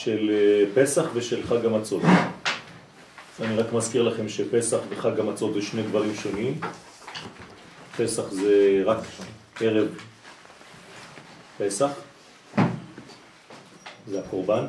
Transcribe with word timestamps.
של 0.00 0.30
אה, 0.30 0.64
פסח 0.74 1.04
ושל 1.14 1.46
חג 1.46 1.66
המצות. 1.66 2.02
אני 3.40 3.56
רק 3.56 3.72
מזכיר 3.72 4.02
לכם 4.02 4.28
שפסח 4.28 4.78
וחג 4.88 5.20
המצות 5.20 5.54
זה 5.54 5.62
שני 5.62 5.82
דברים 5.82 6.14
שונים. 6.14 6.60
פסח 7.96 8.30
זה 8.30 8.82
רק 8.84 8.98
ערב 9.60 9.88
פסח, 11.58 11.90
זה 14.06 14.20
הקורבן, 14.20 14.66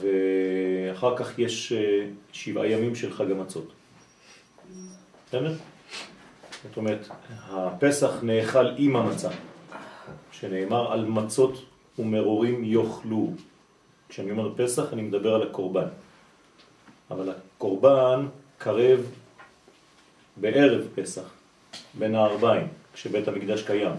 ואחר 0.00 1.16
כך 1.16 1.38
יש 1.38 1.72
אה, 1.72 2.06
שבעה 2.32 2.66
ימים 2.66 2.94
של 2.94 3.14
חג 3.14 3.30
המצות. 3.30 3.72
בסדר? 5.28 5.54
זאת 6.64 6.76
אומרת, 6.76 7.08
הפסח 7.50 8.10
נאכל 8.22 8.66
עם 8.76 8.96
המצה, 8.96 9.28
שנאמר 10.32 10.92
על 10.92 11.04
מצות 11.04 11.64
ומרורים 11.98 12.64
יאכלו. 12.64 13.32
כשאני 14.08 14.30
אומר 14.30 14.52
פסח 14.56 14.92
אני 14.92 15.02
מדבר 15.02 15.34
על 15.34 15.42
הקורבן. 15.42 15.88
אבל 17.10 17.30
הקורבן 17.30 18.26
קרב 18.58 19.00
בערב 20.36 20.86
פסח, 20.94 21.30
בין 21.94 22.14
הארבעים, 22.14 22.68
כשבית 22.94 23.28
המקדש 23.28 23.62
קיים. 23.62 23.96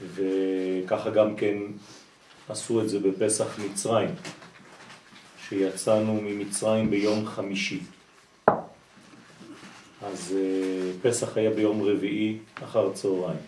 וככה 0.00 1.10
גם 1.10 1.36
כן 1.36 1.56
עשו 2.48 2.82
את 2.82 2.88
זה 2.88 2.98
בפסח 3.00 3.58
מצרים, 3.58 4.10
שיצאנו 5.48 6.20
ממצרים 6.22 6.90
ביום 6.90 7.26
חמישי. 7.26 7.80
אז 10.02 10.34
אה, 10.36 10.92
פסח 11.02 11.36
היה 11.36 11.50
ביום 11.50 11.82
רביעי 11.82 12.38
אחר 12.64 12.92
צהריים. 12.92 13.38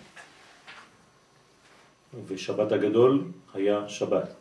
ושבת 2.27 2.73
הגדול 2.73 3.25
היה 3.55 3.89
שבת, 3.89 4.35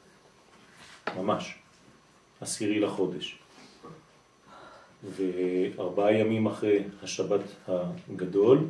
ממש, 1.16 1.56
עשירי 2.42 2.80
לחודש. 2.80 3.40
וארבעה 5.04 6.14
ימים 6.14 6.48
אחרי 6.48 6.84
השבת 7.04 7.42
הגדול 7.68 8.68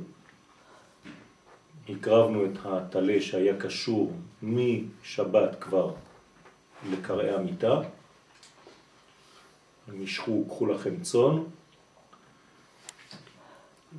הקרבנו 1.89 2.45
את 2.45 2.58
התלה 2.66 3.22
שהיה 3.22 3.58
קשור 3.59 4.14
משבת 4.44 5.55
כבר 5.61 5.94
לקראי 6.92 7.30
המיטה, 7.30 7.81
משכו, 9.94 10.45
קחו 10.47 10.66
לכם 10.66 11.02
צאן, 11.02 11.44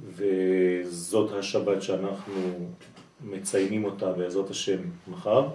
וזאת 0.05 1.33
השבת 1.33 1.83
שאנחנו 1.83 2.71
מציינים 3.25 3.85
אותה 3.85 4.13
בעזרת 4.13 4.51
השם 4.51 4.79
מחר. 5.09 5.49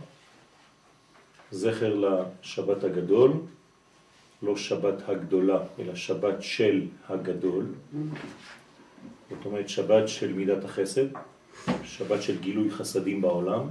זכר 1.52 1.96
לשבת 1.96 2.84
הגדול, 2.84 3.32
לא 4.42 4.58
שבת 4.58 5.10
הגדולה, 5.10 5.60
אלא 5.80 5.96
שבת 5.96 6.42
של 6.42 6.88
הגדול. 7.10 7.66
זאת 9.30 9.46
אומרת 9.46 9.70
שבת 9.70 10.08
של 10.08 10.34
מידת 10.34 10.64
החסד, 10.64 11.06
שבת 11.84 12.22
של 12.22 12.40
גילוי 12.40 12.72
חסדים 12.72 13.22
בעולם. 13.22 13.68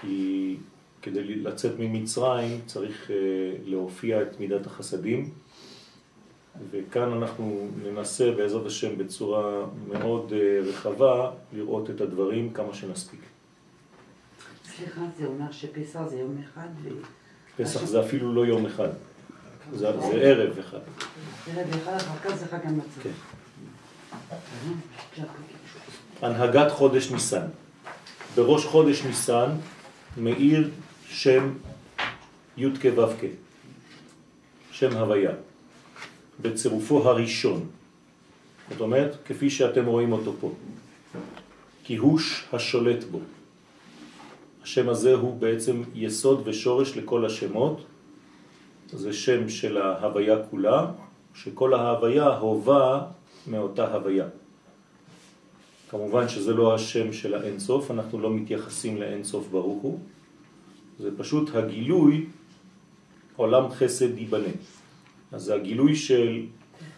כי 0.00 0.56
כדי 1.02 1.24
לצאת 1.24 1.72
ממצרים 1.78 2.60
צריך 2.66 3.10
אה, 3.10 3.16
להופיע 3.64 4.22
את 4.22 4.40
מידת 4.40 4.66
החסדים, 4.66 5.30
וכאן 6.70 7.12
אנחנו 7.12 7.68
ננסה 7.82 8.30
בעזרת 8.36 8.66
השם 8.66 8.98
בצורה 8.98 9.64
מאוד 9.88 10.32
אה, 10.32 10.60
רחבה 10.68 11.30
לראות 11.52 11.90
את 11.90 12.00
הדברים 12.00 12.52
כמה 12.52 12.74
שנספיק. 12.74 13.20
סליחה, 14.64 15.00
זה 15.18 15.26
אומר 15.26 15.52
שפסח 15.52 16.00
זה 16.08 16.16
יום 16.16 16.36
אחד 16.44 16.68
ו... 16.82 16.88
פסח 17.56 17.84
זה 17.84 18.00
אפילו 18.00 18.34
לא 18.34 18.46
יום 18.46 18.66
אחד, 18.66 18.88
זה, 19.72 20.00
זה 20.00 20.12
ערב 20.12 20.58
אחד. 20.58 20.78
ערב 21.46 21.68
אחד, 21.70 21.96
אחר 21.96 22.30
כך 22.30 22.36
זה 22.36 22.46
חג 22.46 22.66
המצות. 22.66 23.02
כן. 23.02 23.10
הנהגת 26.22 26.72
חודש 26.72 27.10
ניסן. 27.10 27.46
בראש 28.34 28.64
חודש 28.64 29.04
ניסן 29.04 29.50
מאיר 30.16 30.70
שם 31.06 31.54
י' 32.56 32.66
כ', 32.80 32.86
שם 34.70 34.96
הוויה. 34.96 35.30
בצירופו 36.40 37.08
הראשון. 37.08 37.66
זאת 38.70 38.80
אומרת, 38.80 39.16
כפי 39.24 39.50
שאתם 39.50 39.86
רואים 39.86 40.12
אותו 40.12 40.32
פה. 40.40 40.52
כיהוש 41.84 42.44
השולט 42.52 43.04
בו. 43.04 43.20
השם 44.62 44.88
הזה 44.88 45.14
הוא 45.14 45.36
בעצם 45.38 45.82
יסוד 45.94 46.42
ושורש 46.44 46.96
לכל 46.96 47.26
השמות. 47.26 47.84
זה 48.92 49.12
שם 49.12 49.48
של 49.48 49.76
ההוויה 49.76 50.36
כולה, 50.50 50.86
שכל 51.34 51.74
ההוויה 51.74 52.26
הובה 52.26 53.02
מאותה 53.46 53.94
הוויה. 53.94 54.26
כמובן 55.90 56.28
שזה 56.28 56.54
לא 56.54 56.74
השם 56.74 57.12
של 57.12 57.34
האינסוף, 57.34 57.90
אנחנו 57.90 58.20
לא 58.20 58.30
מתייחסים 58.30 58.96
לאינסוף 58.96 59.48
ברוך 59.50 59.82
הוא, 59.82 59.98
זה 60.98 61.10
פשוט 61.18 61.54
הגילוי 61.54 62.26
עולם 63.36 63.70
חסד 63.70 64.18
ייבנה. 64.18 64.54
אז 65.32 65.42
זה 65.42 65.54
הגילוי 65.54 65.96
של 65.96 66.42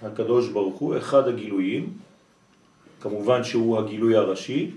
הקדוש 0.02 0.48
ברוך 0.48 0.78
הוא, 0.78 0.98
אחד 0.98 1.28
הגילויים, 1.28 1.92
כמובן 3.00 3.44
שהוא 3.44 3.78
הגילוי 3.78 4.16
הראשי, 4.16 4.70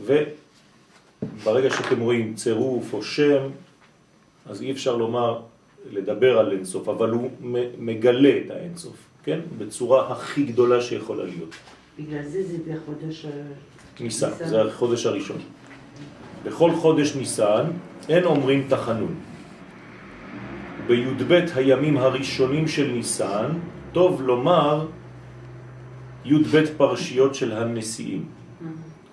וברגע 0.00 1.70
שאתם 1.70 2.00
רואים 2.00 2.34
צירוף 2.34 2.92
או 2.92 3.02
שם, 3.02 3.50
אז 4.46 4.62
אי 4.62 4.72
אפשר 4.72 4.96
לומר, 4.96 5.40
לדבר 5.92 6.38
על 6.38 6.52
אינסוף, 6.52 6.88
אבל 6.88 7.10
הוא 7.10 7.30
מגלה 7.78 8.40
את 8.46 8.50
האינסוף, 8.50 8.96
כן? 9.24 9.40
בצורה 9.58 10.12
הכי 10.12 10.42
גדולה 10.44 10.82
שיכולה 10.82 11.24
להיות. 11.24 11.54
בגלל 11.98 12.22
זה 12.22 12.42
זה 12.46 12.58
בחודש... 12.66 13.26
ניסן, 14.00 14.30
זה 14.48 14.62
החודש 14.62 15.06
הראשון. 15.06 15.38
בכל 16.44 16.70
חודש 16.74 17.16
ניסן 17.16 17.64
אין 18.08 18.24
אומרים 18.24 18.66
תחנון. 18.68 19.14
בי"ב 20.86 21.44
הימים 21.54 21.96
הראשונים 21.96 22.68
של 22.68 22.90
ניסן, 22.90 23.46
טוב 23.92 24.22
לומר 24.22 24.86
י"ב 26.24 26.64
פרשיות 26.76 27.34
של 27.34 27.52
הנשיאים. 27.52 28.24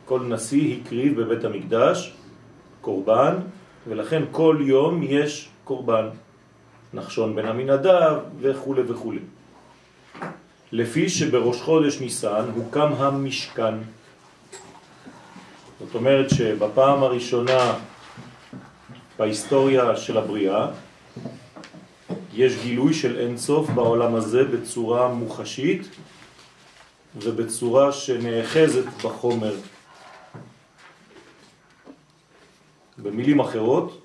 כל 0.06 0.19
נשיא 0.19 0.78
הקריב 0.78 1.22
בבית 1.22 1.44
המקדש 1.46 2.13
קורבן, 2.81 3.35
ולכן 3.88 4.24
כל 4.31 4.57
יום 4.62 5.03
יש 5.03 5.50
קורבן. 5.63 6.06
נחשון 6.94 7.35
בן 7.35 7.46
המנדב 7.46 8.18
וכו' 8.41 8.75
וכו'. 8.88 9.13
לפי 10.72 11.09
שבראש 11.09 11.62
חודש 11.62 12.01
ניסן 12.01 12.46
הוקם 12.56 12.94
המשכן. 12.97 13.74
זאת 15.80 15.96
אומרת 15.96 16.30
שבפעם 16.30 17.03
הראשונה 17.03 17.74
בהיסטוריה 19.19 19.96
של 19.96 20.18
הבריאה 20.18 20.68
יש 22.34 22.54
גילוי 22.64 22.94
של 22.94 23.18
אין 23.20 23.38
סוף 23.38 23.70
בעולם 23.70 24.16
הזה 24.16 24.44
בצורה 24.44 25.08
מוחשית 25.08 25.90
ובצורה 27.16 27.92
שנאחזת 27.92 28.86
בחומר. 29.04 29.56
במילים 32.98 33.40
אחרות, 33.40 34.02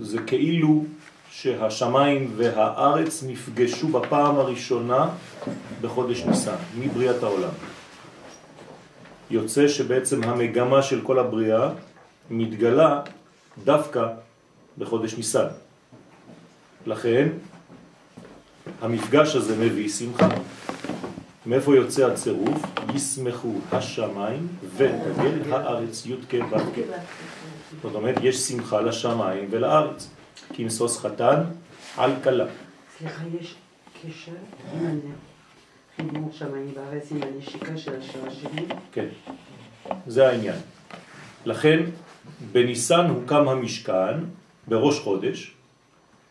זה 0.00 0.18
כאילו 0.26 0.84
שהשמיים 1.30 2.32
והארץ 2.36 3.22
נפגשו 3.22 3.88
בפעם 3.88 4.36
הראשונה 4.36 5.10
בחודש 5.80 6.24
ניסן, 6.24 6.56
מבריאת 6.78 7.22
העולם. 7.22 7.50
יוצא 9.30 9.68
שבעצם 9.68 10.24
המגמה 10.24 10.82
של 10.82 11.00
כל 11.00 11.18
הבריאה 11.18 11.70
מתגלה 12.30 13.02
דווקא 13.64 14.06
בחודש 14.78 15.14
ניסן. 15.14 15.67
לכן 16.88 17.28
המפגש 18.80 19.36
הזה 19.36 19.56
מביא 19.56 19.88
שמחה. 19.88 20.28
מאיפה 21.46 21.76
יוצא 21.76 22.06
הצירוף? 22.06 22.62
ישמחו 22.94 23.54
השמיים 23.72 24.48
ותגל 24.76 25.52
הארץ 25.52 26.06
י' 26.06 26.14
כ' 26.28 26.34
ו' 26.34 26.56
כ'. 26.56 26.78
זאת 27.82 27.94
אומרת, 27.94 28.16
יש 28.22 28.36
שמחה 28.36 28.80
לשמיים 28.80 29.48
ולארץ. 29.50 30.10
כמסוס 30.54 30.98
חתן 30.98 31.42
על 31.96 32.12
קלה. 32.22 32.46
סליחה, 32.98 33.22
יש 33.40 33.54
קשר 34.02 34.32
עם 34.72 35.00
חיבור 35.96 36.30
שמיים 36.32 36.74
בארץ 36.74 37.12
עם 37.12 37.20
הנשיקה 37.22 37.76
של 37.76 37.92
השרשרים? 37.98 38.68
כן, 38.92 39.06
זה 40.06 40.28
העניין. 40.28 40.58
לכן, 41.46 41.80
בניסן 42.52 43.06
הוקם 43.06 43.48
המשכן 43.48 44.18
בראש 44.68 45.00
חודש, 45.00 45.57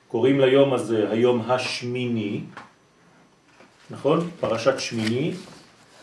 קוראים 0.07 0.39
ליום 0.39 0.73
הזה 0.73 1.09
היום 1.09 1.41
השמיני, 1.51 2.41
נכון? 3.89 4.29
פרשת 4.39 4.79
שמיני 4.79 5.33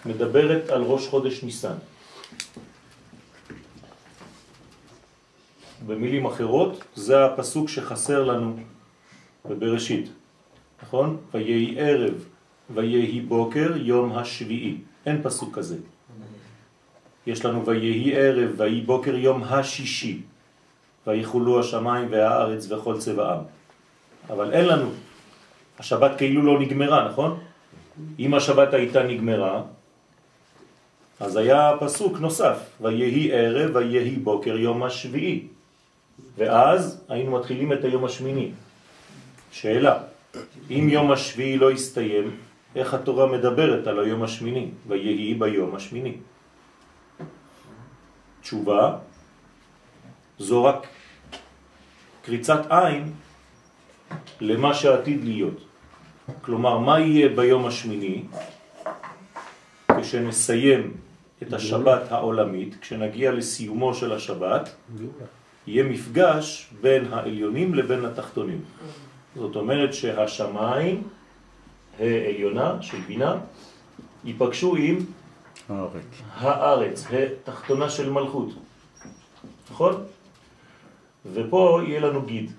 מדברת 0.06 0.71
על 0.71 0.83
ראש 0.83 1.09
חודש 1.09 1.43
ניסן. 1.43 1.75
במילים 5.87 6.27
אחרות, 6.27 6.85
זה 6.95 7.25
הפסוק 7.25 7.69
שחסר 7.69 8.25
לנו 8.25 8.56
בבראשית, 9.45 10.09
נכון? 10.83 11.17
ויהי 11.35 11.81
ערב 11.81 12.15
ויהי 12.75 13.21
בוקר 13.21 13.77
יום 13.77 14.12
השביעי. 14.12 14.77
אין 15.06 15.23
פסוק 15.23 15.59
כזה. 15.59 15.77
יש 17.27 17.45
לנו 17.45 17.67
ויהי 17.67 18.17
ערב 18.17 18.51
ויהי 18.56 18.81
בוקר 18.81 19.15
יום 19.15 19.45
השישי. 19.45 20.23
ויחולו 21.06 21.61
השמיים 21.61 22.09
והארץ 22.11 22.73
וכל 22.73 22.99
צבעם. 22.99 23.39
אבל 24.31 24.53
אין 24.53 24.67
לנו. 24.67 24.91
השבת 25.79 26.19
כאילו 26.19 26.43
לא 26.43 26.61
נגמרה, 26.61 27.09
נכון? 27.09 27.41
אם 28.19 28.35
השבת 28.35 28.75
הייתה 28.75 29.03
נגמרה, 29.03 29.62
אז 31.21 31.37
היה 31.37 31.73
פסוק 31.81 32.19
נוסף, 32.19 32.59
ויהי 32.81 33.32
ערב 33.32 33.76
ויהי 33.76 34.17
בוקר 34.17 34.56
יום 34.56 34.82
השביעי. 34.82 35.47
ואז 36.37 37.05
היינו 37.09 37.38
מתחילים 37.38 37.73
את 37.73 37.85
היום 37.85 38.05
השמיני. 38.05 38.50
שאלה, 39.53 39.99
אם 40.70 40.88
יום 40.91 41.11
השביעי 41.11 41.59
לא 41.59 41.70
הסתיים, 41.70 42.37
איך 42.77 42.94
התורה 42.94 43.27
מדברת 43.27 43.87
על 43.87 44.00
היום 44.00 44.23
השמיני? 44.23 44.70
ויהי 44.88 45.35
ביום 45.35 45.75
השמיני. 45.75 46.15
תשובה, 48.43 48.97
זו 50.38 50.65
רק 50.65 50.87
קריצת 52.23 52.61
עין 52.70 53.12
למה 54.40 54.75
שעתיד 54.75 55.25
להיות. 55.25 55.64
כלומר, 56.43 56.78
מה 56.78 57.00
יהיה 57.00 57.28
ביום 57.28 57.66
השמיני 57.66 58.22
כשנסיים 60.00 60.93
את 61.43 61.52
השבת 61.52 62.12
העולמית, 62.12 62.76
כשנגיע 62.81 63.32
לסיומו 63.32 63.94
של 63.94 64.12
השבת, 64.12 64.75
יהיה 65.66 65.84
מפגש 65.84 66.70
בין 66.81 67.12
העליונים 67.12 67.75
לבין 67.75 68.05
התחתונים. 68.05 68.61
זאת 69.37 69.56
אומרת 69.56 69.94
שהשמיים 69.94 71.02
העליונה 71.99 72.82
של 72.82 72.99
בינה 73.06 73.37
ייפגשו 74.25 74.76
עם 74.76 74.99
הארץ, 75.69 76.05
הארץ 76.34 77.06
התחתונה 77.12 77.90
של 77.90 78.10
מלכות. 78.10 78.49
נכון? 79.70 80.05
ופה 81.32 81.81
יהיה 81.87 82.00
לנו 82.00 82.22
גיד. 82.22 82.50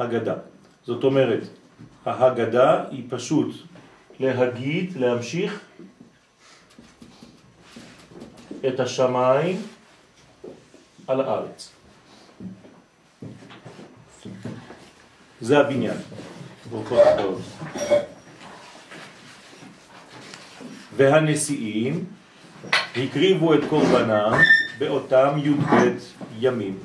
הגדה. 0.00 0.34
זאת 0.84 1.04
אומרת, 1.04 1.42
ההגדה 2.06 2.84
היא 2.90 3.04
פשוט 3.08 3.54
להגיד, 4.20 4.96
להמשיך 4.96 5.60
את 8.68 8.80
השמיים 8.80 9.56
על 11.06 11.20
הארץ. 11.20 11.72
זה 15.40 15.58
הבניין. 15.58 15.96
והנשיאים 20.96 22.04
הקריבו 22.96 23.54
את 23.54 23.60
קורבנם 23.68 24.32
באותם 24.78 25.38
י"ב 25.44 25.74
ימים. 26.38 26.78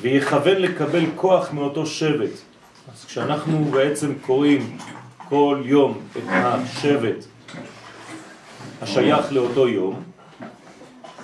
ויכוון 0.00 0.56
לקבל 0.56 1.04
כוח 1.16 1.52
מאותו 1.52 1.86
שבט. 1.86 2.30
אז 2.92 3.04
כשאנחנו 3.04 3.64
בעצם 3.64 4.14
קוראים 4.20 4.78
כל 5.28 5.62
יום 5.64 6.00
את 6.16 6.22
השבט 6.28 7.24
השייך 8.82 9.32
לאותו 9.32 9.68
יום, 9.68 10.02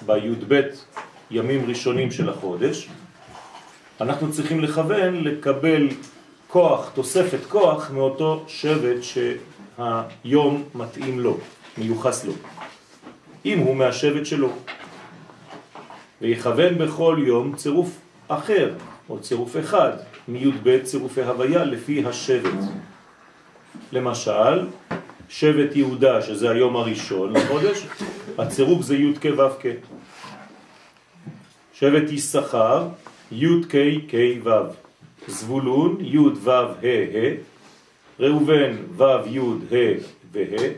בי"ב 0.07 0.61
ימים 1.31 1.65
ראשונים 1.69 2.11
של 2.11 2.29
החודש, 2.29 2.89
אנחנו 4.01 4.33
צריכים 4.33 4.61
לכוון 4.61 5.25
לקבל 5.25 5.89
כוח, 6.49 6.91
תוספת 6.95 7.47
כוח, 7.49 7.91
מאותו 7.91 8.45
שבט 8.49 9.03
שהיום 9.03 10.63
מתאים 10.75 11.21
לו, 11.21 11.39
מיוחס 11.79 12.25
לו, 12.25 12.33
אם 13.45 13.59
הוא 13.59 13.77
מהשבט 13.77 14.27
שלו. 14.27 14.49
ויכוון 16.21 16.79
בכל 16.79 17.17
יום 17.27 17.57
צירוף 17.57 17.99
אחר, 18.29 18.75
או 19.09 19.21
צירוף 19.21 19.57
אחד, 19.57 19.93
מי"ב 20.29 20.79
צירופי 20.83 21.23
הוויה 21.23 21.65
לפי 21.65 22.05
השבט. 22.07 22.59
למשל, 23.93 24.67
שבט 25.29 25.77
יהודה, 25.77 26.23
שזה 26.23 26.51
היום 26.51 26.77
הראשון 26.77 27.33
לחודש, 27.33 27.87
הצירוף 28.39 28.83
זה 28.83 28.97
י' 28.97 29.15
כ' 29.21 29.27
ו' 29.39 29.61
כ'. 29.61 29.67
שבט 31.75 32.11
יששכר, 32.13 32.89
י' 33.33 33.63
כ' 33.69 33.77
כ' 34.09 34.15
ו'. 34.45 34.51
זבולון, 35.29 35.97
י' 36.01 36.19
ו' 36.19 36.51
ה' 36.51 36.67
ה'. 36.83 37.35
ראובן, 38.21 38.77
ו' 38.97 39.27
י' 39.27 39.39
ה' 39.39 39.99
וה'. 40.33 40.69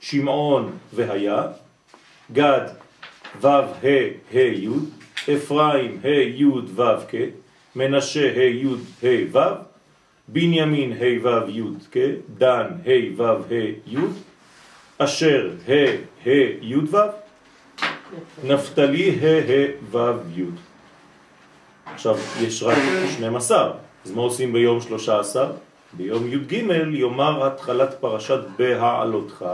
שמעון 0.00 0.78
והיה. 0.92 1.42
גד, 2.32 2.68
ו' 3.40 3.46
ה' 3.46 4.10
ה' 4.32 4.38
י'. 4.38 5.03
אפרים, 5.28 6.00
ה' 6.04 6.08
י' 6.08 6.44
ו' 6.44 6.82
כ'. 7.10 7.14
מנשה, 7.76 8.32
ה' 8.36 8.42
י' 8.42 8.66
ה' 9.02 9.26
ו'. 9.32 9.38
בנימין 10.28 10.92
ה' 10.92 11.22
ו' 11.22 11.50
י' 11.50 11.62
כ', 11.92 11.96
דן 12.38 12.66
ה' 12.86 13.16
ו' 13.16 13.22
ה' 13.22 13.54
י', 13.86 13.98
אשר 14.98 15.50
ה' 15.68 15.72
ה' 16.26 16.30
י' 16.62 16.76
ו', 16.76 16.96
נפתלי 18.44 19.10
ה' 19.22 19.40
ה' 19.50 19.96
ו' 19.96 20.12
י'. 20.36 20.44
עכשיו, 21.86 22.16
יש 22.40 22.62
רק 22.62 22.78
12, 23.16 23.72
אז 24.04 24.10
מה 24.12 24.22
עושים 24.22 24.52
ביום 24.52 24.80
13? 24.80 25.46
ביום 25.92 26.26
י"ג 26.26 26.52
יאמר 26.92 27.46
התחלת 27.46 27.94
פרשת 28.00 28.40
בהעלותך, 28.58 29.44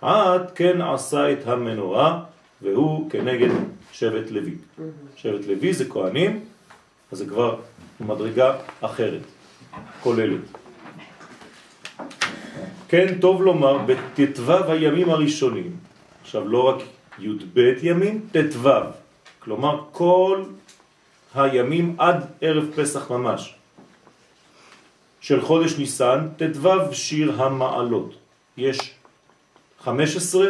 עד 0.00 0.50
כן 0.54 0.82
עשה 0.82 1.32
את 1.32 1.46
המנורה, 1.46 2.20
והוא 2.62 3.10
כנגד 3.10 3.48
שבט 3.92 4.30
לוי. 4.30 4.54
שבט 5.16 5.46
לוי 5.46 5.72
זה 5.72 5.84
כהנים, 5.88 6.44
אז 7.12 7.18
זה 7.18 7.26
כבר 7.26 7.60
מדרגה 8.00 8.56
אחרת. 8.80 9.22
כוללת. 10.02 10.40
כן, 12.88 13.20
טוב 13.20 13.42
לומר, 13.42 13.78
בט"ו 13.78 14.52
הימים 14.68 15.10
הראשונים, 15.10 15.76
עכשיו 16.22 16.48
לא 16.48 16.68
רק 16.68 16.82
י"ב 17.18 17.58
ימים, 17.82 18.26
ט"ו, 18.32 18.68
כלומר 19.38 19.84
כל 19.92 20.44
הימים 21.34 21.96
עד 21.98 22.26
ערב 22.40 22.64
פסח 22.76 23.10
ממש, 23.10 23.54
של 25.20 25.40
חודש 25.40 25.78
ניסן, 25.78 26.28
ט"ו 26.36 26.94
שיר 26.94 27.42
המעלות. 27.42 28.14
יש 28.56 28.94
15 29.80 30.46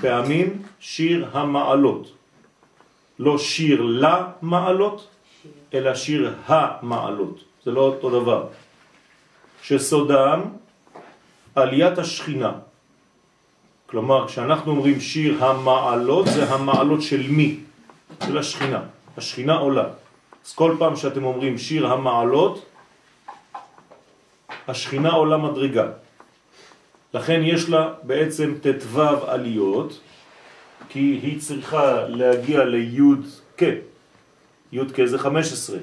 פעמים 0.00 0.62
שיר 0.80 1.28
המעלות. 1.32 2.12
לא 3.18 3.38
שיר 3.38 3.82
למעלות, 3.82 5.08
אלא 5.74 5.94
שיר 5.94 6.34
המעלות. 6.46 7.44
זה 7.64 7.70
לא 7.70 7.80
אותו 7.80 8.10
דבר. 8.10 8.46
שסודם 9.62 10.40
עליית 11.54 11.98
השכינה. 11.98 12.52
כלומר, 13.86 14.28
כשאנחנו 14.28 14.70
אומרים 14.70 15.00
שיר 15.00 15.44
המעלות, 15.44 16.26
זה 16.26 16.50
המעלות 16.50 17.02
של 17.02 17.22
מי? 17.30 17.60
של 18.26 18.38
השכינה. 18.38 18.82
השכינה 19.16 19.54
עולה. 19.54 19.86
אז 20.46 20.52
כל 20.52 20.76
פעם 20.78 20.96
שאתם 20.96 21.24
אומרים 21.24 21.58
שיר 21.58 21.86
המעלות, 21.86 22.66
השכינה 24.68 25.10
עולה 25.10 25.36
מדרגה. 25.36 25.86
לכן 27.14 27.40
יש 27.44 27.68
לה 27.68 27.92
בעצם 28.02 28.54
ט"ו 28.62 29.00
עליות, 29.26 30.00
כי 30.88 31.20
היא 31.22 31.40
צריכה 31.40 32.08
להגיע 32.08 32.64
ליוד 32.64 33.26
כ. 33.56 33.62
יוד 34.72 34.92
כ 34.94 35.00
זה 35.04 35.18
15. 35.18 35.78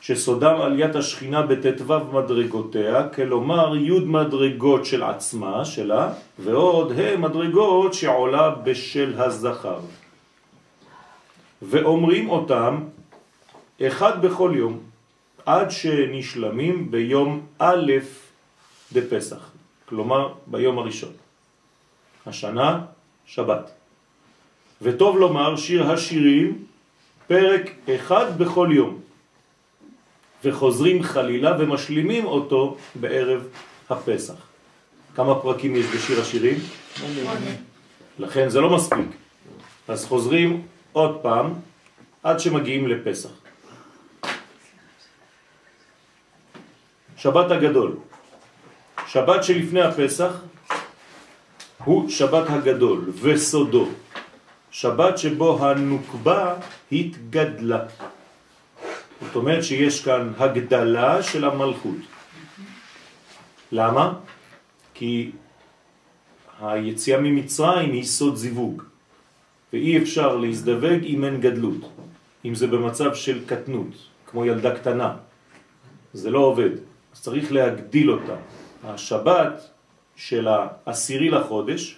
שסודם 0.00 0.60
עליית 0.60 0.94
השכינה 0.96 1.42
בט"ו 1.42 2.04
מדרגותיה, 2.12 3.08
כלומר 3.08 3.76
י' 3.76 4.00
מדרגות 4.06 4.86
של 4.86 5.02
עצמה, 5.02 5.64
שלה, 5.64 6.12
ועוד 6.38 6.92
ה' 6.92 7.16
מדרגות 7.16 7.94
שעולה 7.94 8.50
בשל 8.50 9.14
הזכר. 9.18 9.80
ואומרים 11.62 12.30
אותם 12.30 12.80
אחד 13.82 14.22
בכל 14.22 14.52
יום, 14.54 14.78
עד 15.46 15.70
שנשלמים 15.70 16.90
ביום 16.90 17.46
א' 17.58 17.92
דפסח, 18.92 19.50
כלומר 19.88 20.32
ביום 20.46 20.78
הראשון. 20.78 21.12
השנה, 22.26 22.80
שבת. 23.26 23.85
וטוב 24.82 25.18
לומר 25.18 25.56
שיר 25.56 25.90
השירים, 25.90 26.64
פרק 27.26 27.70
אחד 27.94 28.38
בכל 28.38 28.68
יום. 28.72 29.00
וחוזרים 30.44 31.02
חלילה 31.02 31.56
ומשלימים 31.58 32.24
אותו 32.24 32.76
בערב 32.94 33.48
הפסח. 33.90 34.34
כמה 35.14 35.34
פרקים 35.34 35.76
יש 35.76 35.86
בשיר 35.86 36.20
השירים? 36.20 36.58
לכן 38.18 38.48
זה 38.48 38.60
לא 38.60 38.76
מספיק. 38.76 39.08
אז 39.88 40.04
חוזרים 40.04 40.62
עוד 40.92 41.18
פעם 41.22 41.54
עד 42.22 42.40
שמגיעים 42.40 42.88
לפסח. 42.88 43.30
שבת 47.16 47.50
הגדול. 47.50 47.96
שבת 49.06 49.44
שלפני 49.44 49.82
הפסח 49.82 50.32
הוא 51.84 52.10
שבת 52.10 52.50
הגדול 52.50 53.10
וסודו. 53.22 53.88
שבת 54.76 55.18
שבו 55.18 55.64
הנוקבה 55.64 56.54
התגדלה. 56.92 57.84
זאת 59.20 59.36
אומרת 59.36 59.64
שיש 59.64 60.04
כאן 60.04 60.32
הגדלה 60.38 61.22
של 61.22 61.44
המלכות. 61.44 61.96
למה? 63.72 64.12
כי 64.94 65.30
היציאה 66.60 67.20
ממצרים 67.20 67.92
היא 67.92 68.04
סוד 68.04 68.36
זיווג, 68.36 68.82
ואי 69.72 69.98
אפשר 69.98 70.36
להזדווג 70.36 71.00
אם 71.04 71.24
אין 71.24 71.40
גדלות, 71.40 71.80
אם 72.44 72.54
זה 72.54 72.66
במצב 72.66 73.14
של 73.14 73.48
קטנות, 73.48 73.96
כמו 74.26 74.44
ילדה 74.44 74.76
קטנה. 74.76 75.16
זה 76.12 76.30
לא 76.30 76.38
עובד, 76.38 76.70
אז 77.12 77.20
צריך 77.20 77.52
להגדיל 77.52 78.10
אותה. 78.10 78.36
השבת 78.84 79.70
של 80.16 80.48
העשירי 80.48 81.30
לחודש 81.30 81.96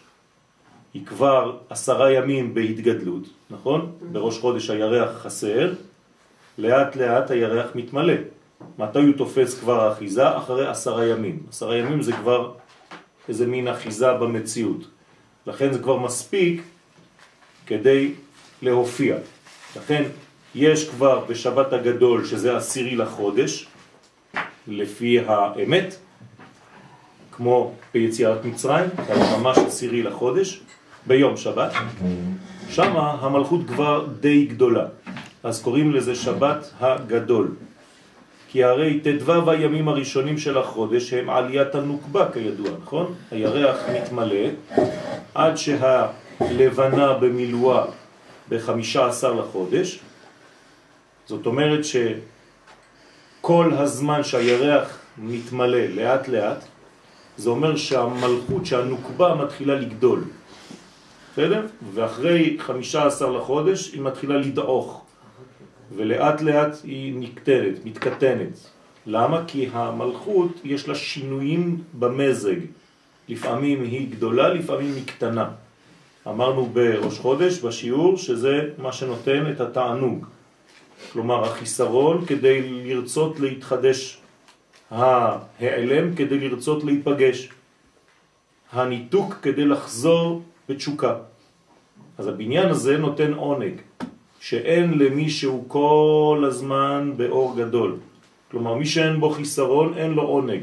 היא 0.95 1.07
כבר 1.07 1.57
עשרה 1.71 2.13
ימים 2.13 2.55
בהתגדלות, 2.55 3.23
נכון? 3.51 3.93
בראש 4.13 4.39
חודש 4.39 4.71
הירח 4.71 5.23
חסר, 5.23 5.73
לאט 6.59 6.97
לאט 6.97 7.31
הירח 7.31 7.71
מתמלא. 7.75 8.15
מתי 8.79 8.99
הוא 8.99 9.13
תופס 9.17 9.61
כבר 9.61 9.93
אחיזה? 9.93 10.37
אחרי 10.37 10.67
עשרה 10.67 11.07
ימים. 11.07 11.43
עשרה 11.49 11.77
ימים 11.77 12.03
זה 12.03 12.13
כבר 12.13 12.53
איזה 13.29 13.47
מין 13.47 13.69
אחיזה 13.69 14.13
במציאות. 14.13 14.89
לכן 15.47 15.73
זה 15.73 15.79
כבר 15.79 15.97
מספיק 15.97 16.63
כדי 17.67 18.13
להופיע. 18.63 19.17
לכן 19.77 20.03
יש 20.55 20.89
כבר 20.89 21.25
בשבת 21.25 21.73
הגדול, 21.73 22.25
שזה 22.25 22.57
עשירי 22.57 22.97
לחודש, 22.97 23.67
לפי 24.69 25.21
האמת, 25.27 25.97
כמו 27.33 27.73
ביציאת 27.95 28.45
מצרים, 28.45 28.91
ממש 29.39 29.59
עשירי 29.59 30.03
לחודש, 30.03 30.61
ביום 31.07 31.37
שבת, 31.37 31.73
שם 32.71 32.97
המלכות 32.97 33.61
כבר 33.67 34.07
די 34.21 34.45
גדולה, 34.45 34.87
אז 35.43 35.63
קוראים 35.63 35.93
לזה 35.93 36.15
שבת 36.15 36.71
הגדול. 36.81 37.49
כי 38.51 38.65
הרי 38.65 39.01
תדבב 39.01 39.49
הימים 39.49 39.89
הראשונים 39.89 40.39
של 40.39 40.59
החודש 40.59 41.13
הם 41.13 41.31
עליית 41.31 41.75
הנוקבה 41.75 42.33
כידוע, 42.33 42.71
נכון? 42.83 43.15
הירח 43.31 43.77
מתמלא 43.93 44.47
עד 45.35 45.55
שהלבנה 45.57 47.13
במילואה 47.13 47.85
בחמישה 48.49 49.07
עשר 49.07 49.33
לחודש, 49.33 49.99
זאת 51.27 51.47
אומרת 51.47 51.81
שכל 53.41 53.73
הזמן 53.73 54.23
שהירח 54.25 54.99
מתמלא 55.19 55.87
לאט 55.87 56.29
לאט, 56.29 56.65
זה 57.37 57.51
אומר 57.51 57.77
שהמלכות, 57.77 58.67
שהנוקבה 58.67 59.35
מתחילה 59.35 59.75
לגדול. 59.75 60.25
בסדר? 61.39 61.67
ואחרי 61.95 62.57
חמישה 62.59 63.07
עשר 63.07 63.31
לחודש 63.31 63.93
היא 63.93 64.03
מתחילה 64.03 64.37
לדעוך. 64.37 65.05
ולאט 65.97 66.41
לאט 66.41 66.77
היא 66.85 67.15
נקטרת, 67.17 67.75
מתקטנת. 67.85 68.71
למה? 69.07 69.45
כי 69.47 69.69
המלכות 69.73 70.61
יש 70.65 70.89
לה 70.89 70.95
שינויים 70.95 71.83
במזג. 71.99 72.57
לפעמים 73.29 73.83
היא 73.83 74.11
גדולה, 74.11 74.49
לפעמים 74.49 74.95
היא 74.95 75.07
קטנה. 75.07 75.51
אמרנו 76.27 76.67
בראש 76.67 77.19
חודש, 77.19 77.61
בשיעור, 77.61 78.17
שזה 78.17 78.71
מה 78.79 78.93
שנותן 78.93 79.53
את 79.53 79.61
התענוג. 79.61 80.27
כלומר, 81.13 81.45
החיסרון 81.45 82.25
כדי 82.27 82.63
לרצות 82.85 83.41
להתחדש, 83.41 84.19
ההיעלם 84.91 86.15
כדי 86.15 86.49
לרצות 86.49 86.85
להיפגש, 86.85 87.49
הניתוק 88.73 89.35
כדי 89.43 89.65
לחזור 89.65 90.43
בתשוקה. 90.69 91.15
אז 92.19 92.27
הבניין 92.27 92.69
הזה 92.69 92.99
נותן 92.99 93.33
עונג. 93.33 93.75
שאין 94.41 94.99
למי 94.99 95.31
שהוא 95.31 95.65
כל 95.69 96.45
הזמן 96.47 97.13
באור 97.17 97.57
גדול. 97.57 97.97
כלומר, 98.51 98.75
מי 98.75 98.87
שאין 98.87 99.21
בו 99.21 99.31
חיסרון, 99.31 99.99
אין 99.99 100.11
לו 100.11 100.23
עונג. 100.23 100.63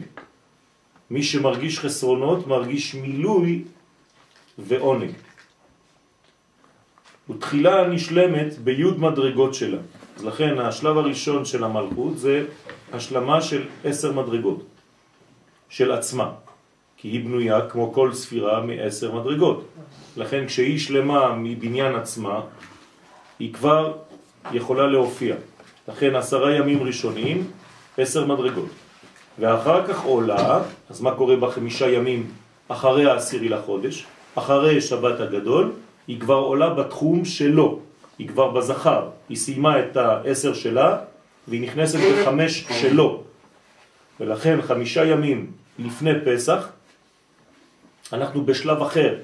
מי 1.10 1.24
שמרגיש 1.24 1.80
חסרונות, 1.80 2.48
מרגיש 2.48 2.96
מילוי 2.96 3.64
ועונג. 4.58 5.12
ותחילה 7.30 7.88
נשלמת 7.88 8.58
ביוד 8.58 9.00
מדרגות 9.00 9.54
שלה. 9.54 9.78
אז 10.18 10.26
לכן 10.26 10.60
השלב 10.60 10.98
הראשון 10.98 11.46
של 11.46 11.64
המלכות 11.64 12.18
זה 12.18 12.46
השלמה 12.94 13.42
של 13.42 13.68
עשר 13.84 14.12
מדרגות 14.12 14.64
של 15.70 15.92
עצמה, 15.92 16.32
כי 17.06 17.10
היא 17.12 17.26
בנויה 17.26 17.70
כמו 17.70 17.94
כל 17.94 18.14
ספירה 18.14 18.62
מעשר 18.62 19.12
מדרגות. 19.12 19.66
לכן 20.18 20.46
כשהיא 20.48 20.80
שלמה 20.80 21.36
מבניין 21.38 21.96
עצמה, 21.96 22.42
היא 23.40 23.54
כבר 23.54 23.94
יכולה 24.52 24.88
להופיע. 24.88 25.36
לכן 25.88 26.16
עשרה 26.16 26.56
ימים 26.56 26.84
ראשונים, 26.84 27.48
עשר 27.98 28.26
מדרגות. 28.26 28.70
ואחר 29.40 29.88
כך 29.88 30.04
עולה, 30.04 30.60
אז 30.90 31.02
מה 31.02 31.12
קורה 31.16 31.36
בחמישה 31.36 31.90
ימים 31.90 32.32
אחרי 32.68 33.06
העשירי 33.06 33.50
לחודש? 33.50 34.06
אחרי 34.36 34.82
שבת 34.82 35.20
הגדול, 35.20 35.72
היא 36.08 36.20
כבר 36.20 36.42
עולה 36.42 36.70
בתחום 36.70 37.26
שלו, 37.26 37.80
היא 38.18 38.28
כבר 38.28 38.50
בזכר, 38.50 39.10
היא 39.30 39.38
סיימה 39.38 39.80
את 39.80 39.98
העשר 39.98 40.54
שלה 40.54 40.98
והיא 41.48 41.62
נכנסת 41.62 42.00
בחמש 42.00 42.66
שלו. 42.82 43.24
ולכן 44.20 44.62
חמישה 44.62 45.06
ימים 45.06 45.52
לפני 45.80 46.12
פסח 46.26 46.70
אנחנו 48.14 48.46
בשלב 48.46 48.82
אחר. 48.82 49.16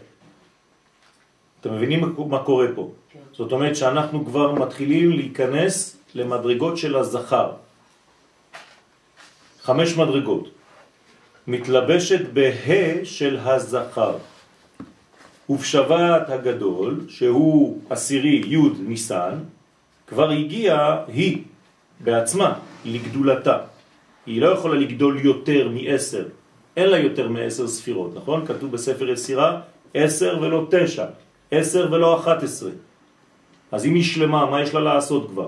אתם 1.62 1.76
מבינים 1.76 2.16
מה 2.30 2.44
קורה 2.44 2.68
פה? 2.76 2.92
זאת 3.34 3.52
אומרת 3.52 3.76
שאנחנו 3.76 4.26
כבר 4.26 4.52
מתחילים 4.52 5.12
להיכנס 5.12 5.98
למדרגות 6.16 6.78
של 6.78 6.96
הזכר. 6.96 7.52
חמש 9.62 9.98
מדרגות. 9.98 10.50
מתלבשת 11.48 12.34
בה' 12.34 13.06
של 13.06 13.40
הזכר. 13.40 14.18
ובשבת 15.50 16.30
הגדול, 16.30 17.06
שהוא 17.10 17.82
עשירי 17.90 18.42
י' 18.48 18.58
ניסן, 18.80 19.38
כבר 20.08 20.30
הגיעה 20.30 21.04
היא 21.08 21.44
בעצמה 22.00 22.60
לגדולתה. 22.86 23.58
היא 24.26 24.42
לא 24.42 24.48
יכולה 24.48 24.76
לגדול 24.76 25.20
יותר 25.20 25.70
מעשר, 25.70 26.26
אין 26.78 26.90
לה 26.90 26.98
יותר 26.98 27.30
מעשר 27.30 27.68
ספירות, 27.68 28.16
נכון? 28.16 28.46
כתוב 28.46 28.72
בספר 28.72 29.10
יסירה 29.10 29.62
עשר 29.94 30.40
ולא 30.42 30.68
תשע, 30.72 31.06
עשר 31.52 31.90
ולא 31.92 32.20
אחת 32.20 32.44
עשרה. 32.44 32.72
אז 33.72 33.86
אם 33.86 33.94
היא 33.94 34.04
שלמה, 34.04 34.46
מה 34.46 34.62
יש 34.62 34.74
לה 34.74 34.80
לעשות 34.80 35.30
כבר? 35.30 35.48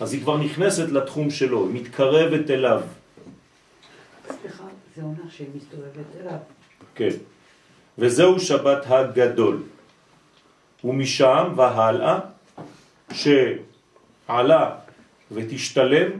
אז 0.00 0.12
היא 0.12 0.22
כבר 0.22 0.36
נכנסת 0.36 0.88
לתחום 0.88 1.30
שלו, 1.30 1.68
היא 1.68 1.74
מתקרבת 1.74 2.50
אליו. 2.50 2.80
סליחה, 4.26 4.64
זה 4.96 5.02
אומר 5.02 5.28
שהיא 5.30 5.48
מסתובבת 5.56 6.10
אליו. 6.20 6.38
כן. 6.94 7.16
וזהו 7.98 8.40
שבת 8.40 8.84
הגדול. 8.86 9.62
ומשם 10.84 11.52
והלאה, 11.56 12.18
שעלה 13.12 14.76
ותשתלם 15.32 16.10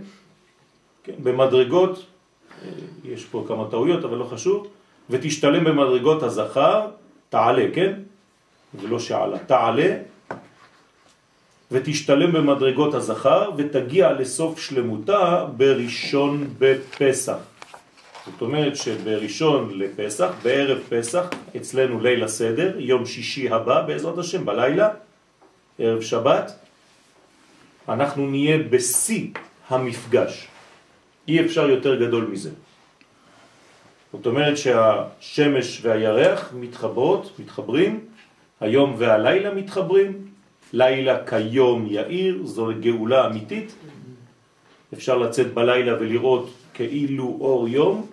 כן, 1.04 1.12
במדרגות, 1.22 2.06
יש 3.04 3.24
פה 3.24 3.44
כמה 3.48 3.64
טעויות 3.70 4.04
אבל 4.04 4.16
לא 4.16 4.24
חשוב, 4.24 4.66
ותשתלם 5.10 5.64
במדרגות 5.64 6.22
הזכר, 6.22 6.86
תעלה, 7.28 7.66
כן? 7.74 7.92
זה 8.80 8.88
לא 8.88 8.98
שעלה, 8.98 9.38
תעלה 9.38 9.96
ותשתלם 11.70 12.32
במדרגות 12.32 12.94
הזכר 12.94 13.50
ותגיע 13.56 14.12
לסוף 14.12 14.60
שלמותה 14.60 15.46
בראשון 15.56 16.46
בפסח. 16.58 17.36
זאת 18.26 18.40
אומרת 18.40 18.76
שבראשון 18.76 19.78
לפסח, 19.78 20.30
בערב 20.42 20.78
פסח, 20.88 21.24
אצלנו 21.56 22.00
ליל 22.00 22.24
הסדר, 22.24 22.74
יום 22.78 23.06
שישי 23.06 23.50
הבא 23.50 23.82
בעזרת 23.82 24.18
השם, 24.18 24.44
בלילה, 24.44 24.88
ערב 25.78 26.00
שבת, 26.00 26.52
אנחנו 27.88 28.26
נהיה 28.30 28.58
בשיא 28.58 29.26
המפגש. 29.68 30.48
אי 31.28 31.46
אפשר 31.46 31.70
יותר 31.70 32.06
גדול 32.06 32.24
מזה. 32.24 32.50
זאת 34.12 34.26
אומרת 34.26 34.56
שהשמש 34.58 35.80
והירח 35.82 36.52
מתחברות, 36.54 37.38
מתחברים, 37.38 38.00
היום 38.60 38.94
והלילה 38.98 39.54
מתחברים, 39.54 40.28
לילה 40.72 41.26
כיום 41.26 41.86
יאיר, 41.90 42.46
זו 42.46 42.70
גאולה 42.80 43.26
אמיתית. 43.26 43.74
אפשר 44.94 45.18
לצאת 45.18 45.54
בלילה 45.54 45.94
ולראות 46.00 46.50
כאילו 46.74 47.38
אור 47.40 47.68
יום. 47.68 48.06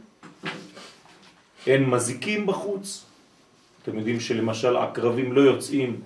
אין 1.67 1.89
מזיקים 1.89 2.47
בחוץ. 2.47 3.05
אתם 3.83 3.97
יודעים 3.97 4.19
שלמשל 4.19 4.77
עקרבים 4.77 5.33
לא 5.33 5.41
יוצאים 5.41 6.01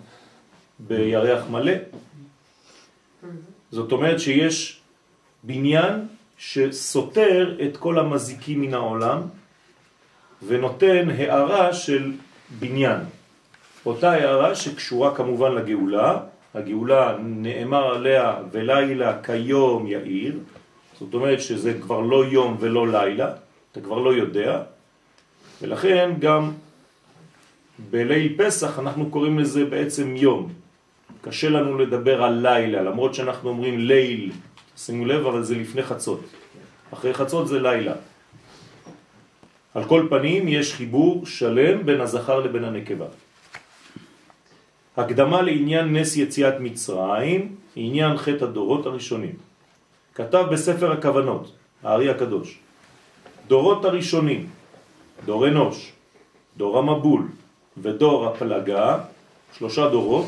בירח 0.80 1.48
מלא. 1.50 1.74
זאת 3.72 3.92
אומרת 3.92 4.20
שיש 4.20 4.80
בניין 5.44 6.08
שסותר 6.38 7.58
את 7.66 7.78
כל 7.78 8.00
המזיקים 8.00 8.62
מן 8.62 8.74
העולם 8.74 9.22
ונותן 10.48 11.10
הערה 11.10 11.74
של 11.74 12.12
בניין. 12.60 13.00
אותה 13.86 14.12
הערה 14.12 14.56
שקשורה 14.56 15.16
כמובן 15.16 15.52
לגאולה, 15.52 16.20
הגאולה 16.54 17.18
נאמר 17.24 17.96
עליה 17.96 18.36
ולילה 18.52 19.24
כיום 19.24 19.88
יאיר, 19.88 20.40
זאת 21.00 21.14
אומרת 21.14 21.42
שזה 21.42 21.74
כבר 21.82 22.00
לא 22.00 22.26
יום 22.26 22.58
ולא 22.60 22.88
לילה, 22.88 23.32
אתה 23.72 23.82
כבר 23.82 24.00
לא 24.00 24.14
יודע, 24.14 24.62
ולכן 25.62 26.12
גם 26.20 26.52
בליל 27.90 28.34
פסח 28.38 28.80
אנחנו 28.80 29.10
קוראים 29.10 29.40
לזה 29.40 29.66
בעצם 29.66 30.16
יום. 30.16 30.50
קשה 31.22 31.50
לנו 31.50 31.78
לדבר 31.78 32.24
על 32.24 32.34
לילה, 32.42 32.84
למרות 32.84 33.16
שאנחנו 33.16 33.50
אומרים 33.50 33.80
ליל, 33.80 34.32
שימו 34.78 35.06
לב, 35.06 35.26
אבל 35.26 35.44
זה 35.44 35.56
לפני 35.56 35.84
חצות. 35.84 36.20
אחרי 36.94 37.14
חצות 37.14 37.48
זה 37.48 37.60
לילה. 37.60 37.94
על 39.74 39.84
כל 39.84 40.08
פנים 40.10 40.48
יש 40.48 40.74
חיבור 40.74 41.26
שלם 41.26 41.86
בין 41.86 42.02
הזכר 42.02 42.40
לבין 42.40 42.64
הנקבה. 42.64 43.06
הקדמה 44.98 45.42
לעניין 45.42 45.96
נס 45.96 46.18
יציאת 46.18 46.54
מצרים, 46.60 47.56
עניין 47.76 48.18
חטא 48.18 48.44
הדורות 48.44 48.86
הראשונים. 48.86 49.36
כתב 50.16 50.46
בספר 50.52 50.92
הכוונות, 50.92 51.52
הארי 51.84 52.10
הקדוש, 52.10 52.60
דורות 53.48 53.86
הראשונים, 53.86 54.50
דור 55.26 55.48
אנוש, 55.48 55.92
דור 56.58 56.80
המבול 56.80 57.28
ודור 57.78 58.28
הפלגה, 58.28 58.98
שלושה 59.58 59.90
דורות, 59.90 60.26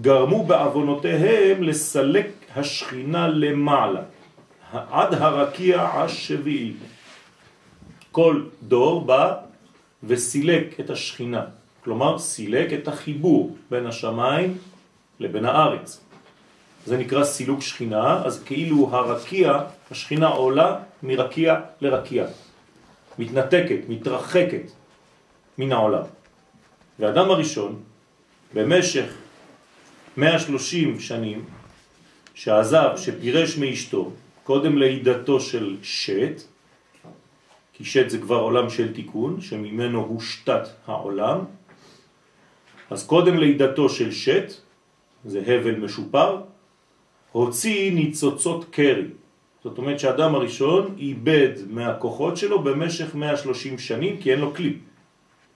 גרמו 0.00 0.44
בעוונותיהם 0.46 1.62
לסלק 1.62 2.39
השכינה 2.56 3.28
למעלה, 3.28 4.02
עד 4.72 5.14
הרקיע 5.14 5.82
השביעי. 5.82 6.72
כל 8.12 8.42
דור 8.62 9.04
בא 9.04 9.34
וסילק 10.04 10.80
את 10.80 10.90
השכינה, 10.90 11.44
כלומר 11.84 12.18
סילק 12.18 12.72
את 12.72 12.88
החיבור 12.88 13.56
בין 13.70 13.86
השמיים 13.86 14.58
לבין 15.20 15.44
הארץ. 15.44 16.00
זה 16.86 16.96
נקרא 16.96 17.24
סילוק 17.24 17.62
שכינה, 17.62 18.24
אז 18.24 18.42
כאילו 18.42 18.88
הרקיע, 18.92 19.58
השכינה 19.90 20.26
עולה 20.26 20.76
מרקיע 21.02 21.60
לרקיע, 21.80 22.26
מתנתקת, 23.18 23.78
מתרחקת 23.88 24.70
מן 25.58 25.72
העולם. 25.72 26.02
והאדם 26.98 27.30
הראשון, 27.30 27.82
במשך 28.54 29.12
130 30.16 31.00
שנים, 31.00 31.44
שעזב, 32.40 32.96
שפירש 32.96 33.58
מאשתו, 33.58 34.10
קודם 34.44 34.78
לידתו 34.78 35.40
של 35.40 35.76
שט, 35.82 36.40
כי 37.72 37.84
שט 37.84 38.08
זה 38.10 38.18
כבר 38.18 38.36
עולם 38.36 38.70
של 38.70 38.94
תיקון, 38.94 39.40
שממנו 39.40 40.00
הושתת 40.00 40.62
העולם, 40.86 41.38
אז 42.90 43.06
קודם 43.06 43.38
לידתו 43.38 43.88
של 43.88 44.12
שט, 44.12 44.52
זה 45.24 45.40
הבל 45.46 45.76
משופר, 45.76 46.40
הוציא 47.32 47.92
ניצוצות 47.92 48.64
קרי. 48.70 49.12
זאת 49.64 49.78
אומרת 49.78 50.00
שהאדם 50.00 50.34
הראשון 50.34 50.94
איבד 50.98 51.68
מהכוחות 51.68 52.36
שלו 52.36 52.62
במשך 52.62 53.14
130 53.14 53.78
שנים, 53.78 54.16
כי 54.16 54.32
אין 54.32 54.40
לו 54.40 54.54
כלי. 54.54 54.74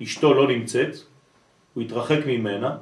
אשתו 0.02 0.34
לא 0.34 0.48
נמצאת, 0.48 0.96
הוא 1.74 1.82
התרחק 1.82 2.20
ממנה, 2.26 2.76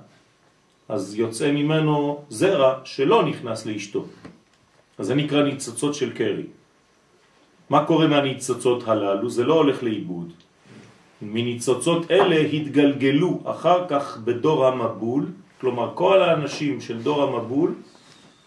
אז 0.93 1.15
יוצא 1.17 1.53
ממנו 1.53 2.21
זרע 2.29 2.85
שלא 2.85 3.25
נכנס 3.25 3.67
לאשתו. 3.67 4.05
אז 4.99 5.07
זה 5.07 5.15
נקרא 5.15 5.43
ניצוצות 5.43 5.95
של 5.95 6.13
קרי. 6.13 6.52
מה 7.71 7.85
קורה 7.85 8.07
מהניצוצות 8.07 8.89
הללו? 8.89 9.31
זה 9.31 9.45
לא 9.45 9.55
הולך 9.55 9.83
לאיבוד. 9.83 10.33
מניצוצות 11.23 12.11
אלה 12.11 12.37
התגלגלו 12.37 13.41
אחר 13.45 13.89
כך 13.89 14.19
בדור 14.25 14.67
המבול, 14.67 15.25
כלומר 15.61 15.93
כל 15.95 16.23
האנשים 16.23 16.81
של 16.81 17.00
דור 17.02 17.23
המבול 17.23 17.75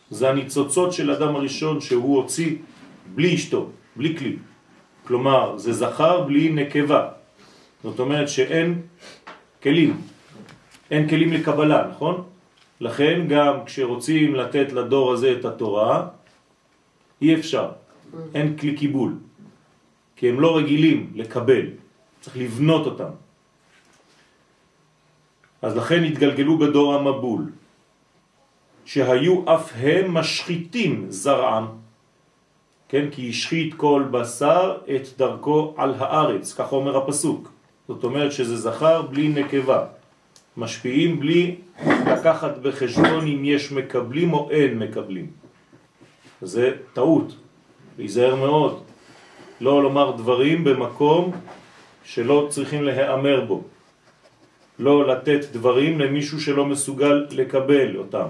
זה 0.09 0.29
הניצוצות 0.29 0.93
של 0.93 1.11
אדם 1.11 1.35
הראשון 1.35 1.81
שהוא 1.81 2.21
הוציא 2.21 2.61
בלי 3.15 3.35
אשתו, 3.35 3.69
בלי 3.95 4.17
כלי. 4.17 4.35
כלומר, 5.07 5.57
זה 5.57 5.73
זכר 5.73 6.29
בלי 6.29 6.53
נקבה. 6.53 7.01
זאת 7.83 7.99
אומרת 7.99 8.29
שאין 8.29 8.81
כלים, 9.63 9.97
אין 10.91 11.09
כלים 11.09 11.33
לקבלה, 11.33 11.89
נכון? 11.89 12.34
לכן 12.79 13.27
גם 13.27 13.65
כשרוצים 13.65 14.35
לתת 14.35 14.71
לדור 14.71 15.13
הזה 15.13 15.35
את 15.39 15.45
התורה, 15.45 16.07
אי 17.21 17.35
אפשר, 17.35 17.71
אין 18.35 18.57
כלי 18.57 18.75
קיבול, 18.75 19.13
כי 20.15 20.29
הם 20.29 20.39
לא 20.39 20.57
רגילים 20.57 21.11
לקבל, 21.15 21.65
צריך 22.21 22.37
לבנות 22.37 22.85
אותם. 22.85 23.11
אז 25.61 25.77
לכן 25.77 26.03
התגלגלו 26.03 26.57
בדור 26.57 26.95
המבול, 26.95 27.51
שהיו 28.85 29.55
אף 29.55 29.71
הם 29.75 30.13
משחיתים 30.13 31.05
זרעם, 31.09 31.65
כן, 32.89 33.05
כי 33.11 33.29
השחית 33.29 33.73
כל 33.73 34.03
בשר 34.11 34.77
את 34.95 35.17
דרכו 35.17 35.73
על 35.77 35.93
הארץ, 35.97 36.53
כך 36.53 36.71
אומר 36.71 36.97
הפסוק. 36.97 37.51
זאת 37.87 38.03
אומרת 38.03 38.31
שזה 38.31 38.57
זכר 38.57 39.01
בלי 39.01 39.27
נקבה, 39.27 39.85
משפיעים 40.57 41.19
בלי 41.19 41.55
לקחת 41.85 42.57
בחשבון 42.57 43.27
אם 43.27 43.45
יש 43.45 43.71
מקבלים 43.71 44.33
או 44.33 44.51
אין 44.51 44.79
מקבלים. 44.79 45.27
זה 46.41 46.71
טעות, 46.93 47.35
להיזהר 47.97 48.35
מאוד, 48.35 48.83
לא 49.61 49.83
לומר 49.83 50.11
דברים 50.11 50.63
במקום 50.63 51.31
שלא 52.03 52.47
צריכים 52.49 52.83
להיאמר 52.83 53.45
בו, 53.45 53.63
לא 54.79 55.07
לתת 55.07 55.45
דברים 55.51 55.99
למישהו 55.99 56.41
שלא 56.41 56.65
מסוגל 56.65 57.25
לקבל 57.31 57.97
אותם. 57.97 58.27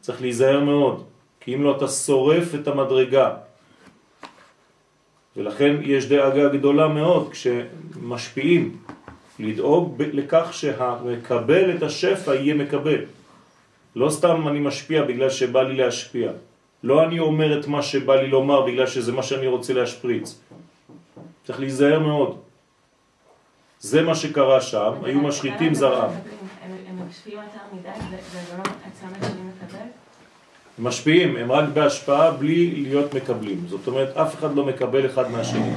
צריך 0.00 0.20
להיזהר 0.20 0.60
מאוד, 0.60 1.04
כי 1.40 1.54
אם 1.54 1.62
לא 1.62 1.76
אתה 1.76 1.88
שורף 1.88 2.54
את 2.54 2.68
המדרגה. 2.68 3.30
ולכן 5.36 5.76
יש 5.82 6.08
דאגה 6.08 6.48
גדולה 6.48 6.88
מאוד 6.88 7.32
כשמשפיעים, 7.32 8.76
לדאוג 9.38 10.02
לכך 10.12 10.48
שהמקבל 10.52 11.76
את 11.76 11.82
השפע 11.82 12.34
יהיה 12.34 12.54
מקבל. 12.54 13.00
לא 13.96 14.10
סתם 14.10 14.48
אני 14.48 14.60
משפיע 14.60 15.02
בגלל 15.02 15.30
שבא 15.30 15.62
לי 15.62 15.76
להשפיע. 15.76 16.30
לא 16.82 17.04
אני 17.04 17.18
אומר 17.18 17.60
את 17.60 17.66
מה 17.66 17.82
שבא 17.82 18.14
לי 18.14 18.28
לומר 18.28 18.66
בגלל 18.66 18.86
שזה 18.86 19.12
מה 19.12 19.22
שאני 19.22 19.46
רוצה 19.46 19.72
להשפריץ. 19.72 20.38
צריך 21.46 21.60
להיזהר 21.60 21.98
מאוד. 21.98 22.38
זה 23.80 24.02
מה 24.02 24.14
שקרה 24.14 24.60
שם, 24.60 24.92
היו 25.02 25.20
משחיתים 25.20 25.74
זרעם. 25.74 26.10
הם 26.88 27.08
משפיעים 27.08 27.38
יותר 27.38 27.64
מדי, 27.72 27.88
לא 30.78 31.40
הם 31.40 31.52
רק 31.52 31.68
בהשפעה 31.74 32.30
בלי 32.30 32.70
להיות 32.70 33.14
מקבלים. 33.14 33.64
זאת 33.68 33.86
אומרת, 33.86 34.16
אף 34.16 34.34
אחד 34.34 34.54
לא 34.54 34.64
מקבל 34.66 35.06
אחד 35.06 35.30
מהשני. 35.30 35.72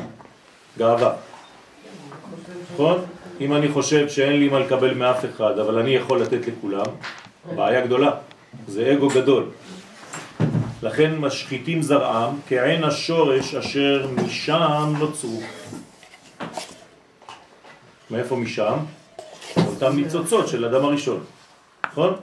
גאווה. 0.78 1.27
נכון? 2.78 3.06
אם 3.42 3.54
אני 3.54 3.72
חושב 3.72 4.10
שאין 4.10 4.40
לי 4.40 4.50
מה 4.50 4.60
לקבל 4.60 4.94
מאף 4.94 5.26
אחד, 5.26 5.60
אבל 5.60 5.80
אני 5.80 5.90
יכול 5.90 6.22
לתת 6.22 6.48
לכולם, 6.48 6.86
בעיה 7.56 7.86
גדולה. 7.86 8.12
זה 8.68 8.94
אגו 8.94 9.08
גדול. 9.08 9.46
לכן 10.84 11.18
משחיתים 11.18 11.82
זרעם 11.82 12.40
כעין 12.48 12.84
השורש 12.84 13.56
אשר 13.56 14.08
משם 14.16 14.94
נוצרו. 15.00 15.42
מאיפה 18.12 18.36
משם? 18.36 18.78
אותם 19.58 19.96
ניצוצות 19.96 20.48
של 20.48 20.66
אדם 20.66 20.86
הראשון, 20.86 21.24
נכון? 21.92 22.14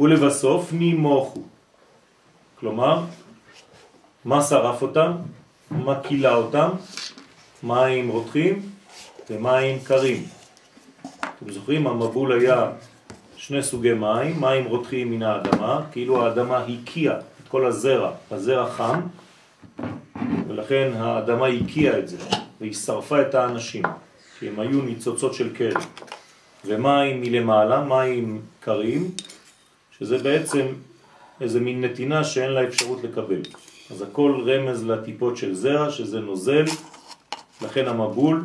ולבסוף 0.00 0.72
נימוכו. 0.72 1.42
כלומר, 2.60 3.00
מה 4.24 4.42
שרף 4.42 4.82
אותם? 4.82 5.12
מה 5.70 6.00
קילה 6.00 6.34
אותם? 6.34 6.68
מים 7.62 8.08
רותחים 8.08 8.77
ומים 9.30 9.78
קרים. 9.84 10.24
אתם 11.10 11.52
זוכרים, 11.52 11.86
המבול 11.86 12.32
היה 12.32 12.70
שני 13.36 13.62
סוגי 13.62 13.92
מים, 13.92 14.40
מים 14.40 14.64
רותחים 14.64 15.10
מן 15.10 15.22
האדמה, 15.22 15.82
כאילו 15.92 16.24
האדמה 16.26 16.58
הקיאה 16.58 17.18
את 17.18 17.48
כל 17.48 17.66
הזרע, 17.66 18.12
הזרע 18.30 18.70
חם, 18.70 19.00
ולכן 20.48 20.90
האדמה 20.96 21.46
הקיאה 21.46 21.98
את 21.98 22.08
זה, 22.08 22.16
והיא 22.60 22.74
שרפה 22.74 23.20
את 23.20 23.34
האנשים, 23.34 23.82
כי 24.38 24.48
הם 24.48 24.60
היו 24.60 24.82
ניצוצות 24.82 25.34
של 25.34 25.54
קרי. 25.54 25.82
ומים 26.64 27.20
מלמעלה, 27.20 27.80
מים 27.80 28.42
קרים, 28.60 29.10
שזה 29.98 30.18
בעצם 30.18 30.66
איזה 31.40 31.60
מין 31.60 31.84
נתינה 31.84 32.24
שאין 32.24 32.50
לה 32.50 32.64
אפשרות 32.64 33.04
לקבל. 33.04 33.42
אז 33.90 34.02
הכל 34.02 34.42
רמז 34.46 34.84
לטיפות 34.86 35.36
של 35.36 35.54
זרע, 35.54 35.90
שזה 35.90 36.20
נוזל, 36.20 36.64
לכן 37.62 37.88
המבול 37.88 38.44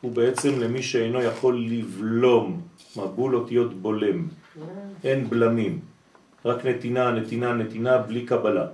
הוא 0.00 0.12
בעצם 0.12 0.60
למי 0.60 0.82
שאינו 0.82 1.22
יכול 1.22 1.60
לבלום, 1.60 2.60
מבול 2.96 3.36
אותיות 3.36 3.74
בולם, 3.74 4.28
אין 5.04 5.30
בלמים, 5.30 5.80
רק 6.44 6.64
נתינה, 6.64 7.10
נתינה, 7.10 7.52
נתינה, 7.52 7.98
בלי 7.98 8.26
קבלה. 8.26 8.66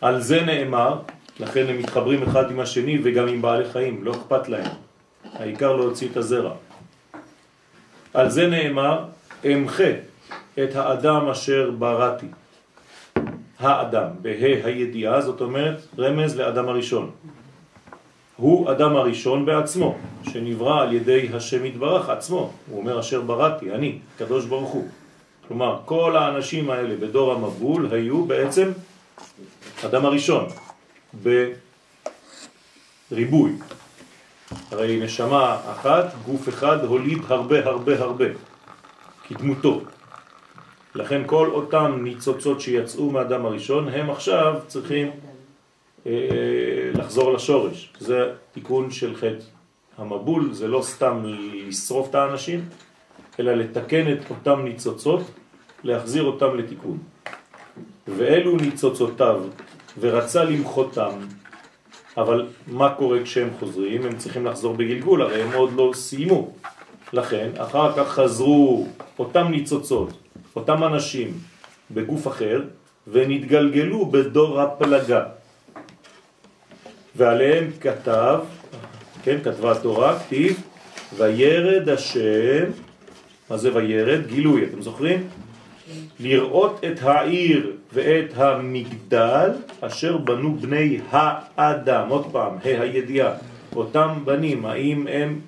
על 0.00 0.20
זה 0.20 0.40
נאמר, 0.42 1.00
לכן 1.40 1.66
הם 1.68 1.78
מתחברים 1.78 2.22
אחד 2.22 2.50
עם 2.50 2.60
השני 2.60 2.98
וגם 3.04 3.28
עם 3.28 3.42
בעלי 3.42 3.70
חיים, 3.70 4.04
לא 4.04 4.12
אכפת 4.12 4.48
להם. 4.48 4.70
העיקר 5.32 5.76
להוציא 5.76 6.08
את 6.08 6.16
הזרע. 6.16 6.54
על 8.14 8.30
זה 8.30 8.46
נאמר, 8.46 9.04
אמחה 9.44 9.90
את 10.58 10.76
האדם 10.76 11.28
אשר 11.28 11.70
בראתי. 11.70 12.26
האדם, 13.58 14.08
בה 14.22 14.30
הידיעה, 14.64 15.20
זאת 15.20 15.40
אומרת 15.40 15.86
רמז 15.98 16.36
לאדם 16.36 16.68
הראשון. 16.68 17.10
הוא 18.36 18.70
אדם 18.70 18.96
הראשון 18.96 19.46
בעצמו, 19.46 19.98
שנברא 20.32 20.82
על 20.82 20.92
ידי 20.92 21.28
השם 21.34 21.64
יתברך 21.64 22.08
עצמו. 22.08 22.50
הוא 22.70 22.80
אומר 22.80 23.00
אשר 23.00 23.20
בראתי, 23.20 23.70
אני, 23.70 23.98
קדוש 24.18 24.46
ברוך 24.46 24.70
הוא. 24.70 24.88
כלומר, 25.48 25.80
כל 25.84 26.16
האנשים 26.16 26.70
האלה 26.70 26.96
בדור 26.96 27.32
המבול 27.32 27.88
היו 27.92 28.24
בעצם 28.24 28.70
אדם 29.84 30.04
הראשון, 30.06 30.46
בריבוי. 33.10 33.52
הרי 34.70 35.00
נשמה 35.00 35.60
אחת, 35.72 36.14
גוף 36.26 36.48
אחד, 36.48 36.84
הוליד 36.84 37.18
הרבה 37.28 37.64
הרבה 37.64 38.02
הרבה, 38.02 38.24
כדמותו. 39.28 39.80
לכן 40.94 41.22
כל 41.26 41.50
אותם 41.52 42.00
ניצוצות 42.02 42.60
שיצאו 42.60 43.10
מהאדם 43.10 43.46
הראשון, 43.46 43.88
הם 43.88 44.10
עכשיו 44.10 44.54
צריכים 44.66 45.10
לחזור 46.94 47.32
לשורש. 47.32 47.92
זה 47.98 48.30
תיקון 48.52 48.90
של 48.90 49.16
חטא 49.16 49.44
המבול, 49.98 50.52
זה 50.52 50.68
לא 50.68 50.82
סתם 50.82 51.22
לשרוף 51.24 52.10
את 52.10 52.14
האנשים, 52.14 52.64
אלא 53.40 53.54
לתקן 53.54 54.12
את 54.12 54.30
אותם 54.30 54.64
ניצוצות, 54.64 55.22
להחזיר 55.84 56.22
אותם 56.22 56.56
לתיקון. 56.56 56.98
ואלו 58.08 58.56
ניצוצותיו, 58.56 59.42
ורצה 60.00 60.44
למחותם, 60.44 61.12
אבל 62.16 62.46
מה 62.66 62.94
קורה 62.94 63.22
כשהם 63.22 63.48
חוזרים? 63.58 64.06
הם 64.06 64.16
צריכים 64.16 64.46
לחזור 64.46 64.74
בגלגול, 64.74 65.22
הרי 65.22 65.42
הם 65.42 65.52
עוד 65.52 65.72
לא 65.72 65.90
סיימו. 65.94 66.52
לכן, 67.12 67.50
אחר 67.58 67.92
כך 67.96 68.08
חזרו 68.08 68.86
אותם 69.18 69.48
ניצוצות, 69.50 70.08
אותם 70.56 70.84
אנשים, 70.84 71.38
בגוף 71.90 72.28
אחר, 72.28 72.62
ונתגלגלו 73.08 74.06
בדור 74.06 74.60
הפלגה. 74.60 75.24
ועליהם 77.16 77.70
כתב, 77.80 78.38
כן, 79.22 79.38
כתבה 79.44 79.72
התורה, 79.72 80.18
כתיב, 80.18 80.62
וירד 81.16 81.88
השם, 81.88 82.64
מה 83.50 83.56
זה 83.56 83.74
וירד? 83.74 84.26
גילוי, 84.26 84.64
אתם 84.64 84.82
זוכרים? 84.82 85.28
לראות 86.20 86.80
את 86.84 87.02
העיר 87.02 87.72
ואת 87.92 88.32
המגדל 88.36 89.50
אשר 89.80 90.16
בנו 90.16 90.56
בני 90.56 90.98
האדם, 91.56 92.08
עוד 92.08 92.26
פעם, 92.32 92.56
ה' 92.64 92.82
הידיעה, 92.82 93.32
אותם 93.76 94.08
בנים, 94.24 94.66
האם 94.66 95.06
הם 95.06 95.40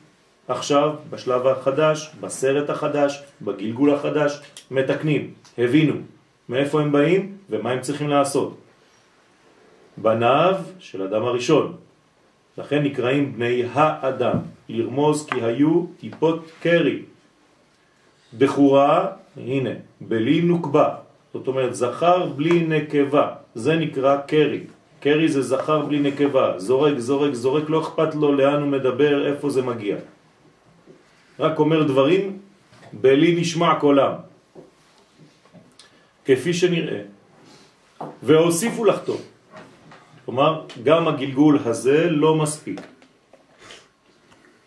עכשיו 0.48 0.94
בשלב 1.10 1.46
החדש, 1.46 2.10
בסרט 2.20 2.70
החדש, 2.70 3.22
בגלגול 3.42 3.94
החדש, 3.94 4.40
מתקנים, 4.70 5.30
הבינו 5.58 5.94
מאיפה 6.48 6.80
הם 6.80 6.92
באים 6.92 7.32
ומה 7.50 7.70
הם 7.70 7.80
צריכים 7.80 8.08
לעשות. 8.08 8.56
בניו 9.96 10.54
של 10.78 11.02
אדם 11.02 11.24
הראשון, 11.24 11.76
לכן 12.58 12.82
נקראים 12.82 13.32
בני 13.32 13.62
האדם, 13.72 14.38
לרמוז 14.68 15.26
כי 15.26 15.42
היו 15.42 15.84
טיפות 16.00 16.50
קרי. 16.62 17.02
בחורה, 18.38 19.06
הנה, 19.36 19.70
בלי 20.00 20.40
נוקבה, 20.40 20.94
זאת 21.32 21.46
אומרת 21.48 21.74
זכר 21.74 22.26
בלי 22.26 22.60
נקבה, 22.60 23.26
זה 23.54 23.76
נקרא 23.76 24.16
קרי. 24.16 24.60
קרי 25.00 25.28
זה 25.28 25.42
זכר 25.42 25.80
בלי 25.80 26.00
נקבה, 26.00 26.58
זורק, 26.58 26.98
זורק, 26.98 27.34
זורק, 27.34 27.70
לא 27.70 27.80
אכפת 27.80 28.14
לו 28.14 28.32
לאן 28.32 28.60
הוא 28.62 28.68
מדבר, 28.68 29.26
איפה 29.26 29.50
זה 29.50 29.62
מגיע. 29.62 29.96
רק 31.40 31.58
אומר 31.58 31.82
דברים 31.82 32.38
בלי 32.92 33.40
נשמע 33.40 33.80
קולם, 33.80 34.12
כפי 36.24 36.54
שנראה. 36.54 37.00
והוסיפו 38.22 38.84
לחתום. 38.84 39.35
כלומר, 40.26 40.62
גם 40.84 41.08
הגלגול 41.08 41.58
הזה 41.64 42.10
לא 42.10 42.34
מספיק. 42.34 42.80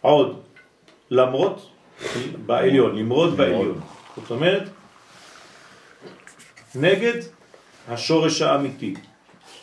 עוד, 0.01 0.41
למרות 1.11 1.69
בעליון, 2.45 2.95
למרות 2.95 3.33
בעליון. 3.33 3.79
זאת 4.15 4.31
אומרת, 4.31 4.63
נגד 6.75 7.21
השורש 7.87 8.41
האמיתי. 8.41 8.93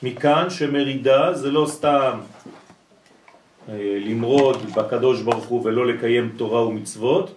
מכאן 0.03 0.51
שמרידה 0.51 1.35
זה 1.35 1.51
לא 1.51 1.67
סתם 1.67 2.19
אה, 3.69 3.99
למרוד 4.01 4.57
בקדוש 4.77 5.23
ברוך 5.23 5.45
הוא 5.45 5.65
ולא 5.65 5.87
לקיים 5.87 6.33
תורה 6.37 6.67
ומצוות, 6.67 7.35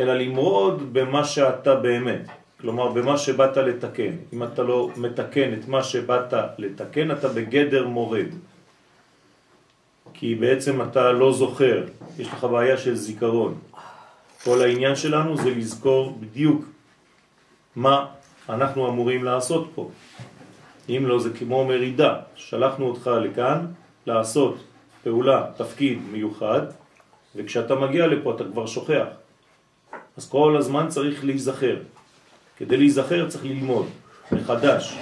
אלא 0.00 0.14
למרוד 0.14 0.92
במה 0.92 1.24
שאתה 1.24 1.74
באמת, 1.74 2.26
כלומר 2.62 2.88
במה 2.88 3.18
שבאת 3.18 3.56
לתקן. 3.56 4.12
אם 4.32 4.42
אתה 4.42 4.62
לא 4.62 4.90
מתקן 4.96 5.54
את 5.54 5.68
מה 5.68 5.82
שבאת 5.82 6.34
לתקן, 6.58 7.10
אתה 7.10 7.28
בגדר 7.28 7.86
מורד. 7.86 8.26
כי 10.14 10.34
בעצם 10.34 10.82
אתה 10.82 11.12
לא 11.12 11.32
זוכר, 11.32 11.84
יש 12.18 12.28
לך 12.28 12.44
בעיה 12.44 12.76
של 12.76 12.94
זיכרון. 12.94 13.58
כל 14.44 14.62
העניין 14.62 14.96
שלנו 14.96 15.36
זה 15.36 15.50
לזכור 15.50 16.18
בדיוק 16.20 16.64
מה 17.76 18.06
אנחנו 18.48 18.88
אמורים 18.88 19.24
לעשות 19.24 19.70
פה. 19.74 19.90
אם 20.88 21.02
לא, 21.06 21.18
זה 21.18 21.30
כמו 21.34 21.64
מרידה. 21.64 22.12
שלחנו 22.34 22.86
אותך 22.86 23.10
לכאן 23.22 23.66
לעשות 24.06 24.56
פעולה, 25.02 25.46
תפקיד 25.56 25.98
מיוחד, 26.12 26.62
וכשאתה 27.36 27.74
מגיע 27.74 28.06
לפה 28.06 28.34
אתה 28.34 28.44
כבר 28.44 28.66
שוכח. 28.66 29.06
אז 30.16 30.30
כל 30.30 30.56
הזמן 30.56 30.88
צריך 30.88 31.24
להיזכר. 31.24 31.76
כדי 32.62 32.76
להיזכר 32.76 33.28
צריך 33.28 33.44
ללמוד 33.44 33.86
מחדש 34.32 34.98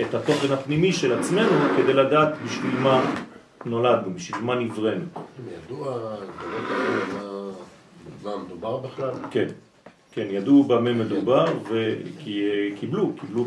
את 0.00 0.14
התוכן 0.14 0.52
הפנימי 0.52 0.92
של 0.92 1.18
עצמנו 1.18 1.76
כדי 1.76 1.92
לדעת 1.92 2.28
בשביל 2.44 2.70
מה 2.70 3.14
נולדנו, 3.66 4.14
בשביל 4.14 4.40
מה 4.40 4.54
נבראנו. 4.54 5.04
ידוע 5.64 5.94
הדברים 5.94 6.64
האלה 6.70 7.52
מה 8.22 8.44
מדובר 8.44 8.76
בכלל? 8.76 9.10
כן. 9.30 9.46
כן, 10.12 10.26
ידעו 10.30 10.64
במה 10.64 10.92
מדובר 10.92 11.44
וכי 11.68 12.44
קיבלו, 12.80 13.12
קיבלו 13.20 13.44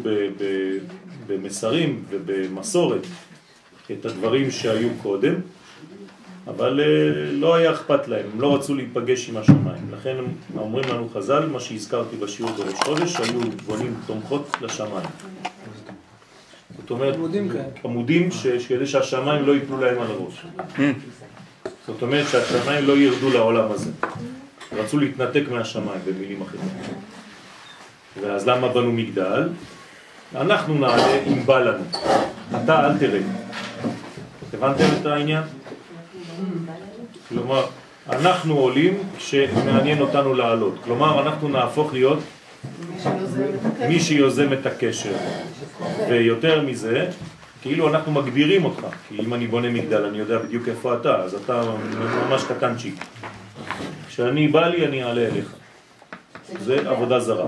במסרים 1.27 2.03
ובמסורת 2.09 3.01
את 3.91 4.05
הדברים 4.05 4.51
שהיו 4.51 4.89
קודם, 5.01 5.33
אבל 6.47 6.79
אה, 6.79 7.31
לא 7.31 7.55
היה 7.55 7.71
אכפת 7.71 8.07
להם, 8.07 8.25
הם 8.33 8.41
לא 8.41 8.55
רצו 8.55 8.75
להיפגש 8.75 9.29
עם 9.29 9.37
השמיים. 9.37 9.91
לכן 9.91 10.15
אומרים 10.57 10.85
לנו 10.89 11.09
חז"ל, 11.13 11.45
מה 11.45 11.59
שהזכרתי 11.59 12.15
בשיעור 12.15 12.51
בראש 12.51 12.73
חודש, 12.83 13.15
היו 13.15 13.39
בונים 13.65 13.95
תומכות 14.05 14.57
לשמיים. 14.61 15.09
זאת 16.77 16.91
אומרת, 16.91 17.15
עמודים 17.83 18.29
כדי 18.67 18.87
שהשמיים 18.87 19.45
לא 19.45 19.51
ייפלו 19.51 19.77
להם 19.77 20.01
על 20.01 20.07
הראש. 20.07 20.45
זאת 21.87 22.01
אומרת 22.01 22.27
שהשמיים 22.27 22.87
לא 22.87 22.97
ירדו 22.97 23.29
לעולם 23.29 23.71
הזה. 23.71 23.91
רצו 24.77 24.99
להתנתק 24.99 25.43
מהשמיים, 25.51 26.01
במילים 26.05 26.41
אחרות. 26.41 26.61
ואז 28.21 28.47
למה 28.47 28.67
בנו 28.67 28.91
מגדל? 28.91 29.49
אנחנו 30.35 30.73
נעלה 30.73 31.23
אם 31.27 31.45
בא 31.45 31.59
לנו. 31.59 31.83
אתה 32.63 32.85
אל 32.85 32.97
תרד. 32.97 33.23
הבנתם 34.53 34.83
את 35.01 35.05
העניין? 35.05 35.43
כלומר, 37.29 37.65
אנחנו 38.09 38.57
עולים 38.57 38.97
כשמעניין 39.17 40.01
אותנו 40.01 40.33
לעלות. 40.33 40.75
כלומר, 40.83 41.21
אנחנו 41.21 41.47
נהפוך 41.47 41.93
להיות 41.93 42.19
מי 43.87 43.99
שיוזם 43.99 44.53
את 44.53 44.65
הקשר. 44.65 45.13
ויותר 46.09 46.61
מזה, 46.61 47.09
כאילו 47.61 47.89
אנחנו 47.89 48.11
מגבירים 48.11 48.65
אותך. 48.65 48.85
כי 49.07 49.19
אם 49.19 49.33
אני 49.33 49.47
בונה 49.47 49.69
מגדל, 49.69 50.05
אני 50.05 50.17
יודע 50.17 50.37
בדיוק 50.39 50.67
איפה 50.67 50.93
אתה, 50.95 51.15
אז 51.15 51.33
אתה 51.33 51.63
ממש 52.29 52.43
קטנצ'יק. 52.43 52.95
כשאני 54.07 54.47
בא 54.47 54.67
לי, 54.67 54.85
אני 54.85 55.03
אעלה 55.03 55.21
אליך. 55.21 55.53
זה 56.59 56.89
עבודה 56.89 57.19
זרה. 57.19 57.45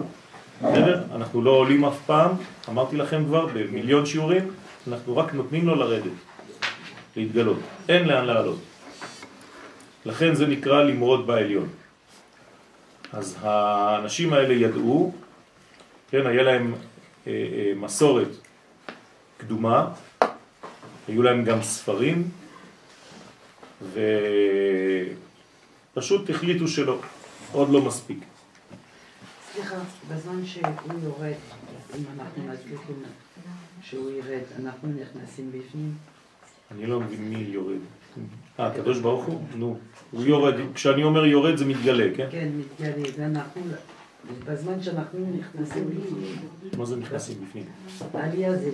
בסדר? 0.62 1.02
אנחנו 1.16 1.42
לא 1.42 1.52
עולים 1.52 1.86
אף 1.86 1.98
פעם, 2.06 2.32
אמרתי 2.70 2.98
לכם 2.98 3.26
כבר 3.26 3.48
במיליון 3.54 4.06
שיעורים, 4.06 4.52
אנחנו 4.88 5.18
רק 5.18 5.34
נותנים 5.34 5.68
לו 5.68 5.76
לרדת, 5.76 6.12
להתגלות. 7.16 7.60
אין 7.90 8.08
לאן 8.08 8.26
לעלות. 8.26 8.60
לכן 10.06 10.36
זה 10.36 10.48
נקרא 10.48 10.84
למרוד 10.84 11.28
בעליון. 11.28 11.70
אז 13.14 13.38
האנשים 13.42 14.34
האלה 14.34 14.54
ידעו, 14.54 15.14
כן, 16.10 16.28
היה 16.28 16.44
להם 16.44 16.74
אה, 16.74 17.32
אה, 17.32 17.72
מסורת 17.76 18.28
קדומה, 19.38 19.94
היו 21.08 21.22
להם 21.22 21.44
גם 21.44 21.62
ספרים, 21.62 22.30
ופשוט 25.94 26.30
החליטו 26.30 26.68
שלא, 26.68 27.02
עוד 27.52 27.70
לא 27.70 27.82
מספיק. 27.82 28.18
סליחה, 29.54 29.76
בזמן 30.10 30.46
שהוא 30.46 30.68
יורד, 31.04 31.34
אם 31.96 32.04
אנחנו 32.20 32.44
מדליקים 32.44 33.04
שהוא 33.82 34.12
ירד, 34.12 34.44
אנחנו 34.60 34.90
נכנסים 34.90 35.52
בפנים? 35.52 35.94
אני 36.72 36.86
לא 36.86 37.00
מבין 37.00 37.30
מי 37.30 37.38
יורד. 37.38 37.80
אה, 38.60 38.68
הקדוש 38.68 39.00
ברוך 39.00 39.26
הוא? 39.26 39.42
נו. 39.56 39.78
הוא 40.12 40.24
יורד, 40.26 40.54
כשאני 40.74 41.04
אומר 41.04 41.26
יורד 41.26 41.56
זה 41.56 41.66
מתגלה, 41.66 42.06
כן? 42.16 42.28
כן, 42.32 42.50
מתגלה, 42.58 43.04
ואנחנו, 43.18 43.62
בזמן 44.46 44.82
שאנחנו 44.84 45.20
נכנסים 45.40 45.86
בפנים, 45.90 46.36
מה 46.78 46.86
זה 46.86 46.96
נכנסים 46.96 47.36
בפנים? 47.50 47.64
העלייה 48.14 48.58
זה... 48.58 48.72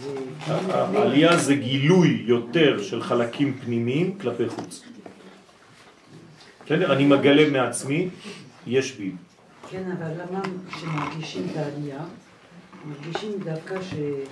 זה- 0.00 0.20
העלייה 0.74 1.36
זה 1.36 1.54
גילוי 1.54 2.22
יותר 2.26 2.82
של 2.82 3.02
חלקים 3.02 3.54
פנימיים 3.64 4.18
כלפי 4.18 4.48
חוץ. 4.48 4.82
בסדר? 6.66 6.92
אני 6.92 7.04
מגלה 7.06 7.50
מעצמי, 7.50 8.08
יש 8.66 8.92
בי. 8.92 9.12
כן, 9.70 9.82
אבל 9.98 10.10
למה 10.22 10.40
כשמרגישים 10.70 11.46
את 11.52 11.56
העלייה, 11.56 12.00
מרגישים 12.88 13.30
דווקא 13.44 13.82
שזה 13.82 14.24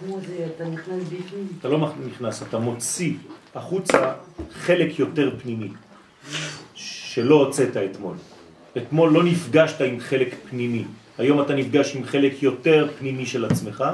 כמו 0.00 0.20
זה, 0.20 0.46
אתה 0.56 0.68
נכנס 0.68 1.02
בפנים? 1.04 1.46
אתה 1.60 1.68
לא 1.68 1.92
נכנס, 2.06 2.42
אתה 2.42 2.58
מוציא 2.58 3.14
החוצה 3.54 4.12
חלק 4.52 4.98
יותר 4.98 5.30
פנימי, 5.42 5.68
שלא 6.74 7.34
הוצאת 7.34 7.76
אתמול. 7.76 8.16
אתמול 8.76 9.12
לא 9.12 9.22
נפגשת 9.24 9.80
עם 9.80 10.00
חלק 10.00 10.34
פנימי, 10.50 10.84
היום 11.18 11.40
אתה 11.40 11.54
נפגש 11.54 11.96
עם 11.96 12.04
חלק 12.04 12.42
יותר 12.42 12.88
פנימי 12.98 13.26
של 13.26 13.44
עצמך, 13.44 13.84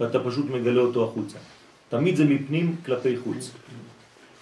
ואתה 0.00 0.18
פשוט 0.24 0.46
מגלה 0.50 0.80
אותו 0.80 1.04
החוצה. 1.04 1.38
תמיד 1.88 2.16
זה 2.16 2.24
מפנים 2.24 2.76
כלפי 2.86 3.16
חוץ. 3.24 3.50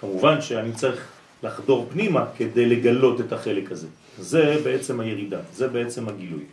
כמובן 0.01 0.41
שאני 0.41 0.73
צריך 0.73 1.09
לחדור 1.43 1.89
פנימה 1.93 2.25
כדי 2.37 2.67
לגלות 2.67 3.21
את 3.21 3.33
החלק 3.33 3.73
הזה. 3.73 3.87
זה 4.19 4.61
בעצם 4.65 5.01
הירידה, 5.01 5.39
זה 5.53 5.69
בעצם 5.69 6.09
הגילוי. 6.09 6.45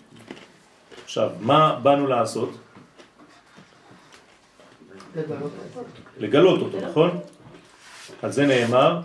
עכשיו, 1.06 1.30
מה 1.40 1.80
באנו 1.84 2.08
לעשות? 2.08 2.58
לגלות 6.20 6.62
אותו, 6.62 6.78
נכון? 6.90 7.20
על 8.22 8.32
זה 8.32 8.46
נאמר, 8.46 9.02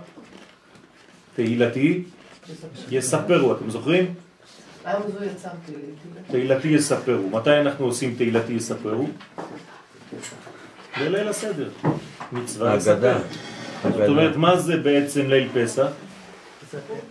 תהילתי 1.34 2.02
יספרו, 2.90 3.52
אתם 3.52 3.70
זוכרים? 3.70 4.14
תהילתי 6.30 6.68
יספרו. 6.68 7.30
מתי 7.30 7.50
אנחנו 7.60 7.84
עושים 7.84 8.14
תהילתי 8.16 8.52
יספרו? 8.52 9.08
בליל 11.00 11.28
הסדר. 11.28 11.68
מצווה. 12.32 12.76
לספר. 12.76 13.16
זאת 13.82 14.08
אומרת, 14.08 14.36
מה 14.36 14.56
זה 14.56 14.76
בעצם 14.76 15.30
ליל 15.30 15.48
פסח? 15.54 15.86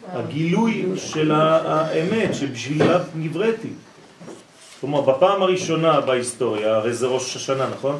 הגילוי 0.07 0.91
של 0.95 1.31
האמת 1.31 2.35
שבשבילה 2.35 2.99
נבראתי. 3.15 3.69
כלומר, 4.79 5.01
בפעם 5.01 5.41
הראשונה 5.41 6.01
בהיסטוריה, 6.01 6.75
הרי 6.75 6.93
זה 6.93 7.07
ראש 7.07 7.35
השנה, 7.35 7.69
נכון? 7.69 7.99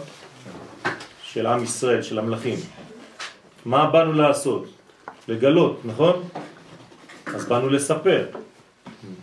של 1.24 1.48
עם 1.48 1.64
ישראל, 1.64 2.02
של 2.02 2.20
המלכים. 2.20 2.60
מה 3.66 3.90
באנו 3.92 4.14
לעשות? 4.14 4.66
לגלות, 5.28 5.82
נכון? 5.86 6.24
אז 7.26 7.46
באנו 7.46 7.70
לספר. 7.70 8.28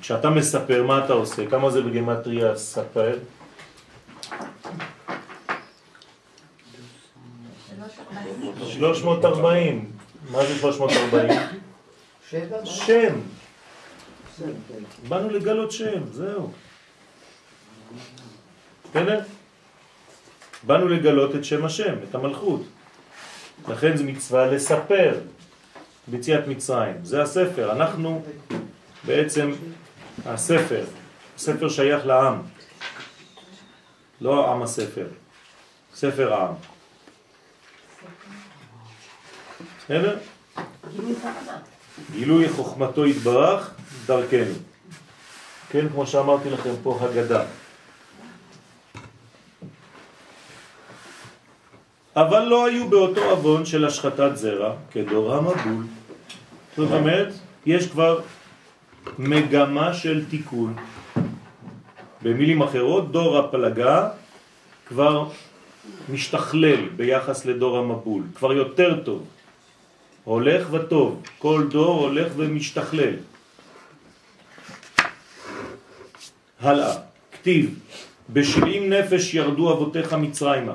כשאתה 0.01 0.31
מספר, 0.31 0.83
מה 0.83 1.05
אתה 1.05 1.13
עושה? 1.13 1.47
כמה 1.47 1.71
זה 1.71 1.83
בגמטריה 1.83 2.57
ספר? 2.57 3.19
340. 8.67 9.91
מה 10.31 10.47
זה 10.47 10.59
340? 10.59 11.39
שבע? 12.31 12.67
שם. 12.67 13.15
באנו 15.09 15.31
לגלות 15.31 15.73
שם, 15.73 16.03
זהו. 16.13 16.53
בסדר? 18.91 19.21
באנו 20.63 20.89
לגלות 20.89 21.35
את 21.35 21.45
שם 21.45 21.65
השם, 21.65 21.95
את 22.09 22.15
המלכות. 22.15 22.63
לכן 23.69 23.97
זה 23.97 24.05
מצווה 24.05 24.47
לספר 24.47 25.21
ביציאת 26.07 26.47
מצרים. 26.47 26.97
זה 27.03 27.23
הספר. 27.23 27.73
אנחנו 27.73 28.23
בעצם 29.05 29.51
הספר. 30.27 30.85
הספר 31.37 31.69
שייך 31.69 32.07
לעם. 32.07 32.43
לא 34.21 34.53
עם 34.53 34.63
הספר. 34.63 35.07
ספר 35.95 36.33
העם. 36.35 36.55
בסדר? 39.85 40.19
גילוי 42.13 42.49
חוכמתו 42.49 43.07
יתברך 43.07 43.75
דרכנו. 44.07 44.55
כן, 45.71 45.89
כמו 45.89 46.07
שאמרתי 46.07 46.51
לכם 46.51 46.71
פה, 46.83 46.99
הגדה. 47.03 47.45
אבל 52.17 52.45
לא 52.45 52.67
היו 52.67 52.89
באותו 52.89 53.33
אבון 53.33 53.67
של 53.67 53.85
השחטת 53.85 54.31
זרע 54.35 54.73
כדור 54.91 55.35
המבול. 55.35 55.85
זאת 56.77 56.93
אומרת, 56.93 57.29
יש 57.67 57.87
כבר 57.87 58.21
מגמה 59.19 59.95
של 59.95 60.25
תיקון. 60.31 60.77
במילים 62.23 62.63
אחרות, 62.63 63.13
דור 63.13 63.39
הפלגה 63.39 64.09
כבר 64.87 65.29
משתכלל 66.09 66.89
ביחס 66.97 67.45
לדור 67.45 67.79
המבול, 67.79 68.23
כבר 68.35 68.53
יותר 68.53 69.01
טוב. 69.05 69.25
הולך 70.25 70.69
וטוב, 70.71 71.23
כל 71.39 71.67
דור 71.71 72.01
הולך 72.01 72.33
ומשתכלל. 72.37 73.15
הלאה, 76.61 76.95
כתיב, 77.33 77.79
בשבעים 78.31 78.93
נפש 78.93 79.35
ירדו 79.35 79.73
אבותיך 79.73 80.13
מצרימה, 80.13 80.75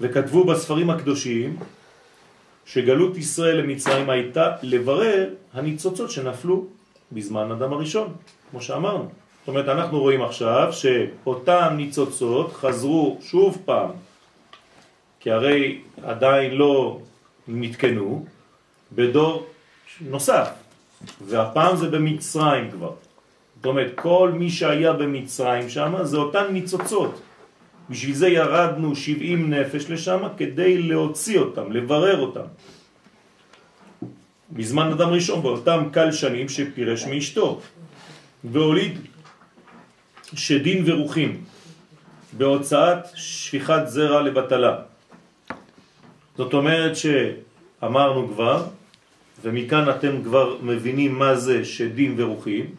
וכתבו 0.00 0.44
בספרים 0.44 0.90
הקדושים 0.90 1.56
שגלות 2.66 3.16
ישראל 3.16 3.56
למצרים 3.56 4.10
הייתה 4.10 4.56
לברר 4.62 5.28
הניצוצות 5.54 6.10
שנפלו 6.10 6.66
בזמן 7.12 7.50
אדם 7.50 7.72
הראשון, 7.72 8.12
כמו 8.50 8.60
שאמרנו. 8.62 9.08
זאת 9.40 9.48
אומרת, 9.48 9.68
אנחנו 9.68 10.00
רואים 10.00 10.22
עכשיו 10.22 10.72
שאותם 10.72 11.74
ניצוצות 11.76 12.52
חזרו 12.52 13.18
שוב 13.22 13.58
פעם, 13.64 13.90
כי 15.20 15.30
הרי 15.30 15.80
עדיין 16.02 16.54
לא 16.54 16.98
נתקנו, 17.48 18.24
בדור 18.92 19.46
נוסף, 20.00 20.48
והפעם 21.26 21.76
זה 21.76 21.88
במצרים 21.88 22.70
כבר. 22.70 22.92
זאת 23.56 23.66
אומרת, 23.66 23.92
כל 23.94 24.30
מי 24.34 24.50
שהיה 24.50 24.92
במצרים 24.92 25.68
שם 25.68 25.94
זה 26.02 26.16
אותן 26.16 26.52
ניצוצות. 26.52 27.20
בשביל 27.92 28.14
זה 28.14 28.28
ירדנו 28.28 28.96
70 28.96 29.54
נפש 29.54 29.90
לשם 29.90 30.20
כדי 30.36 30.78
להוציא 30.82 31.38
אותם, 31.38 31.72
לברר 31.72 32.18
אותם. 32.20 32.48
בזמן 34.52 34.88
אדם 34.92 35.08
ראשון, 35.08 35.42
באותם 35.42 35.92
קל 35.92 36.12
שנים 36.12 36.48
שפירש 36.48 37.04
מאשתו, 37.04 37.60
והוליד 38.44 38.98
שדין 40.34 40.84
ורוחים 40.86 41.44
בהוצאת 42.36 42.98
שפיכת 43.14 43.82
זרע 43.86 44.22
לבטלה. 44.22 44.74
זאת 46.36 46.52
אומרת 46.54 46.92
שאמרנו 46.96 48.28
כבר, 48.28 48.66
ומכאן 49.42 49.90
אתם 49.90 50.22
כבר 50.24 50.56
מבינים 50.62 51.18
מה 51.18 51.36
זה 51.36 51.64
שדין 51.64 52.14
ורוחים. 52.16 52.74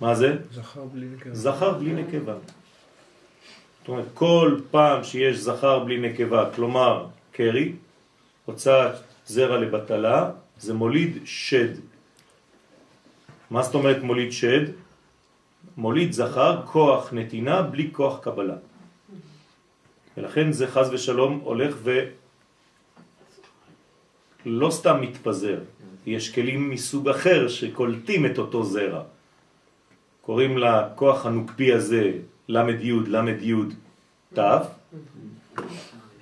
מה 0.00 0.14
זה? 0.14 0.36
זכר 0.52 0.84
בלי 0.84 1.06
נקבה. 1.16 1.34
זכר 1.34 1.72
בלי 1.80 1.92
נקבה. 1.92 2.59
אומרת, 3.90 4.06
כל 4.14 4.60
פעם 4.70 5.04
שיש 5.04 5.36
זכר 5.36 5.78
בלי 5.78 6.00
נקבה, 6.00 6.50
כלומר 6.54 7.06
קרי, 7.32 7.72
הוצאת 8.44 8.92
זרע 9.26 9.58
לבטלה, 9.58 10.30
זה 10.58 10.74
מוליד 10.74 11.18
שד. 11.24 11.74
מה 13.50 13.62
זאת 13.62 13.74
אומרת 13.74 14.02
מוליד 14.02 14.32
שד? 14.32 14.64
מוליד 15.76 16.12
זכר 16.12 16.62
כוח 16.66 17.12
נתינה 17.12 17.62
בלי 17.62 17.88
כוח 17.92 18.18
קבלה. 18.22 18.56
ולכן 20.16 20.52
זה 20.52 20.66
חז 20.66 20.90
ושלום 20.92 21.40
הולך 21.44 21.76
ולא 24.46 24.70
סתם 24.70 25.00
מתפזר. 25.00 25.58
יש 26.06 26.34
כלים 26.34 26.70
מסוג 26.70 27.08
אחר 27.08 27.48
שקולטים 27.48 28.26
את 28.26 28.38
אותו 28.38 28.64
זרע. 28.64 29.02
קוראים 30.20 30.58
לכוח 30.58 31.26
הנוקבי 31.26 31.72
הזה 31.72 32.12
למד 32.50 32.80
י' 32.80 32.92
למד 33.06 33.42
י' 33.42 33.54
ת', 34.34 34.40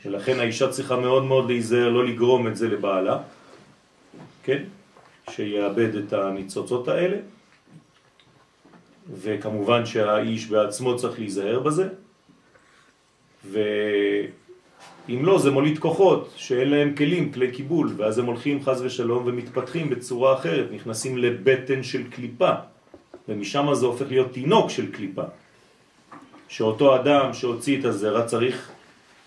ולכן 0.05 0.41
האישה 0.41 0.69
צריכה 0.69 0.97
מאוד 0.97 1.25
מאוד 1.25 1.47
להיזהר 1.47 1.89
לא 1.89 2.07
לגרום 2.07 2.47
את 2.47 2.57
זה 2.57 2.69
לבעלה, 2.69 3.19
כן? 4.43 4.63
שיאבד 5.31 5.95
את 5.95 6.13
הניצוצות 6.13 6.89
האלה, 6.89 7.17
וכמובן 9.23 9.87
שהאיש 9.87 10.47
בעצמו 10.47 10.97
צריך 10.97 11.19
להיזהר 11.19 11.61
בזה, 11.61 11.89
אם 15.09 15.25
לא, 15.25 15.39
זה 15.39 15.51
מוליד 15.51 15.79
כוחות 15.79 16.33
שאין 16.37 16.69
להם 16.71 16.95
כלים, 16.95 17.33
כלי 17.33 17.51
קיבול, 17.51 17.93
ואז 17.97 18.19
הם 18.19 18.27
הולכים 18.27 18.65
חז 18.65 18.83
ושלום 18.83 19.23
ומתפתחים 19.27 19.91
בצורה 19.91 20.35
אחרת, 20.35 20.67
נכנסים 20.73 21.19
לבטן 21.19 21.83
של 21.83 22.11
קליפה, 22.11 22.53
ומשם 23.29 23.75
זה 23.75 23.87
הופך 23.87 24.07
להיות 24.09 24.33
תינוק 24.33 24.71
של 24.71 24.93
קליפה. 24.93 25.23
שאותו 26.49 26.97
אדם 26.97 27.35
שהוציא 27.35 27.81
את 27.81 27.85
הזרע 27.85 28.25
צריך 28.25 28.71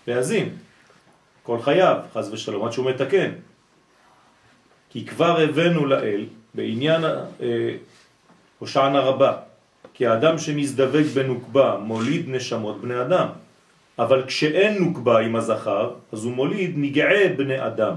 להזין 0.06 0.48
כל 1.42 1.62
חייו, 1.62 1.96
חז 2.14 2.32
ושלום, 2.32 2.64
עד 2.64 2.72
שהוא 2.72 2.90
מתקן. 2.90 3.30
כי 4.90 5.06
כבר 5.06 5.40
הבאנו 5.40 5.86
לאל 5.86 6.24
בעניין 6.54 7.04
אה, 7.04 7.76
הושענה 8.58 9.00
רבה, 9.00 9.36
כי 9.94 10.06
האדם 10.06 10.38
שמזדבק 10.38 11.04
בנוקבה 11.14 11.76
מוליד 11.82 12.28
נשמות 12.28 12.80
בני 12.80 13.00
אדם. 13.00 13.26
אבל 13.98 14.24
כשאין 14.26 14.78
נוקבה 14.78 15.20
עם 15.20 15.36
הזכר, 15.36 15.90
אז 16.12 16.24
הוא 16.24 16.32
מוליד 16.32 16.72
נגעי 16.76 17.28
בני 17.28 17.66
אדם, 17.66 17.94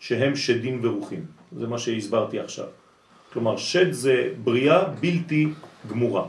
שהם 0.00 0.36
שדים 0.36 0.80
ורוחים. 0.82 1.24
זה 1.56 1.66
מה 1.66 1.78
שהסברתי 1.78 2.40
עכשיו. 2.40 2.66
כלומר, 3.32 3.56
שד 3.56 3.92
זה 3.92 4.28
בריאה 4.44 4.84
בלתי 4.84 5.48
גמורה. 5.90 6.24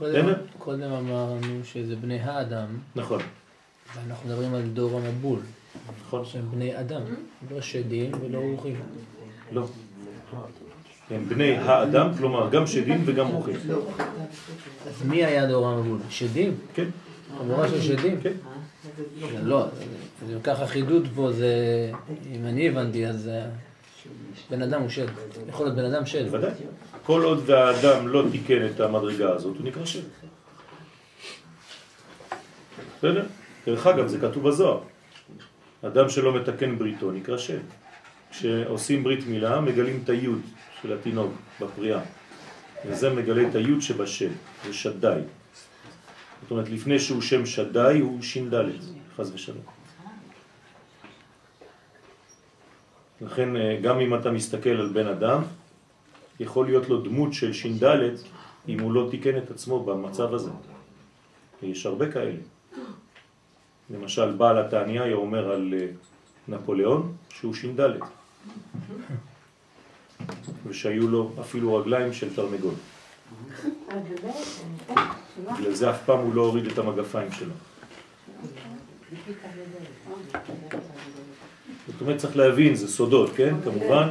קודם? 0.00 0.28
קודם 0.58 0.92
אמרנו 0.92 1.64
שזה 1.64 1.96
בני 1.96 2.20
האדם, 2.20 2.66
נכון, 2.96 3.20
ואנחנו 3.94 4.28
מדברים 4.28 4.54
על 4.54 4.62
דור 4.62 5.00
המבול, 5.00 5.38
נכון. 6.00 6.24
שהם 6.24 6.50
בני 6.50 6.80
אדם, 6.80 7.02
לא 7.50 7.60
שדים 7.60 8.12
ולא 8.20 8.38
רוחים. 8.38 8.76
לא. 9.52 9.66
הם 11.10 11.24
בני 11.28 11.56
האדם, 11.56 12.10
כלומר 12.18 12.50
גם 12.50 12.66
שדים 12.66 13.02
וגם 13.04 13.26
רוחים. 13.26 13.56
אז 14.86 15.06
מי 15.06 15.24
היה 15.24 15.46
דור 15.46 15.68
המבול? 15.68 15.98
שדים? 16.10 16.54
כן, 16.74 16.88
חבורה 17.38 17.68
של 17.68 17.80
שדים? 17.80 18.20
כן. 18.20 18.32
לא, 19.42 19.66
אם 20.32 20.40
ככה 20.40 20.66
חידוד 20.66 21.08
פה 21.14 21.32
זה, 21.32 21.54
אם 22.34 22.46
אני 22.46 22.68
הבנתי, 22.68 23.06
אז 23.06 23.28
אה, 23.28 23.46
בן 24.50 24.62
אדם 24.62 24.80
הוא 24.80 24.88
שד. 24.88 25.06
יכול 25.48 25.66
להיות 25.66 25.76
בן 25.76 25.84
אדם 25.84 26.06
שד. 26.06 26.24
בוודאי. 26.24 26.50
כל 27.10 27.22
עוד 27.22 27.42
והאדם 27.46 28.08
לא 28.08 28.24
תיקן 28.30 28.66
את 28.66 28.80
המדרגה 28.80 29.32
הזאת, 29.32 29.56
הוא 29.56 29.66
נקרא 29.66 29.84
שד. 29.84 30.06
בסדר? 32.98 33.26
דרך 33.66 33.86
אגב, 33.86 34.06
זה 34.06 34.18
כתוב 34.20 34.48
בזוהר. 34.48 34.80
אדם 35.82 36.08
שלא 36.08 36.34
מתקן 36.34 36.78
בריתו 36.78 37.10
נקרא 37.10 37.38
שד. 37.38 37.66
כשעושים 38.30 39.04
ברית 39.04 39.26
מילה, 39.26 39.60
מגלים 39.60 40.00
את 40.04 40.08
היוד 40.08 40.40
של 40.82 40.92
התינוק 40.92 41.32
בפריאה. 41.60 42.00
וזה 42.86 43.10
מגלה 43.10 43.48
את 43.48 43.54
היוד 43.54 43.82
שבשד, 43.82 44.30
זה 44.66 44.72
שדאי. 44.72 45.20
זאת 46.42 46.50
אומרת, 46.50 46.68
לפני 46.68 46.98
שהוא 46.98 47.22
שם 47.22 47.46
שדאי, 47.46 47.98
הוא 47.98 48.22
ש"ד, 48.22 48.54
חז 49.16 49.34
ושלום. 49.34 49.66
לכן, 53.20 53.56
אה, 53.56 53.78
גם 53.82 54.00
אם 54.00 54.14
אתה 54.14 54.30
מסתכל 54.30 54.70
על 54.78 54.88
בן 54.94 55.06
אדם, 55.06 55.42
יכול 56.40 56.66
להיות 56.66 56.88
לו 56.88 57.00
דמות 57.00 57.32
של 57.32 57.52
ש"ד 57.52 57.84
אם 58.68 58.80
הוא 58.80 58.92
לא 58.92 59.08
תיקן 59.10 59.38
את 59.38 59.50
עצמו 59.50 59.84
במצב 59.84 60.34
הזה. 60.34 60.50
ויש 61.62 61.86
הרבה 61.86 62.12
כאלה. 62.12 62.40
למשל, 63.90 64.32
בעל 64.32 64.58
התעניה 64.58 65.02
היה 65.02 65.14
אומר 65.14 65.52
על 65.52 65.74
אה, 65.80 65.86
נפוליאון 66.48 67.12
שהוא 67.28 67.54
ש"ד, 67.54 67.80
ושהיו 70.66 71.08
לו 71.08 71.32
אפילו 71.40 71.76
רגליים 71.76 72.12
של 72.12 72.34
תרנגול. 72.34 72.74
בגלל 75.58 75.72
זה 75.72 75.90
אף 75.90 76.04
פעם 76.04 76.18
הוא 76.18 76.34
לא 76.34 76.42
הוריד 76.42 76.66
את 76.66 76.78
המגפיים 76.78 77.32
שלו. 77.32 77.54
זאת 81.86 82.00
אומרת, 82.00 82.16
צריך 82.16 82.36
להבין, 82.36 82.74
זה 82.74 82.88
סודות, 82.88 83.30
כן? 83.36 83.54
כמובן. 83.64 84.08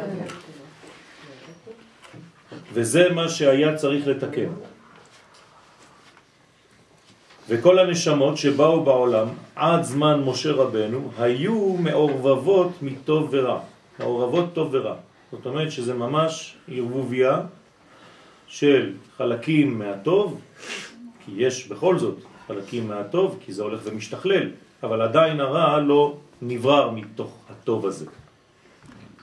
וזה 2.73 3.09
מה 3.09 3.29
שהיה 3.29 3.75
צריך 3.75 4.07
לתקן. 4.07 4.49
וכל 7.49 7.79
הנשמות 7.79 8.37
שבאו 8.37 8.83
בעולם 8.83 9.27
עד 9.55 9.83
זמן 9.83 10.23
משה 10.25 10.51
רבנו 10.51 11.11
היו 11.17 11.73
מעורבבות 11.79 12.71
מטוב 12.81 13.27
ורע. 13.31 13.59
מעורבות 13.99 14.53
טוב 14.53 14.69
ורע. 14.71 14.95
זאת 15.31 15.45
אומרת 15.45 15.71
שזה 15.71 15.93
ממש 15.93 16.55
ערבוביה 16.67 17.41
של 18.47 18.93
חלקים 19.17 19.79
מהטוב, 19.79 20.41
כי 21.25 21.31
יש 21.37 21.67
בכל 21.67 21.99
זאת 21.99 22.17
חלקים 22.47 22.87
מהטוב, 22.87 23.39
כי 23.45 23.53
זה 23.53 23.63
הולך 23.63 23.81
ומשתכלל, 23.83 24.49
אבל 24.83 25.01
עדיין 25.01 25.39
הרע 25.39 25.79
לא 25.79 26.17
נברר 26.41 26.89
מתוך 26.91 27.37
הטוב 27.49 27.85
הזה. 27.85 28.05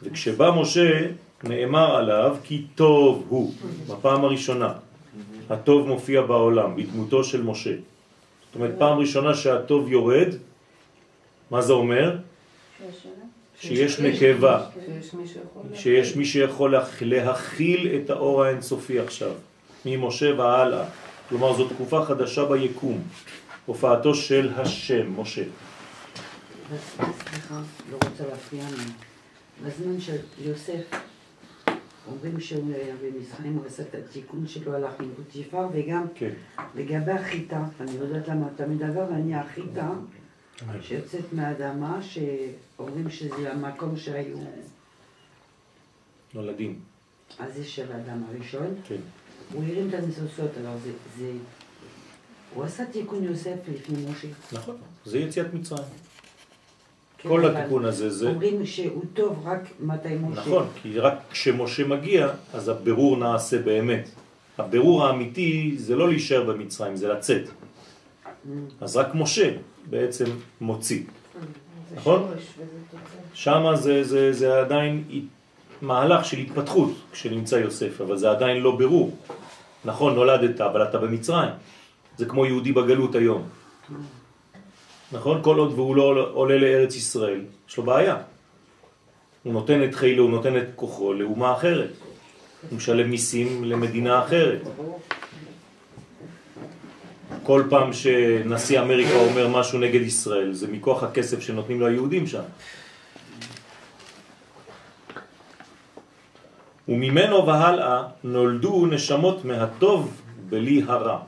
וכשבא 0.02 0.50
משה 0.50 1.06
נאמר 1.44 1.96
עליו 1.96 2.36
כי 2.44 2.66
טוב 2.74 3.24
הוא, 3.28 3.52
בפעם 3.88 4.24
הראשונה. 4.24 4.72
הטוב 5.50 5.88
מופיע 5.88 6.22
בעולם, 6.22 6.76
בדמותו 6.76 7.24
של 7.24 7.42
משה. 7.42 7.74
זאת 8.46 8.54
אומרת, 8.54 8.74
פעם 8.78 8.98
ראשונה 8.98 9.34
שהטוב 9.34 9.88
יורד, 9.88 10.28
מה 11.50 11.62
זה 11.62 11.72
אומר? 11.72 12.16
שיש 13.60 14.00
נקבה, 14.00 14.66
שיש 15.74 16.16
מי 16.16 16.24
שיכול... 16.24 16.74
להכיל 17.00 17.88
את 17.96 18.10
האור 18.10 18.44
האינסופי 18.44 19.00
עכשיו, 19.00 19.32
ממשה 19.84 20.34
והלאה. 20.36 20.84
כלומר, 21.28 21.56
זו 21.56 21.68
תקופה 21.68 22.04
חדשה 22.04 22.44
ביקום, 22.44 23.02
הופעתו 23.66 24.14
של 24.14 24.50
השם, 24.56 25.20
משה. 25.20 25.42
סליחה, 26.68 27.60
לא 27.90 27.98
רוצה 28.04 28.24
להפריע 28.30 28.64
לי. 28.76 28.84
בזמן 29.64 30.00
של 30.00 30.16
יוסף, 30.38 30.82
אומרים 32.10 32.40
שהוא 32.40 32.74
היה 32.74 32.94
במצרים, 33.02 33.54
הוא 33.54 33.66
עשה 33.66 33.82
את 33.82 33.94
התיקון 33.94 34.46
שלו, 34.46 34.74
הלך 34.74 35.00
עם 35.00 35.08
פוטיפר, 35.16 35.68
וגם 35.72 36.06
כן, 36.14 36.32
לגבי 36.74 37.12
החיטה, 37.12 37.64
אני 37.80 37.98
לא 37.98 38.04
יודעת 38.04 38.28
למה 38.28 38.48
אתה 38.54 38.66
מדבר, 38.66 39.06
ואני 39.10 39.34
החיטה 39.34 39.90
שיוצאת 40.80 41.32
מהאדמה, 41.32 42.00
שאומרים 42.02 43.10
שזה 43.10 43.52
המקום 43.52 43.96
שהיו, 43.96 44.36
נולדים, 46.34 46.80
אז 47.38 47.54
זה 47.54 47.64
של 47.64 47.92
האדם 47.92 48.22
הראשון, 48.28 48.74
כן. 48.88 49.00
הוא 49.52 49.64
הרים 49.64 49.88
את 49.88 49.94
המסוסות, 49.94 50.50
אבל 50.62 50.76
זה, 50.84 50.92
זה... 51.18 51.32
הוא 52.54 52.64
עשה 52.64 52.86
תיקון 52.86 53.24
יוסף 53.24 53.56
לפני 53.74 54.10
משה. 54.10 54.28
נכון, 54.52 54.76
זה 55.04 55.18
יציאת 55.18 55.54
מצרים. 55.54 56.05
כן, 57.18 57.28
כל 57.28 57.46
התיקון 57.46 57.84
הזה 57.84 58.10
זה... 58.10 58.28
אומרים 58.28 58.66
שהוא 58.66 59.02
טוב 59.14 59.42
רק 59.44 59.60
מתי 59.80 60.08
משה. 60.20 60.40
נכון, 60.40 60.66
כי 60.82 61.00
רק 61.00 61.14
כשמשה 61.30 61.86
מגיע, 61.86 62.28
אז 62.54 62.68
הבירור 62.68 63.16
נעשה 63.16 63.58
באמת. 63.58 64.08
הבירור 64.58 65.06
האמיתי 65.06 65.74
זה 65.78 65.96
לא 65.96 66.08
להישאר 66.08 66.44
במצרים, 66.44 66.96
זה 66.96 67.08
לצאת. 67.08 67.42
Mm. 67.44 68.48
אז 68.80 68.96
רק 68.96 69.14
משה 69.14 69.56
בעצם 69.90 70.24
מוציא. 70.60 71.02
זה 71.90 71.96
נכון? 71.96 72.30
שמה 73.34 73.76
זה, 73.76 74.04
זה, 74.04 74.32
זה 74.32 74.60
עדיין 74.60 75.04
מהלך 75.82 76.24
של 76.24 76.38
התפתחות 76.38 76.90
כשנמצא 77.12 77.56
יוסף, 77.56 78.00
אבל 78.00 78.16
זה 78.16 78.30
עדיין 78.30 78.62
לא 78.62 78.76
בירור. 78.76 79.16
נכון, 79.84 80.14
נולדת, 80.14 80.60
אבל 80.60 80.82
אתה 80.82 80.98
במצרים. 80.98 81.50
זה 82.16 82.26
כמו 82.26 82.46
יהודי 82.46 82.72
בגלות 82.72 83.14
היום. 83.14 83.42
נכון? 85.12 85.42
כל 85.42 85.58
עוד 85.58 85.72
והוא 85.72 85.96
לא 85.96 86.30
עולה 86.32 86.58
לארץ 86.58 86.96
ישראל, 86.96 87.40
יש 87.68 87.76
לו 87.76 87.82
בעיה. 87.82 88.16
הוא 89.42 89.52
נותן 89.52 89.84
את 89.84 89.94
חילו, 89.94 90.22
הוא 90.22 90.30
נותן 90.30 90.56
את 90.56 90.66
כוחו 90.76 91.12
לאומה 91.12 91.52
אחרת. 91.52 91.90
הוא 92.70 92.76
משלם 92.76 93.10
מיסים 93.10 93.64
למדינה 93.64 94.24
אחרת. 94.24 94.60
כל 97.42 97.62
פעם 97.70 97.92
שנשיא 97.92 98.80
אמריקה 98.80 99.16
אומר 99.16 99.48
משהו 99.48 99.78
נגד 99.78 100.00
ישראל, 100.00 100.52
זה 100.52 100.66
מכוח 100.66 101.02
הכסף 101.02 101.40
שנותנים 101.40 101.82
ליהודים 101.82 102.26
שם. 102.26 102.42
וממנו 106.88 107.46
והלאה 107.46 108.02
נולדו 108.24 108.86
נשמות 108.86 109.44
מהטוב 109.44 110.22
בלי 110.48 110.82
הרע. 110.86 111.18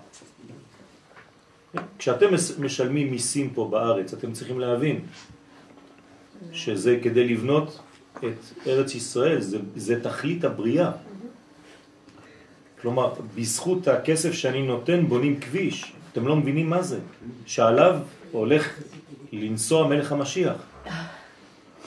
כשאתם 1.99 2.27
משלמים 2.59 3.11
מיסים 3.11 3.51
פה 3.55 3.69
בארץ, 3.71 4.13
אתם 4.15 4.33
צריכים 4.33 4.61
להבין 4.61 5.01
שזה 6.53 6.99
כדי 7.03 7.29
לבנות 7.29 7.81
את 8.19 8.67
ארץ 8.67 8.95
ישראל, 8.95 9.41
זה, 9.41 9.59
זה 9.77 10.03
תכלית 10.03 10.45
הבריאה. 10.45 10.91
כלומר, 12.81 13.13
בזכות 13.35 13.89
הכסף 13.89 14.33
שאני 14.33 14.63
נותן 14.67 15.07
בונים 15.07 15.41
כביש. 15.41 15.93
אתם 16.13 16.27
לא 16.27 16.37
מבינים 16.37 16.71
מה 16.71 16.83
זה. 16.83 16.99
שעליו 17.47 17.99
הולך 18.33 18.79
לנסוע 19.33 19.89
מלך 19.89 20.13
המשיח. 20.13 20.57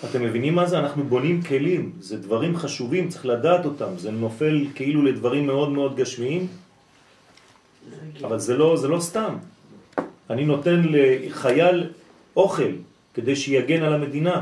אתם 0.09 0.23
מבינים 0.23 0.55
מה 0.55 0.65
זה? 0.65 0.79
אנחנו 0.79 1.03
בונים 1.03 1.41
כלים, 1.41 1.91
זה 1.99 2.17
דברים 2.17 2.57
חשובים, 2.57 3.09
צריך 3.09 3.25
לדעת 3.25 3.65
אותם, 3.65 3.97
זה 3.97 4.11
נופל 4.11 4.65
כאילו 4.75 5.03
לדברים 5.03 5.47
מאוד 5.47 5.69
מאוד 5.69 5.95
גשמיים, 5.95 6.47
אבל 8.23 8.39
זה 8.39 8.57
לא, 8.57 8.77
זה 8.77 8.87
לא 8.87 8.99
סתם. 8.99 9.35
אני 10.31 10.45
נותן 10.45 10.81
לחייל 10.89 11.89
אוכל, 12.35 12.71
כדי 13.13 13.35
שיגן 13.35 13.83
על 13.83 13.93
המדינה. 13.93 14.41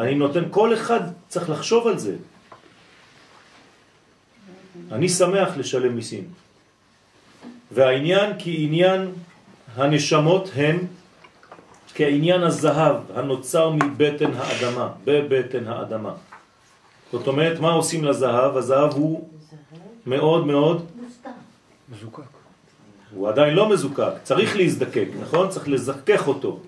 אני 0.00 0.14
נותן, 0.14 0.44
כל 0.50 0.74
אחד 0.74 1.00
צריך 1.28 1.50
לחשוב 1.50 1.86
על 1.86 1.98
זה. 1.98 2.16
אני 4.92 5.08
שמח 5.08 5.56
לשלם 5.56 5.94
מיסים. 5.94 6.24
והעניין 7.72 8.38
כי 8.38 8.64
עניין 8.64 9.12
הנשמות 9.76 10.50
הם 10.54 10.86
כעניין 11.94 12.42
הזהב 12.42 12.96
הנוצר 13.14 13.70
מבטן 13.70 14.30
האדמה, 14.36 14.88
בבטן 15.04 15.68
האדמה. 15.68 16.14
זאת 17.12 17.26
אומרת, 17.26 17.60
מה 17.60 17.72
עושים 17.72 18.04
לזהב? 18.04 18.56
הזהב 18.56 18.92
הוא 18.92 19.28
מאוד 20.06 20.46
מאוד 20.46 20.86
מזוקק. 21.88 22.39
הוא 23.14 23.28
עדיין 23.28 23.54
לא 23.54 23.68
מזוקק, 23.68 24.12
צריך 24.22 24.56
להזדקק, 24.56 25.08
נכון? 25.20 25.48
צריך 25.48 25.68
לזכך 25.68 26.28
אותו. 26.28 26.60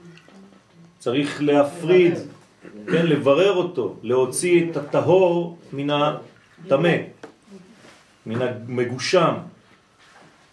צריך 0.98 1.42
להפריד, 1.42 2.14
כן, 2.86 3.06
לברר 3.06 3.56
אותו, 3.56 3.96
להוציא 4.02 4.70
את 4.70 4.76
הטהור 4.76 5.58
מן 5.72 5.90
הטמא, 5.90 6.96
מן 8.26 8.42
המגושם. 8.42 9.34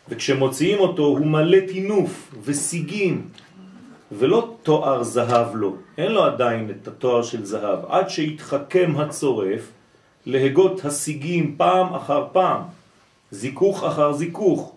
וכשמוציאים 0.09 0.79
אותו 0.79 1.03
הוא 1.03 1.25
מלא 1.25 1.59
תינוף 1.67 2.33
וסיגים, 2.43 3.27
ולא 4.11 4.55
תואר 4.63 5.03
זהב 5.03 5.55
לו, 5.55 5.75
אין 5.97 6.11
לו 6.11 6.23
עדיין 6.23 6.69
את 6.69 6.87
התואר 6.87 7.23
של 7.23 7.45
זהב, 7.45 7.79
עד 7.89 8.09
שיתחכם 8.09 8.93
הצורף 8.97 9.71
להגות 10.25 10.85
הסיגים 10.85 11.55
פעם 11.57 11.93
אחר 11.93 12.27
פעם, 12.31 12.61
זיכוך 13.31 13.83
אחר 13.83 14.13
זיכוך, 14.13 14.75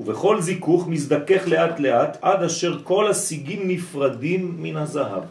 ובכל 0.00 0.40
זיכוך 0.40 0.88
מזדכך 0.88 1.42
לאט 1.46 1.80
לאט 1.80 2.18
עד 2.22 2.42
אשר 2.42 2.80
כל 2.84 3.10
הסיגים 3.10 3.68
נפרדים 3.68 4.56
מן 4.62 4.76
הזהב. 4.76 5.22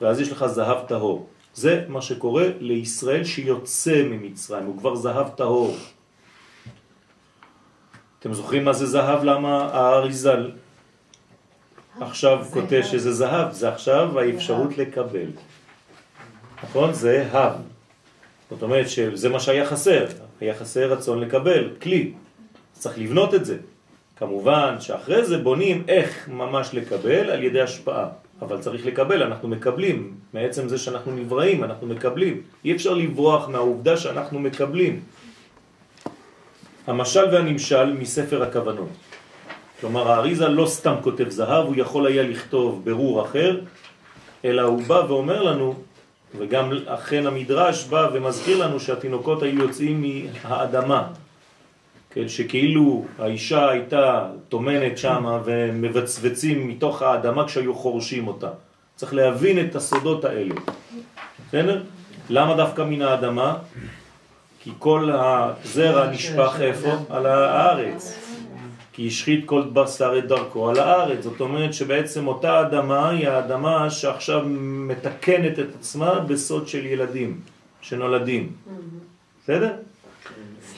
ואז 0.00 0.20
יש 0.20 0.32
לך 0.32 0.46
זהב 0.46 0.86
טהור. 0.86 1.26
זה 1.54 1.84
מה 1.88 2.02
שקורה 2.02 2.46
לישראל 2.60 3.24
שיוצא 3.24 4.02
ממצרים, 4.02 4.64
הוא 4.64 4.78
כבר 4.78 4.94
זהב 4.94 5.28
טהור. 5.28 5.76
אתם 8.18 8.34
זוכרים 8.34 8.64
מה 8.64 8.72
זה 8.72 8.86
זהב? 8.86 9.24
למה 9.24 9.64
האריזל 9.72 10.50
עכשיו 12.00 12.46
כותב 12.50 12.80
שזה 12.82 13.12
זהב? 13.12 13.52
זה 13.52 13.68
עכשיו 13.68 14.18
האפשרות 14.18 14.78
לקבל. 14.78 15.30
נכון? 16.62 16.92
זה 16.92 17.28
הב. 17.32 17.52
זאת 18.50 18.62
אומרת 18.62 18.88
שזה 18.88 19.28
מה 19.28 19.40
שהיה 19.40 19.66
חסר. 19.66 20.06
היה 20.40 20.54
חסר 20.54 20.92
רצון 20.92 21.20
לקבל, 21.20 21.70
כלי. 21.82 22.12
צריך 22.72 22.98
לבנות 22.98 23.34
את 23.34 23.44
זה. 23.44 23.56
כמובן 24.20 24.76
שאחרי 24.80 25.24
זה 25.24 25.38
בונים 25.38 25.84
איך 25.88 26.28
ממש 26.28 26.70
לקבל 26.72 27.30
על 27.30 27.42
ידי 27.42 27.60
השפעה. 27.60 28.06
אבל 28.42 28.60
צריך 28.60 28.86
לקבל, 28.86 29.22
אנחנו 29.22 29.48
מקבלים. 29.48 30.14
מעצם 30.34 30.68
זה 30.68 30.78
שאנחנו 30.78 31.12
נבראים, 31.12 31.64
אנחנו 31.64 31.86
מקבלים. 31.86 32.40
אי 32.64 32.72
אפשר 32.72 32.94
לברוח 32.94 33.48
מהעובדה 33.48 33.96
שאנחנו 33.96 34.38
מקבלים. 34.38 35.00
המשל 36.86 37.24
והנמשל 37.32 37.92
מספר 37.92 38.42
הכוונות. 38.42 38.88
כלומר, 39.80 40.10
האריזה 40.12 40.48
לא 40.48 40.66
סתם 40.66 40.94
כותב 41.00 41.28
זהב, 41.28 41.66
הוא 41.66 41.74
יכול 41.76 42.06
היה 42.06 42.22
לכתוב 42.22 42.84
ברור 42.84 43.24
אחר, 43.24 43.60
אלא 44.44 44.62
הוא 44.62 44.82
בא 44.82 45.02
ואומר 45.08 45.42
לנו, 45.42 45.74
וגם 46.38 46.70
אכן 46.86 47.26
המדרש 47.26 47.84
בא 47.84 48.08
ומזכיר 48.12 48.58
לנו 48.64 48.80
שהתינוקות 48.80 49.42
היו 49.42 49.58
יוצאים 49.58 50.04
מהאדמה, 50.44 51.08
כן, 52.10 52.28
שכאילו 52.28 53.04
האישה 53.18 53.70
הייתה 53.70 54.30
תומנת 54.48 54.98
שם 54.98 55.40
ומבצבצים 55.44 56.68
מתוך 56.68 57.02
האדמה 57.02 57.46
כשהיו 57.46 57.74
חורשים 57.74 58.28
אותה. 58.28 58.50
צריך 58.96 59.14
להבין 59.14 59.66
את 59.66 59.76
הסודות 59.76 60.24
האלה. 60.24 60.54
בסדר? 61.48 61.82
למה 62.30 62.56
דווקא 62.56 62.82
מן 62.82 63.02
האדמה? 63.02 63.56
כי 64.62 64.70
כל 64.78 65.10
הזרע 65.12 66.10
נשפך 66.10 66.56
איפה? 66.60 66.88
על 67.08 67.26
הארץ. 67.26 68.18
כי 68.92 69.06
השחית 69.06 69.44
כל 69.46 69.62
בשר 69.72 70.18
את 70.18 70.28
דרכו 70.28 70.70
על 70.70 70.78
הארץ. 70.78 71.24
זאת 71.24 71.40
אומרת 71.40 71.74
שבעצם 71.74 72.26
אותה 72.26 72.60
אדמה 72.60 73.08
היא 73.10 73.28
האדמה 73.28 73.90
שעכשיו 73.90 74.42
מתקנת 74.86 75.58
את 75.58 75.74
עצמה 75.78 76.20
בסוד 76.20 76.68
של 76.68 76.86
ילדים 76.86 77.40
שנולדים. 77.80 78.52
בסדר? 79.42 79.72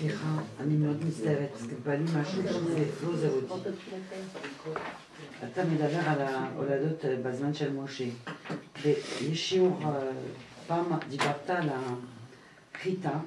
סליחה, 0.02 0.36
אני 0.60 0.76
מאוד 0.76 1.04
מצטערת, 1.06 1.50
בא 1.84 1.94
לי 1.94 2.04
משהו 2.04 2.42
שזה 2.42 2.84
לא 3.06 3.16
זה 3.16 3.28
אותי. 3.28 3.70
אתה 5.52 5.64
מדבר 5.64 5.98
על 6.06 6.20
ההולדות 6.20 7.04
אה, 7.04 7.16
בזמן 7.22 7.54
של 7.54 7.72
משה, 7.72 8.04
ויש 8.82 9.48
שיעור, 9.50 9.78
אה, 9.84 10.10
פעם 10.66 10.84
דיברת 11.08 11.50
על 11.50 11.68
החיטה, 12.74 13.18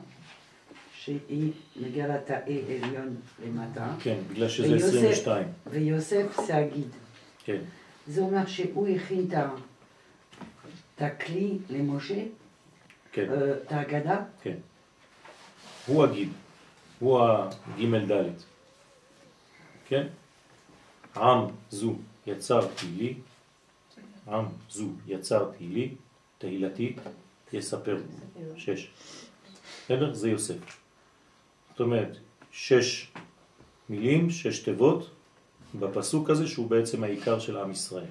שהיא 0.93 1.51
מגיעה 1.82 2.07
לתאי 2.07 2.61
עליון 2.84 3.15
למטה. 3.45 3.88
כן, 3.99 4.17
בגלל 4.32 4.49
שזה 4.49 4.67
ויוסף- 4.67 4.88
22. 4.88 5.47
ויוסף 5.71 6.39
זה 6.47 6.57
הגיד. 6.57 6.88
כן. 7.45 7.59
זה 8.07 8.21
אומר 8.21 8.45
שהוא 8.45 8.88
הכין 8.88 9.28
את 10.95 11.01
הכלי 11.01 11.57
למשה, 11.69 12.23
כן, 13.11 13.30
אה, 13.32 13.51
את 13.51 13.71
ההגדה, 13.71 14.19
כן. 14.41 14.55
הוא 15.88 16.03
הגיד, 16.03 16.30
הוא 16.99 17.21
הג' 17.21 18.11
ד', 18.11 18.31
כן? 19.87 20.07
עם 21.15 21.39
זו 21.69 21.95
יצרתי 22.27 22.87
לי, 22.87 23.13
עם 24.27 24.45
זו 24.69 24.87
יצרתי 25.07 25.67
לי, 25.67 25.95
תהילתי 26.37 26.95
יספר. 27.53 27.97
שש. 28.57 28.89
בסדר? 29.85 30.13
זה 30.13 30.29
יוסף. 30.29 30.55
זאת 31.71 31.79
אומרת, 31.79 32.17
שש 32.51 33.11
מילים, 33.89 34.29
שש 34.29 34.59
תיבות, 34.59 35.09
בפסוק 35.79 36.29
הזה 36.29 36.47
שהוא 36.47 36.69
בעצם 36.69 37.03
העיקר 37.03 37.39
של 37.39 37.57
עם 37.57 37.71
ישראל. 37.71 38.05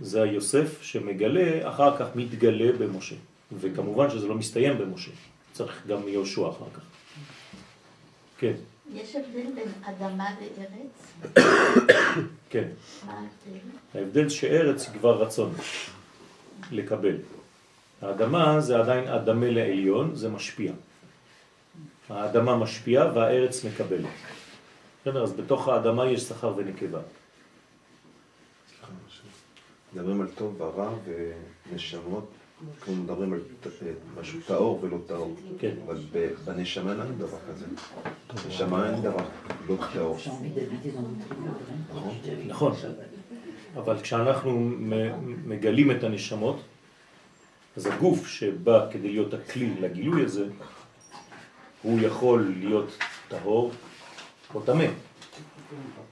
זה 0.00 0.22
היוסף 0.22 0.82
שמגלה, 0.82 1.70
אחר 1.70 1.98
כך 1.98 2.16
מתגלה 2.16 2.72
במשה. 2.78 3.16
וכמובן 3.52 4.10
שזה 4.10 4.26
לא 4.26 4.34
מסתיים 4.34 4.78
במשה, 4.78 5.10
צריך 5.52 5.86
גם 5.86 6.08
יהושע 6.08 6.48
אחר 6.48 6.70
כך. 6.74 6.82
כן, 8.38 8.52
יש 8.92 9.16
הבדל 9.16 9.50
בין 9.54 9.72
אדמה 9.82 10.30
לארץ? 10.40 11.12
כן. 12.50 12.68
מה 13.06 13.12
ההבדל? 13.12 13.58
ההבדל 13.94 14.28
שארץ 14.28 14.88
היא 14.88 14.98
כבר 15.00 15.22
רצון 15.22 15.54
לקבל. 16.70 17.16
האדמה 18.02 18.60
זה 18.60 18.78
עדיין 18.78 19.08
אדמה 19.08 19.50
לעליון, 19.50 20.14
זה 20.14 20.28
משפיע. 20.28 20.72
האדמה 22.08 22.56
משפיעה 22.56 23.14
והארץ 23.14 23.64
מקבלת. 23.64 24.06
בסדר? 25.02 25.22
אז 25.22 25.32
בתוך 25.32 25.68
האדמה 25.68 26.06
יש 26.06 26.22
שכר 26.22 26.52
ונקבה. 26.56 27.00
מדברים 29.94 30.20
על 30.20 30.28
טוב 30.34 30.60
ורע 30.60 30.90
ונשמות, 31.72 32.30
כאילו 32.84 33.02
מדברים 33.02 33.32
על 33.32 33.40
ט- 33.60 33.66
משהו 34.20 34.40
טהור 34.46 34.78
ולא 34.82 34.96
טהור. 35.06 35.34
כן. 35.58 35.74
אבל 35.86 35.98
בנשמה 36.44 36.90
אין 36.92 37.18
דבר 37.18 37.36
כזה. 37.50 37.66
בנשמה 38.44 38.90
אין 38.92 39.02
דבר 39.02 39.24
לא 39.68 39.76
טהור. 39.92 40.18
נכון? 42.46 42.72
אבל 43.76 44.00
כשאנחנו 44.00 44.70
מגלים 45.46 45.90
את 45.90 46.04
הנשמות, 46.04 46.60
אז 47.76 47.86
הגוף 47.86 48.26
שבא 48.26 48.86
כדי 48.92 49.08
להיות 49.08 49.34
הכלי 49.34 49.70
לגילוי 49.80 50.24
הזה, 50.24 50.46
הוא 51.82 52.00
יכול 52.00 52.52
להיות 52.58 52.98
טהור 53.28 53.72
או 54.54 54.60
טמא. 54.60 54.84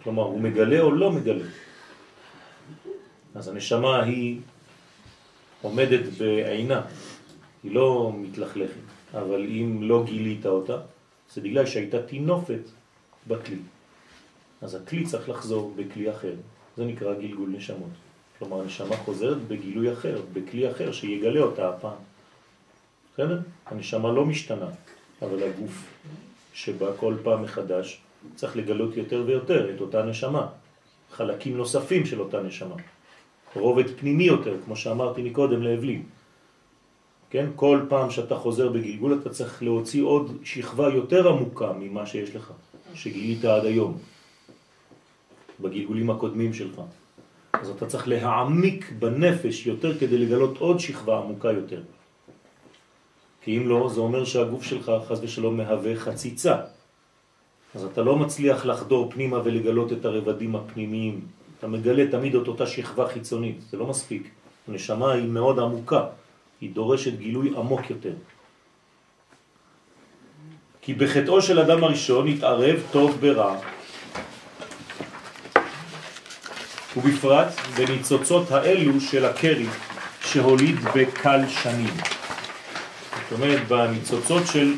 כלומר, 0.03 0.23
הוא 0.23 0.41
מגלה 0.41 0.81
או 0.81 0.91
לא 0.91 1.13
מגלה. 1.13 1.45
אז 3.35 3.49
הנשמה 3.49 4.03
היא 4.03 4.41
עומדת 5.65 6.01
בעינה, 6.19 6.83
היא 7.63 7.75
לא 7.75 8.13
מתלכלכת, 8.17 8.81
אבל 9.15 9.47
אם 9.47 9.79
לא 9.83 10.05
גילית 10.05 10.47
אותה, 10.47 10.79
זה 11.33 11.41
בגלל 11.41 11.67
שהייתה 11.67 12.03
תינופת 12.03 12.61
בכלי. 13.27 13.57
אז 14.63 14.75
הכלי 14.75 15.05
צריך 15.05 15.29
לחזור 15.29 15.75
בכלי 15.77 16.11
אחר, 16.11 16.33
זה 16.77 16.85
נקרא 16.85 17.15
גלגול 17.15 17.49
נשמות. 17.49 17.91
כלומר, 18.39 18.61
הנשמה 18.61 18.97
חוזרת 18.97 19.43
בגילוי 19.49 19.93
אחר, 19.93 20.23
בכלי 20.33 20.71
אחר 20.71 20.93
שיגלה 20.93 21.41
אותה 21.41 21.69
הפעם. 21.69 22.03
בסדר? 23.15 23.41
הנשמה 23.67 24.13
לא 24.13 24.25
משתנה, 24.25 24.69
אבל 25.23 25.43
הגוף 25.43 25.87
שבא 26.55 26.87
כל 26.97 27.15
פעם 27.23 27.43
מחדש 27.43 28.01
צריך 28.35 28.57
לגלות 28.57 28.97
יותר 28.97 29.23
ויותר 29.27 29.75
את 29.75 29.81
אותה 29.81 30.03
נשמה, 30.03 30.47
חלקים 31.13 31.57
נוספים 31.57 32.07
של 32.07 32.21
אותה 32.21 32.43
נשמה, 32.43 32.77
רובד 33.57 33.99
פנימי 34.01 34.25
יותר, 34.25 34.57
כמו 34.65 34.77
שאמרתי 34.77 35.23
מקודם 35.23 35.63
להבלים. 35.63 36.03
כן? 37.31 37.47
כל 37.57 37.81
פעם 37.89 38.11
שאתה 38.11 38.37
חוזר 38.37 38.69
בגלגול 38.69 39.19
אתה 39.21 39.31
צריך 39.31 39.63
להוציא 39.63 40.03
עוד 40.03 40.39
שכבה 40.45 40.89
יותר 40.89 41.29
עמוקה 41.29 41.73
ממה 41.79 42.07
שיש 42.07 42.37
לך, 42.37 42.53
שגילית 42.95 43.45
עד 43.45 43.65
היום, 43.65 43.99
בגלגולים 45.61 46.11
הקודמים 46.11 46.53
שלך. 46.55 46.81
אז 47.53 47.69
אתה 47.69 47.87
צריך 47.87 48.09
להעמיק 48.09 48.93
בנפש 48.99 49.67
יותר 49.67 49.99
כדי 49.99 50.19
לגלות 50.19 50.59
עוד 50.59 50.81
שכבה 50.81 51.19
עמוקה 51.19 51.53
יותר. 51.53 51.83
כי 53.43 53.59
אם 53.59 53.69
לא, 53.69 53.91
זה 53.95 54.01
אומר 54.01 54.25
שהגוף 54.25 54.63
שלך 54.63 54.93
חס 55.09 55.19
ושלום 55.23 55.57
מהווה 55.57 55.97
חציצה. 55.97 56.57
אז 57.75 57.85
אתה 57.85 58.03
לא 58.03 58.17
מצליח 58.17 58.67
לחדור 58.67 59.11
פנימה 59.11 59.39
ולגלות 59.45 59.93
את 59.93 60.05
הרבדים 60.05 60.57
הפנימיים. 60.57 61.21
אתה 61.65 61.73
מגלה 61.73 62.05
תמיד 62.11 62.35
את 62.35 62.49
אותה 62.49 62.67
שכבה 62.67 63.09
חיצונית, 63.09 63.57
זה 63.71 63.77
לא 63.77 63.87
מספיק. 63.87 64.29
הנשמה 64.69 65.13
היא 65.13 65.29
מאוד 65.29 65.59
עמוקה, 65.59 66.07
היא 66.61 66.71
דורשת 66.75 67.19
גילוי 67.19 67.53
עמוק 67.57 67.91
יותר. 67.91 68.13
כי 70.81 70.95
בחטאו 70.95 71.43
של 71.43 71.59
אדם 71.59 71.85
הראשון 71.85 72.29
התערב 72.29 72.83
טוב 72.93 73.17
ברע, 73.21 73.57
ובפרט 76.97 77.49
בניצוצות 77.77 78.51
האלו 78.51 79.01
של 79.01 79.25
הקרי 79.25 79.67
שהוליד 80.21 80.77
בקל 80.95 81.49
שנים. 81.49 81.95
זאת 83.23 83.33
אומרת, 83.33 83.69
בניצוצות 83.69 84.43
של 84.47 84.75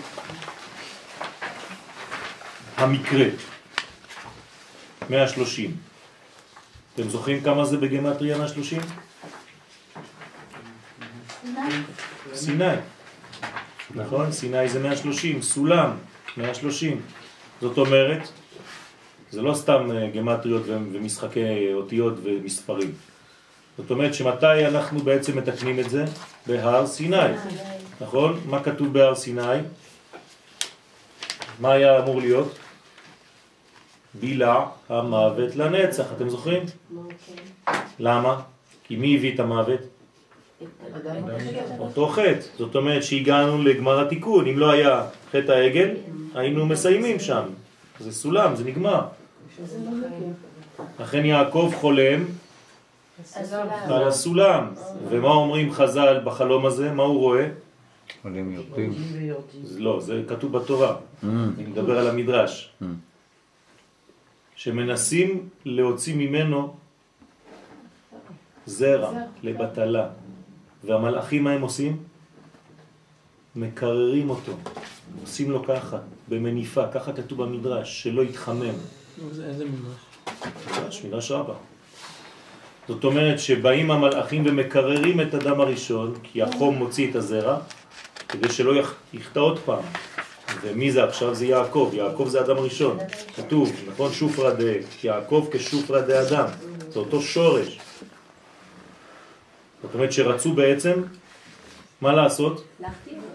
המקרה, 2.77 3.27
130. 5.11 5.86
אתם 6.97 7.09
זוכרים 7.09 7.41
כמה 7.41 7.65
זה 7.65 7.77
בגמטריה 7.77 8.39
130? 8.39 8.81
סיני. 12.35 12.65
נכון? 13.95 14.33
סיני 14.33 14.69
זה 14.69 14.79
130, 14.81 15.43
סולם 15.43 15.91
130. 16.37 17.01
זאת 17.61 17.79
אומרת, 17.79 18.29
זה 19.31 19.43
לא 19.43 19.55
סתם 19.55 19.91
אה, 19.91 20.11
גמטריות 20.11 20.63
ומשחקי 20.67 21.73
אותיות 21.75 22.15
ומספרים. 22.23 22.93
זאת 23.79 23.91
אומרת 23.91 24.15
שמתי 24.15 24.67
אנחנו 24.67 24.99
בעצם 24.99 25.39
מתקנים 25.39 25.81
את 25.81 25.91
זה? 25.91 26.05
בהר 26.47 26.87
סיני. 26.87 27.37
נכון? 28.01 28.41
מה 28.47 28.63
כתוב 28.63 28.93
בהר 28.93 29.15
סיני? 29.15 29.59
מה 31.61 31.73
היה 31.73 31.99
אמור 31.99 32.21
להיות? 32.21 32.59
בילה 34.21 34.67
המוות 34.89 35.57
לנצח, 35.57 36.05
אתם 36.17 36.29
זוכרים? 36.29 36.63
למה? 37.99 38.41
כי 38.85 38.97
מי 38.97 39.17
הביא 39.17 39.35
את 39.35 39.41
המוות? 39.41 39.81
אותו 41.79 42.09
חטא. 42.09 42.41
זאת 42.59 42.77
אומרת 42.77 43.03
שהגענו 43.03 43.63
לגמר 43.63 44.07
התיקון. 44.07 44.47
אם 44.47 44.59
לא 44.59 44.71
היה 44.71 45.07
חטא 45.33 45.53
העגל, 45.53 45.89
היינו 46.35 46.67
מסיימים 46.67 47.21
שם. 47.21 47.43
זה 48.01 48.13
סולם, 48.13 48.57
זה 48.57 48.65
נגמר. 48.65 49.01
לכן 51.01 51.25
יעקב 51.25 51.73
חולם 51.75 52.25
על 53.85 54.09
הסולם. 54.09 54.69
ומה 55.09 55.29
אומרים 55.29 55.73
חז"ל 55.73 56.21
בחלום 56.25 56.67
הזה? 56.67 56.93
מה 56.93 57.03
הוא 57.03 57.19
רואה? 57.21 57.49
עולים 58.25 58.53
יורדים. 58.53 58.93
לא, 59.79 60.01
זה 60.01 60.23
כתוב 60.29 60.53
בתורה. 60.53 60.97
אני 61.23 61.65
מדבר 61.67 61.99
על 61.99 62.09
המדרש. 62.09 62.73
שמנסים 64.57 65.49
להוציא 65.65 66.15
ממנו 66.15 66.75
זרע 68.67 69.13
לבטלה. 69.43 70.09
והמלאכים 70.85 71.45
מה 71.45 71.51
הם 71.53 71.63
עושים? 71.63 71.97
מקררים 73.57 74.31
אותו. 74.31 74.53
עושים 75.21 75.51
לו 75.51 75.65
ככה, 75.65 75.99
במניפה, 76.29 76.89
ככה 76.89 77.13
כתוב 77.13 77.43
במדרש, 77.43 78.03
שלא 78.03 78.23
יתחמם. 78.23 78.75
איזה 79.45 79.65
מדרש? 79.65 79.97
מדרש, 80.67 81.05
מדרש 81.05 81.31
רבה. 81.31 81.55
זאת 82.89 83.05
אומרת 83.05 83.41
שבאים 83.41 83.91
המלאכים 83.91 84.43
ומקררים 84.47 85.21
את 85.21 85.35
הדם 85.35 85.61
הראשון, 85.61 86.15
כי 86.23 86.43
החום 86.43 86.77
מוציא 86.77 87.11
את 87.11 87.17
הזרע, 87.17 87.59
כדי 88.29 88.53
שלא 88.53 88.73
יחטא 89.13 89.39
עוד 89.39 89.59
פעם. 89.59 89.83
ומי 90.63 90.93
זה 90.93 91.05
עכשיו? 91.05 91.35
זה 91.35 91.47
יעקב. 91.47 91.91
יעקב 91.93 92.27
זה 92.29 92.41
אדם 92.41 92.57
ראשון. 92.57 92.99
כתוב, 93.37 93.73
נכון? 93.89 94.13
שופרא 94.13 94.51
דה, 94.51 94.73
יעקב 95.05 95.49
כשופרא 95.53 96.01
דה 96.01 96.23
אדם. 96.23 96.47
זה 96.89 96.99
אותו 96.99 97.23
שורש. 97.23 97.79
זאת 99.83 99.95
אומרת 99.95 100.13
שרצו 100.13 100.53
בעצם, 100.53 101.03
מה 102.01 102.13
לעשות? 102.13 102.65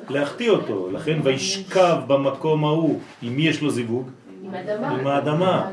להחטיא 0.09 0.49
אותו. 0.49 0.89
לכן 0.91 1.19
וישכב 1.23 1.95
במקום 2.07 2.65
ההוא. 2.65 2.99
עם 3.21 3.35
מי 3.35 3.47
יש 3.47 3.61
לו 3.61 3.69
זיווג? 3.69 4.09
עם 4.43 4.53
האדמה. 4.53 4.89
עם 4.89 5.07
האדמה. 5.07 5.71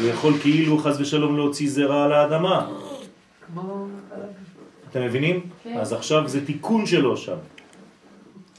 זה 0.00 0.08
יכול 0.10 0.38
כאילו 0.38 0.78
חז 0.78 1.00
ושלום 1.00 1.36
להוציא 1.36 1.70
זרע 1.70 2.04
על 2.04 2.12
האדמה. 2.12 2.70
אתם 4.90 5.02
מבינים? 5.02 5.40
כן. 5.64 5.78
אז 5.78 5.92
עכשיו 5.92 6.28
זה 6.28 6.46
תיקון 6.46 6.86
שלו 6.86 7.16
שם. 7.16 7.36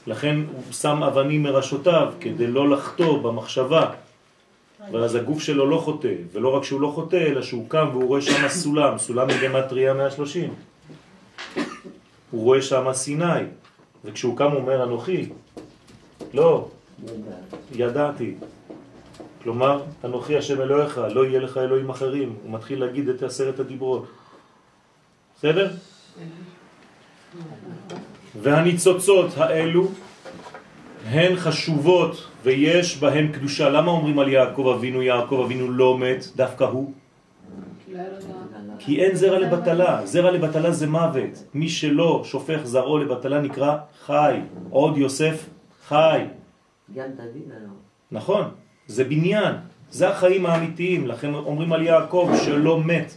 לכן 0.06 0.36
הוא 0.52 0.72
שם 0.72 1.02
אבנים 1.02 1.42
מראשותיו 1.42 2.12
כדי 2.20 2.46
לא 2.46 2.70
לחטוא 2.70 3.22
במחשבה. 3.22 3.90
ואז 4.92 5.14
הגוף 5.14 5.40
שלו 5.42 5.70
לא 5.70 5.78
חוטא, 5.78 6.14
ולא 6.32 6.56
רק 6.56 6.64
שהוא 6.64 6.80
לא 6.80 6.92
חוטא, 6.94 7.16
אלא 7.16 7.42
שהוא 7.42 7.68
קם 7.68 7.88
והוא 7.92 8.04
רואה 8.04 8.22
שם 8.22 8.48
סולם, 8.48 8.98
סולם 8.98 9.28
מגמטריה 9.28 9.94
130. 9.94 10.54
הוא 12.30 12.42
רואה 12.44 12.62
שם 12.62 12.92
סיני, 12.92 13.42
וכשהוא 14.04 14.36
קם 14.36 14.50
הוא 14.50 14.60
אומר 14.60 14.84
אנוכי. 14.84 15.28
לא, 16.34 16.68
ידעתי. 17.72 18.34
כלומר, 19.42 19.82
אנוכי 20.04 20.36
השם 20.36 20.60
אלוהיך, 20.60 21.00
לא 21.10 21.26
יהיה 21.26 21.40
לך 21.40 21.56
אלוהים 21.56 21.90
אחרים. 21.90 22.36
הוא 22.42 22.52
מתחיל 22.52 22.80
להגיד 22.80 23.08
את 23.08 23.22
עשרת 23.22 23.60
הדיברות. 23.60 24.06
בסדר? 25.36 25.70
והניצוצות 28.42 29.36
האלו 29.36 29.88
הן 31.10 31.36
חשובות 31.36 32.28
ויש 32.42 32.98
בהן 32.98 33.32
קדושה. 33.32 33.68
למה 33.68 33.90
אומרים 33.90 34.18
על 34.18 34.28
יעקב 34.28 34.72
אבינו, 34.76 35.02
יעקב 35.02 35.40
אבינו 35.44 35.70
לא 35.70 35.98
מת, 35.98 36.26
דווקא 36.36 36.64
הוא? 36.64 36.92
כי 38.78 39.02
אין 39.04 39.14
זרע 39.14 39.38
לבטלה, 39.38 40.06
זרע 40.06 40.30
לבטלה 40.30 40.70
זה 40.72 40.86
מוות. 40.86 41.44
מי 41.54 41.68
שלא 41.68 42.22
שופך 42.24 42.60
זרעו 42.64 42.98
לבטלה 42.98 43.40
נקרא 43.40 43.76
חי. 44.06 44.40
עוד 44.70 44.98
יוסף 44.98 45.46
חי. 45.88 46.20
נכון, 48.10 48.44
זה 48.86 49.04
בניין, 49.04 49.54
זה 49.90 50.08
החיים 50.08 50.46
האמיתיים, 50.46 51.06
לכן 51.06 51.34
אומרים 51.34 51.72
על 51.72 51.82
יעקב 51.82 52.30
שלא 52.44 52.80
מת. 52.80 53.14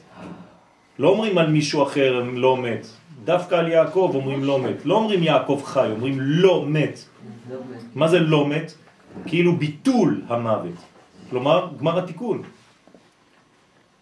לא 1.00 1.10
אומרים 1.10 1.38
על 1.38 1.50
מישהו 1.50 1.84
אחר 1.84 2.24
לא 2.34 2.58
מת, 2.58 2.88
דווקא 3.24 3.56
על 3.56 3.68
יעקב 3.68 4.12
אומרים 4.16 4.44
לא 4.44 4.60
מת. 4.60 4.86
לא 4.86 4.96
אומרים 4.96 5.24
יעקב 5.24 5.62
חי, 5.66 5.88
אומרים 5.92 6.18
לא 6.20 6.66
מת. 6.68 7.00
מה 7.96 8.08
זה 8.08 8.20
לא 8.20 8.48
מת? 8.48 8.74
כאילו 9.26 9.56
ביטול 9.56 10.22
המוות. 10.28 10.76
כלומר, 11.30 11.70
גמר 11.80 12.00
התיקון. 12.00 12.44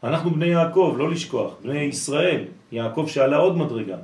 אנחנו 0.03 0.31
בני 0.31 0.45
יעקב, 0.45 0.95
לא 0.97 1.09
לשכוח, 1.09 1.51
בני 1.63 1.79
ישראל, 1.79 2.43
יעקב 2.71 3.05
שעלה 3.07 3.37
עוד 3.37 3.57
מדרגה. 3.57 3.97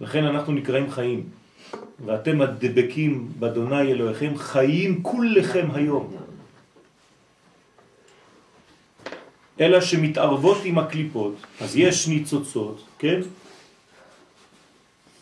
לכן 0.00 0.24
אנחנו 0.24 0.52
נקראים 0.52 0.90
חיים. 0.90 1.22
ואתם 2.04 2.40
הדבקים 2.40 3.28
באדוני 3.38 3.92
אלוהיכם 3.92 4.32
חיים 4.36 5.02
כולכם 5.02 5.68
היום. 5.74 6.16
אלא 9.60 9.80
שמתערבות 9.80 10.58
עם 10.64 10.78
הקליפות, 10.78 11.34
אז 11.60 11.76
יש 11.76 12.08
ניצוצות, 12.08 12.84
כן? 12.98 13.20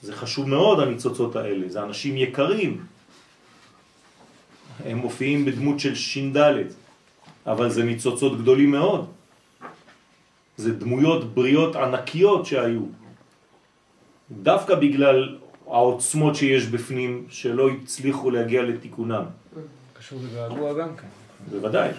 זה 0.02 0.12
חשוב 0.12 0.48
מאוד 0.48 0.80
הניצוצות 0.80 1.36
האלה, 1.36 1.68
זה 1.68 1.82
אנשים 1.82 2.16
יקרים. 2.16 2.84
הם 4.84 4.98
מופיעים 4.98 5.44
בדמות 5.44 5.80
של 5.80 5.94
ש"ד, 5.94 6.36
אבל 7.46 7.70
זה 7.70 7.82
ניצוצות 7.82 8.40
גדולים 8.40 8.70
מאוד. 8.70 9.06
זה 10.56 10.74
דמויות 10.74 11.34
בריאות 11.34 11.76
ענקיות 11.76 12.46
שהיו. 12.46 12.82
דווקא 14.30 14.74
בגלל 14.74 15.38
העוצמות 15.66 16.36
שיש 16.36 16.66
בפנים 16.66 17.26
שלא 17.30 17.70
הצליחו 17.70 18.30
להגיע 18.30 18.62
לתיקונם. 18.62 19.24
קשור 19.98 20.18
לגעגוע 20.22 20.74
גם 20.74 20.96
כן. 20.96 21.08
בוודאי. 21.50 21.90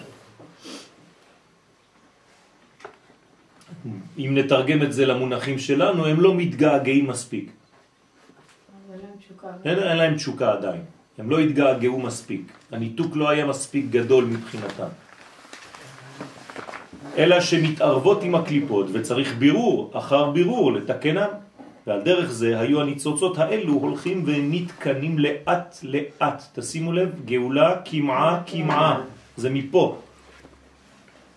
אם 4.18 4.30
נתרגם 4.34 4.82
את 4.82 4.92
זה 4.92 5.06
למונחים 5.06 5.58
שלנו, 5.58 6.06
הם 6.06 6.20
לא 6.20 6.34
מתגעגעים 6.34 7.06
מספיק. 7.06 7.63
אין, 9.64 9.78
אין 9.78 9.96
להם 9.96 10.14
תשוקה 10.14 10.52
עדיין. 10.52 10.80
הם 11.18 11.30
לא 11.30 11.38
התגעגעו 11.38 11.98
מספיק. 11.98 12.52
הניתוק 12.72 13.16
לא 13.16 13.28
היה 13.28 13.46
מספיק 13.46 13.84
גדול 13.90 14.24
מבחינתם. 14.24 14.88
אלא 17.18 17.40
שמתערבות 17.40 18.22
עם 18.22 18.34
הקליפות 18.34 18.86
וצריך 18.92 19.34
בירור 19.38 19.90
אחר 19.94 20.30
בירור 20.30 20.72
לתקנם. 20.72 21.28
ועל 21.86 22.00
דרך 22.00 22.30
זה 22.30 22.60
היו 22.60 22.80
הניצוצות 22.80 23.38
האלו 23.38 23.72
הולכים 23.72 24.22
ונתקנים 24.26 25.18
לאט 25.18 25.78
לאט. 25.82 26.42
תשימו 26.52 26.92
לב, 26.92 27.10
גאולה 27.24 27.76
כמעה 27.84 28.42
כמעה. 28.46 29.00
זה 29.36 29.50
מפה. 29.50 29.98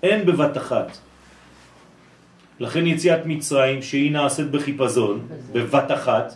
אין 0.03 0.25
בבת 0.25 0.57
אחת. 0.57 0.97
לכן 2.59 2.87
יציאת 2.87 3.25
מצרים, 3.25 3.81
שהיא 3.81 4.11
נעשית 4.11 4.51
בחיפזון, 4.51 5.27
בבת 5.51 5.91
אחת, 5.91 6.33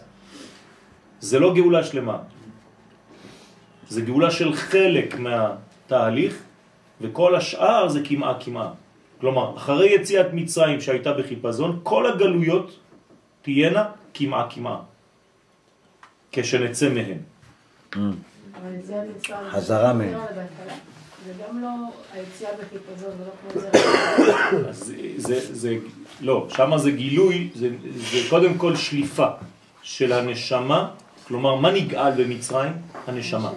זה 1.22 1.40
לא 1.40 1.54
גאולה 1.54 1.84
שלמה. 1.84 2.18
זה 3.90 4.02
גאולה 4.02 4.32
של 4.32 4.54
חלק 4.54 5.20
מהתהליך, 5.20 6.34
וכל 7.02 7.36
השאר 7.36 7.88
זה 7.88 8.02
כמעה 8.04 8.34
כמעה. 8.40 8.72
כלומר, 9.22 9.58
אחרי 9.58 9.90
יציאת 9.90 10.34
מצרים 10.34 10.82
שהייתה 10.82 11.14
בחיפזון, 11.14 11.80
כל 11.84 12.06
הגלויות 12.06 12.80
תהיינה 13.42 13.86
כמעה 14.14 14.50
כמעה, 14.50 14.80
כשנצא 16.32 16.90
מהן. 16.90 17.18
מצרים... 18.80 19.12
חזרה 19.52 19.94
מהם. 19.94 20.18
זה 21.26 21.34
גם 21.48 21.62
לא 21.62 21.70
היציאה 22.14 22.50
בחיפזון, 22.54 23.12
זה 23.18 23.26
לא 23.26 23.34
כמו 23.52 23.62
זה. 25.54 25.78
לא, 26.22 26.48
שמה 26.50 26.78
זה 26.78 26.92
גילוי, 26.92 27.50
זה, 27.56 27.70
זה 27.96 28.18
קודם 28.30 28.58
כל 28.58 28.76
שליפה 28.76 29.28
של 29.82 30.14
הנשמה, 30.14 30.90
כלומר, 31.32 31.56
מה 31.56 31.72
נגאל 31.72 32.12
במצרים? 32.12 32.72
הנשמה. 33.08 33.52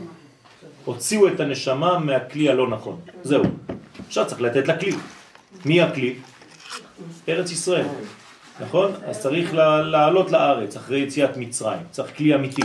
הוציאו 0.84 1.28
את 1.28 1.40
הנשמה 1.40 1.98
מהכלי 1.98 2.50
הלא 2.50 2.68
נכון. 2.68 3.00
זהו. 3.22 3.42
עכשיו 4.06 4.26
צריך 4.26 4.40
לתת 4.40 4.68
לה 4.68 4.78
כלי. 4.78 4.92
מי 5.64 5.80
הכלי? 5.82 6.14
ארץ 7.28 7.50
ישראל. 7.50 7.86
נכון? 8.60 8.92
אז 9.06 9.20
צריך 9.20 9.54
לעלות 9.84 10.30
לארץ 10.30 10.76
אחרי 10.76 10.98
יציאת 10.98 11.36
מצרים. 11.36 11.80
צריך 11.90 12.16
כלי 12.16 12.34
אמיתי. 12.34 12.62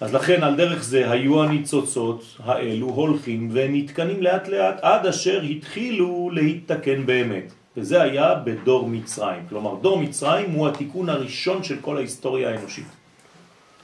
אז 0.00 0.14
לכן 0.14 0.42
על 0.42 0.56
דרך 0.56 0.82
זה 0.82 1.10
היו 1.10 1.42
הניצוצות 1.42 2.24
האלו 2.44 2.86
הולכים 2.86 3.48
ונתקנים 3.52 4.22
לאט 4.22 4.48
לאט 4.48 4.78
עד 4.82 5.06
אשר 5.06 5.40
התחילו 5.42 6.30
להתתקן 6.32 7.06
באמת. 7.06 7.52
וזה 7.76 8.02
היה 8.02 8.34
בדור 8.34 8.88
מצרים. 8.88 9.42
כלומר, 9.48 9.74
דור 9.74 9.98
מצרים 9.98 10.50
הוא 10.50 10.68
התיקון 10.68 11.08
הראשון 11.08 11.62
של 11.62 11.76
כל 11.80 11.96
ההיסטוריה 11.96 12.50
האנושית. 12.50 12.95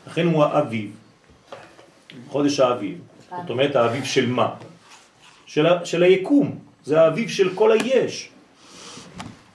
לכן 0.06 0.26
הוא 0.26 0.44
האביב, 0.44 0.90
חודש 2.28 2.60
האביב. 2.60 2.98
זאת 3.30 3.50
אומרת, 3.50 3.76
האביב 3.76 4.04
של 4.04 4.26
מה? 4.26 4.48
של, 5.46 5.66
ה, 5.66 5.86
של 5.86 6.02
היקום. 6.02 6.58
זה 6.84 7.00
האביב 7.00 7.28
של 7.28 7.54
כל 7.54 7.72
היש. 7.72 8.28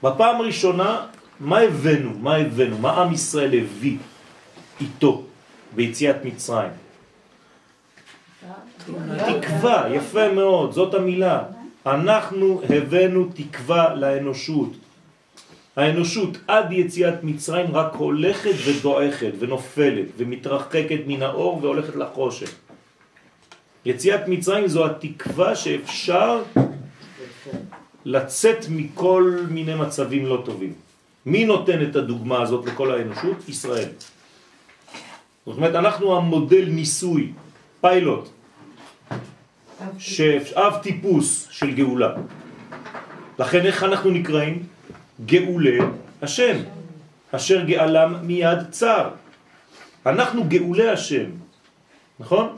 בפעם 0.04 0.36
הראשונה, 0.41 1.06
מה 1.39 1.60
הבאנו? 1.60 2.12
מה 2.20 2.36
הבאנו? 2.36 2.78
מה 2.78 3.02
עם 3.02 3.14
ישראל 3.14 3.56
הביא 3.56 3.98
איתו 4.82 5.24
ביציאת 5.76 6.26
מצרים? 6.26 6.72
תקווה, 9.18 9.95
יפה 9.95 10.32
מאוד, 10.34 10.72
זאת 10.72 10.93
המילה. 10.93 11.43
אנחנו 11.86 12.62
הבאנו 12.70 13.26
תקווה 13.34 13.95
לאנושות. 13.95 14.70
האנושות 15.78 16.38
עד 16.47 16.71
יציאת 16.71 17.23
מצרים 17.23 17.75
רק 17.75 17.93
הולכת 17.95 18.53
ודועכת 18.65 19.32
ונופלת 19.39 20.05
ומתרחקת 20.17 20.99
מן 21.07 21.21
האור 21.21 21.59
והולכת 21.63 21.95
לחושך. 21.95 22.51
יציאת 23.86 24.28
מצרים 24.28 24.67
זו 24.67 24.86
התקווה 24.86 25.55
שאפשר 25.55 26.43
לצאת 28.05 28.65
מכל 28.69 29.38
מיני 29.49 29.75
מצבים 29.75 30.25
לא 30.25 30.41
טובים. 30.45 30.73
מי 31.25 31.45
נותן 31.45 31.82
את 31.82 31.95
הדוגמה 31.95 32.41
הזאת 32.41 32.65
לכל 32.65 32.91
האנושות? 32.91 33.49
ישראל. 33.49 33.89
זאת 35.45 35.57
אומרת, 35.57 35.75
אנחנו 35.75 36.17
המודל 36.17 36.65
ניסוי, 36.65 37.32
פיילוט, 37.82 38.30
שאב 39.97 40.73
טיפוס 40.82 41.47
של 41.51 41.71
גאולה. 41.73 42.13
לכן 43.39 43.65
איך 43.65 43.84
אנחנו 43.84 44.09
נקראים? 44.09 44.76
גאולי 45.26 45.80
השם, 46.22 46.57
אשר 47.32 47.63
גאלם 47.63 48.15
מיד 48.24 48.70
צר. 48.72 49.09
אנחנו 50.05 50.43
גאולי 50.47 50.89
השם, 50.89 51.30
נכון? 52.20 52.57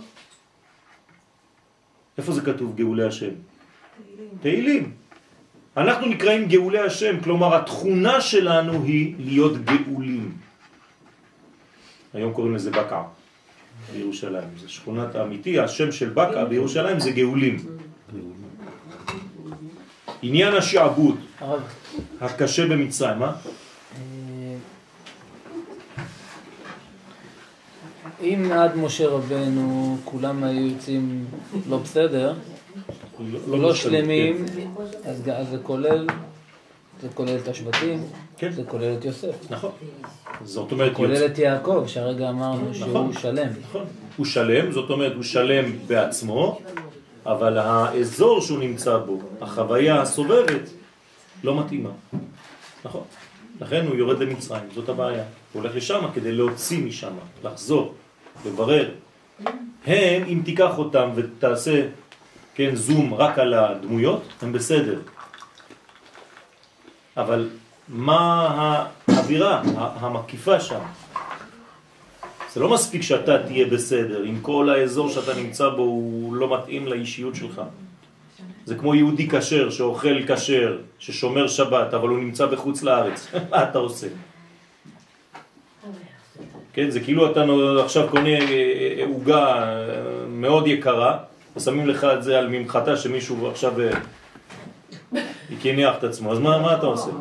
איפה 2.18 2.32
זה 2.32 2.42
כתוב 2.42 2.76
גאולי 2.76 3.06
השם? 3.06 3.34
תהילים. 4.42 4.92
אנחנו 5.78 6.08
נקראים 6.08 6.48
גאולי 6.48 6.80
השם, 6.80 7.22
כלומר 7.24 7.56
התכונה 7.56 8.22
שלנו 8.22 8.84
היא 8.84 9.16
להיות 9.20 9.54
גאולים. 9.66 10.38
היום 12.14 12.34
קוראים 12.34 12.56
לזה 12.56 12.72
בקע 12.72 13.02
בירושלים, 13.94 14.50
זה 14.62 14.70
שכונת 14.70 15.16
האמיתי, 15.16 15.60
השם 15.60 15.92
של 15.92 16.10
בקע 16.10 16.46
בירושלים 16.46 17.00
זה 17.00 17.12
גאולים. 17.12 17.58
עניין 20.22 20.54
השעבוד 20.54 21.18
הקשה 22.22 22.68
במצרים, 22.68 23.20
מה? 23.20 23.32
אם 28.22 28.52
עד 28.54 28.76
משה 28.78 29.08
רבנו 29.08 29.98
כולם 30.06 30.44
היו 30.44 30.68
יוצאים 30.68 31.26
לא 31.70 31.78
בסדר, 31.78 32.34
לא 33.48 33.76
שלמים, 33.76 34.46
אז 35.06 35.22
ג- 35.22 35.30
אז 35.30 35.50
זה 35.50 35.58
כולל, 35.64 36.08
זה 37.02 37.08
כולל 37.14 37.38
את 37.44 37.48
השבטים, 37.48 38.04
כן. 38.38 38.52
זה 38.52 38.64
כולל 38.68 38.94
את 39.00 39.06
יוסף, 39.06 39.52
נכון. 39.52 39.72
זאת 40.44 40.72
אומרת, 40.72 40.94
כולל 40.94 41.12
יוצא- 41.14 41.26
את 41.26 41.38
יעקב, 41.38 41.84
שהרגע 41.88 42.30
אמרנו 42.30 42.74
שהוא 42.74 42.90
נכון. 42.90 43.14
שלם. 43.14 43.48
נכון. 43.70 43.86
הוא 44.18 44.26
שלם, 44.26 44.72
זאת 44.72 44.90
אומרת 44.90 45.14
הוא 45.16 45.24
שלם 45.24 45.66
בעצמו, 45.88 46.60
אבל 47.26 47.58
האזור 47.58 48.42
שהוא 48.42 48.60
נמצא 48.60 48.98
בו, 48.98 49.20
החוויה 49.42 50.02
הסובבת, 50.02 50.70
לא 51.44 51.60
מתאימה. 51.60 51.90
נכון. 52.86 53.04
לכן 53.62 53.88
הוא 53.88 53.96
יורד 53.96 54.20
למצרים, 54.20 54.64
זאת 54.76 54.90
הבעיה. 54.90 55.24
הוא 55.54 55.62
הולך 55.62 55.76
לשם 55.76 56.06
כדי 56.14 56.32
להוציא 56.32 56.86
משם, 56.86 57.14
לחזור, 57.44 57.94
לברר. 58.46 58.92
הם, 59.86 60.24
אם 60.28 60.42
תיקח 60.46 60.78
אותם 60.78 61.10
ותעשה, 61.16 61.88
כן, 62.56 62.76
זום 62.76 63.14
רק 63.14 63.40
על 63.40 63.54
הדמויות, 63.54 64.24
הם 64.42 64.52
בסדר. 64.54 65.00
אבל 67.18 67.50
מה 67.88 68.48
האווירה 69.08 69.62
המקיפה 69.76 70.60
שם? 70.60 70.80
זה 72.54 72.60
לא 72.60 72.70
מספיק 72.70 73.02
שאתה 73.02 73.44
תהיה 73.44 73.66
בסדר, 73.66 74.26
אם 74.26 74.40
כל 74.42 74.70
האזור 74.70 75.10
שאתה 75.10 75.34
נמצא 75.36 75.70
בו 75.70 75.82
הוא 75.82 76.36
לא 76.36 76.58
מתאים 76.58 76.88
לאישיות 76.88 77.36
שלך. 77.36 77.62
זה 78.70 78.76
כמו 78.76 78.96
יהודי 78.96 79.28
כשר 79.30 79.70
שאוכל 79.70 80.26
כשר, 80.28 80.78
ששומר 81.00 81.48
שבת, 81.48 81.94
אבל 81.94 82.10
הוא 82.10 82.20
נמצא 82.20 82.46
בחוץ 82.46 82.84
לארץ. 82.84 83.28
מה 83.52 83.64
אתה 83.64 83.78
עושה? 83.78 84.08
כן, 86.74 86.90
זה 86.90 87.00
כאילו 87.00 87.32
אתה 87.32 87.44
עכשיו 87.84 88.08
קונה 88.10 88.30
אה, 88.30 88.98
אה, 89.00 89.06
עוגה 89.06 89.46
אה, 89.46 90.26
מאוד 90.28 90.68
יקרה, 90.68 91.18
ושמים 91.56 91.88
לך 91.88 92.04
את 92.04 92.24
זה 92.24 92.40
על 92.40 92.48
ממחטה 92.48 92.98
שמישהו 92.98 93.48
עכשיו 93.50 93.74
יקניח 95.50 95.98
את 95.98 96.04
עצמו, 96.04 96.32
אז 96.32 96.40
מה, 96.40 96.58
מה 96.62 96.76
אתה 96.76 96.86
עושה? 96.86 97.12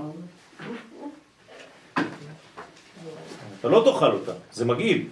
אתה 3.60 3.68
לא 3.68 3.82
תאכל 3.84 4.12
אותה, 4.12 4.32
זה 4.52 4.64
מגעיל. 4.64 5.06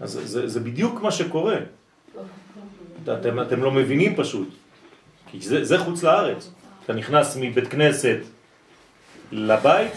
אז 0.00 0.20
זה, 0.24 0.48
זה 0.48 0.60
בדיוק 0.60 1.00
מה 1.02 1.10
שקורה. 1.10 1.56
אתם, 3.04 3.40
אתם 3.40 3.62
לא 3.62 3.70
מבינים 3.70 4.16
פשוט. 4.16 4.48
כי 5.30 5.40
זה, 5.40 5.64
זה 5.64 5.78
חוץ 5.78 6.02
לארץ. 6.02 6.50
אתה 6.84 6.92
נכנס 6.92 7.36
מבית 7.40 7.68
כנסת 7.68 8.18
לבית 9.32 9.92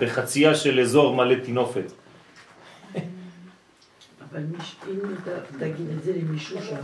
בחצייה 0.00 0.54
של 0.54 0.80
אזור 0.80 1.14
מלא 1.16 1.34
תינופת. 1.44 1.92
אבל 4.30 4.40
אם 4.90 4.98
תגיד 5.58 5.86
את 5.98 6.02
זה 6.04 6.12
למישהו 6.12 6.58
שם, 6.62 6.76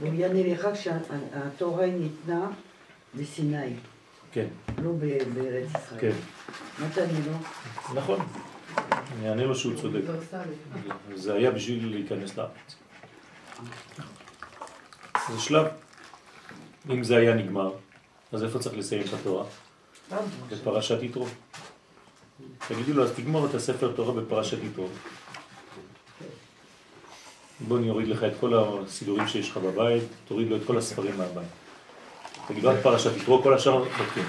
הוא 0.00 0.14
יענה 0.14 0.46
לך 0.46 0.66
כשהתורה 0.74 1.86
ניתנה 1.86 2.46
בסיני, 3.14 3.72
כן, 4.32 4.46
לא 4.82 4.90
ב- 4.92 5.18
בארץ 5.34 5.68
ישראל. 5.68 6.00
כן, 6.00 6.12
מה 6.78 6.86
תענה 6.94 7.18
לו? 7.26 7.32
נכון. 7.94 8.20
אני 9.18 9.28
אענה 9.28 9.44
לו 9.44 9.54
שהוא 9.54 9.74
צודק. 9.80 10.00
זה 11.14 11.34
היה 11.34 11.50
בשביל 11.50 11.90
להיכנס 11.90 12.36
לארץ. 12.38 12.76
זה 15.30 15.40
שלב. 15.40 15.66
אם 16.90 17.04
זה 17.04 17.16
היה 17.16 17.34
נגמר, 17.34 17.72
אז 18.32 18.44
איפה 18.44 18.58
צריך 18.58 18.76
לסיים 18.78 19.02
את 19.02 19.12
התורה? 19.20 19.44
בפרשת 20.50 21.02
יתרו. 21.02 21.26
תגידו 22.68 22.92
לו, 22.92 23.04
אז 23.04 23.10
תגמור 23.16 23.46
את 23.46 23.54
הספר 23.54 23.92
תורה 23.96 24.22
בפרשת 24.22 24.58
יתרו. 24.64 24.86
בוא 27.68 27.78
אני 27.78 27.90
אוריד 27.90 28.08
לך 28.08 28.24
את 28.24 28.32
כל 28.40 28.52
הסידורים 28.54 29.28
שיש 29.28 29.50
לך 29.50 29.56
בבית, 29.56 30.02
תוריד 30.28 30.48
לו 30.48 30.56
את 30.56 30.62
כל 30.66 30.78
הספרים 30.78 31.18
מהבית. 31.18 31.48
תגיד 32.48 32.64
לו, 32.64 32.70
עד 32.70 32.76
פרשת 32.82 33.16
יתרו, 33.16 33.42
כל 33.42 33.54
השאר 33.54 33.84
חותכים. 33.96 34.24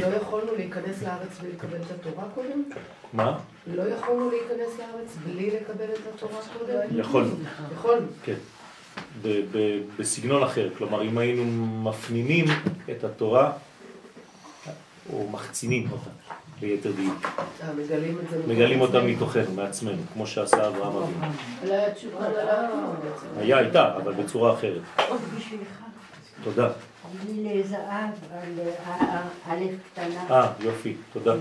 לא 0.00 0.06
יכולנו 0.06 0.54
להיכנס 0.54 1.02
לארץ 1.02 1.38
בלי 1.40 1.52
לקבל 1.52 1.76
את 1.76 1.90
התורה 1.90 2.24
קודם? 2.34 2.64
מה? 3.12 3.38
לא 3.66 3.82
יכולנו 3.82 4.30
להיכנס 4.30 4.78
לארץ 4.78 5.16
בלי 5.24 5.50
לקבל 5.50 5.84
את 5.84 6.14
התורה 6.14 6.40
קודם? 6.58 6.98
יכולנו. 6.98 7.34
יכולנו. 7.74 8.06
כן. 8.24 8.34
ב- 9.22 9.44
ב- 9.52 9.80
בסגנון 9.98 10.42
אחר, 10.42 10.68
כלומר 10.78 11.02
אם 11.02 11.18
היינו 11.18 11.44
מפנימים 11.90 12.44
את 12.90 13.04
התורה 13.04 13.52
או 15.12 15.28
מחצינים 15.30 15.88
אותה, 15.92 16.10
ליתר 16.62 16.92
דיוק. 16.92 17.26
אה, 17.62 17.72
מגלים 18.46 18.80
אותה 18.80 19.02
מתוכנו, 19.02 19.52
מעצמנו, 19.54 20.02
כמו 20.12 20.26
שעשה 20.26 20.68
אברהם 20.68 20.96
אבינו. 20.96 21.32
לא 21.66 21.74
היה 23.40 23.58
הייתה, 23.58 23.96
אבל 23.96 24.12
בצורה 24.12 24.54
אחרת. 24.54 24.82
עוד 25.08 25.20
בשבילך. 25.36 25.68
תודה. 26.44 26.68
לי 27.26 27.54
לזהב 27.60 28.10
על 28.32 28.58
אה, 28.86 29.22
א' 29.48 29.60
קטנה. 29.92 30.24
אה, 30.30 30.52
יופי, 30.60 30.96
תודה. 31.12 31.34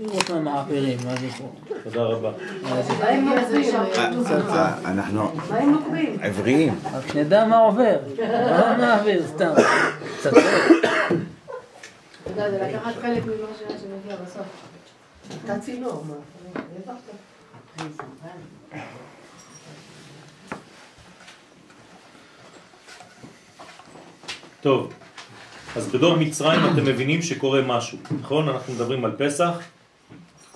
לראות 0.00 0.30
מהמעבירים, 0.30 0.98
מה 1.04 1.16
זה 1.16 1.28
פה? 1.38 1.52
תודה 1.84 2.02
רבה. 2.02 2.32
מה 2.62 3.08
הם 3.08 3.24
נוקבים? 3.24 3.74
אה, 4.54 4.78
אנחנו? 4.84 5.30
עבריים. 6.22 6.74
רק 6.92 7.12
שנדע 7.12 7.44
מה 7.44 7.58
עובר, 7.58 7.96
לא 8.18 8.76
מעביר, 8.78 9.26
סתם. 9.26 9.52
יודע, 12.36 12.50
זה 12.50 12.68
לקחת 12.68 12.94
חלק 13.02 13.24
ממה 13.24 13.48
שמגיע 13.80 14.16
בסוף. 14.16 14.46
אתה 15.44 15.58
צינור, 15.58 16.04
מה? 16.08 16.14
טוב, 24.60 24.92
אז 25.76 25.88
בדור 25.88 26.16
מצרים 26.16 26.60
אתם 26.72 26.84
מבינים 26.84 27.22
שקורה 27.22 27.62
משהו, 27.62 27.98
נכון? 28.20 28.48
אנחנו 28.48 28.72
מדברים 28.72 29.04
על 29.04 29.12
פסח, 29.18 29.60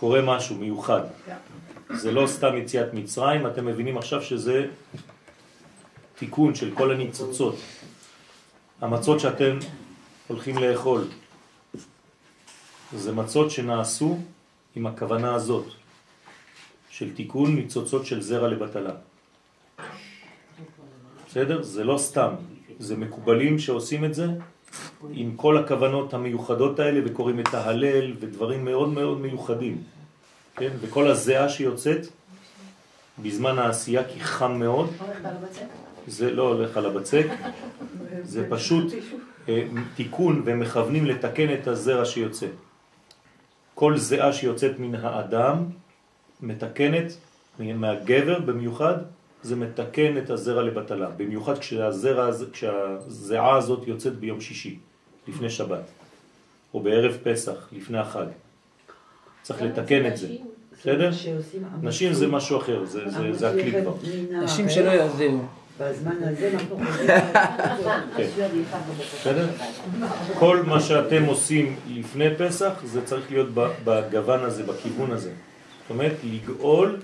קורה 0.01 0.23
משהו 0.23 0.57
מיוחד. 0.57 1.01
זה 1.91 2.13
לא 2.13 2.27
סתם 2.27 2.57
יציאת 2.57 2.95
מצרים, 2.95 3.47
אתם 3.47 3.67
מבינים 3.67 3.99
עכשיו 3.99 4.23
שזה 4.23 4.67
תיקון 6.19 6.55
של 6.55 6.75
כל 6.75 6.93
הניצוצות. 6.93 7.57
המצות 8.81 9.21
שאתם 9.21 9.59
הולכים 10.29 10.59
לאכול, 10.59 11.05
זה 12.93 13.13
מצות 13.13 13.51
שנעשו 13.51 14.19
עם 14.77 14.87
הכוונה 14.87 15.35
הזאת, 15.35 15.67
של 16.91 17.15
תיקון 17.15 17.55
ניצוצות 17.55 18.07
של 18.07 18.23
זרע 18.23 18.49
לבטלה. 18.49 18.95
בסדר? 21.29 21.63
זה 21.63 21.85
לא 21.85 21.99
סתם, 21.99 22.35
זה 22.79 22.97
מקובלים 22.97 23.59
שעושים 23.59 24.05
את 24.05 24.15
זה 24.15 24.27
עם 25.13 25.37
כל 25.37 25.59
הכוונות 25.59 26.15
המיוחדות 26.15 26.79
האלה 26.79 27.01
וקוראים 27.05 27.41
את 27.41 27.55
ההלל 27.55 28.13
ודברים 28.21 28.65
מאוד 28.65 28.89
מאוד 28.89 29.21
מיוחדים. 29.21 29.83
כן? 30.57 30.71
וכל 30.81 31.09
הזיעה 31.09 31.49
שיוצאת 31.49 32.07
בזמן 33.23 33.59
העשייה 33.59 34.05
כי 34.05 34.21
חם 34.21 34.53
מאוד? 34.53 34.91
זה 36.07 36.31
לא 36.31 36.49
הולך 36.49 36.77
על 36.77 36.87
הבצק, 36.87 37.27
זה 38.23 38.47
פשוט 38.51 38.93
אה, 39.49 39.63
תיקון 39.97 40.43
ומכוונים 40.45 41.07
לתקן 41.07 41.55
את 41.55 41.69
הזרע 41.69 42.05
שיוצא. 42.05 42.47
כל 43.75 43.99
זיעה 43.99 44.33
שיוצאת 44.33 44.79
מן 44.79 44.95
האדם 44.95 45.65
מתקנת, 46.41 47.13
מהגבר 47.59 48.39
במיוחד, 48.39 48.97
זה 49.43 49.57
מתקן 49.57 50.19
את 50.19 50.31
הזרע 50.31 50.63
לבטלה. 50.63 51.09
במיוחד 51.17 51.59
כשהזרע, 51.59 52.25
הזה- 52.27 52.47
כשהזיעה 52.53 53.57
הזאת 53.57 53.89
יוצאת 53.89 54.17
ביום 54.17 54.41
שישי, 54.41 54.79
לפני 55.29 55.51
שבת, 55.51 55.83
או 56.75 56.81
בערב 56.81 57.17
פסח, 57.23 57.69
לפני 57.73 57.99
החג. 57.99 58.27
צריך 59.43 59.63
לתקן 59.63 60.07
את 60.07 60.17
זה. 60.17 60.29
בסדר? 60.81 61.11
נשים 61.83 62.13
זה 62.13 62.27
משהו 62.27 62.59
אחר, 62.59 62.85
זה, 62.85 63.11
זה, 63.11 63.33
זה 63.33 63.51
הכלי 63.51 63.73
כבר. 63.83 63.95
נשים 64.43 64.69
שלא 64.69 64.91
יזיעו. 64.91 65.41
בזמן 65.81 66.13
הזה 66.23 66.51
אנחנו 66.55 66.79
חושבים... 66.87 67.07
כן. 68.17 68.27
בסדר? 69.21 69.49
כל 70.39 70.63
מה 70.67 70.81
שאתם 70.81 71.25
עושים 71.25 71.77
לפני 71.89 72.29
פסח, 72.39 72.73
זה 72.85 73.05
צריך 73.05 73.31
להיות 73.31 73.49
בגוון 73.85 74.41
הזה, 74.41 74.63
בכיוון 74.63 75.11
הזה. 75.11 75.31
זאת 75.31 75.91
אומרת, 75.91 76.13
לגאול 76.25 76.97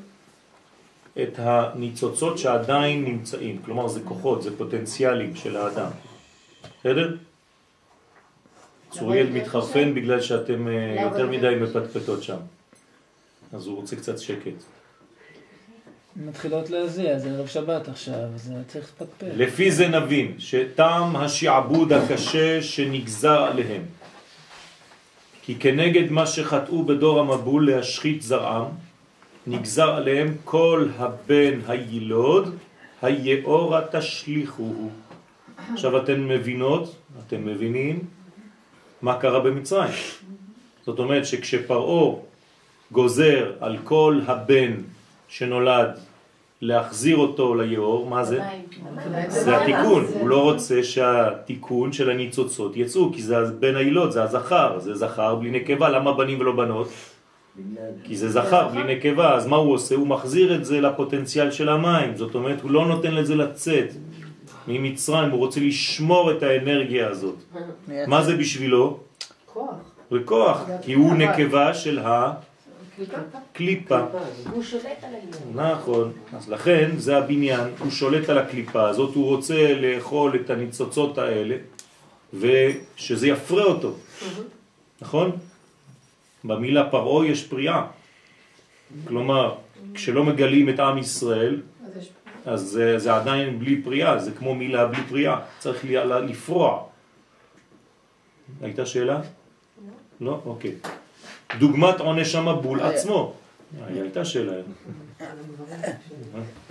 את 1.22 1.38
הניצוצות 1.38 2.38
שעדיין 2.38 3.04
נמצאים. 3.04 3.62
כלומר, 3.64 3.88
זה 3.88 4.00
כוחות, 4.04 4.42
זה 4.42 4.56
פוטנציאלים 4.56 5.36
של 5.36 5.56
האדם. 5.56 5.90
בסדר? 6.80 7.16
צוריאל 8.90 9.26
מתחרפן 9.30 9.94
בגלל 9.94 10.20
שאתם 10.20 10.68
אה, 10.68 11.02
יותר 11.02 11.26
מדי 11.26 11.54
מפטפטות 11.60 12.22
שם. 12.22 12.36
אז 13.52 13.66
הוא 13.66 13.76
רוצה 13.76 13.96
קצת 13.96 14.18
שקט. 14.18 14.62
מתחילות 16.16 16.70
להזיע, 16.70 17.18
זה 17.18 17.30
ערב 17.30 17.46
שבת 17.46 17.88
עכשיו, 17.88 18.14
אז 18.34 18.52
צריך 18.66 18.84
לפטפט. 18.84 19.28
לפי 19.36 19.70
זה 19.70 19.88
נבין 19.88 20.34
שטעם 20.38 21.16
השעבוד 21.16 21.92
הקשה 21.92 22.62
שנגזר 22.62 23.42
עליהם 23.42 23.82
כי 25.42 25.54
כנגד 25.54 26.10
מה 26.10 26.26
שחטאו 26.26 26.84
בדור 26.84 27.20
המבול 27.20 27.70
להשחית 27.70 28.22
זרעם 28.22 28.66
נגזר 29.46 29.94
עליהם 29.94 30.34
כל 30.44 30.88
הבן 30.98 31.60
הילוד 31.68 32.56
היאורה 33.02 33.80
תשליכוהו 33.92 34.90
עכשיו 35.72 35.98
אתן 35.98 36.20
מבינות, 36.20 36.96
אתם 37.26 37.46
מבינים 37.46 37.98
מה 39.02 39.18
קרה 39.18 39.40
במצרים 39.40 39.92
זאת 40.86 40.98
אומרת 40.98 41.26
שכשפרעו 41.26 42.22
גוזר 42.92 43.52
על 43.60 43.78
כל 43.84 44.20
הבן 44.26 44.72
שנולד 45.28 45.98
להחזיר 46.60 47.16
אותו 47.16 47.54
ליאור, 47.54 48.06
מה 48.06 48.24
זה? 48.24 48.42
זה 49.28 49.56
התיקון, 49.56 50.04
הוא 50.20 50.28
לא 50.28 50.42
רוצה 50.42 50.82
שהתיקון 50.82 51.92
של 51.92 52.10
הניצוצות 52.10 52.76
יצאו, 52.76 53.12
כי 53.12 53.22
זה 53.22 53.36
בין 53.44 53.76
העילות, 53.76 54.12
זה 54.12 54.22
הזכר, 54.22 54.78
זה 54.78 54.94
זכר 54.94 55.34
בלי 55.34 55.50
נקבה, 55.50 55.88
למה 55.88 56.12
בנים 56.12 56.40
ולא 56.40 56.52
בנות? 56.52 56.88
כי 58.04 58.16
זה 58.16 58.30
זכר 58.30 58.68
בלי 58.68 58.96
נקבה, 58.96 59.34
אז 59.34 59.46
מה 59.46 59.56
הוא 59.56 59.74
עושה? 59.74 59.94
הוא 59.94 60.06
מחזיר 60.06 60.54
את 60.54 60.64
זה 60.64 60.80
לפוטנציאל 60.80 61.50
של 61.50 61.68
המים, 61.68 62.16
זאת 62.16 62.34
אומרת, 62.34 62.60
הוא 62.60 62.70
לא 62.70 62.86
נותן 62.86 63.14
לזה 63.14 63.34
לצאת 63.34 63.88
ממצרים, 64.68 65.30
הוא 65.30 65.38
רוצה 65.38 65.60
לשמור 65.60 66.30
את 66.30 66.42
האנרגיה 66.42 67.08
הזאת. 67.08 67.36
מה 68.06 68.22
זה 68.22 68.36
בשבילו? 68.36 68.98
כוח. 69.46 69.74
זה 70.10 70.18
כוח, 70.24 70.64
כי 70.82 70.92
הוא 70.92 71.14
נקבה 71.14 71.74
של 71.74 72.00
קליפה. 73.52 73.98
הקליפה. 73.98 74.00
הוא 74.52 74.62
שולט 74.62 74.84
על 75.02 75.14
העניין. 75.14 75.72
נכון, 75.72 76.12
אז 76.32 76.48
לכן 76.48 76.90
זה 76.96 77.16
הבניין, 77.16 77.68
הוא 77.78 77.90
שולט 77.90 78.28
על 78.28 78.38
הקליפה 78.38 78.88
הזאת, 78.88 79.14
הוא 79.14 79.26
רוצה 79.26 79.74
לאכול 79.74 80.36
את 80.36 80.50
הניצוצות 80.50 81.18
האלה 81.18 81.56
ושזה 82.34 83.28
יפרה 83.28 83.64
אותו, 83.64 83.94
נכון? 85.02 85.30
במילה 86.44 86.90
פרעה 86.90 87.26
יש 87.26 87.46
פריאה, 87.46 87.86
כלומר 89.08 89.54
כשלא 89.94 90.24
מגלים 90.24 90.68
את 90.68 90.80
עם 90.80 90.98
ישראל 90.98 91.60
אז 92.46 92.60
זה, 92.60 92.98
זה 92.98 93.14
עדיין 93.14 93.58
בלי 93.58 93.82
פריאה, 93.82 94.18
זה 94.18 94.30
כמו 94.32 94.54
מילה 94.54 94.86
בלי 94.86 95.02
פריאה, 95.08 95.40
צריך 95.58 95.84
לי- 95.84 95.96
לפרוע. 96.28 96.82
הייתה 98.62 98.86
שאלה? 98.86 99.20
לא? 100.20 100.40
אוקיי. 100.46 100.74
דוגמת 101.58 102.00
עונש 102.00 102.34
המבול 102.34 102.80
עצמו. 102.80 103.32
אה, 103.80 103.86
הייתה 104.02 104.24
שאלה. 104.24 104.52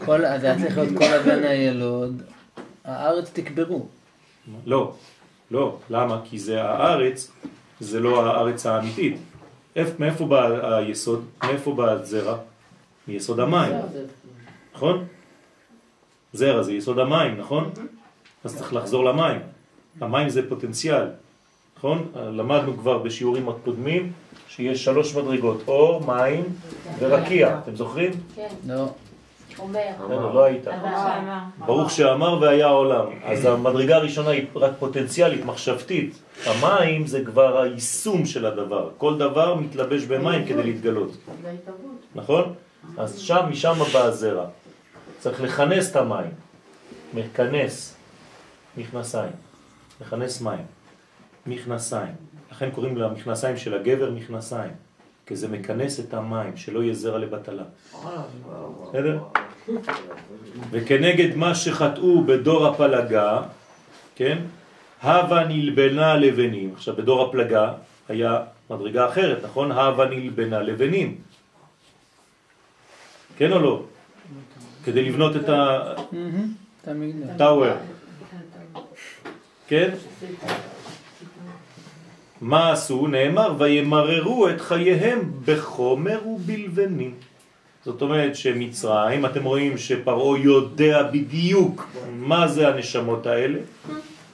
כל, 0.05 0.25
אז 0.25 0.43
היה 0.43 0.59
צריך 0.61 0.77
להיות 0.77 0.97
כל 0.97 1.03
הבן 1.13 1.43
הילוד, 1.43 2.21
הארץ 2.85 3.29
תקברו. 3.33 3.85
לא, 4.65 4.93
לא. 5.51 5.77
למה? 5.89 6.21
כי 6.25 6.39
זה 6.39 6.61
הארץ, 6.63 7.31
זה 7.79 7.99
לא 7.99 8.25
הארץ 8.25 8.65
האמיתית. 8.65 9.17
איפ- 9.75 9.99
מאיפה 9.99 10.25
בא 10.25 10.45
היסוד? 10.77 11.25
מאיפה 11.43 11.73
בא 11.73 11.91
הזרע? 11.91 12.37
מיסוד 13.07 13.39
המים, 13.39 13.73
נכון? 14.75 15.05
זרע 16.33 16.63
זה 16.63 16.73
יסוד 16.73 16.99
המים, 16.99 17.37
נכון? 17.37 17.69
אז 18.43 18.55
צריך 18.57 18.73
לחזור 18.73 19.05
למים. 19.05 19.39
המים 20.01 20.29
זה 20.29 20.49
פוטנציאל, 20.49 21.07
נכון? 21.77 22.11
למדנו 22.15 22.77
כבר 22.77 22.97
בשיעורים 22.97 23.49
הקודמים 23.49 24.11
שיש 24.47 24.83
שלוש 24.83 25.15
מדרגות, 25.15 25.61
אור, 25.67 26.05
מים 26.07 26.43
ורקיע. 26.99 27.59
אתם 27.63 27.75
זוכרים? 27.75 28.11
כן, 28.35 28.47
לא. 28.67 28.85
אומר. 29.59 30.31
לא 30.33 30.43
היית. 30.43 30.65
ברוך 31.65 31.91
שאמר 31.91 32.41
והיה 32.41 32.67
העולם. 32.67 33.05
אז 33.23 33.45
המדרגה 33.45 33.95
הראשונה 33.95 34.29
היא 34.29 34.45
רק 34.55 34.71
פוטנציאלית, 34.79 35.45
מחשבתית. 35.45 36.19
המים 36.45 37.07
זה 37.07 37.25
כבר 37.25 37.61
היישום 37.61 38.25
של 38.25 38.45
הדבר. 38.45 38.89
כל 38.97 39.17
דבר 39.17 39.55
מתלבש 39.55 40.03
במים 40.03 40.45
כדי 40.45 40.63
להתגלות. 40.63 41.11
נכון? 42.15 42.53
אז 42.97 43.19
שם, 43.19 43.45
משם 43.49 43.73
בא 43.93 43.99
הזרע. 43.99 44.45
צריך 45.19 45.41
לכנס 45.41 45.91
את 45.91 45.95
המים. 45.95 46.31
מכנס. 47.13 47.95
מכנסיים. 48.77 49.31
מכנס 50.01 50.41
מים. 50.41 50.65
מכנסיים. 51.47 52.15
לכן 52.51 52.69
קוראים 52.71 52.97
למכנסיים 52.97 53.57
של 53.57 53.73
הגבר 53.73 54.11
מכנסיים. 54.11 54.71
כי 55.25 55.35
זה 55.35 55.47
מכנס 55.47 55.99
את 55.99 56.13
המים, 56.13 56.57
שלא 56.57 56.83
יהיה 56.83 56.93
זרע 56.93 57.17
לבטלה. 57.17 57.63
בסדר? 58.89 59.19
וכנגד 60.71 61.35
מה 61.35 61.55
שחטאו 61.55 62.23
בדור 62.23 62.67
הפלגה, 62.67 63.41
כן, 64.15 64.37
הווה 65.03 65.43
נלבנה 65.43 66.15
לבנים. 66.15 66.73
עכשיו 66.73 66.95
בדור 66.95 67.29
הפלגה 67.29 67.73
היה 68.09 68.39
מדרגה 68.69 69.09
אחרת, 69.09 69.43
נכון? 69.43 69.71
הווה 69.71 70.05
נלבנה 70.05 70.59
לבנים. 70.61 71.17
כן 73.37 73.51
או 73.51 73.59
לא? 73.59 73.83
כדי 74.83 75.09
לבנות 75.09 75.35
את 75.35 75.49
תמיד. 76.81 77.15
הטאוור. 77.29 77.73
כן? 79.67 79.89
מה 82.41 82.71
עשו? 82.71 83.07
נאמר, 83.07 83.53
וימררו 83.57 84.49
את 84.49 84.61
חייהם 84.61 85.31
בחומר 85.45 86.27
ובלבנים. 86.27 87.13
זאת 87.85 88.01
אומרת 88.01 88.35
שמצרים, 88.35 89.25
אתם 89.25 89.43
רואים 89.43 89.77
שפרעו 89.77 90.37
יודע 90.37 91.03
בדיוק 91.03 91.87
מה 92.17 92.47
זה 92.47 92.67
הנשמות 92.67 93.25
האלה, 93.25 93.59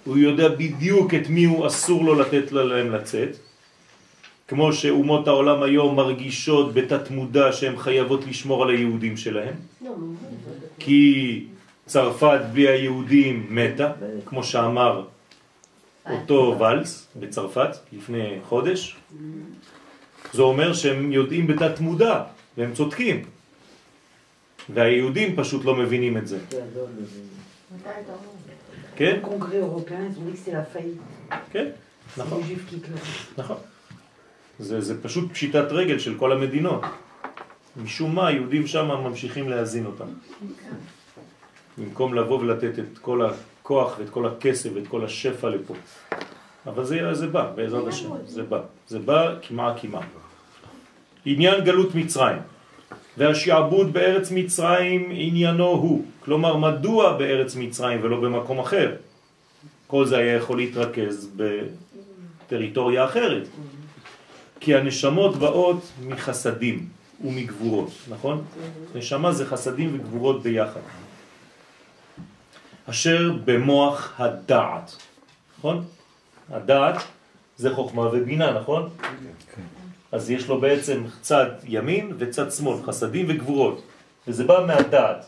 הוא 0.05 0.17
יודע 0.17 0.49
בדיוק 0.49 1.13
את 1.13 1.29
מי 1.29 1.43
הוא 1.43 1.67
אסור 1.67 2.03
לו 2.05 2.15
לתת 2.15 2.51
להם 2.51 2.91
לצאת, 2.91 3.35
כמו 4.47 4.73
שאומות 4.73 5.27
העולם 5.27 5.63
היום 5.63 5.95
מרגישות 5.95 6.73
בתת 6.73 7.11
מודע 7.11 7.51
שהן 7.51 7.77
חייבות 7.77 8.27
לשמור 8.27 8.63
על 8.63 8.69
היהודים 8.69 9.17
שלהם, 9.17 9.53
כי 10.79 11.43
צרפת 11.85 12.39
בלי 12.51 12.67
היהודים 12.67 13.47
מתה, 13.49 13.91
כמו 14.25 14.43
שאמר 14.43 15.03
אותו 16.11 16.55
ולס 16.59 17.07
בצרפת 17.15 17.77
לפני 17.93 18.37
חודש, 18.47 18.95
זה 20.33 20.41
אומר 20.41 20.73
שהם 20.73 21.11
יודעים 21.11 21.47
בתת 21.47 21.79
מודע 21.79 22.23
והם 22.57 22.73
צודקים 22.73 23.23
והיהודים 24.69 25.35
פשוט 25.35 25.65
לא 25.65 25.75
מבינים 25.75 26.17
את 26.17 26.27
זה. 26.27 26.39
כן? 28.95 29.19
la 30.51 30.77
faillite. 30.77 31.35
כן, 31.51 31.69
נכון. 32.17 32.41
נכון. 33.37 33.57
זה, 34.59 34.81
זה 34.81 35.03
פשוט 35.03 35.31
פשיטת 35.31 35.71
רגל 35.71 35.99
של 35.99 36.17
כל 36.17 36.31
המדינות. 36.31 36.81
משום 37.83 38.15
מה 38.15 38.27
היהודים 38.27 38.67
שם 38.67 38.87
ממשיכים 38.87 39.49
להזין 39.49 39.85
אותם. 39.85 40.05
במקום 41.77 42.13
לבוא 42.13 42.39
ולתת 42.39 42.79
את 42.79 42.97
כל 42.97 43.25
הכוח 43.25 43.95
ואת 43.99 44.09
כל 44.09 44.27
הכסף 44.27 44.69
ואת 44.73 44.87
כל 44.87 45.05
השפע 45.05 45.49
לפה. 45.49 45.73
אבל 46.67 46.83
זה, 46.83 47.13
זה 47.13 47.27
בא, 47.27 47.51
בעזרת 47.55 47.87
השם, 47.87 48.09
זה 48.25 48.43
בא. 48.43 48.61
זה 48.87 48.99
בא 48.99 49.35
כמעה 49.41 49.79
כמעה. 49.79 50.07
עניין 51.25 51.63
גלות 51.63 51.95
מצרים. 51.95 52.41
והשעבוד 53.17 53.93
בארץ 53.93 54.31
מצרים 54.31 55.09
עניינו 55.13 55.67
הוא. 55.67 56.05
כלומר, 56.19 56.57
מדוע 56.57 57.17
בארץ 57.17 57.55
מצרים 57.55 57.99
ולא 58.03 58.19
במקום 58.19 58.59
אחר? 58.59 58.95
כל 59.87 60.05
זה 60.05 60.17
היה 60.17 60.35
יכול 60.35 60.57
להתרכז 60.57 61.29
בטריטוריה 62.47 63.05
אחרת. 63.05 63.47
כי 64.59 64.75
הנשמות 64.75 65.35
באות 65.35 65.91
מחסדים 66.07 66.87
ומגבורות, 67.23 67.91
נכון? 68.09 68.43
נשמה 68.95 69.31
זה 69.31 69.45
חסדים 69.45 69.95
וגבורות 69.95 70.43
ביחד. 70.43 70.79
אשר 72.85 73.31
במוח 73.45 74.13
הדעת, 74.17 74.95
נכון? 75.59 75.85
הדעת 76.49 76.95
זה 77.57 77.75
חוכמה 77.75 78.01
ובינה, 78.01 78.51
נכון? 78.51 78.89
אז 80.11 80.31
יש 80.31 80.47
לו 80.47 80.61
בעצם 80.61 81.03
צד 81.21 81.45
ימין 81.67 82.13
וצד 82.17 82.51
שמאל, 82.51 82.77
חסדים 82.83 83.25
וגבורות, 83.29 83.81
וזה 84.27 84.43
בא 84.43 84.63
מהדעת. 84.67 85.25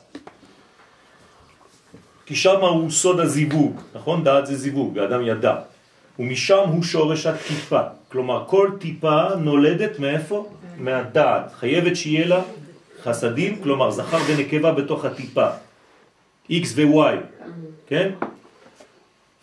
כי 2.26 2.36
שם 2.36 2.62
הוא 2.62 2.92
סוד 2.92 3.20
הזיווג, 3.20 3.82
נכון? 3.96 4.24
דעת 4.24 4.46
זה 4.46 4.56
זיווג, 4.56 5.00
האדם 5.00 5.22
ידע. 5.22 5.56
ומשם 6.20 6.64
הוא 6.68 6.84
שורש 6.84 7.26
הטיפה. 7.26 7.82
כלומר, 8.12 8.44
כל 8.48 8.70
טיפה 8.80 9.36
נולדת 9.36 10.00
מאיפה? 10.00 10.50
מהדעת. 10.78 11.54
חייבת 11.60 11.96
שיהיה 11.96 12.28
לה 12.28 12.42
חסדים, 13.04 13.62
כלומר 13.64 13.92
זכר 13.92 14.18
ונקבה 14.28 14.72
בתוך 14.72 15.06
הטיפה. 15.06 15.48
X 16.50 16.66
ו-Y, 16.76 17.16
כן? 17.88 18.10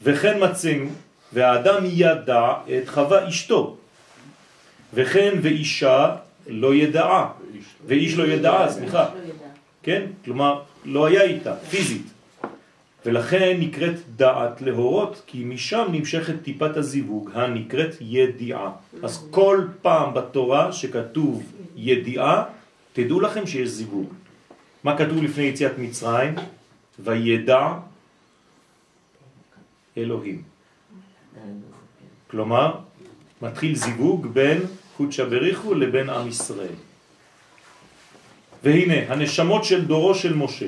וכן 0.03 0.39
מצאים, 0.45 0.95
והאדם 1.33 1.83
ידע 1.85 2.53
את 2.79 2.89
חווה 2.89 3.29
אשתו, 3.29 3.77
וכן 4.95 5.39
ואישה 5.43 6.17
לא 6.47 6.75
ידעה, 6.75 7.33
ואיש 7.87 8.15
לא 8.15 8.25
ידעה, 8.25 8.71
סליחה, 8.73 9.09
כן? 9.83 10.07
כלומר, 10.25 10.63
לא 10.85 11.07
היה 11.07 11.23
איתה, 11.23 11.57
פיזית. 11.57 12.07
ולכן 13.07 13.57
נקראת 13.61 13.95
דעת 14.17 14.63
להורות, 14.63 15.23
כי 15.27 15.45
משם 15.45 15.87
נמשכת 15.93 16.35
טיפת 16.43 16.77
הזיווג 16.77 17.31
הנקראת 17.35 17.95
ידיעה. 18.01 18.71
אז 19.03 19.27
כל 19.31 19.67
פעם 19.83 20.15
בתורה 20.15 20.73
שכתוב 20.73 21.43
ידיעה, 21.77 22.45
תדעו 22.93 23.21
לכם 23.21 23.47
שיש 23.47 23.69
זיווג. 23.69 24.13
מה 24.85 24.99
כתוב 24.99 25.23
לפני 25.23 25.45
יציאת 25.45 25.79
מצרים? 25.79 26.35
וידע 26.99 27.69
אלוהים. 29.97 30.43
כלומר, 32.31 32.75
מתחיל 33.43 33.75
זיווג 33.75 34.27
בין 34.27 34.63
קודשא 34.97 35.25
בריחו 35.25 35.75
לבין 35.75 36.11
עם 36.11 36.29
ישראל. 36.29 36.75
והנה, 38.63 39.13
הנשמות 39.13 39.65
של 39.65 39.85
דורו 39.85 40.15
של 40.15 40.35
משה, 40.35 40.67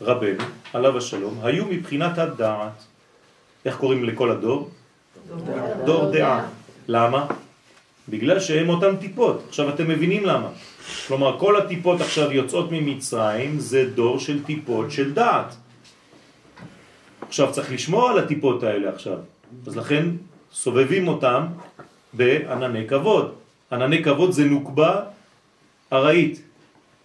רבנו, 0.00 0.44
עליו 0.72 0.98
השלום, 0.98 1.40
היו 1.42 1.64
מבחינת 1.64 2.18
הדעת. 2.18 2.84
איך 3.64 3.76
קוראים 3.76 4.04
לכל 4.04 4.30
הדור? 4.30 4.70
דור, 5.84 6.10
דעה. 6.10 6.46
למה? 6.88 7.26
בגלל 8.08 8.40
שהם 8.40 8.68
אותם 8.68 8.96
טיפות. 8.96 9.42
עכשיו 9.48 9.68
אתם 9.68 9.88
מבינים 9.88 10.24
למה. 10.26 10.48
כלומר, 11.06 11.38
כל 11.38 11.56
הטיפות 11.56 12.00
עכשיו 12.00 12.32
יוצאות 12.32 12.68
ממצרים, 12.72 13.58
זה 13.58 13.90
דור 13.94 14.18
של 14.18 14.44
טיפות 14.44 14.90
של 14.90 15.14
דעת. 15.14 15.56
עכשיו 17.28 17.52
צריך 17.52 17.72
לשמור 17.72 18.08
על 18.08 18.18
הטיפות 18.18 18.62
האלה 18.62 18.88
עכשיו. 18.88 19.18
אז 19.66 19.76
לכן 19.76 20.06
סובבים 20.52 21.08
אותם 21.08 21.42
בענני 22.12 22.88
כבוד. 22.88 23.32
ענני 23.72 24.02
כבוד 24.02 24.30
זה 24.30 24.44
נוקבה 24.44 25.00
ארעית. 25.92 26.42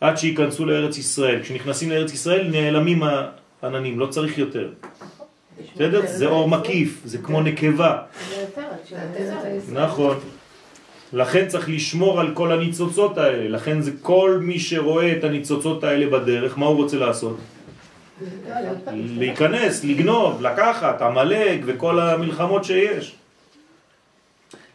עד 0.01 0.17
שיכנסו 0.17 0.65
לארץ 0.65 0.97
ישראל. 0.97 1.41
כשנכנסים 1.43 1.89
לארץ 1.89 2.13
ישראל 2.13 2.47
נעלמים 2.47 3.03
העננים, 3.61 3.99
לא 3.99 4.05
צריך 4.05 4.37
יותר. 4.37 4.69
בסדר? 5.75 6.01
זה 6.05 6.25
אור 6.25 6.49
מקיף, 6.49 7.01
זה 7.05 7.17
כמו 7.17 7.41
נקבה. 7.41 7.97
נכון. 9.71 10.17
לכן 11.13 11.47
צריך 11.47 11.69
לשמור 11.69 12.19
על 12.19 12.33
כל 12.33 12.51
הניצוצות 12.51 13.17
האלה. 13.17 13.49
לכן 13.49 13.81
זה 13.81 13.91
כל 14.01 14.39
מי 14.41 14.59
שרואה 14.59 15.11
את 15.17 15.23
הניצוצות 15.23 15.83
האלה 15.83 16.09
בדרך, 16.09 16.57
מה 16.57 16.65
הוא 16.65 16.75
רוצה 16.75 16.97
לעשות? 16.97 17.37
להיכנס, 18.93 19.83
לגנוב, 19.83 20.41
לקחת, 20.41 21.01
עמלק 21.01 21.59
וכל 21.65 21.99
המלחמות 21.99 22.63
שיש. 22.63 23.15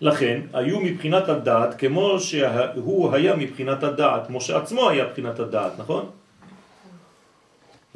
לכן, 0.01 0.41
היו 0.53 0.81
מבחינת 0.81 1.29
הדעת 1.29 1.79
כמו 1.79 2.21
שהוא 2.21 3.15
היה 3.15 3.37
מבחינת 3.37 3.83
הדעת, 3.83 4.31
משה 4.31 4.59
עצמו 4.59 4.91
היה 4.91 5.05
מבחינת 5.05 5.39
הדעת, 5.41 5.73
נכון? 5.79 6.05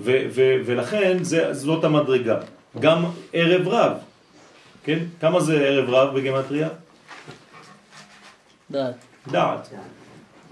ו- 0.00 0.26
ו- 0.30 0.56
ולכן 0.66 1.22
זה, 1.22 1.54
זאת 1.54 1.84
המדרגה. 1.84 2.38
גם 2.80 3.04
ערב 3.32 3.68
רב, 3.68 3.92
כן? 4.84 4.98
כמה 5.20 5.40
זה 5.40 5.60
ערב 5.60 5.90
רב 5.90 6.14
בגמטריה? 6.14 6.68
דעת. 8.70 8.94
דעת. 9.30 9.68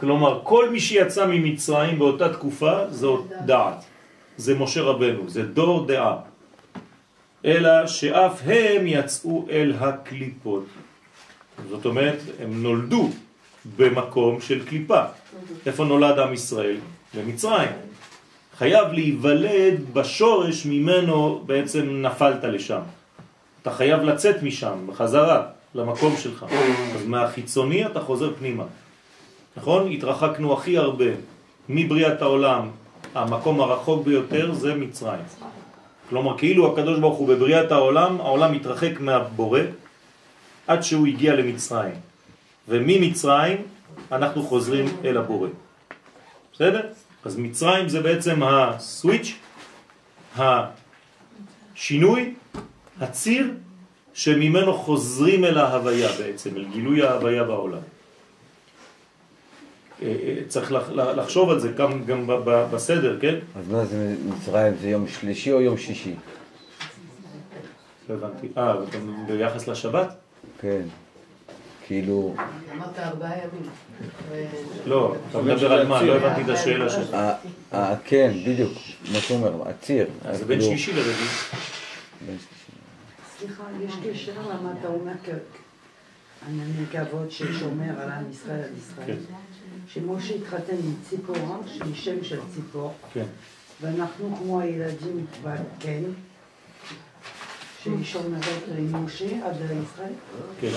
כלומר, 0.01 0.41
כל 0.43 0.71
מי 0.71 0.81
שיצא 0.81 1.27
ממצרים 1.27 1.99
באותה 1.99 2.33
תקופה 2.33 2.91
זו 2.91 3.25
דעת. 3.47 3.85
זה 4.37 4.55
משה 4.55 4.83
רבנו, 4.83 5.29
זה 5.29 5.43
דור 5.43 5.87
דעה. 5.87 6.17
אלא 7.45 7.87
שאף 7.87 8.43
הם 8.45 8.87
יצאו 8.87 9.47
אל 9.51 9.73
הקליפות. 9.81 10.65
זאת 11.69 11.87
אומרת, 11.87 12.19
הם 12.43 12.63
נולדו 12.63 13.11
במקום 13.77 14.41
של 14.41 14.65
קליפה. 14.65 15.01
איפה 15.67 15.85
נולד 15.85 16.19
עם 16.19 16.33
ישראל? 16.33 16.77
במצרים. 17.15 17.69
חייב 18.59 18.93
להיוולד 18.93 19.75
בשורש 19.93 20.67
ממנו 20.67 21.43
בעצם 21.47 22.03
נפלת 22.03 22.45
לשם. 22.45 22.81
אתה 23.63 23.71
חייב 23.71 24.03
לצאת 24.03 24.43
משם, 24.43 24.87
בחזרה, 24.87 25.43
למקום 25.75 26.17
שלך. 26.17 26.47
אז 26.95 27.07
מהחיצוני 27.07 27.87
אתה 27.87 28.01
חוזר 28.01 28.35
פנימה. 28.39 28.65
נכון? 29.57 29.93
התרחקנו 29.93 30.53
הכי 30.53 30.79
הרבה 30.79 31.05
מבריאת 31.69 32.23
העולם, 32.23 32.69
המקום 33.15 33.61
הרחוק 33.61 34.05
ביותר 34.05 34.53
זה 34.53 34.75
מצרים. 34.75 35.21
כלומר, 36.09 36.39
כאילו 36.39 36.73
הקדוש 36.73 36.99
ברוך 36.99 37.19
הוא 37.19 37.29
בבריאת 37.29 37.73
העולם, 37.73 38.21
העולם 38.21 38.53
מתרחק 38.53 39.01
מהבורא, 39.01 39.61
עד 40.69 40.83
שהוא 40.83 41.07
הגיע 41.07 41.37
למצרים. 41.37 41.95
וממצרים 42.69 43.57
אנחנו 44.13 44.43
חוזרים 44.43 44.87
אל 45.05 45.17
הבורא. 45.17 45.49
בסדר? 46.53 46.87
אז 47.25 47.37
מצרים 47.37 47.89
זה 47.89 48.01
בעצם 48.01 48.43
הסוויץ', 48.43 49.35
השינוי, 50.37 52.35
הציר, 53.01 53.51
שממנו 54.15 54.75
חוזרים 54.75 55.45
אל 55.45 55.59
ההוויה 55.59 56.09
בעצם, 56.19 56.57
אל 56.57 56.65
גילוי 56.73 57.03
ההוויה 57.03 57.45
בעולם. 57.45 57.79
אה, 60.03 60.09
אה, 60.09 60.37
צריך 60.49 60.73
לחשוב 60.95 61.51
על 61.51 61.59
זה 61.61 61.73
גם, 61.73 62.05
גם 62.05 62.27
בסדר, 62.73 63.21
כן? 63.21 63.35
אז 63.57 63.69
מה 63.69 63.85
זה 63.85 64.17
מצרים? 64.27 64.75
זה 64.81 64.89
יום 64.89 65.09
שלישי 65.09 65.53
או 65.53 65.61
יום 65.61 65.77
שישי? 65.77 66.15
לא 68.09 68.15
הבנתי. 68.15 68.49
אה, 68.57 68.75
ביחס 69.27 69.69
לשבת? 69.69 70.28
כן. 70.61 70.83
כאילו... 71.87 72.35
אמרת 72.77 72.99
ארבעה 72.99 73.33
ימים. 73.39 73.71
לא, 74.87 75.15
אתה 75.31 75.43
מדבר 75.43 75.73
על 75.73 75.87
מה? 75.87 76.03
לא 76.03 76.17
הבנתי 76.17 76.43
את 76.43 76.49
השאלה 76.49 76.91
שלך. 76.91 77.17
אה, 77.73 77.95
כן, 78.05 78.33
בדיוק, 78.47 78.73
מה 79.13 79.19
שהוא 79.19 79.39
אומר, 79.39 79.69
הציר. 79.69 80.07
אז 80.25 80.39
זה 80.39 80.45
בין 80.45 80.61
כאילו- 80.61 80.79
שלישי 80.79 80.93
לרביעי. 80.93 81.29
סליחה, 83.39 83.65
יש 83.87 83.93
קשר 84.05 84.33
למה 84.41 84.73
אתה 84.81 84.89
אומר 84.89 85.13
ענני 86.47 86.87
כבוד 86.93 87.31
ששומר 87.31 88.01
על 88.01 88.11
עם 88.11 88.31
ישראל, 88.31 88.61
על 88.61 88.71
ישראל. 88.79 89.07
כן. 89.07 89.35
שמשה 89.89 90.35
התחתן 90.35 90.77
עם 90.85 90.95
ציפורה, 91.09 91.57
שהיא 91.67 91.95
שם 91.95 92.25
של 92.25 92.39
ציפור, 92.55 92.93
כן. 93.13 93.25
ואנחנו 93.81 94.37
כמו 94.37 94.61
הילדים 94.61 95.27
כן, 95.81 96.03
שומרת 98.05 98.45
עם 98.79 99.05
משה 99.05 99.47
עד 99.47 99.57
ישראל. 99.57 100.13
כן, 100.61 100.69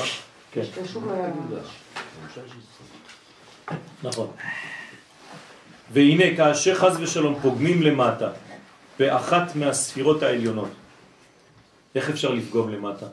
כן. 0.51 0.61
יש 0.61 0.71
קשור 0.83 1.03
ל... 1.05 1.31
נכון. 4.03 4.27
והנה 5.93 6.35
כאשר 6.37 6.75
חז 6.75 6.99
ושלום 7.01 7.39
פוגמים 7.41 7.81
למטה 7.81 8.29
באחת 8.99 9.55
מהספירות 9.55 10.23
העליונות, 10.23 10.69
איך 11.95 12.09
אפשר 12.09 12.33
לפגום 12.33 12.69
למטה? 12.69 13.05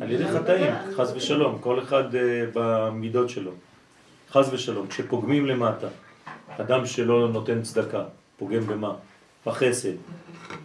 על 0.00 0.10
ידי 0.10 0.28
חטאים, 0.28 0.72
חז 0.96 1.12
ושלום, 1.16 1.58
כל 1.60 1.82
אחד 1.82 2.14
uh, 2.14 2.16
במידות 2.54 3.30
שלו. 3.30 3.50
חז 4.30 4.48
ושלום, 4.52 4.86
כשפוגמים 4.86 5.46
למטה, 5.46 5.86
אדם 6.48 6.86
שלא 6.86 7.28
נותן 7.28 7.62
צדקה, 7.62 8.04
פוגם 8.36 8.66
במה? 8.66 8.94
בחסד. 9.46 9.92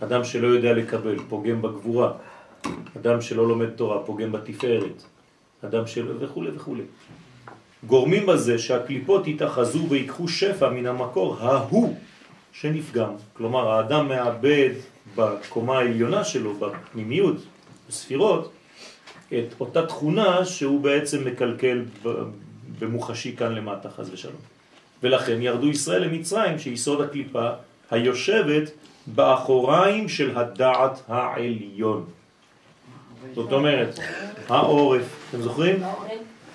אדם 0.03 0.23
שלא 0.23 0.47
יודע 0.47 0.73
לקבל, 0.73 1.19
פוגם 1.29 1.61
בגבורה. 1.61 2.11
אדם 2.97 3.21
שלא 3.21 3.47
לומד 3.47 3.69
תורה, 3.69 4.03
פוגם 4.05 4.31
בתפארת. 4.31 5.03
אדם 5.65 5.87
שלא... 5.87 6.13
וכו' 6.19 6.43
וכו'. 6.55 6.75
גורמים 7.87 8.25
בזה 8.25 8.59
שהקליפות 8.59 9.27
יתאחזו 9.27 9.89
ויקחו 9.89 10.27
שפע 10.27 10.69
מן 10.69 10.85
המקור 10.85 11.37
ההוא 11.39 11.95
שנפגם. 12.51 13.13
כלומר, 13.33 13.71
האדם 13.71 14.07
מאבד 14.07 14.69
בקומה 15.15 15.77
העליונה 15.77 16.23
שלו, 16.23 16.53
בפנימיות, 16.53 17.37
בספירות, 17.89 18.51
את 19.27 19.53
אותה 19.59 19.85
תכונה 19.85 20.45
שהוא 20.45 20.81
בעצם 20.81 21.27
מקלקל 21.27 21.85
במוחשי 22.79 23.35
כאן 23.35 23.55
למטה, 23.55 23.89
חז 23.89 24.09
ושלום. 24.13 24.41
ולכן 25.03 25.41
ירדו 25.41 25.67
ישראל 25.67 26.03
למצרים, 26.03 26.59
שיסוד 26.59 27.01
הקליפה 27.01 27.49
היושבת 27.91 28.71
באחוריים 29.07 30.09
של 30.09 30.37
הדעת 30.37 31.01
העליון. 31.07 32.05
זאת 33.35 33.51
אומרת, 33.51 33.99
העורף, 34.49 35.29
אתם 35.29 35.41
זוכרים? 35.41 35.75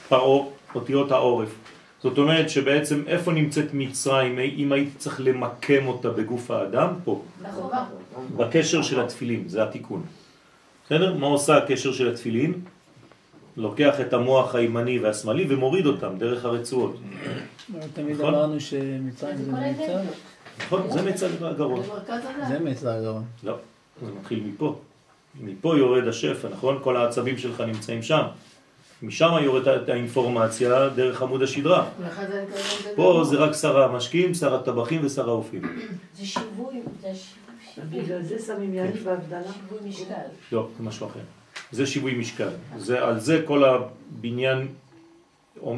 פרעה, 0.08 0.46
אותיות 0.74 1.12
העורף. 1.12 1.54
זאת 2.02 2.18
אומרת 2.18 2.50
שבעצם 2.50 3.02
איפה 3.06 3.32
נמצאת 3.32 3.64
מצרים 3.72 4.38
אם 4.38 4.72
הייתי 4.72 4.98
צריך 4.98 5.20
למקם 5.20 5.86
אותה 5.86 6.10
בגוף 6.10 6.50
האדם? 6.50 6.88
פה. 7.04 7.22
בקשר 8.36 8.82
של 8.82 9.00
התפילין, 9.00 9.48
זה 9.48 9.62
התיקון. 9.62 10.02
בסדר? 10.86 11.14
מה 11.14 11.26
עושה 11.26 11.56
הקשר 11.56 11.92
של 11.92 12.08
התפילין? 12.12 12.52
לוקח 13.56 14.00
את 14.00 14.12
המוח 14.12 14.54
הימני 14.54 14.98
והשמאלי 14.98 15.46
ומוריד 15.48 15.86
אותם 15.86 16.18
דרך 16.18 16.44
הרצועות. 16.44 16.96
תמיד 17.94 18.16
נכון? 18.16 18.34
אמרנו 18.34 18.60
שמצרים 18.60 19.36
זה 19.36 19.52
מיצר? 19.52 20.00
נכון, 20.58 20.90
זה 20.90 21.02
מיצר 21.02 21.46
הגרון. 21.46 21.82
זה 22.48 22.58
מיצר 22.58 22.88
הגרון. 22.88 23.24
לא, 23.44 23.56
זה 24.02 24.12
מתחיל 24.20 24.42
מפה. 24.46 24.78
מפה 25.40 25.78
יורד 25.78 26.08
השפע, 26.08 26.48
נכון? 26.48 26.78
כל 26.82 26.96
העצבים 26.96 27.38
שלך 27.38 27.60
נמצאים 27.60 28.02
שם. 28.02 28.22
משם 29.02 29.32
יורדת 29.42 29.88
האינפורמציה 29.88 30.88
דרך 30.88 31.22
עמוד 31.22 31.42
השדרה. 31.42 31.88
פה 32.96 33.22
זה 33.30 33.36
רק 33.36 33.52
שר 33.54 33.82
המשקים, 33.82 34.34
שר 34.34 34.54
הטבחים 34.54 35.00
ושר 35.04 35.28
האופים. 35.28 35.62
זה 36.14 36.26
שיווי, 36.26 36.80
זה 37.00 37.12
שיווי. 37.14 38.02
בגלל 38.02 38.22
זה 38.22 38.38
שמים 38.38 38.74
יד 38.74 39.04
בהבדלה? 39.04 39.40
שיווי 39.68 39.88
משקל. 39.88 40.14
לא, 40.52 40.68
זה 40.76 40.82
משהו 40.82 41.06
אחר. 41.06 41.20
זה 41.72 41.86
שיווי 41.86 42.14
משקל. 42.14 42.48
זה, 42.78 43.04
על 43.04 43.20
זה 43.20 43.42
כל 43.46 43.62
הבניין 43.64 44.68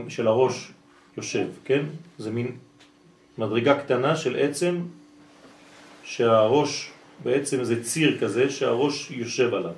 של 0.08 0.26
הראש 0.26 0.72
יושב, 1.16 1.46
כן? 1.64 1.82
זה 2.18 2.30
מין 2.30 2.56
מדרגה 3.38 3.78
קטנה 3.78 4.16
של 4.16 4.36
עצם 4.36 4.80
שהראש, 6.04 6.90
בעצם 7.24 7.64
זה 7.64 7.84
ציר 7.84 8.18
כזה 8.20 8.50
שהראש 8.50 9.10
יושב 9.10 9.54
עליו. 9.54 9.72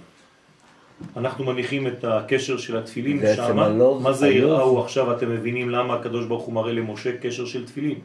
אנחנו 1.16 1.44
מניחים 1.44 1.86
את 1.86 2.04
הקשר 2.04 2.56
של 2.58 2.76
התפילין 2.76 3.22
שם, 3.36 3.56
מה 4.02 4.12
זה 4.12 4.28
יראו 4.28 4.84
עכשיו 4.84 5.16
אתם 5.16 5.30
מבינים 5.30 5.70
למה 5.70 5.94
הקדוש 5.94 6.26
ברוך 6.26 6.44
הוא 6.44 6.54
מראה 6.54 6.72
למשה 6.72 7.16
קשר 7.16 7.46
של 7.46 7.66
תפילין 7.66 7.98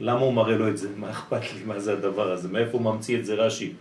למה 0.00 0.20
הוא 0.20 0.32
מראה 0.32 0.56
לו 0.56 0.68
את 0.68 0.78
זה? 0.78 0.88
מה 0.96 1.10
אכפת 1.10 1.42
לי 1.42 1.64
מה 1.66 1.80
זה 1.80 1.92
הדבר 1.92 2.32
הזה? 2.32 2.48
מאיפה 2.48 2.78
הוא 2.78 2.82
ממציא 2.82 3.18
את 3.18 3.26
זה 3.26 3.34
רש"י? 3.34 3.72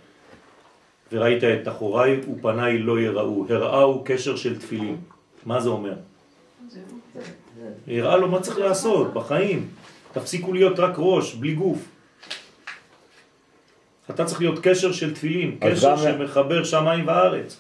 וראית 1.12 1.44
את 1.44 1.68
אחוריי 1.68 2.20
ופניי 2.20 2.78
לא 2.78 3.00
יראו, 3.00 3.46
הראו 3.50 4.04
קשר 4.06 4.36
של 4.36 4.60
תפילין. 4.60 4.98
מה 5.46 5.62
זה 5.62 5.70
אומר? 5.70 5.94
הראה 7.88 8.18
לו 8.18 8.28
מה 8.28 8.40
צריך 8.40 8.58
לעשות 8.58 9.14
בחיים. 9.14 9.68
תפסיקו 10.16 10.54
להיות 10.54 10.80
רק 10.80 10.94
ראש, 10.98 11.36
בלי 11.36 11.54
גוף. 11.56 11.80
אתה 14.10 14.26
צריך 14.26 14.42
להיות 14.42 14.60
קשר 14.64 14.92
של 14.92 15.14
תפילין, 15.14 15.58
קשר 15.62 15.98
שמחבר 15.98 16.64
שמיים 16.64 17.08
וארץ. 17.08 17.58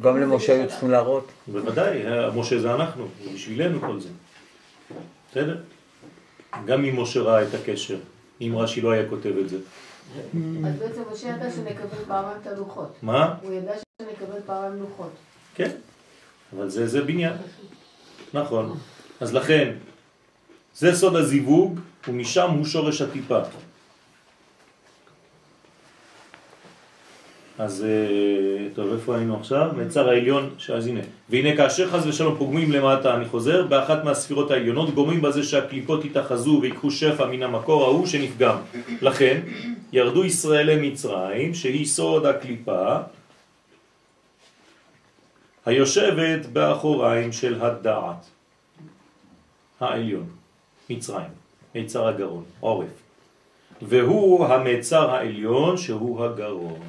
גם 0.00 0.20
למשה 0.20 0.52
היו 0.52 0.68
צריכים 0.68 0.90
להראות? 0.90 1.28
בוודאי, 1.46 2.02
משה 2.34 2.58
זה 2.58 2.74
אנחנו, 2.74 3.06
זה 3.24 3.30
בשבילנו 3.34 3.80
כל 3.80 4.00
זה. 4.00 4.08
בסדר? 5.30 5.56
גם 6.64 6.84
אם 6.84 7.02
משה 7.02 7.20
ראה 7.20 7.42
את 7.42 7.54
הקשר, 7.54 7.96
אם 8.40 8.52
רש"י 8.56 8.80
לא 8.80 8.90
היה 8.90 9.08
כותב 9.08 9.32
את 9.40 9.48
זה. 9.48 9.56
אז 9.56 10.78
בעצם 10.78 11.02
משה 11.12 11.28
ידע 11.28 11.50
שנקבל 11.50 12.04
פעמיים 12.08 12.36
את 12.42 12.46
הלוחות. 12.46 12.96
מה? 13.02 13.34
הוא 13.42 13.52
ידע 13.52 13.72
שנקבל 14.02 14.40
פעמיים 14.46 14.82
לוחות. 14.82 15.10
כן, 15.54 15.70
אבל 16.56 16.68
זה, 16.68 16.86
זה 16.86 17.02
בניין. 17.02 17.32
נכון. 18.34 18.78
אז 19.20 19.34
לכן, 19.34 19.72
זה 20.74 20.94
סוד 20.94 21.16
הזיווג, 21.16 21.80
ומשם 22.08 22.50
הוא 22.50 22.64
שורש 22.64 23.02
הטיפה. 23.02 23.38
אז 27.58 27.84
אה, 27.84 28.68
טוב, 28.74 28.92
איפה 28.92 29.16
היינו 29.16 29.36
עכשיו? 29.36 29.70
מצר 29.76 30.08
העליון, 30.08 30.50
אז 30.74 30.86
הנה. 30.86 31.00
והנה 31.30 31.56
כאשר 31.56 31.90
חז 31.90 32.06
ושלום 32.06 32.36
פוגמים 32.38 32.72
למטה, 32.72 33.14
אני 33.14 33.24
חוזר, 33.24 33.66
באחת 33.66 34.04
מהספירות 34.04 34.50
העליונות 34.50 34.94
גורמים 34.94 35.22
בזה 35.22 35.42
שהקליפות 35.42 36.04
יתאחזו 36.04 36.58
ויקחו 36.62 36.90
שפע 36.90 37.26
מן 37.26 37.42
המקור 37.42 37.84
ההוא 37.84 38.06
שנפגם. 38.06 38.56
לכן 39.02 39.40
ירדו 39.92 40.24
ישראלי 40.24 40.90
מצרים, 40.90 41.54
שהיא 41.54 41.86
סוד 41.86 42.26
הקליפה, 42.26 42.96
היושבת 45.66 46.46
באחוריים 46.46 47.32
של 47.32 47.62
הדעת 47.62 48.26
העליון, 49.80 50.26
מצרים, 50.90 51.30
מיצר 51.74 52.06
הגרון, 52.06 52.44
עורף. 52.60 52.88
והוא 53.82 54.46
המצר 54.46 55.10
העליון 55.10 55.76
שהוא 55.76 56.24
הגרון. 56.24 56.80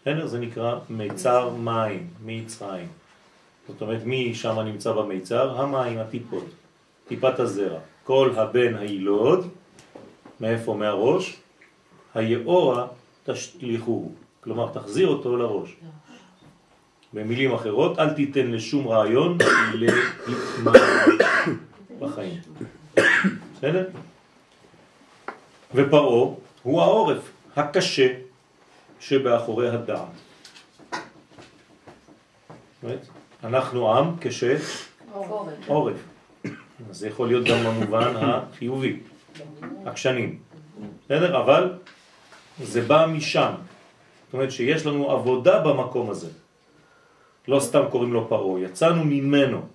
בסדר? 0.00 0.26
זה 0.26 0.38
נקרא 0.38 0.78
מיצר 0.90 1.50
מים, 1.50 2.08
מצרים. 2.24 2.86
זאת 3.68 3.82
אומרת, 3.82 4.04
מי 4.04 4.34
שם 4.34 4.58
נמצא 4.58 4.92
במיצר? 4.92 5.60
המים, 5.60 5.98
הטיפות, 5.98 6.44
טיפת 7.08 7.40
הזרע. 7.40 7.78
כל 8.04 8.30
הבן 8.36 8.74
הילוד, 8.74 9.48
מאיפה? 10.40 10.74
מהראש, 10.74 11.36
היאורה 12.14 12.86
תשליחו, 13.24 14.10
כלומר 14.40 14.68
תחזיר 14.72 15.08
אותו 15.08 15.36
לראש. 15.36 15.76
במילים 17.12 17.52
אחרות, 17.54 17.98
אל 17.98 18.10
תיתן 18.10 18.50
לשום 18.50 18.88
רעיון 18.88 19.38
להתמראות 19.80 21.20
בחיים. 21.98 22.40
בסדר? 22.94 23.88
ופרעה 25.74 26.34
הוא 26.62 26.82
העורף 26.82 27.30
הקשה 27.56 28.08
שבאחורי 29.00 29.68
הדעת. 29.68 30.08
אנחנו 33.44 33.98
עם 33.98 34.16
כשעורף. 34.20 36.04
אז 36.90 36.98
זה 36.98 37.08
יכול 37.08 37.28
להיות 37.28 37.46
גם 37.46 37.64
במובן 37.64 38.12
החיובי. 38.16 39.00
עקשנים. 39.84 40.38
בסדר? 41.04 41.42
אבל 41.42 41.78
זה 42.62 42.80
בא 42.82 43.06
משם. 43.06 43.52
זאת 44.24 44.34
אומרת 44.34 44.52
שיש 44.52 44.86
לנו 44.86 45.10
עבודה 45.10 45.60
במקום 45.60 46.10
הזה. 46.10 46.28
לא 47.48 47.60
סתם 47.60 47.82
קוראים 47.90 48.12
לו 48.12 48.28
פרעה, 48.28 48.60
יצאנו 48.60 49.04
ממנו. 49.04 49.66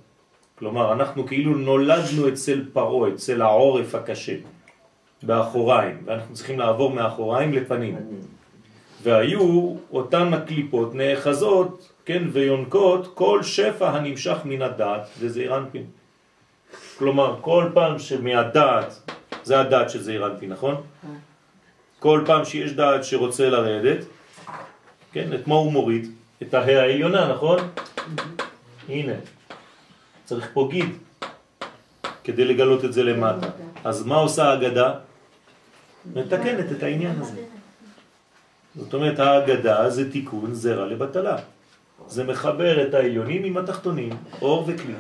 כלומר, 0.59 0.93
אנחנו 0.93 1.27
כאילו 1.27 1.55
נולדנו 1.55 2.29
אצל 2.29 2.65
פרעה, 2.73 3.09
אצל 3.13 3.41
העורף 3.41 3.95
הקשה, 3.95 4.35
באחוריים, 5.23 5.97
ואנחנו 6.05 6.35
צריכים 6.35 6.59
לעבור 6.59 6.93
מאחוריים 6.93 7.53
לפנים. 7.53 7.97
והיו 9.03 9.75
אותן 9.91 10.33
הקליפות 10.33 10.95
נאחזות, 10.95 11.89
כן, 12.05 12.23
ויונקות 12.31 13.11
כל 13.13 13.43
שפע 13.43 13.89
הנמשך 13.89 14.37
מן 14.45 14.61
הדעת, 14.61 15.07
וזה 15.19 15.41
אירנפין. 15.41 15.83
כלומר, 16.97 17.35
כל 17.41 17.69
פעם 17.73 17.99
שמהדעת, 17.99 19.11
זה 19.43 19.59
הדעת 19.59 19.89
של 19.89 20.01
זעיר 20.01 20.27
אנפין, 20.27 20.49
נכון? 20.49 20.75
כל 21.99 22.23
פעם 22.25 22.45
שיש 22.45 22.71
דעת 22.73 23.03
שרוצה 23.03 23.49
לרדת, 23.49 24.05
כן, 25.11 25.33
את 25.33 25.47
מה 25.47 25.55
הוא 25.55 25.71
מוריד? 25.71 26.11
את 26.41 26.53
ההא 26.53 26.75
העליונה, 26.75 27.33
נכון? 27.33 27.59
הנה, 28.89 29.13
צריך 30.27 30.49
פה 30.53 30.67
גיד 30.71 30.89
כדי 32.23 32.45
לגלות 32.45 32.85
את 32.85 32.93
זה 32.93 33.03
למטה. 33.03 33.47
אז 33.83 34.03
מה 34.03 34.15
עושה 34.15 34.43
ההגדה? 34.43 34.93
מתקנת 36.15 36.71
את 36.71 36.83
העניין 36.83 37.15
הזה. 37.21 37.41
זאת 38.75 38.93
אומרת, 38.93 39.19
ההגדה 39.19 39.89
זה 39.89 40.11
תיקון 40.11 40.53
זרע 40.53 40.85
לבטלה. 40.85 41.37
זה 42.07 42.23
מחבר 42.23 42.87
את 42.87 42.93
העליונים 42.93 43.43
עם 43.43 43.57
התחתונים, 43.57 44.09
אור 44.41 44.63
וכלי. 44.67 44.93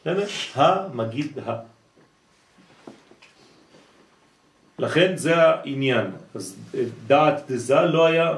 בסדר? 0.00 0.26
המגיד 0.56 1.38
ה. 1.46 1.56
לכן 4.78 5.16
זה 5.16 5.36
העניין. 5.36 6.06
אז 6.34 6.56
דעת 7.06 7.50
דזה 7.50 7.80
לא 7.80 8.06
היה 8.06 8.34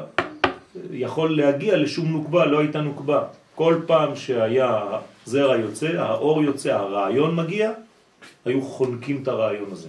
יכול 0.90 1.36
להגיע 1.36 1.76
לשום 1.76 2.12
נוקבה, 2.12 2.46
לא 2.46 2.58
הייתה 2.58 2.80
נוקבה. 2.80 3.24
כל 3.54 3.80
פעם 3.86 4.16
שהיה 4.16 4.98
זרע 5.26 5.56
יוצא, 5.56 5.86
האור 5.86 6.42
יוצא, 6.42 6.74
הרעיון 6.74 7.36
מגיע, 7.36 7.72
היו 8.44 8.62
חונקים 8.62 9.22
את 9.22 9.28
הרעיון 9.28 9.72
הזה. 9.72 9.88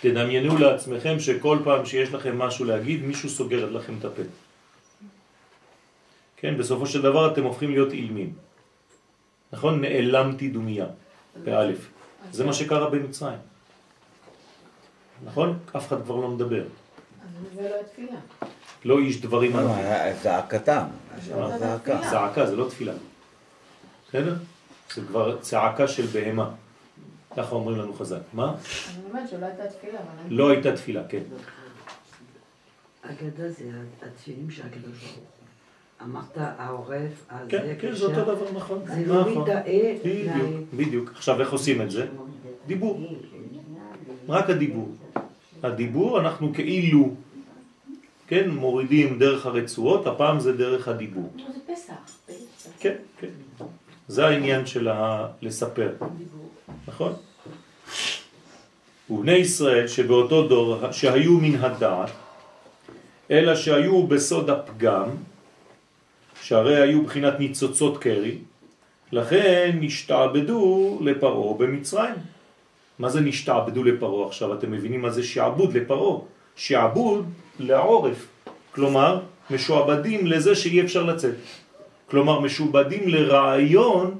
תדמיינו 0.00 0.58
לעצמכם 0.58 1.20
שכל 1.20 1.58
פעם 1.64 1.86
שיש 1.86 2.12
לכם 2.12 2.38
משהו 2.38 2.64
להגיד, 2.64 3.04
מישהו 3.04 3.28
סוגר 3.28 3.70
לכם 3.70 3.94
את 4.00 4.04
הפה. 4.04 4.22
כן, 6.36 6.58
בסופו 6.58 6.86
של 6.86 7.02
דבר 7.02 7.32
אתם 7.32 7.44
הופכים 7.44 7.70
להיות 7.70 7.92
אילמים. 7.92 8.32
נכון? 9.52 9.80
נעלמתי 9.80 10.48
דומיה, 10.48 10.86
באלף. 11.44 11.88
זה 12.32 12.44
מה 12.44 12.52
שקרה 12.52 12.90
במצרים. 12.90 13.38
נכון? 15.24 15.58
אף 15.76 15.88
אחד 15.88 16.02
כבר 16.02 16.16
לא 16.16 16.28
מדבר. 16.28 16.64
זה 17.54 17.68
לא 17.68 17.74
התפילה. 17.80 18.18
לא 18.84 18.98
איש 18.98 19.20
דברים 19.20 19.56
לא. 19.56 19.74
היה 19.74 20.14
זעקתם. 20.14 20.84
זעקה 22.10 22.46
זה 22.46 22.56
לא 22.56 22.68
תפילה. 22.68 22.92
בסדר? 24.08 24.34
זה 24.94 25.02
כבר 25.06 25.38
צעקה 25.40 25.88
של 25.88 26.06
בהמה. 26.06 26.50
ככה 27.36 27.54
אומרים 27.54 27.78
לנו 27.78 27.92
חז"ל. 27.94 28.18
מה? 28.32 28.54
אני 28.54 29.04
אומרת 29.10 29.28
שלא 29.28 29.46
הייתה 29.46 29.66
תפילה, 29.66 29.98
לא 30.28 30.50
הייתה 30.50 30.76
תפילה, 30.76 31.02
כן. 31.08 31.22
אגדה 33.02 33.48
זה 33.48 33.64
התפילים 34.02 34.50
של 34.50 34.62
הקדוש 34.66 34.98
ברוך 34.98 35.14
הוא. 35.16 35.24
אמרת 36.04 36.36
העורף, 36.36 37.26
אז 37.28 37.48
כן, 37.48 37.62
זה 37.66 37.74
כן, 37.80 37.94
זה. 37.94 38.04
אותו 38.04 38.22
דבר, 38.22 38.52
נכון. 38.54 38.78
זה 38.86 39.06
להוריד 39.06 39.38
נכון. 39.38 39.50
האה 39.50 39.96
בדיוק. 40.04 40.68
בדיוק. 40.74 41.10
עכשיו, 41.10 41.40
איך 41.40 41.52
עושים 41.52 41.82
את 41.82 41.90
זה? 41.90 42.06
דיבור. 42.66 43.00
רק 44.28 44.50
הדיבור. 44.50 44.88
הדיבור, 45.62 46.20
אנחנו 46.20 46.54
כאילו, 46.54 47.14
כן, 48.26 48.50
מורידים 48.50 49.18
דרך 49.18 49.46
הרצועות, 49.46 50.06
הפעם 50.06 50.40
זה 50.40 50.52
דרך 50.52 50.88
הדיבור. 50.88 51.32
זה 51.36 51.74
פסח. 51.74 51.94
כן, 52.80 52.94
כן. 53.18 53.28
זה 54.08 54.26
העניין 54.26 54.66
של. 54.66 54.88
לספר, 55.42 55.92
נכון? 56.88 57.12
ובני 59.10 59.32
ישראל 59.32 59.86
שבאותו 59.86 60.48
דור 60.48 60.92
שהיו 60.92 61.32
מן 61.32 61.54
הדעת, 61.54 62.10
אלא 63.30 63.54
שהיו 63.56 64.06
בסוד 64.06 64.50
הפגם, 64.50 65.08
שהרי 66.42 66.80
היו 66.80 67.04
בחינת 67.04 67.38
ניצוצות 67.38 67.98
קרי, 67.98 68.38
לכן 69.12 69.76
נשתעבדו 69.80 70.98
לפרעה 71.00 71.54
במצרים. 71.58 72.14
מה 72.98 73.08
זה 73.08 73.20
נשתעבדו 73.20 73.84
לפרעה 73.84 74.26
עכשיו? 74.28 74.54
אתם 74.54 74.70
מבינים 74.70 75.02
מה 75.02 75.10
זה 75.10 75.22
שעבוד 75.22 75.76
לפרעה? 75.76 76.20
שעבוד 76.56 77.26
לעורף, 77.58 78.26
כלומר 78.72 79.20
משועבדים 79.50 80.26
לזה 80.26 80.54
שאי 80.54 80.80
אפשר 80.80 81.02
לצאת. 81.02 81.34
כלומר 82.10 82.40
משובדים 82.40 83.08
לרעיון 83.08 84.14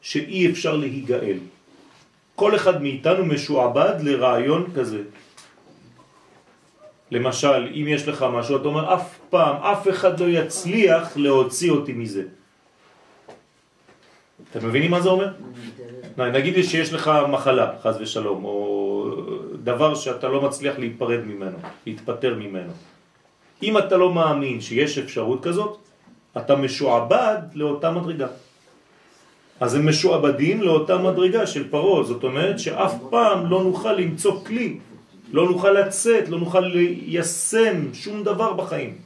שאי 0.00 0.50
אפשר 0.50 0.76
להיגאל. 0.76 1.38
כל 2.34 2.54
אחד 2.54 2.82
מאיתנו 2.82 3.24
משועבד 3.26 3.94
לרעיון 4.00 4.66
כזה. 4.76 5.02
למשל, 7.10 7.68
אם 7.74 7.84
יש 7.88 8.08
לך 8.08 8.26
משהו, 8.32 8.56
אתה 8.56 8.68
אומר, 8.68 8.94
אף 8.94 9.18
פעם, 9.30 9.56
אף 9.56 9.88
אחד 9.88 10.20
לא 10.20 10.26
יצליח 10.26 11.16
להוציא 11.16 11.70
אותי 11.70 11.92
מזה. 11.92 12.22
אתם 14.50 14.68
מבינים 14.68 14.90
מה 14.90 15.00
זה 15.00 15.08
אומר? 15.08 15.28
נגיד 16.16 16.64
שיש 16.64 16.92
לך 16.92 17.10
מחלה, 17.28 17.72
חז 17.82 17.96
ושלום, 18.00 18.44
או 18.44 18.58
דבר 19.62 19.94
שאתה 19.94 20.28
לא 20.28 20.40
מצליח 20.42 20.78
להיפרד 20.78 21.20
ממנו, 21.24 21.58
להתפטר 21.86 22.34
ממנו. 22.34 22.72
אם 23.62 23.78
אתה 23.78 23.96
לא 23.96 24.14
מאמין 24.14 24.60
שיש 24.60 24.98
אפשרות 24.98 25.42
כזאת, 25.42 25.87
אתה 26.36 26.56
משועבד 26.56 27.38
לאותה 27.54 27.90
מדרגה. 27.90 28.26
אז 29.60 29.74
הם 29.74 29.88
משועבדים 29.88 30.62
לאותה 30.62 30.98
מדרגה 30.98 31.46
של 31.46 31.70
פרעה, 31.70 32.04
זאת 32.04 32.24
אומרת 32.24 32.58
שאף 32.58 32.94
פעם 33.10 33.50
לא 33.50 33.62
נוכל 33.62 33.92
למצוא 33.92 34.44
כלי, 34.44 34.78
לא 35.32 35.48
נוכל 35.48 35.70
לצאת, 35.70 36.28
לא 36.28 36.38
נוכל 36.38 36.60
ליישם 36.60 37.94
שום 37.94 38.24
דבר 38.24 38.52
בחיים. 38.52 38.98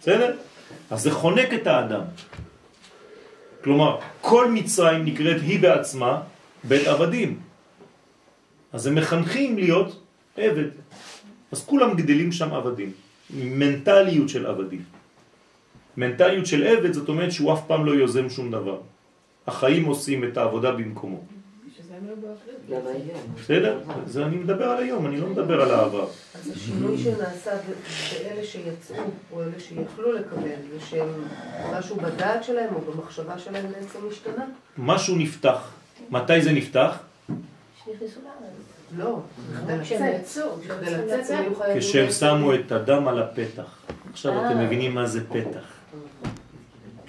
בסדר? 0.00 0.36
אז 0.90 1.02
זה 1.02 1.10
חונק 1.10 1.54
את 1.54 1.66
האדם. 1.66 2.02
כלומר, 3.64 3.98
כל 4.20 4.50
מצרים 4.50 5.04
נקראת 5.04 5.40
היא 5.42 5.60
בעצמה 5.60 6.20
בית 6.64 6.86
עבדים. 6.86 7.40
אז 8.72 8.86
הם 8.86 8.94
מחנכים 8.94 9.58
להיות 9.58 10.02
עבד. 10.36 10.70
אז 11.52 11.64
כולם 11.64 11.96
גדלים 11.96 12.32
שם 12.32 12.54
עבדים. 12.54 12.92
מנטליות 13.30 14.28
של 14.28 14.46
עבדים. 14.46 14.95
מנטליות 15.96 16.46
של 16.46 16.66
עבד 16.66 16.92
זאת 16.92 17.08
אומרת 17.08 17.32
שהוא 17.32 17.52
אף 17.52 17.60
פעם 17.66 17.86
לא 17.86 17.92
יוזם 17.92 18.30
שום 18.30 18.50
דבר. 18.50 18.80
החיים 19.46 19.84
עושים 19.84 20.24
את 20.24 20.36
העבודה 20.36 20.72
במקומו. 20.72 21.20
בסדר? 23.40 23.78
זה 24.06 24.26
אני 24.26 24.36
מדבר 24.36 24.64
על 24.64 24.82
היום, 24.82 25.06
אני 25.06 25.20
לא 25.20 25.26
מדבר 25.26 25.62
על 25.62 25.70
העבר. 25.70 26.08
אז 26.34 26.52
השינוי 26.56 26.98
שנעשה 26.98 27.50
באלה 28.24 28.44
שיצאו, 28.44 28.96
או 29.32 29.42
אלה 29.42 29.50
שיכלו 29.58 30.12
לקבל, 30.12 30.48
זה 30.72 30.86
שהם, 30.86 31.08
משהו 31.72 31.96
בדעת 31.96 32.44
שלהם 32.44 32.74
או 32.74 32.80
במחשבה 32.80 33.38
שלהם 33.38 33.66
בעצם 33.72 33.98
השתנה? 34.10 34.44
משהו 34.78 35.16
נפתח. 35.16 35.70
מתי 36.10 36.42
זה 36.42 36.52
נפתח? 36.52 36.98
לא, 38.96 39.18
כדי 39.66 39.78
כשהם 41.78 42.10
שמו 42.10 42.54
את 42.54 42.72
הדם 42.72 43.08
על 43.08 43.22
הפתח. 43.22 43.76
עכשיו 44.12 44.46
אתם 44.46 44.58
מבינים 44.58 44.94
מה 44.94 45.06
זה 45.06 45.28
פתח. 45.28 45.75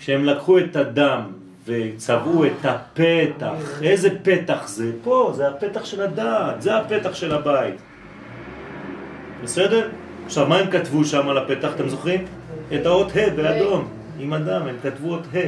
כשהם 0.08 0.26
לקחו 0.26 0.60
את 0.60 0.76
הדם 0.76 1.22
וצבעו 1.66 2.46
את 2.46 2.66
הפתח, 2.66 3.82
איזה 3.84 4.10
פתח 4.24 4.68
זה? 4.68 4.92
פה, 5.04 5.32
זה 5.36 5.48
הפתח 5.48 5.86
של 5.86 6.02
הדעת, 6.02 6.62
זה 6.62 6.78
הפתח 6.78 7.14
של 7.14 7.34
הבית. 7.34 7.76
בסדר? 9.44 9.90
עכשיו, 10.26 10.48
מה 10.48 10.58
הם 10.58 10.72
כתבו 10.72 11.06
שם 11.06 11.30
על 11.30 11.38
הפתח, 11.38 11.70
אתם 11.76 11.90
זוכרים? 11.90 12.26
את 12.76 12.86
האות 12.86 13.12
ה' 13.16 13.30
באדום, 13.36 13.88
עם 14.20 14.34
הדם, 14.34 14.62
הם 14.68 14.76
כתבו 14.84 15.14
אות 15.14 15.24
ה'. 15.34 15.40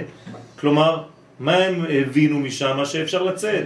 כלומר, 0.60 1.04
מה 1.40 1.56
הם 1.56 1.86
הבינו 1.90 2.40
משם? 2.40 2.86
שאפשר 2.86 3.24
לצאת. 3.24 3.66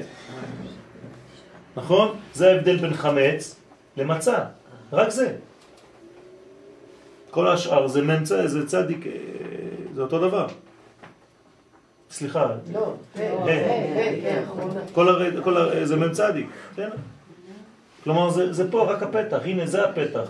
נכון? 1.75 2.15
זה 2.33 2.51
ההבדל 2.51 2.77
בין 2.77 2.93
חמץ 2.93 3.55
למצה, 3.97 4.37
רק 4.91 5.09
זה. 5.09 5.33
כל 7.29 7.47
השאר 7.47 7.87
זה 7.87 8.01
ממצא, 8.01 8.47
זה 8.47 8.67
צדיק, 8.67 9.07
אה, 9.07 9.11
זה 9.95 10.01
אותו 10.01 10.19
דבר. 10.19 10.47
סליחה, 12.13 12.45
לא, 12.73 12.93
אחרונה. 14.43 14.81
כל 14.93 15.09
הר... 15.09 15.21
הר... 15.57 15.85
זה 15.85 15.95
מ"ם 15.95 16.11
צדיק, 16.11 16.47
כן? 16.75 16.89
כלומר 18.03 18.29
זה, 18.29 18.53
זה 18.53 18.71
פה 18.71 18.83
רק 18.83 19.03
הפתח, 19.03 19.39
הנה 19.45 19.67
זה 19.67 19.89
הפתח. 19.89 20.29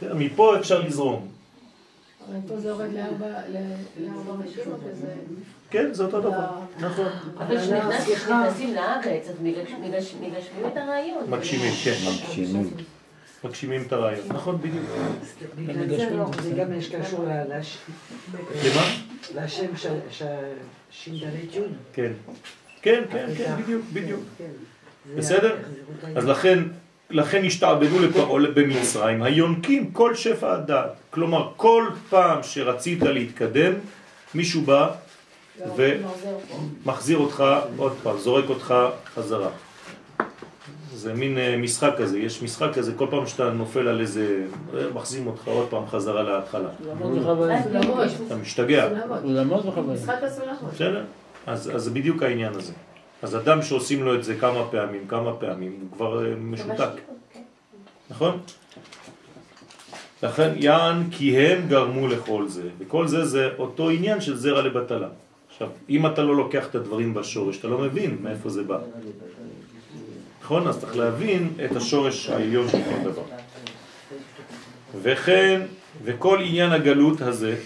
כן, 0.00 0.12
מפה 0.12 0.56
אפשר 0.58 0.80
לזרום. 0.80 1.28
אבל 2.28 2.36
פה 2.48 2.60
זה 2.60 2.68
יורד 2.68 2.92
לארבע, 2.92 3.26
משימות, 4.44 4.80
וזה... 4.84 5.14
כן, 5.70 5.92
זה 5.94 6.04
אותו 6.04 6.20
דבר, 6.20 6.46
נכון. 6.78 7.06
אבל 7.38 7.58
כשנכנסים 7.60 8.74
לארץ, 8.74 9.28
אז 9.28 9.34
מגש- 9.42 9.72
מגש- 9.82 10.14
מגשמים 10.20 10.66
את 10.72 10.76
הרעיון. 10.76 11.24
מגשימים, 11.30 11.72
כן. 11.84 11.90
מגשימים. 12.10 12.70
מגשימים 13.44 13.82
את 13.82 13.92
הרעיון, 13.92 14.26
נכון, 14.28 14.58
בדיוק. 14.58 14.84
בגלל 15.56 15.96
זה 15.96 16.16
לא, 16.16 16.24
זה 16.42 16.50
גם 16.50 16.72
יש 16.72 16.94
קשור 16.94 17.24
למה? 17.24 18.84
לשם 19.34 19.76
של 19.76 19.94
של 20.10 20.26
ש"ד 20.90 21.12
י'. 21.12 21.60
כן. 21.92 22.12
כן, 22.82 23.02
כן, 23.10 23.26
כן, 23.38 23.54
בדיוק, 23.62 23.82
בדיוק. 23.92 24.20
זה 25.08 25.16
בסדר? 25.16 25.56
החזירות 25.60 26.16
אז 26.16 26.24
לכן, 26.24 26.58
לכן 27.10 27.44
השתעבדו 27.44 28.02
לפרעה 28.02 28.50
במצרים, 28.54 29.22
היונקים 29.22 29.90
כל 29.90 30.14
שפע 30.14 30.52
הדעת. 30.52 30.90
כלומר, 31.10 31.52
כל 31.56 31.88
פעם 32.10 32.42
שרצית 32.42 33.02
להתקדם, 33.02 33.72
מישהו 34.34 34.62
בא 34.62 34.90
ומחזיר 35.76 37.18
אותך 37.18 37.44
עוד 37.76 37.96
פעם, 38.02 38.18
זורק 38.18 38.48
אותך 38.48 38.74
חזרה. 39.14 39.50
זה 41.04 41.14
מין 41.14 41.38
אה, 41.38 41.56
משחק 41.56 41.92
כזה, 41.98 42.18
יש 42.18 42.42
משחק 42.42 42.74
כזה, 42.74 42.92
כל 42.94 43.06
פעם 43.10 43.26
שאתה 43.26 43.50
נופל 43.50 43.88
על 43.88 44.00
איזה, 44.00 44.46
אה, 44.74 44.80
מחזירים 44.94 45.26
אותך 45.26 45.48
עוד 45.48 45.68
פעם 45.68 45.86
חזרה 45.86 46.22
להתחלה. 46.22 46.68
סולמות. 47.62 48.06
אתה 48.26 48.36
משתגע. 48.36 48.88
בסדר? 50.74 51.04
אז, 51.46 51.88
בדיוק 51.88 52.22
העניין 52.22 52.54
הזה. 52.54 52.72
אז 53.22 53.36
אדם 53.36 53.62
שעושים 53.62 54.02
לו 54.02 54.14
את 54.14 54.24
זה 54.24 54.34
כמה 54.34 54.64
פעמים, 54.70 55.02
כמה 55.08 55.32
פעמים, 55.32 55.78
הוא 55.80 55.96
כבר 55.96 56.26
אה, 56.26 56.34
משותק, 56.36 56.90
נכון? 58.10 58.38
לכן 60.22 60.52
יען 60.56 61.10
כי 61.10 61.38
הם 61.38 61.68
גרמו 61.68 62.08
לכל 62.08 62.48
זה, 62.48 62.68
וכל 62.78 63.06
זה 63.06 63.24
זה 63.24 63.48
אותו 63.58 63.90
עניין 63.90 64.20
של 64.20 64.36
זרע 64.36 64.62
לבטלה. 64.62 65.08
עכשיו, 65.48 65.68
אם 65.88 66.06
אתה 66.06 66.22
לא 66.22 66.36
לוקח 66.36 66.66
את 66.70 66.74
הדברים 66.74 67.14
בשורש, 67.14 67.58
אתה 67.58 67.68
לא 67.68 67.78
מבין 67.78 68.16
מאיפה 68.22 68.48
זה 68.48 68.62
בא. 68.62 68.78
נכון? 70.44 70.68
אז 70.68 70.80
צריך 70.80 70.96
להבין 70.96 71.52
את 71.64 71.76
השורש 71.76 72.28
העליון 72.28 72.68
של 72.68 72.78
כל 72.84 73.10
דבר. 73.10 73.22
וכן, 75.02 75.60
וכל 76.04 76.40
עניין 76.40 76.72
הגלות 76.72 77.20
הזה, 77.20 77.56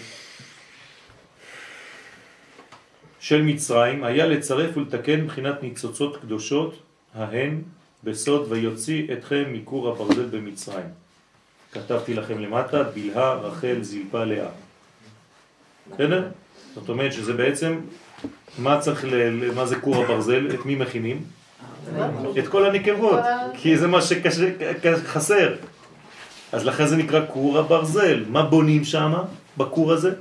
של 3.19 3.41
מצרים 3.41 4.03
היה 4.03 4.25
לצרף 4.25 4.77
ולתקן 4.77 5.21
מבחינת 5.21 5.63
ניצוצות 5.63 6.17
קדושות 6.17 6.83
ההן 7.15 7.61
בסוד 8.03 8.51
ויוציא 8.51 9.13
אתכם 9.13 9.43
מכור 9.53 9.89
הברזל 9.89 10.25
במצרים. 10.25 10.87
כתבתי 11.71 12.13
לכם 12.13 12.39
למטה, 12.39 12.83
בלהה, 12.83 13.33
רחל, 13.33 13.77
זלפה, 13.81 14.23
לאה. 14.23 14.49
בסדר? 15.93 16.27
זאת 16.75 16.89
אומרת 16.89 17.13
שזה 17.13 17.33
בעצם, 17.33 17.79
מה 18.57 18.79
צריך, 18.79 19.05
ל, 19.05 19.51
מה 19.55 19.65
זה 19.65 19.79
כור 19.79 20.03
הברזל? 20.03 20.47
את 20.53 20.65
מי 20.65 20.75
מכינים? 20.75 21.38
את 22.39 22.47
כל 22.47 22.65
הנקבות, 22.65 23.19
כי 23.53 23.77
זה 23.77 23.87
מה 23.87 23.99
שחסר. 24.01 25.55
אז 26.51 26.65
לכן 26.65 26.85
זה 26.87 26.97
נקרא 26.97 27.21
כור 27.33 27.57
הברזל. 27.57 28.23
מה 28.27 28.43
בונים 28.43 28.83
שם, 28.83 29.13
בכור 29.57 29.91
הזה? 29.93 30.11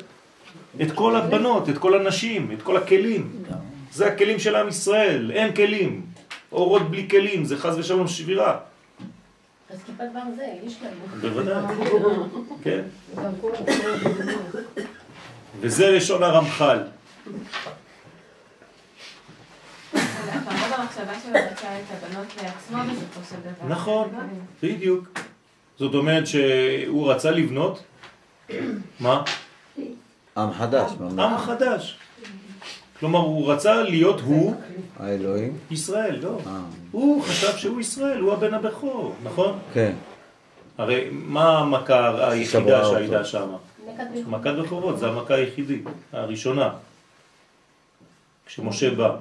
את 0.82 0.92
כל 0.94 1.16
הבנות, 1.16 1.68
את 1.68 1.78
כל 1.78 2.00
הנשים, 2.00 2.50
את 2.52 2.62
כל 2.62 2.76
הכלים. 2.76 3.32
זה 3.92 4.06
הכלים 4.06 4.38
של 4.38 4.56
עם 4.56 4.68
ישראל, 4.68 5.30
אין 5.34 5.54
כלים. 5.54 6.02
אורות 6.52 6.90
בלי 6.90 7.08
כלים, 7.10 7.44
זה 7.44 7.56
חז 7.56 7.78
ושלום 7.78 8.08
שבירה. 8.08 8.56
אז 9.70 9.78
כיפת 9.86 10.04
ברזל, 10.14 10.66
יש 10.66 10.76
לנו. 10.82 11.20
בוודאי, 11.20 11.62
כן. 12.64 12.80
וזה 15.60 15.90
לשון 15.90 16.22
הרמח"ל. 16.22 16.78
פרעה 20.44 20.78
במחשבה 20.78 21.20
שלו 21.22 21.32
רצה 21.52 21.68
את 21.78 22.04
הבנות 22.04 22.26
לעצמו 22.42 22.92
בסופו 22.92 23.20
של 23.30 23.36
דבר. 23.40 23.68
נכון, 23.68 24.08
בדיוק. 24.62 25.08
זאת 25.78 25.94
אומרת 25.94 26.26
שהוא 26.26 27.10
רצה 27.12 27.30
לבנות, 27.30 27.82
מה? 29.00 29.22
עם 30.36 30.52
חדש. 30.52 30.92
עם 31.18 31.38
חדש. 31.38 31.98
כלומר, 33.00 33.18
הוא 33.18 33.52
רצה 33.52 33.82
להיות 33.82 34.20
הוא 34.20 34.54
האלוהים? 35.00 35.56
ישראל, 35.70 36.18
לא. 36.22 36.38
אה, 36.46 36.60
הוא 36.90 37.22
חשב 37.22 37.56
שהוא 37.56 37.80
ישראל, 37.80 38.20
הוא 38.20 38.32
הבן 38.32 38.54
הבכור, 38.54 39.14
נכון? 39.22 39.58
כן. 39.74 39.92
הרי 40.78 41.08
מה 41.12 41.58
המכה 41.58 42.30
היחידה. 42.30 42.84
שהייתה 42.84 43.24
שם? 43.24 43.48
מכת 44.26 44.52
בכורות, 44.62 44.98
זה 44.98 45.08
המכה 45.08 45.34
היחידית, 45.34 45.84
הראשונה. 46.12 46.70
כשמשה 48.46 48.94
בא, 48.94 49.16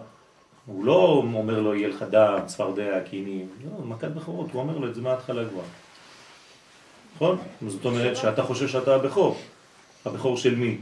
הוא 0.68 0.86
לא 0.86 1.24
אומר 1.34 1.60
לו 1.60 1.76
יהיה 1.76 1.88
לך 1.88 2.06
דם, 2.12 2.40
צפרדע, 2.46 3.00
קינים, 3.10 3.48
לא, 3.66 3.86
מכת 3.86 4.08
בכורות, 4.08 4.52
הוא 4.52 4.62
אומר 4.62 4.78
לו 4.78 4.88
את 4.88 4.96
זה 4.96 5.02
מההתחלה 5.02 5.50
כבר. 5.50 5.62
נכון? 7.16 7.38
זאת 7.68 7.86
אומרת 7.86 8.18
שאתה 8.18 8.44
חושב 8.44 8.68
שאתה 8.68 8.96
הבכור. 8.96 9.38
הבכור 10.06 10.38
של 10.38 10.56
מי? 10.56 10.78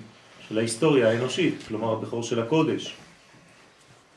של 0.48 0.58
ההיסטוריה 0.58 1.10
האנושית, 1.10 1.56
כלומר 1.68 1.94
הבכור 1.94 2.24
של 2.24 2.42
הקודש. 2.42 2.96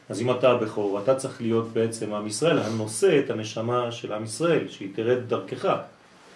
אז 0.08 0.20
אם 0.20 0.30
אתה 0.30 0.50
הבכור, 0.50 1.00
אתה 1.00 1.14
צריך 1.14 1.42
להיות 1.42 1.68
בעצם 1.68 2.14
עם 2.14 2.26
ישראל, 2.26 2.58
הנושא 2.58 3.18
את 3.18 3.30
הנשמה 3.30 3.92
של 3.92 4.12
עם 4.12 4.24
ישראל, 4.24 4.68
שהיא 4.68 4.88
תרד 4.94 5.18
דרכך. 5.28 5.76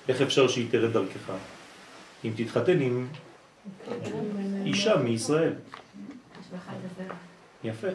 איך 0.08 0.20
אפשר 0.20 0.48
שהיא 0.48 0.66
תרד 0.70 0.92
דרכך? 0.92 1.32
אם 2.24 2.30
תתחתן 2.36 2.80
עם 2.80 3.06
אישה 4.64 4.96
מישראל. 4.96 5.52
יפה. 7.64 7.88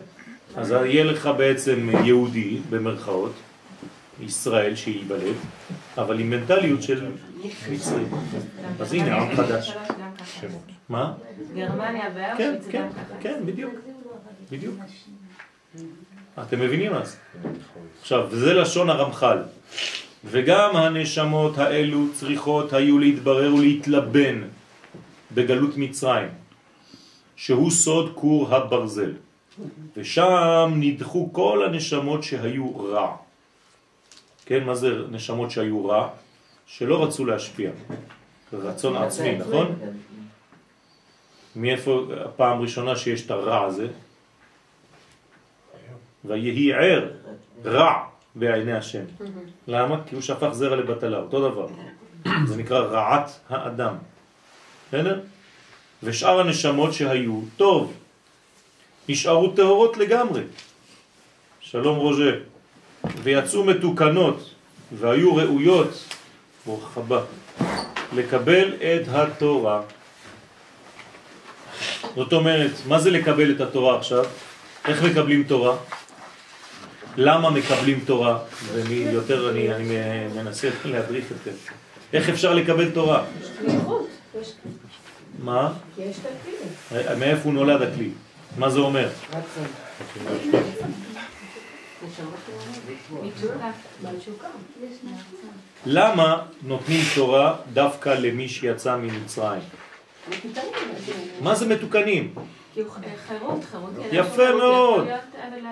אז 0.55 0.71
יהיה 0.71 1.03
לך 1.03 1.29
בעצם 1.37 1.89
יהודי, 2.03 2.59
במרכאות, 2.69 3.33
ישראל 4.21 4.75
שייוולד, 4.75 5.35
אבל 5.97 6.19
עם 6.19 6.29
מנטליות 6.29 6.83
של 6.83 7.05
מצרי. 7.71 8.03
אז 8.79 8.93
הנה 8.93 9.17
עם 9.17 9.35
חדש. 9.35 9.73
מה? 10.89 11.13
גרמניה 11.55 12.35
כן, 12.37 12.55
זה 12.61 12.71
כן, 12.71 12.87
ככה. 12.89 13.15
כן, 13.21 13.41
בדיוק. 13.45 13.73
בדיוק. 14.51 14.75
אתם 16.41 16.59
מבינים 16.59 16.93
אז? 16.93 17.17
עכשיו, 18.01 18.27
זה 18.31 18.53
לשון 18.53 18.89
הרמח"ל. 18.89 19.37
וגם 20.25 20.75
הנשמות 20.75 21.57
האלו 21.57 22.05
צריכות 22.13 22.73
היו 22.73 22.99
להתברר 22.99 23.55
ולהתלבן 23.55 24.41
בגלות 25.31 25.77
מצרים, 25.77 26.29
שהוא 27.35 27.71
סוד 27.71 28.11
כור 28.15 28.55
הברזל. 28.55 29.13
ושם 29.97 30.73
נדחו 30.75 31.29
כל 31.33 31.65
הנשמות 31.65 32.23
שהיו 32.23 32.79
רע. 32.79 33.15
כן, 34.45 34.63
מה 34.63 34.75
זה 34.75 34.89
נשמות 35.11 35.51
שהיו 35.51 35.85
רע? 35.85 36.09
שלא 36.67 37.03
רצו 37.03 37.25
להשפיע. 37.25 37.71
רצון 38.53 38.95
עצמי, 38.95 39.37
נכון? 39.37 39.75
מאיפה 41.55 42.03
הפעם 42.25 42.61
ראשונה 42.61 42.95
שיש 42.95 43.25
את 43.25 43.31
הרע 43.31 43.65
הזה? 43.65 43.87
ויהי 46.25 46.73
ער, 46.73 47.11
רע 47.65 47.93
בעיני 48.35 48.73
השם. 48.73 49.03
למה? 49.67 50.03
כי 50.07 50.15
הוא 50.15 50.21
שפך 50.21 50.49
זרע 50.51 50.75
לבטלה, 50.75 51.17
אותו 51.17 51.49
דבר. 51.49 51.67
זה 52.45 52.57
נקרא 52.57 52.79
רעת 52.79 53.39
האדם. 53.49 53.95
בסדר? 54.87 55.21
ושאר 56.03 56.39
הנשמות 56.39 56.93
שהיו, 56.93 57.41
טוב, 57.57 57.93
נשארו 59.09 59.47
טהורות 59.55 59.97
לגמרי. 59.97 60.41
שלום 61.59 61.97
רוז'ה. 61.97 62.31
ויצאו 63.23 63.63
מתוקנות 63.63 64.49
והיו 64.99 65.35
ראויות, 65.35 66.03
ברוך 66.65 66.97
הבא, 66.97 67.21
לקבל 68.13 68.73
את 68.73 69.07
התורה. 69.07 69.81
זאת 72.15 72.33
אומרת, 72.33 72.71
מה 72.87 72.99
זה 72.99 73.11
לקבל 73.11 73.51
את 73.51 73.61
התורה 73.61 73.97
עכשיו? 73.97 74.25
איך 74.87 75.03
מקבלים 75.03 75.43
תורה? 75.43 75.77
למה 77.17 77.49
מקבלים 77.49 77.99
תורה? 78.05 78.39
ומי 78.73 78.95
יותר 78.95 79.49
אני, 79.49 79.75
אני 79.75 79.97
מנסה 80.35 80.69
להדריך 80.85 81.25
אתכם. 81.31 81.51
איך 82.13 82.29
אפשר 82.29 82.53
לקבל 82.53 82.91
תורה? 82.91 83.23
יש- 84.41 84.51
מה? 85.39 85.73
כי 85.95 86.01
יש 86.01 86.17
את 86.19 86.25
הכלי. 86.91 87.15
מאיפה 87.19 87.41
הוא 87.43 87.53
נולד 87.53 87.81
הכלי? 87.81 88.09
מה 88.57 88.69
זה 88.69 88.79
אומר? 88.79 89.09
למה 95.85 96.41
נותנים 96.63 97.01
תורה 97.15 97.55
דווקא 97.73 98.09
למי 98.09 98.49
שיצא 98.49 98.97
ממצרים? 98.97 99.61
מה 101.41 101.55
זה 101.55 101.67
מתוקנים? 101.67 102.33
יפה 104.11 104.55
מאוד, 104.57 105.07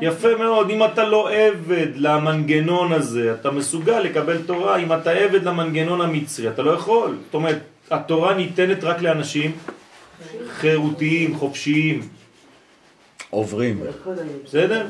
יפה 0.02 0.36
מאוד. 0.36 0.70
אם 0.70 0.84
אתה 0.86 1.04
לא 1.04 1.32
עבד 1.32 1.88
למנגנון 1.96 2.94
הזה, 2.94 3.34
אתה 3.34 3.52
מסוגל 3.52 4.00
לקבל 4.00 4.42
תורה. 4.42 4.78
אם 4.78 4.94
אתה 4.94 5.12
עבד 5.12 5.44
למנגנון 5.44 6.02
המצרי, 6.02 6.50
אתה 6.50 6.62
לא 6.62 6.72
יכול. 6.72 7.18
זאת 7.26 7.34
אומרת, 7.34 7.60
התורה 7.92 8.34
ניתנת 8.34 8.84
רק 8.84 9.02
לאנשים 9.02 9.58
חירותיים, 10.50 11.36
חופשיים. 11.36 12.08
עוברים. 13.36 13.80
בסדר? 14.46 14.86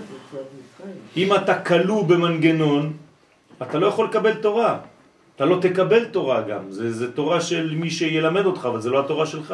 אם 1.17 1.35
אתה 1.35 1.59
כלוא 1.59 2.03
במנגנון, 2.03 2.93
אתה 3.61 3.77
לא 3.79 3.87
יכול 3.87 4.05
לקבל 4.05 4.33
תורה. 4.33 4.79
אתה 5.35 5.45
לא 5.45 5.57
תקבל 5.61 6.05
תורה 6.05 6.41
גם. 6.41 6.71
זה, 6.71 6.91
זה 6.91 7.11
תורה 7.11 7.41
של 7.41 7.75
מי 7.75 7.89
שילמד 7.89 8.45
אותך, 8.45 8.65
אבל 8.65 8.81
זה 8.81 8.89
לא 8.89 8.99
התורה 8.99 9.25
שלך. 9.25 9.51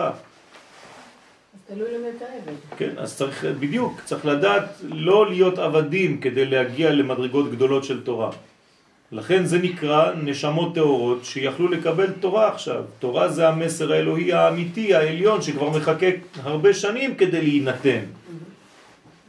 אז. 2.48 2.78
כן, 2.78 2.92
אז 2.98 3.18
צריך, 3.18 3.46
בדיוק, 3.60 4.02
צריך 4.06 4.26
לדעת 4.26 4.82
לא 4.84 5.30
להיות 5.30 5.60
עבדים 5.60 6.20
כדי 6.20 6.46
להגיע 6.46 6.92
למדרגות 6.92 7.52
גדולות 7.52 7.84
של 7.84 8.04
תורה. 8.04 8.32
לכן 9.12 9.46
זה 9.46 9.58
נקרא 9.58 10.12
נשמות 10.24 10.76
טהורות 10.76 11.26
שיכלו 11.26 11.68
לקבל 11.68 12.12
תורה 12.20 12.48
עכשיו. 12.48 12.84
תורה 13.00 13.30
זה 13.30 13.48
המסר 13.48 13.94
האלוהי 13.94 14.34
האמיתי, 14.34 14.96
העליון, 14.96 15.42
שכבר 15.42 15.70
מחכה 15.70 16.08
הרבה 16.44 16.74
שנים 16.74 17.16
כדי 17.16 17.42
להינתן. 17.42 18.04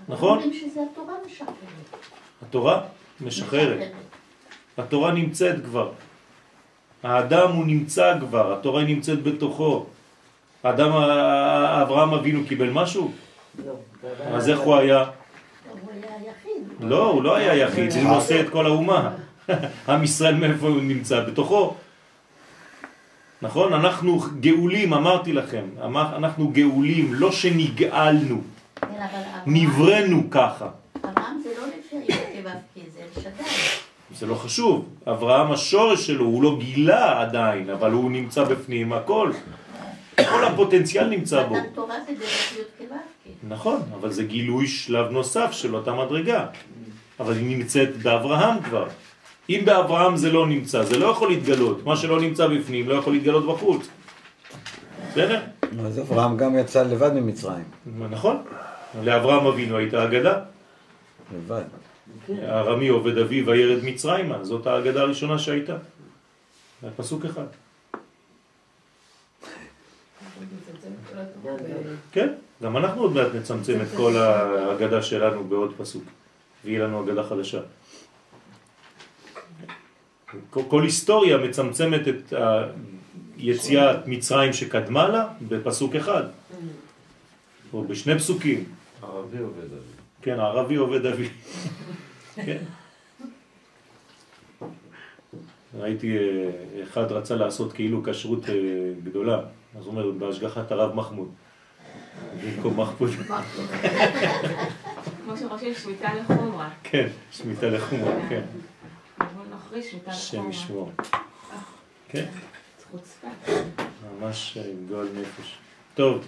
נכון? 0.08 0.38
התורה 0.38 1.14
משחררת. 1.26 1.56
התורה 2.42 2.80
משחררת. 3.20 3.92
התורה 4.78 5.12
נמצאת 5.12 5.64
כבר. 5.64 5.90
האדם 7.02 7.52
הוא 7.52 7.66
נמצא 7.66 8.14
כבר, 8.20 8.52
התורה 8.52 8.84
נמצאת 8.84 9.22
בתוכו. 9.22 9.86
האדם, 10.64 10.90
אברהם 11.82 12.14
אבינו 12.14 12.40
קיבל 12.48 12.70
משהו? 12.70 13.10
לא. 13.66 13.72
אז 14.34 14.48
איך 14.48 14.60
הוא 14.60 14.76
היה? 14.76 14.98
הוא 14.98 15.90
היה 15.92 16.10
היחיד. 16.16 16.62
לא, 16.80 17.10
הוא 17.10 17.22
לא 17.22 17.36
היה 17.36 17.54
יחיד, 17.56 17.92
הוא 17.92 18.02
נושא 18.02 18.40
את 18.40 18.48
כל 18.48 18.66
האומה. 18.66 19.10
עם 19.88 20.04
ישראל 20.04 20.34
מאיפה 20.34 20.66
הוא 20.68 20.82
נמצא? 20.82 21.20
בתוכו. 21.20 21.74
נכון? 23.42 23.72
אנחנו 23.72 24.20
גאולים, 24.40 24.94
אמרתי 24.94 25.32
לכם, 25.32 25.64
אמר- 25.84 26.16
אנחנו 26.16 26.48
גאולים, 26.48 27.14
לא 27.14 27.32
שנגאלנו, 27.32 28.36
כן, 28.36 28.51
נבראנו 29.46 30.30
ככה. 30.30 30.68
אברהם 31.04 31.42
זה 31.42 31.50
לא 31.60 31.66
לפי 31.66 32.90
זה. 32.90 33.30
זה 34.18 34.26
לא 34.26 34.34
חשוב, 34.34 34.88
אברהם 35.06 35.52
השורש 35.52 36.06
שלו, 36.06 36.24
הוא 36.24 36.42
לא 36.42 36.58
גילה 36.60 37.20
עדיין, 37.20 37.70
אבל 37.70 37.92
הוא 37.92 38.10
נמצא 38.10 38.44
בפנים, 38.44 38.92
הכל. 38.92 39.32
כל 40.16 40.44
הפוטנציאל 40.44 41.08
נמצא 41.08 41.46
בו. 41.46 41.56
תורה 41.74 41.94
זה 42.06 42.12
דרך 42.14 42.52
י'. 42.80 42.82
נכון, 43.48 43.80
אבל 44.00 44.12
זה 44.12 44.24
גילוי 44.24 44.66
שלב 44.66 45.10
נוסף 45.10 45.52
של 45.52 45.74
אותה 45.74 45.92
מדרגה. 45.92 46.46
אבל 47.20 47.36
היא 47.36 47.56
נמצאת 47.58 47.96
באברהם 47.96 48.62
כבר. 48.62 48.88
אם 49.50 49.60
באברהם 49.64 50.16
זה 50.16 50.32
לא 50.32 50.46
נמצא, 50.46 50.82
זה 50.82 50.98
לא 50.98 51.06
יכול 51.06 51.28
להתגלות. 51.28 51.86
מה 51.86 51.96
שלא 51.96 52.20
נמצא 52.20 52.46
בפנים 52.46 52.88
לא 52.88 52.94
יכול 52.94 53.12
להתגלות 53.12 53.46
בחוץ. 53.46 53.88
בסדר? 55.10 55.40
אז 55.86 55.98
אברהם 56.00 56.36
גם 56.36 56.58
יצא 56.58 56.82
לבד 56.82 57.12
ממצרים. 57.12 57.64
נכון. 58.10 58.42
לאברהם 59.00 59.46
אבינו 59.46 59.76
הייתה 59.76 60.04
אגדה. 60.04 60.40
לבד. 61.34 61.62
הארמי 62.28 62.88
עובד 62.88 63.18
אביו 63.18 63.46
וירד 63.46 63.84
מצרימה, 63.84 64.44
זאת 64.44 64.66
האגדה 64.66 65.00
הראשונה 65.00 65.38
שהייתה. 65.38 65.76
זה 66.82 66.88
פסוק 66.96 67.24
אחד. 67.24 67.46
כן, 72.12 72.28
גם 72.62 72.76
אנחנו 72.76 73.02
עוד 73.02 73.12
מעט 73.12 73.34
נצמצם 73.34 73.80
את 73.82 73.86
כל 73.96 74.16
ההגדה 74.16 75.02
שלנו 75.02 75.44
בעוד 75.44 75.74
פסוק, 75.76 76.04
ויהיה 76.64 76.84
לנו 76.84 77.02
הגדה 77.02 77.22
חדשה. 77.22 77.60
כל, 80.50 80.62
כל 80.68 80.82
היסטוריה 80.82 81.38
מצמצמת 81.38 82.08
את 82.08 82.32
יציאת 83.36 84.06
מצרים 84.06 84.52
שקדמה 84.52 85.08
לה 85.08 85.28
בפסוק 85.48 85.94
אחד, 85.96 86.22
או 87.72 87.84
בשני 87.84 88.18
פסוקים. 88.18 88.64
ערבי 89.02 89.38
עובד 89.38 89.64
אבי. 89.64 89.92
כן, 90.22 90.40
הערבי 90.40 90.76
עובד 90.76 91.06
אבי. 91.06 91.28
כן. 92.34 92.58
ראיתי, 95.78 96.18
אה, 96.18 96.82
אחד 96.82 97.12
רצה 97.12 97.36
לעשות 97.36 97.72
כאילו 97.72 98.02
כשרות 98.04 98.48
אה, 98.48 98.54
גדולה, 99.04 99.40
אז 99.78 99.86
הוא 99.86 99.86
אומר, 99.86 100.10
בהשגחת 100.10 100.72
הרב 100.72 100.94
מחמוד. 100.94 101.28
במקום 102.44 102.80
מחמוד. 102.80 103.10
כמו 105.24 105.36
שחושבים 105.36 105.74
שמיטה 105.74 106.14
לחומרה. 106.14 106.70
כן, 106.82 107.08
שמיטה 107.32 107.68
לחומרה, 107.68 108.28
כן. 108.28 108.42
שמיטה 109.80 110.10
השם. 110.10 110.50
ישמור. 110.50 110.92
כן, 112.08 112.26
חוצפה. 112.90 113.28
ממש 114.20 114.58
אה, 114.60 114.72
גועל 114.88 115.08
נפש. 115.20 115.58
טוב, 115.94 116.26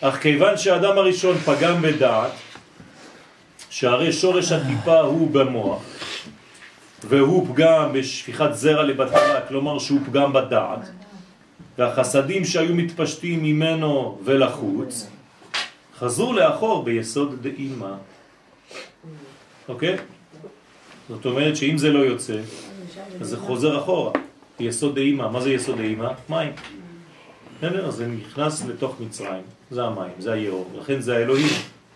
אך 0.00 0.22
כיוון 0.22 0.56
שהאדם 0.56 0.98
הראשון 0.98 1.38
פגם 1.38 1.82
בדעת, 1.82 2.32
שהרי 3.70 4.12
שורש 4.12 4.52
הטיפה 4.52 5.00
הוא 5.00 5.30
במוח, 5.30 5.82
והוא 7.04 7.46
פגם 7.54 7.92
בשפיכת 7.92 8.50
זרע 8.52 8.82
לבטלה, 8.82 9.40
כלומר 9.48 9.78
שהוא 9.78 10.00
פגם 10.06 10.32
בדעת, 10.32 10.90
והחסדים 11.78 12.44
שהיו 12.44 12.74
מתפשטים 12.74 13.42
ממנו 13.42 14.18
ולחוץ, 14.24 15.08
חזרו 15.98 16.32
לאחור 16.32 16.82
ביסוד 16.84 17.42
דאימה. 17.42 17.94
אוקיי? 19.68 19.96
זאת 21.08 21.26
אומרת 21.26 21.56
שאם 21.56 21.78
זה 21.78 21.90
לא 21.90 21.98
יוצא, 21.98 22.40
אז 23.20 23.28
זה 23.28 23.36
חוזר 23.36 23.78
אחורה. 23.78 24.12
יסוד 24.60 24.94
דאימה, 24.94 25.28
מה 25.28 25.40
זה 25.40 25.52
יסוד 25.52 25.76
דאימה? 25.76 26.10
מים. 26.28 26.52
בסדר? 27.58 27.86
אז 27.86 27.94
זה 27.94 28.06
נכנס 28.06 28.66
לתוך 28.66 28.96
מצרים, 29.00 29.42
זה 29.70 29.84
המים, 29.84 30.12
זה 30.18 30.32
היאור, 30.32 30.70
לכן 30.80 31.00
זה 31.00 31.16
האלוהים. 31.16 31.48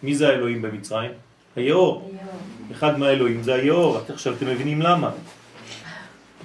מי 0.03 0.15
זה 0.15 0.29
האלוהים 0.29 0.63
במצרים? 0.63 1.11
היאור. 1.57 2.13
אחד 2.73 2.99
מהאלוהים 2.99 3.43
זה 3.43 3.55
היאור, 3.55 3.99
עכשיו 4.09 4.35
אתם 4.35 4.47
מבינים 4.47 4.83
למה. 4.83 5.11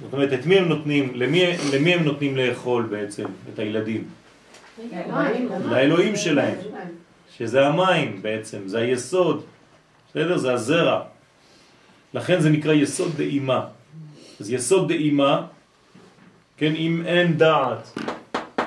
זאת 0.02 0.12
אומרת, 0.12 0.32
את 0.32 0.46
מי 0.46 0.58
הם 0.58 0.68
נותנים, 0.68 1.12
למי, 1.14 1.56
למי 1.74 1.94
הם 1.94 2.04
נותנים 2.04 2.36
לאכול 2.36 2.82
בעצם, 2.82 3.24
את 3.54 3.58
הילדים? 3.58 4.04
לאלוהים 5.64 6.16
שלהם, 6.16 6.54
שזה 7.36 7.66
המים 7.66 8.22
בעצם, 8.22 8.58
זה 8.68 8.78
היסוד, 8.78 9.44
בסדר? 10.10 10.36
זה 10.36 10.52
הזרע. 10.52 11.02
לכן 12.14 12.40
זה 12.40 12.50
נקרא 12.50 12.72
יסוד 12.72 13.16
דאימה. 13.16 13.66
אז 14.40 14.50
יסוד 14.50 14.88
דאימה, 14.88 15.46
כן, 16.56 16.74
אם 16.74 17.02
אין 17.06 17.38
דעת, 17.38 17.98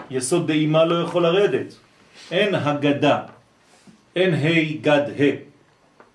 יסוד 0.09 0.47
דאימה 0.47 0.85
לא 0.85 1.03
יכול 1.03 1.23
לרדת. 1.23 1.75
אין 2.31 2.55
הגדה, 2.55 3.19
אין 4.15 4.33
ה' 4.33 4.81
גד 4.81 5.05
ה', 5.19 5.35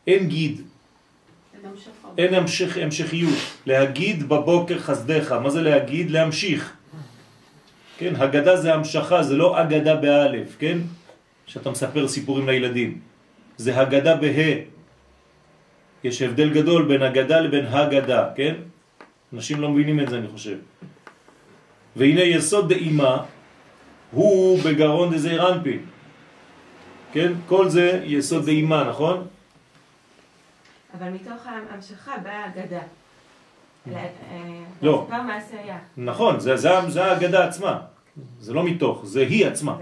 אין 0.06 0.28
גיד, 0.28 0.60
אין 2.18 2.34
המשך, 2.34 2.76
המשכיות. 2.76 3.38
להגיד 3.66 4.28
בבוקר 4.28 4.78
חסדך, 4.78 5.32
מה 5.32 5.50
זה 5.50 5.62
להגיד? 5.62 6.10
להמשיך. 6.10 6.72
כן, 7.98 8.16
הגדה 8.16 8.56
זה 8.56 8.74
המשכה, 8.74 9.22
זה 9.22 9.36
לא 9.36 9.62
אגדה 9.62 9.94
באלף, 9.96 10.56
כן? 10.58 10.78
שאתה 11.46 11.70
מספר 11.70 12.08
סיפורים 12.08 12.48
לילדים. 12.48 13.00
זה 13.56 13.80
הגדה 13.80 14.16
בה. 14.16 14.36
יש 16.04 16.22
הבדל 16.22 16.50
גדול 16.52 16.88
בין 16.88 17.02
הגדה 17.02 17.40
לבין 17.40 17.66
הגדה, 17.66 18.22
כן? 18.36 18.54
אנשים 19.32 19.60
לא 19.60 19.68
מבינים 19.70 20.00
את 20.00 20.08
זה, 20.08 20.18
אני 20.18 20.28
חושב. 20.28 20.56
והנה 21.96 22.22
יסוד 22.22 22.68
דאימה 22.68 23.22
הוא 24.10 24.62
בגרון 24.62 25.14
דזעיר 25.14 25.52
אנפין. 25.52 25.95
כן? 27.16 27.32
כל 27.48 27.68
זה 27.68 28.00
יסוד 28.04 28.44
דאימה, 28.44 28.84
נכון? 28.84 29.26
אבל 30.98 31.08
מתוך 31.08 31.46
ההמשכה 31.46 32.18
באה 32.18 32.46
אגדה. 32.46 32.80
לא. 34.82 35.06
סיפר 35.06 35.22
מעשה 35.22 35.60
היה. 35.62 35.78
נכון, 35.96 36.40
זה, 36.40 36.56
זה, 36.56 36.68
זה 36.88 37.04
האגדה 37.04 37.48
עצמה. 37.48 37.80
זה 38.40 38.52
לא 38.52 38.64
מתוך, 38.64 39.02
זה 39.04 39.20
היא 39.20 39.46
עצמה. 39.46 39.76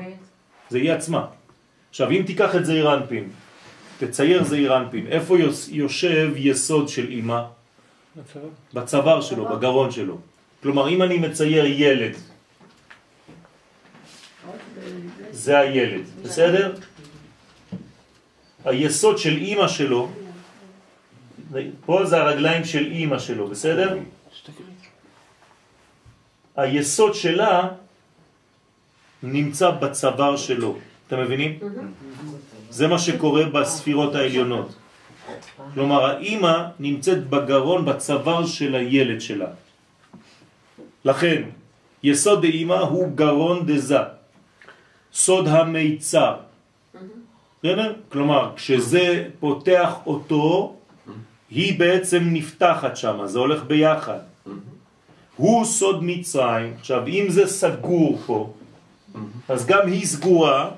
זה 0.70 0.78
היא 0.78 0.92
עצמה. 0.92 1.26
עכשיו, 1.90 2.10
אם 2.10 2.22
תיקח 2.26 2.56
את 2.56 2.64
זעיר 2.66 2.94
אנפין, 2.94 3.28
תצייר 3.98 4.44
זעיר 4.44 4.76
אנפין, 4.76 5.06
איפה 5.06 5.36
יושב 5.68 6.32
יסוד 6.36 6.88
של 6.88 7.08
אימא? 7.08 7.42
בצוואר 8.74 9.20
שלו, 9.20 9.48
בגרון 9.48 9.90
שלו. 9.90 10.18
כלומר, 10.62 10.88
אם 10.88 11.02
אני 11.02 11.18
מצייר 11.18 11.64
ילד, 11.66 12.14
זה 15.30 15.58
הילד, 15.58 16.04
בסדר? 16.22 16.74
היסוד 18.64 19.18
של 19.18 19.36
אימא 19.36 19.68
שלו, 19.68 20.08
פה 21.86 22.04
זה 22.04 22.16
הרגליים 22.22 22.64
של 22.64 22.84
אימא 22.86 23.18
שלו, 23.18 23.48
בסדר? 23.48 23.98
היסוד 26.56 27.14
שלה 27.14 27.68
נמצא 29.22 29.70
בצוואר 29.70 30.36
שלו, 30.36 30.76
אתם 31.06 31.20
מבינים? 31.20 31.58
זה 32.70 32.88
מה 32.88 32.98
שקורה 32.98 33.44
בספירות 33.44 34.14
העליונות. 34.14 34.74
כלומר, 35.74 36.04
האימא 36.04 36.54
נמצאת 36.80 37.26
בגרון, 37.26 37.84
בצוואר 37.84 38.46
של 38.46 38.74
הילד 38.74 39.20
שלה. 39.20 39.46
לכן, 41.04 41.42
יסוד 42.02 42.40
דאימא 42.40 42.74
הוא 42.74 43.08
גרון 43.14 43.66
דזה. 43.66 43.98
סוד 45.12 45.48
המיצר. 45.48 46.34
בסדר? 47.64 47.92
כלומר, 48.08 48.50
כשזה 48.56 49.24
פותח 49.40 49.94
אותו, 50.06 50.74
היא 51.50 51.78
בעצם 51.78 52.22
נפתחת 52.32 52.96
שם, 52.96 53.20
זה 53.24 53.38
הולך 53.38 53.64
ביחד. 53.64 54.18
הוא 55.36 55.64
סוד 55.64 56.04
מצרים. 56.04 56.74
עכשיו, 56.80 57.06
אם 57.06 57.26
זה 57.28 57.46
סגור 57.46 58.18
פה, 58.26 58.52
אז 59.48 59.66
גם 59.66 59.86
היא 59.86 60.06
סגורה 60.06 60.70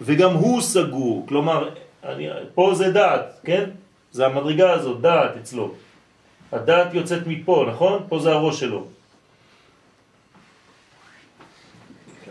וגם 0.00 0.32
הוא 0.32 0.60
סגור. 0.60 1.26
כלומר, 1.28 1.68
אני, 2.04 2.28
פה 2.54 2.70
זה 2.74 2.90
דעת, 2.92 3.40
כן? 3.44 3.70
זה 4.12 4.26
המדרגה 4.26 4.72
הזאת, 4.72 5.00
דעת 5.00 5.36
אצלו. 5.36 5.74
הדעת 6.52 6.94
יוצאת 6.94 7.26
מפה, 7.26 7.66
נכון? 7.68 8.02
פה 8.08 8.18
זה 8.18 8.32
הראש 8.32 8.60
שלו. 8.60 8.86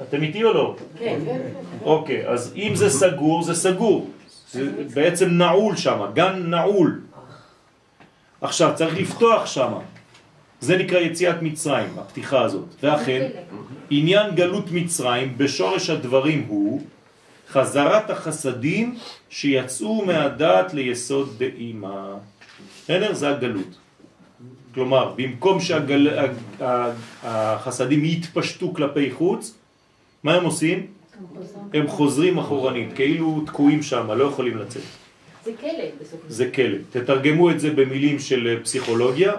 אתם 0.02 0.24
איתי 0.24 0.44
או 0.44 0.54
לא? 0.54 0.76
כן. 1.00 1.20
אוקיי, 1.82 2.28
אז 2.28 2.54
אם 2.56 2.72
זה 2.76 2.90
סגור, 2.90 3.44
זה 3.44 3.56
סגור. 3.56 4.10
זה 4.52 4.72
בעצם 4.94 5.30
נעול 5.30 5.76
שם, 5.76 6.00
גן 6.14 6.44
נעול. 6.46 7.02
עכשיו, 8.42 8.72
צריך 8.76 8.98
לפתוח 8.98 9.46
שם. 9.46 9.74
זה 10.62 10.78
נקרא 10.78 11.00
יציאת 11.00 11.42
מצרים, 11.42 11.90
הפתיחה 11.98 12.42
הזאת. 12.42 12.66
ואכן, 12.84 13.30
עניין 13.90 14.36
גלות 14.36 14.72
מצרים 14.72 15.38
בשורש 15.38 15.90
הדברים 15.90 16.46
הוא 16.48 16.82
חזרת 17.50 18.10
החסדים 18.10 18.98
שיצאו 19.30 20.06
מהדעת 20.06 20.74
ליסוד 20.74 21.36
דאימה. 21.38 22.14
בסדר? 22.84 23.14
זה 23.14 23.30
הגלות. 23.30 23.78
כלומר, 24.74 25.14
במקום 25.16 25.58
שהחסדים 26.60 28.06
יתפשטו 28.06 28.74
כלפי 28.74 29.12
חוץ, 29.12 29.56
מה 30.26 30.34
הם 30.34 30.46
עושים? 30.46 30.88
הם 31.74 31.88
חוזרים 31.88 32.38
אחורנית, 32.38 32.94
כאילו 32.96 33.44
תקועים 33.46 33.84
שם, 33.84 34.12
לא 34.12 34.24
יכולים 34.24 34.58
לצאת. 34.58 34.82
זה 35.46 35.52
כלא 35.62 35.70
בסופו 36.02 36.24
זה 36.28 36.52
כלא. 36.52 36.78
תתרגמו 36.92 37.52
את 37.52 37.60
זה 37.60 37.70
במילים 37.72 38.20
של 38.20 38.60
פסיכולוגיה. 38.64 39.34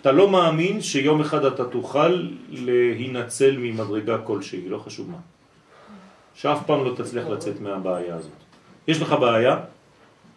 אתה 0.00 0.12
לא 0.12 0.30
מאמין 0.30 0.82
שיום 0.82 1.20
אחד 1.20 1.44
אתה 1.44 1.64
תוכל 1.64 2.28
להינצל 2.50 3.56
ממדרגה 3.58 4.18
כלשהי, 4.18 4.68
לא 4.68 4.78
חשוב 4.78 5.10
מה. 5.10 5.18
שאף 6.34 6.66
פעם 6.66 6.84
לא 6.84 6.94
תצליח 6.96 7.26
לצאת 7.26 7.60
מהבעיה 7.60 8.14
הזאת. 8.14 8.38
יש 8.88 9.02
לך 9.02 9.12
בעיה, 9.12 9.60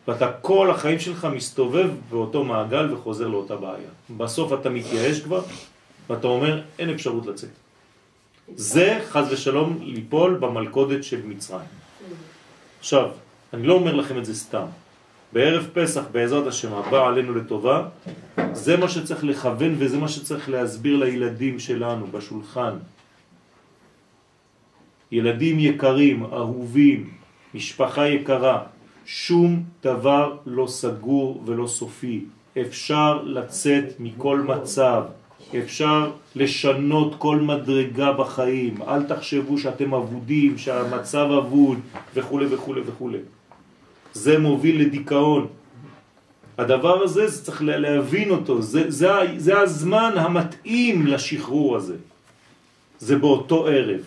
ואתה 0.08 0.32
כל 0.42 0.72
החיים 0.72 1.00
שלך 1.00 1.28
מסתובב 1.36 1.90
באותו 2.10 2.44
מעגל 2.44 2.94
וחוזר 2.94 3.28
לאותה 3.28 3.56
בעיה. 3.56 3.90
בסוף 4.18 4.54
אתה 4.54 4.70
מתייאש 4.70 5.20
כבר, 5.20 5.42
ואתה 6.10 6.28
אומר, 6.28 6.62
אין 6.80 6.90
אפשרות 6.90 7.26
לצאת. 7.26 7.67
זה 8.56 9.00
חז 9.10 9.32
ושלום 9.32 9.80
ליפול 9.82 10.38
במלכודת 10.38 11.04
של 11.04 11.22
מצרים. 11.26 11.70
עכשיו, 12.80 13.10
אני 13.54 13.68
לא 13.68 13.74
אומר 13.74 13.96
לכם 13.96 14.18
את 14.18 14.26
זה 14.26 14.36
סתם. 14.36 14.66
בערב 15.34 15.68
פסח, 15.74 16.04
בעזרת 16.12 16.48
השם, 16.48 16.74
הבא 16.74 17.08
עלינו 17.08 17.36
לטובה, 17.36 17.88
זה 18.52 18.78
מה 18.78 18.90
שצריך 18.90 19.24
לכוון 19.24 19.76
וזה 19.78 19.98
מה 19.98 20.08
שצריך 20.08 20.50
להסביר 20.50 20.98
לילדים 20.98 21.60
שלנו 21.60 22.08
בשולחן. 22.08 22.74
ילדים 25.12 25.60
יקרים, 25.60 26.24
אהובים, 26.24 27.10
משפחה 27.54 28.08
יקרה, 28.08 28.64
שום 29.06 29.64
דבר 29.84 30.38
לא 30.46 30.68
סגור 30.68 31.44
ולא 31.46 31.68
סופי. 31.68 32.26
אפשר 32.62 33.24
לצאת 33.24 34.00
מכל 34.00 34.40
מצב, 34.42 35.04
אפשר 35.56 36.12
לשנות 36.36 37.16
כל 37.18 37.38
מדרגה 37.38 38.12
בחיים. 38.14 38.82
אל 38.88 39.04
תחשבו 39.04 39.58
שאתם 39.58 39.94
אבודים, 39.94 40.58
שהמצב 40.58 41.28
אבוד 41.38 41.78
וכו' 42.16 42.40
וכו' 42.50 42.76
וכו'. 42.86 43.12
זה 44.14 44.40
מוביל 44.40 44.82
לדיכאון. 44.82 45.48
הדבר 46.58 47.04
הזה, 47.04 47.28
זה 47.28 47.46
צריך 47.46 47.62
להבין 47.66 48.30
אותו, 48.30 48.62
זה, 48.62 48.92
זה, 48.92 49.10
זה 49.38 49.60
הזמן 49.60 50.14
המתאים 50.16 51.08
לשחרור 51.08 51.76
הזה. 51.76 51.96
זה 53.00 53.18
באותו 53.18 53.68
ערב. 53.68 54.02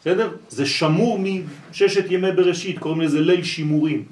בסדר? 0.00 0.30
זה 0.48 0.66
שמור 0.66 1.18
מששת 1.18 2.10
ימי 2.10 2.32
בראשית, 2.32 2.78
קוראים 2.78 3.00
לזה 3.00 3.20
ליל 3.20 3.44
שימורים. 3.44 4.04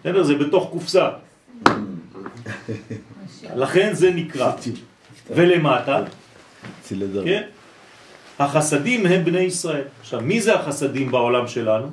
בסדר? 0.00 0.22
זה 0.22 0.34
בתוך 0.34 0.68
קופסה. 0.70 1.08
לכן 3.62 3.90
זה 3.94 4.10
נקרא. 4.10 4.52
ולמטה, 5.30 6.04
כן? 7.24 7.42
החסדים 8.38 9.06
הם 9.06 9.24
בני 9.24 9.40
ישראל. 9.40 9.84
עכשיו, 10.00 10.20
מי 10.20 10.40
זה 10.40 10.54
החסדים 10.54 11.10
בעולם 11.10 11.48
שלנו? 11.48 11.86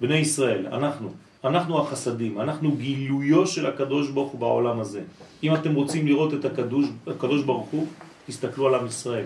בני 0.00 0.16
ישראל, 0.16 0.66
אנחנו. 0.66 1.08
אנחנו 1.44 1.80
החסדים, 1.80 2.40
אנחנו 2.40 2.72
גילויו 2.72 3.46
של 3.46 3.66
הקדוש 3.66 4.10
ברוך 4.10 4.32
הוא 4.32 4.40
בעולם 4.40 4.80
הזה. 4.80 5.00
אם 5.42 5.54
אתם 5.54 5.74
רוצים 5.74 6.06
לראות 6.06 6.34
את 6.34 6.44
הקדוש, 6.44 6.86
הקדוש 7.06 7.42
ברוך 7.42 7.68
הוא, 7.68 7.86
תסתכלו 8.26 8.68
על 8.68 8.74
עם 8.74 8.86
ישראל. 8.86 9.24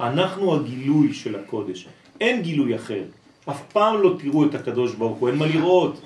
אנחנו 0.00 0.54
הגילוי 0.54 1.14
של 1.14 1.36
הקודש, 1.36 1.88
אין 2.20 2.42
גילוי 2.42 2.76
אחר. 2.76 3.02
אף 3.50 3.62
פעם 3.72 4.02
לא 4.02 4.16
תראו 4.18 4.44
את 4.44 4.54
הקדוש 4.54 4.94
ברוך 4.94 5.18
הוא, 5.18 5.28
אין 5.28 5.36
מה 5.36 5.46
לראות. 5.46 6.00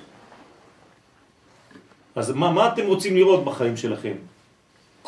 אז 2.15 2.31
מה, 2.31 2.51
מה 2.51 2.73
אתם 2.73 2.85
רוצים 2.85 3.15
לראות 3.15 3.43
בחיים 3.45 3.77
שלכם? 3.77 4.15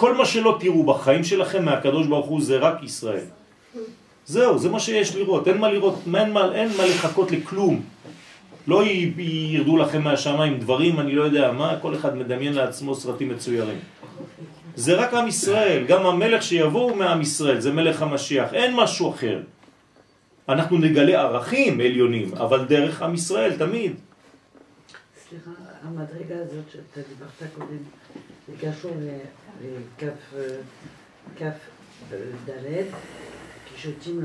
כל 0.02 0.18
מה 0.18 0.26
שלא 0.26 0.58
תראו 0.60 0.84
בחיים 0.84 1.24
שלכם 1.24 1.66
מהקדוש 1.66 2.08
ברוך 2.08 2.26
הוא 2.26 2.42
זה 2.42 2.58
רק 2.58 2.84
ישראל. 2.84 3.26
זהו, 4.26 4.58
זה 4.60 4.70
מה 4.70 4.80
שיש 4.80 5.16
לראות, 5.16 5.48
אין 5.48 5.58
מה 5.58 5.72
לראות, 5.72 5.96
אין 6.16 6.34
מה, 6.34 6.54
אין 6.54 6.70
מה 6.78 6.86
לחכות 6.86 7.32
לכלום. 7.32 7.82
לא 8.68 8.84
ירדו 9.18 9.78
לכם 9.78 10.02
מהשמיים 10.02 10.60
דברים, 10.60 11.00
אני 11.00 11.14
לא 11.16 11.24
יודע 11.24 11.52
מה, 11.52 11.78
כל 11.82 11.96
אחד 11.96 12.18
מדמיין 12.18 12.54
לעצמו 12.54 12.96
סרטים 12.96 13.30
מצוירים. 13.30 13.80
זה 14.76 14.96
רק 14.96 15.14
עם 15.14 15.28
ישראל, 15.28 15.86
גם 15.86 16.06
המלך 16.06 16.44
שיבוא 16.44 16.96
מעם 16.96 17.22
ישראל, 17.22 17.60
זה 17.62 17.72
מלך 17.72 18.02
המשיח, 18.02 18.54
אין 18.54 18.74
משהו 18.76 19.10
אחר. 19.10 19.40
אנחנו 20.50 20.78
נגלה 20.78 21.22
ערכים 21.22 21.80
עליונים, 21.80 22.34
אבל 22.34 22.66
דרך 22.66 23.02
עם 23.02 23.14
ישראל 23.14 23.54
תמיד. 23.58 23.94
סליחה, 25.30 25.52
המדרגה 25.84 26.36
הזאת 26.36 26.66
שאתה 26.74 27.02
דיברת 27.10 27.52
קודם, 27.58 28.01
זה 28.48 28.54
קשור 28.62 28.92
לכף 31.36 31.54
ד', 32.50 32.86
כי 33.66 33.82
שותים 33.82 34.22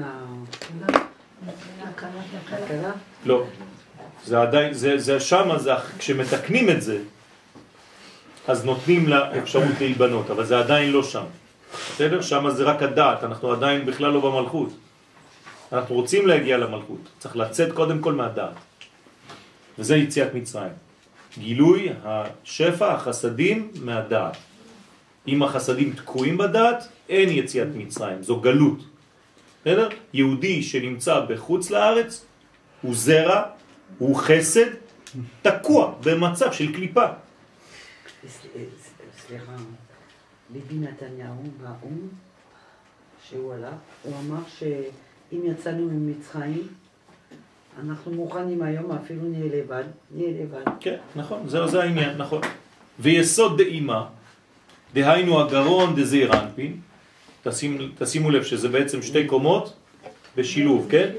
להקלה? 2.47 2.93
לא. 3.24 3.44
זה 4.24 4.43
עדיין, 4.43 4.72
זה, 4.72 4.98
זה 4.98 5.20
שמה, 5.20 5.59
זה, 5.59 5.70
כשמתקנים 5.98 6.70
את 6.70 6.82
זה, 6.82 6.98
אז 8.48 8.64
נותנים 8.64 9.09
לה 9.09 9.38
אפשרות 9.38 9.74
להיבנות, 9.80 10.30
אבל 10.30 10.44
זה 10.44 10.59
עדיין 10.59 10.93
לא 10.93 11.02
שם. 11.02 11.24
בסדר? 11.74 12.20
שם 12.22 12.51
זה 12.51 12.64
רק 12.64 12.82
הדעת, 12.82 13.24
אנחנו 13.24 13.52
עדיין 13.52 13.86
בכלל 13.86 14.12
לא 14.12 14.20
במלכות. 14.20 14.68
אנחנו 15.72 15.94
רוצים 15.94 16.26
להגיע 16.26 16.56
למלכות, 16.56 17.01
צריך 17.18 17.36
לצאת 17.36 17.72
קודם 17.72 17.98
כל 18.01 18.12
מהדעת. 18.12 18.55
וזה 19.78 19.97
יציאת 19.97 20.34
מצרים. 20.34 20.85
גילוי 21.38 21.88
השפע, 22.04 22.94
החסדים 22.94 23.70
מהדעת. 23.82 24.36
אם 25.28 25.42
החסדים 25.42 25.92
תקועים 25.92 26.38
בדעת, 26.38 26.88
אין 27.08 27.28
יציאת 27.28 27.68
מצרים, 27.74 28.22
זו 28.22 28.40
גלות. 28.40 28.78
בסדר? 29.60 29.88
יהודי 30.12 30.62
שנמצא 30.62 31.20
בחוץ 31.28 31.70
לארץ 31.70 32.24
הוא 32.82 32.94
זרע, 32.94 33.42
הוא 33.98 34.16
חסד, 34.16 34.66
תקוע 35.42 35.94
במצב 36.04 36.52
של 36.52 36.72
קליפה. 36.72 37.06
סליחה, 39.26 39.52
ביבי 40.50 40.74
נתניהו 40.74 41.42
באו"ם, 41.62 42.08
שהוא 43.28 43.54
הלך, 43.54 43.74
הוא 44.02 44.14
אמר 44.20 44.40
שאם 44.58 45.40
יצאנו 45.44 45.86
ממצרים, 45.86 46.68
אנחנו 47.85 48.12
מוכנים 48.12 48.62
היום, 48.62 48.93
אפילו 48.93 49.23
נהיה 49.23 49.44
לבד, 49.44 49.85
נהיה 50.15 50.43
לבד. 50.43 50.62
כן, 50.81 50.97
נכון, 51.16 51.48
זה, 51.48 51.66
זה 51.66 51.82
העניין, 51.82 52.16
נכון. 52.16 52.40
ויסוד 53.01 53.62
דאימה, 53.62 54.07
דהיינו 54.94 55.40
הגרון 55.40 55.97
דזעיר 55.97 56.32
אנפין, 56.32 56.77
תשים, 57.43 57.93
תשימו 57.98 58.31
לב 58.31 58.43
שזה 58.43 58.69
בעצם 58.69 59.03
שתי 59.03 59.27
קומות 59.27 59.74
בשילוב, 60.36 60.86
כן? 60.90 61.11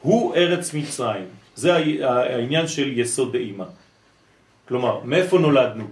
הוא 0.00 0.34
ארץ 0.34 0.74
מצרים. 0.74 1.24
זה 1.54 1.74
העניין 2.04 2.66
של 2.66 2.98
יסוד 2.98 3.32
דאימה. 3.32 3.64
כלומר, 4.68 5.00
מאיפה 5.04 5.38
נולדנו? 5.38 5.84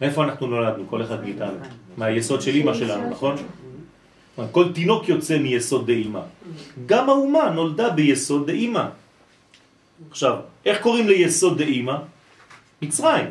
מאיפה 0.00 0.24
אנחנו 0.24 0.46
נולדנו, 0.46 0.84
כל 0.88 1.02
אחד 1.02 1.24
מאיתנו? 1.24 1.58
מהיסוד 1.96 2.42
של 2.42 2.54
אימא 2.54 2.74
שלנו, 2.74 3.10
נכון? 3.10 3.36
כל 4.52 4.72
תינוק 4.72 5.08
יוצא 5.08 5.38
מיסוד 5.38 5.86
דאימה. 5.86 6.22
גם 6.86 7.08
האומה 7.08 7.50
נולדה 7.50 7.90
ביסוד 7.90 8.46
דאימה. 8.46 8.88
עכשיו, 10.10 10.36
איך 10.66 10.82
קוראים 10.82 11.08
ליסוד 11.08 11.58
דאימה? 11.58 11.98
מצרים. 12.82 13.26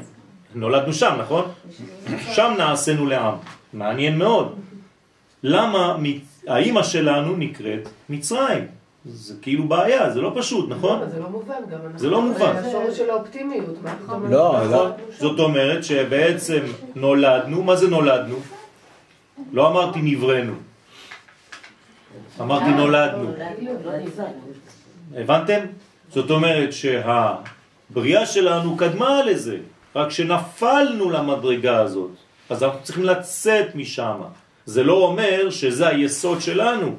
נולדנו 0.56 0.94
שם, 0.94 1.16
נכון? 1.20 1.46
שם 2.34 2.54
נעשינו 2.58 3.06
לעם. 3.06 3.36
מעניין 3.74 4.18
מאוד. 4.18 4.56
למה 5.44 5.98
האימא 6.48 6.84
שלנו 6.84 7.36
נקראת 7.36 7.90
מצרים? 8.10 8.68
זה 9.06 9.34
כאילו 9.42 9.64
בעיה, 9.68 10.10
זה 10.10 10.22
לא 10.22 10.32
פשוט, 10.36 10.70
נכון? 10.70 11.10
זה 11.10 11.20
לא 11.20 11.30
מובן 11.30 11.62
גם. 11.72 11.80
זה 11.96 12.10
לא 12.10 12.22
מובן. 12.22 12.56
השורש 12.56 12.98
של 12.98 13.10
האופטימיות. 13.10 13.76
לא, 14.30 14.60
נכון. 14.66 14.92
זאת 15.20 15.40
אומרת 15.40 15.84
שבעצם 15.84 16.60
נולדנו, 16.96 17.64
מה 17.64 17.76
זה 17.76 17.88
נולדנו? 17.88 18.36
לא 19.52 19.72
אמרתי 19.72 20.00
נבראנו. 20.02 20.54
אמרתי 22.42 22.70
נולדנו. 22.70 23.32
הבנתם? 25.16 25.60
זאת 26.10 26.32
אומרת 26.32 26.70
שהבריאה 26.74 28.26
שלנו 28.26 28.78
קדמה 28.78 29.24
לזה, 29.24 29.58
רק 29.96 30.12
שנפלנו 30.12 31.10
למדרגה 31.10 31.80
הזאת. 31.80 32.12
אז 32.50 32.64
אנחנו 32.64 32.80
צריכים 32.84 33.04
לצאת 33.04 33.76
משם. 33.76 34.22
זה 34.66 34.84
לא 34.84 34.94
אומר 34.94 35.50
שזה 35.50 35.88
היסוד 35.88 36.42
שלנו. 36.42 36.96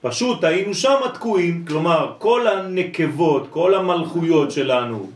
פשוט 0.00 0.44
היינו 0.44 0.74
שם 0.74 0.96
תקועים, 1.14 1.64
כלומר 1.68 2.12
כל 2.18 2.46
הנקבות, 2.46 3.46
כל 3.50 3.74
המלכויות 3.74 4.50
שלנו, 4.50 5.10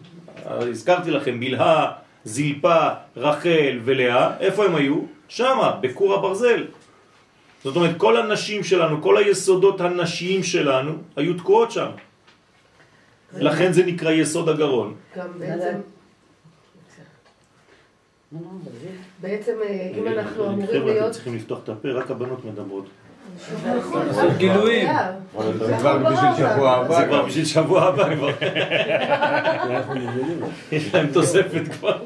הזכרתי 0.47 1.11
לכם, 1.11 1.41
בלהה, 1.41 1.93
זלפה, 2.25 2.89
רחל 3.17 3.79
ולאה, 3.85 4.31
איפה 4.41 4.65
הם 4.65 4.75
היו? 4.75 4.97
שם, 5.29 5.59
בקור 5.81 6.15
הברזל. 6.15 6.65
זאת 7.65 7.77
אומרת, 7.77 7.97
כל 7.97 8.17
הנשים 8.17 8.65
שלנו, 8.65 9.03
כל 9.03 9.17
היסודות 9.17 9.81
הנשיים 9.81 10.43
שלנו, 10.43 10.93
היו 11.17 11.35
תקועות 11.35 11.71
שם. 11.71 11.89
לכן 13.37 13.73
זה 13.73 13.87
נקרא 13.87 14.11
יסוד 14.11 14.49
הגרון. 14.49 14.95
גם 15.17 15.29
בעצם, 15.39 15.79
בעצם 19.21 19.53
אה, 19.63 19.91
אם 19.99 20.09
אנחנו 20.09 20.47
אמורים 20.47 20.67
חבר'ה, 20.67 20.79
אתם 20.79 20.87
להיות... 20.87 21.13
צריכים 21.13 21.35
לפתוח 21.35 21.59
את 21.65 21.69
הפה, 21.69 21.89
רק 21.89 22.11
הבנות 22.11 22.45
מדברות. 22.45 22.85
לעשות 24.07 24.33
גילויים. 24.37 24.89
זה 25.59 25.75
כבר 25.79 25.99
בשביל 25.99 26.31
שבוע 26.37 26.71
הבא. 26.71 27.01
זה 27.01 27.07
כבר 27.07 27.25
בשביל 27.27 27.45
שבוע 27.45 27.83
הבא. 27.83 28.09
יש 30.73 30.95
להם 30.95 31.07
תוספת 31.13 31.63
כבר. 31.73 31.99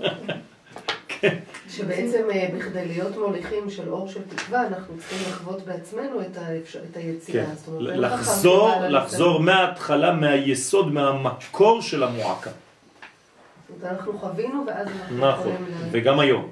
שבעצם 1.78 2.22
אה, 2.30 2.48
בכדי 2.58 2.84
להיות 2.86 3.16
מוליכים 3.16 3.70
של 3.70 3.88
אור 3.88 4.08
של 4.08 4.20
תקווה, 4.28 4.66
אנחנו 4.66 4.94
צריכים 4.98 5.18
לחוות 5.30 5.62
בעצמנו 5.62 6.20
את 6.20 6.36
האפשר- 6.36 6.78
את 6.90 6.96
היציאה. 6.96 7.44
כן, 7.46 7.54
זאת 7.54 7.68
אומרת, 7.68 7.96
לחזור, 7.96 8.70
לחזור. 8.88 9.40
מההתחלה, 9.40 10.12
מהיסוד, 10.12 10.92
מהמקור 10.92 11.82
של 11.82 12.02
המועקה. 12.02 12.50
זאת 12.50 13.82
אומרת, 13.82 13.92
אנחנו 13.98 14.18
חווינו 14.18 14.64
ואז 14.66 14.86
אנחנו 15.02 15.26
נכון, 15.28 15.56
וגם 15.90 16.20
היום. 16.20 16.50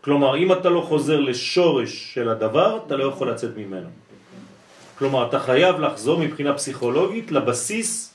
כלומר, 0.00 0.36
אם 0.36 0.52
אתה 0.52 0.68
לא 0.68 0.80
חוזר 0.80 1.20
לשורש 1.20 2.14
של 2.14 2.28
הדבר, 2.28 2.78
אתה 2.86 2.96
לא 2.96 3.04
יכול 3.04 3.30
לצאת 3.30 3.50
ממנו. 3.56 3.88
כלומר, 4.98 5.28
אתה 5.28 5.38
חייב 5.38 5.80
לחזור 5.80 6.18
מבחינה 6.20 6.54
פסיכולוגית 6.54 7.32
לבסיס 7.32 8.14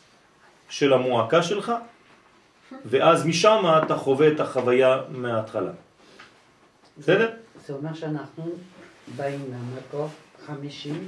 של 0.69 0.93
המועקה 0.93 1.43
שלך, 1.43 1.71
ואז 2.85 3.25
משם 3.25 3.63
אתה 3.85 3.95
חווה 3.95 4.27
את 4.27 4.39
החוויה 4.39 4.97
מההתחלה. 5.09 5.71
בסדר? 7.01 7.29
זה 7.67 7.73
אומר 7.73 7.93
שאנחנו 7.93 8.51
באים 9.17 9.39
מהמקור 9.51 10.09
חמישים 10.45 11.07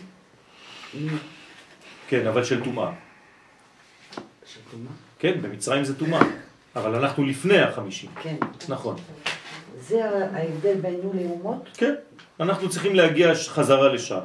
כן, 2.07 2.27
אבל 2.27 2.43
של 2.43 2.63
טומאה. 2.63 2.91
שתומה. 4.45 4.89
כן, 5.19 5.41
במצרים 5.41 5.83
זה 5.83 5.99
טומאה, 5.99 6.21
אבל 6.75 6.95
אנחנו 6.95 7.23
לפני 7.23 7.59
החמישים. 7.59 8.09
כן. 8.23 8.35
נכון. 8.69 8.95
זה 9.79 10.05
ההבדל 10.05 10.75
בינינו 10.81 11.13
לאומות? 11.13 11.69
כן, 11.73 11.93
אנחנו 12.39 12.69
צריכים 12.69 12.95
להגיע 12.95 13.35
חזרה 13.35 13.93
לשם. 13.93 14.19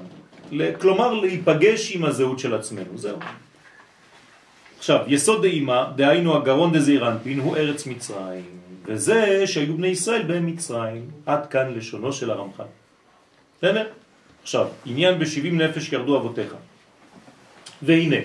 כלומר, 0.80 1.12
להיפגש 1.12 1.96
עם 1.96 2.04
הזהות 2.04 2.38
של 2.38 2.54
עצמנו, 2.54 2.98
זהו. 2.98 3.18
עכשיו, 4.78 5.04
יסוד 5.06 5.42
דאימה, 5.42 5.92
דהיינו 5.96 6.36
הגרון 6.36 6.72
דזעיר 6.72 7.08
אנפין, 7.08 7.40
הוא 7.40 7.56
ארץ 7.56 7.86
מצרים. 7.86 8.44
וזה 8.88 9.46
שהיו 9.46 9.76
בני 9.76 9.86
ישראל 9.86 10.22
במצרים. 10.22 11.10
עד 11.26 11.46
כאן 11.46 11.74
לשונו 11.74 12.12
של 12.12 12.30
הרמח"ל. 12.30 12.64
בסדר? 13.58 13.86
עכשיו, 14.42 14.66
עניין 14.86 15.18
בשבעים 15.18 15.60
נפש 15.60 15.92
ירדו 15.92 16.16
אבותיך. 16.16 16.54
והנה, 17.82 18.16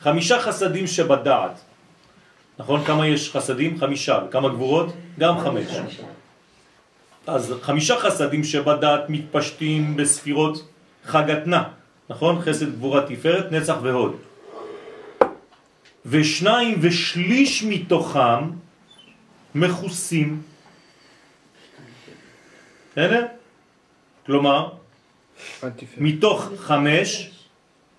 חמישה 0.00 0.40
חסדים 0.40 0.86
שבדעת. 0.86 1.60
נכון? 2.58 2.84
כמה 2.84 3.06
יש 3.06 3.30
חסדים? 3.30 3.78
חמישה. 3.78 4.18
וכמה 4.28 4.48
גבורות? 4.48 4.92
גם 5.18 5.38
חמש. 5.40 5.66
אז 7.26 7.54
חמישה 7.62 7.96
חסדים 7.96 8.44
שבדעת 8.44 9.00
מתפשטים 9.08 9.96
בספירות 9.96 10.68
חגתנה, 11.04 11.62
נכון? 12.10 12.40
חסד 12.40 12.72
גבורה 12.72 13.06
תפארת, 13.06 13.52
נצח 13.52 13.76
והוד. 13.82 14.16
ושניים 16.06 16.78
ושליש 16.80 17.64
מתוכם 17.64 18.50
מכוסים. 19.54 20.42
בסדר? 22.92 23.26
כלומר, 24.26 24.68
מתוך 25.98 26.48
חמש, 26.56 27.30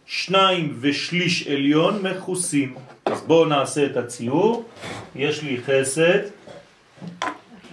שניים 0.06 0.78
ושליש 0.80 1.48
עליון 1.48 2.08
מכוסים. 2.08 2.76
אז 3.06 3.22
בואו 3.22 3.46
נעשה 3.46 3.86
את 3.86 3.98
הציור. 3.98 4.70
יש 5.16 5.44
לי 5.44 5.62
חסד, 5.66 6.20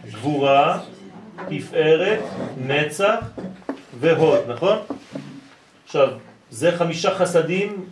גבורה, 0.06 0.80
תפארת, 1.48 2.20
נצח 2.58 3.18
והוד, 4.00 4.50
נכון? 4.50 4.78
עכשיו, 5.84 6.08
זה 6.50 6.76
חמישה 6.76 7.14
חסדים 7.14 7.84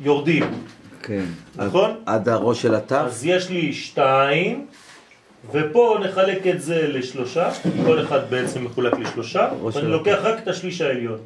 יורדים, 0.00 0.44
כן. 1.02 1.24
נכון? 1.56 1.90
עד 2.06 2.28
הראש 2.28 2.62
של 2.62 2.74
התו? 2.74 2.94
אז 2.94 3.24
יש 3.24 3.50
לי 3.50 3.72
שתיים, 3.72 4.66
ופה 5.52 5.98
נחלק 6.04 6.46
את 6.46 6.62
זה 6.62 6.88
לשלושה, 6.88 7.50
כל 7.84 8.02
אחד 8.02 8.30
בעצם 8.30 8.64
מחולק 8.64 8.98
לשלושה, 8.98 9.48
ואני 9.72 9.88
לוקח 9.88 10.18
רק 10.22 10.42
את 10.42 10.48
השליש 10.48 10.80
העליון. 10.80 11.18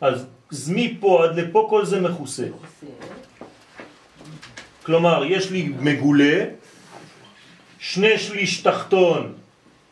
אז 0.00 0.26
אז 0.52 0.72
מפה 0.74 1.24
עד 1.24 1.38
לפה 1.38 1.66
כל 1.70 1.84
זה 1.84 2.00
מכוסה. 2.00 2.46
כלומר, 4.82 5.24
יש 5.24 5.50
לי 5.50 5.72
מגולה, 5.80 6.44
שני 7.78 8.18
שליש 8.18 8.60
תחתון 8.62 9.32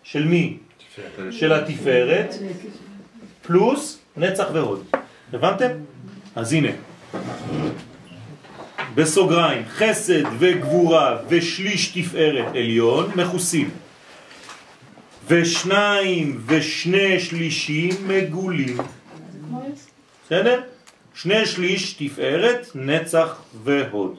של 0.03 0.24
מי? 0.24 0.59
של 1.31 1.53
התפארת, 1.53 2.35
פלוס 3.43 3.99
נצח 4.16 4.47
והוד. 4.53 4.85
הבנתם? 5.33 5.69
אז 6.37 6.53
הנה, 6.53 6.69
בסוגריים, 8.97 9.62
חסד 9.68 10.23
וגבורה 10.39 11.18
ושליש 11.28 11.89
תפארת 11.89 12.47
עליון 12.51 13.10
מכוסים. 13.16 13.70
ושניים 15.28 16.40
ושני 16.47 17.20
שלישים 17.20 17.90
מגולים. 18.09 18.77
בסדר? 20.24 20.60
שני 21.14 21.47
שליש 21.47 21.93
תפארת, 21.93 22.66
נצח 22.74 23.43
והוד. 23.64 24.16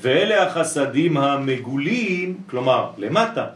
ואלה 0.00 0.42
החסדים 0.46 1.16
המגולים, 1.16 2.38
כלומר 2.50 2.90
למטה, 2.98 3.46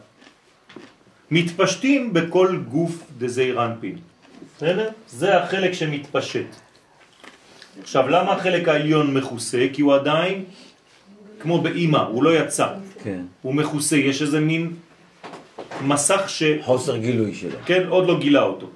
מתפשטים 1.31 2.13
בכל 2.13 2.57
גוף 2.69 3.03
דזעיר 3.19 3.65
אנפין. 3.65 3.97
בסדר? 4.57 4.89
זה 5.09 5.43
החלק 5.43 5.73
שמתפשט. 5.73 6.70
עכשיו, 7.83 8.09
למה 8.09 8.33
החלק 8.33 8.69
העליון 8.69 9.15
מכוסה? 9.15 9.67
כי 9.73 9.83
הוא 9.83 9.95
עדיין 9.95 10.45
כמו 11.41 11.61
באימא, 11.61 11.99
הוא 11.99 12.23
לא 12.23 12.39
יצא. 12.39 12.69
כן. 13.05 13.21
הוא 13.43 13.55
מכוסה, 13.55 13.97
יש 13.97 14.23
איזה 14.23 14.41
מין 14.41 14.73
מסך 15.83 16.23
ש... 16.27 16.43
חוסר 16.63 16.97
גילוי 16.97 17.35
שלו. 17.35 17.57
כן, 17.65 17.87
עוד 17.89 18.07
לא 18.07 18.19
גילה 18.21 18.43
אותו. 18.43 18.67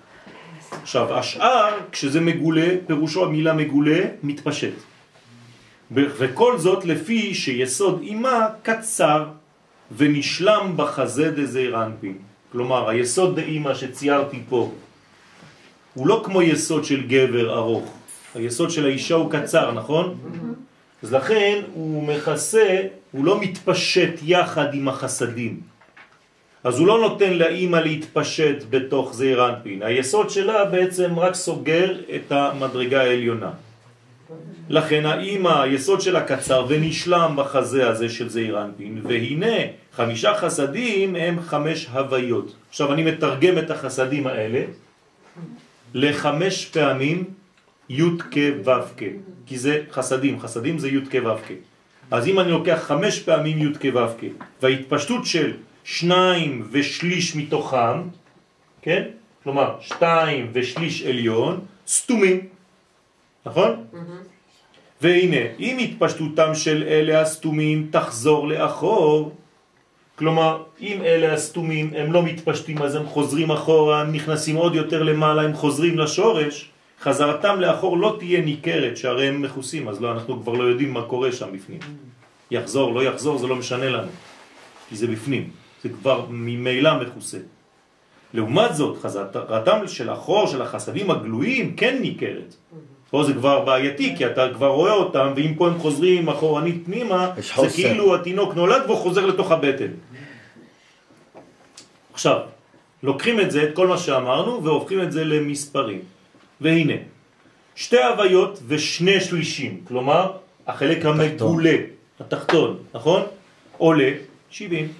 עכשיו, 0.83 1.19
השאר, 1.19 1.79
כשזה 1.93 2.21
מגולה, 2.21 2.69
פירושו 2.87 3.25
המילה 3.25 3.53
מגולה, 3.53 4.01
מתפשט. 4.23 4.73
וכל 5.91 6.59
זאת 6.59 6.85
לפי 6.85 7.35
שיסוד 7.35 8.01
אימה 8.03 8.47
קצר 8.63 9.25
ונשלם 9.97 10.73
בחזה 10.77 11.31
דזעיר 11.31 11.85
אנפין. 11.85 12.19
כלומר, 12.53 12.89
היסוד 12.89 13.37
דאימא 13.37 13.75
שציירתי 13.75 14.41
פה, 14.49 14.73
הוא 15.95 16.07
לא 16.07 16.23
כמו 16.25 16.43
יסוד 16.43 16.85
של 16.85 17.07
גבר 17.07 17.55
ארוך. 17.55 17.95
היסוד 18.35 18.71
של 18.71 18.85
האישה 18.87 19.15
הוא 19.15 19.31
קצר, 19.31 19.73
נכון? 19.73 20.15
אז 21.03 21.13
לכן 21.13 21.63
הוא 21.75 22.03
מכסה, 22.03 22.81
הוא 23.13 23.25
לא 23.25 23.41
מתפשט 23.41 24.13
יחד 24.23 24.75
עם 24.75 24.89
החסדים. 24.89 25.61
אז 26.65 26.79
הוא 26.79 26.87
לא 26.87 27.01
נותן 27.01 27.33
לאימא 27.33 27.77
להתפשט 27.77 28.57
בתוך 28.71 29.15
זעיר 29.15 29.49
אנפין. 29.49 29.83
היסוד 29.83 30.31
שלה 30.31 30.65
בעצם 30.65 31.19
רק 31.19 31.35
סוגר 31.35 32.01
את 32.17 32.33
המדרגה 32.33 33.01
העליונה. 33.01 33.51
לכן 34.69 35.07
האימא, 35.07 35.63
היסוד 35.63 36.01
שלה 36.01 36.21
קצר 36.21 36.67
ונשלם 36.69 37.35
בחזה 37.37 37.89
הזה 37.89 38.09
של 38.09 38.29
זעיר 38.29 38.63
אנפין, 38.65 39.01
והנה 39.03 39.57
חמישה 39.93 40.35
חסדים 40.35 41.17
הם 41.17 41.41
חמש 41.41 41.87
הוויות. 41.87 42.55
עכשיו 42.69 42.93
אני 42.93 43.03
מתרגם 43.03 43.59
את 43.59 43.71
החסדים 43.71 44.27
האלה 44.27 44.63
לחמש 45.95 46.65
פעמים 46.65 47.25
י' 47.89 48.19
כ' 48.31 48.37
ו' 48.65 48.71
כ', 48.97 49.03
כי 49.47 49.59
זה 49.59 49.83
חסדים, 49.91 50.41
חסדים 50.41 50.79
זה 50.79 50.89
י' 50.89 51.07
כ' 51.11 51.15
ו' 51.25 51.39
כ'. 51.49 51.53
אז 52.11 52.29
אם 52.29 52.41
אני 52.41 52.51
לוקח 52.51 52.79
חמש 52.83 53.21
פעמים 53.21 53.59
י' 53.59 53.75
כ' 53.75 53.95
ו' 53.95 54.15
כ', 54.21 54.25
וההתפשטות 54.63 55.27
של 55.27 55.53
שניים 55.85 56.69
ושליש 56.71 57.37
מתוכם, 57.37 58.03
כן? 58.83 59.03
כלומר, 59.43 59.77
שתיים 59.81 60.51
ושליש 60.53 61.03
עליון, 61.03 61.61
סתומים, 61.89 62.41
נכון? 63.47 63.85
והנה, 65.01 65.45
אם 65.59 65.79
התפשטותם 65.79 66.55
של 66.55 66.85
אלה 66.89 67.21
הסתומים 67.21 67.89
תחזור 67.91 68.49
לאחור, 68.49 69.33
כלומר, 70.17 70.63
אם 70.81 71.03
אלה 71.03 71.33
הסתומים 71.33 71.91
הם 71.97 72.13
לא 72.13 72.23
מתפשטים 72.23 72.83
אז 72.83 72.95
הם 72.95 73.07
חוזרים 73.07 73.51
אחורה, 73.51 74.01
הם 74.01 74.13
נכנסים 74.13 74.57
עוד 74.57 74.75
יותר 74.75 75.03
למעלה, 75.03 75.43
הם 75.43 75.55
חוזרים 75.55 75.99
לשורש, 75.99 76.71
חזרתם 77.05 77.61
לאחור 77.61 77.99
לא 77.99 78.17
תהיה 78.19 78.41
ניכרת, 78.41 78.97
שהרי 78.97 79.29
הם 79.29 79.43
מכוסים, 79.43 79.89
אז 79.89 80.01
לא, 80.01 80.13
אנחנו 80.13 80.43
כבר 80.43 80.53
לא 80.53 80.65
יודעים 80.65 80.93
מה 80.93 81.03
קורה 81.03 81.33
שם 81.33 81.53
בפנים. 81.53 81.79
יחזור, 82.51 82.95
לא 82.95 83.03
יחזור, 83.03 83.39
זה 83.39 83.47
לא 83.47 83.57
משנה 83.57 83.89
לנו, 83.89 84.09
כי 84.89 84.97
זה 84.97 85.07
בפנים, 85.07 85.51
זה 85.83 85.89
כבר 85.89 86.27
ממילא 86.31 87.03
מכוסה. 87.03 87.39
לעומת 88.35 88.75
זאת, 88.75 88.99
חזרתם 89.03 89.89
של 89.89 90.13
אחור, 90.13 90.47
של 90.47 90.63
החסדים 90.63 91.11
הגלויים, 91.11 91.77
כן 91.77 91.99
ניכרת. 92.01 92.55
פה 93.11 93.25
זה 93.25 93.33
כבר 93.33 93.61
בעייתי, 93.61 94.17
כי 94.17 94.27
אתה 94.27 94.49
כבר 94.55 94.67
רואה 94.69 94.93
אותם, 94.93 95.33
ואם 95.37 95.55
פה 95.55 95.69
הם 95.69 95.79
חוזרים 95.79 96.29
אחורנית 96.29 96.85
פנימה, 96.85 97.31
זה 97.37 97.69
כאילו 97.75 98.15
התינוק 98.15 98.55
נולד 98.55 98.83
והוא 98.87 98.97
חוזר 98.97 99.27
לתוך 99.27 99.53
הבטן. 99.53 99.93
עכשיו, 102.13 102.39
לוקחים 103.03 103.41
את 103.41 103.51
זה, 103.51 103.63
את 103.63 103.75
כל 103.75 103.87
מה 103.87 103.99
שאמרנו, 103.99 104.65
והופכים 104.65 105.03
את 105.03 105.13
זה 105.13 105.25
למספרים. 105.25 106.14
והנה, 106.65 106.95
שתי 107.75 108.03
הוויות 108.03 108.59
ושני 108.67 109.21
שלישים, 109.21 109.81
כלומר, 109.89 110.33
החלק 110.67 111.05
המגולה, 111.07 111.77
התחתון, 112.21 112.79
נכון? 112.95 113.23
עולה 113.79 114.11
70. 114.51 114.93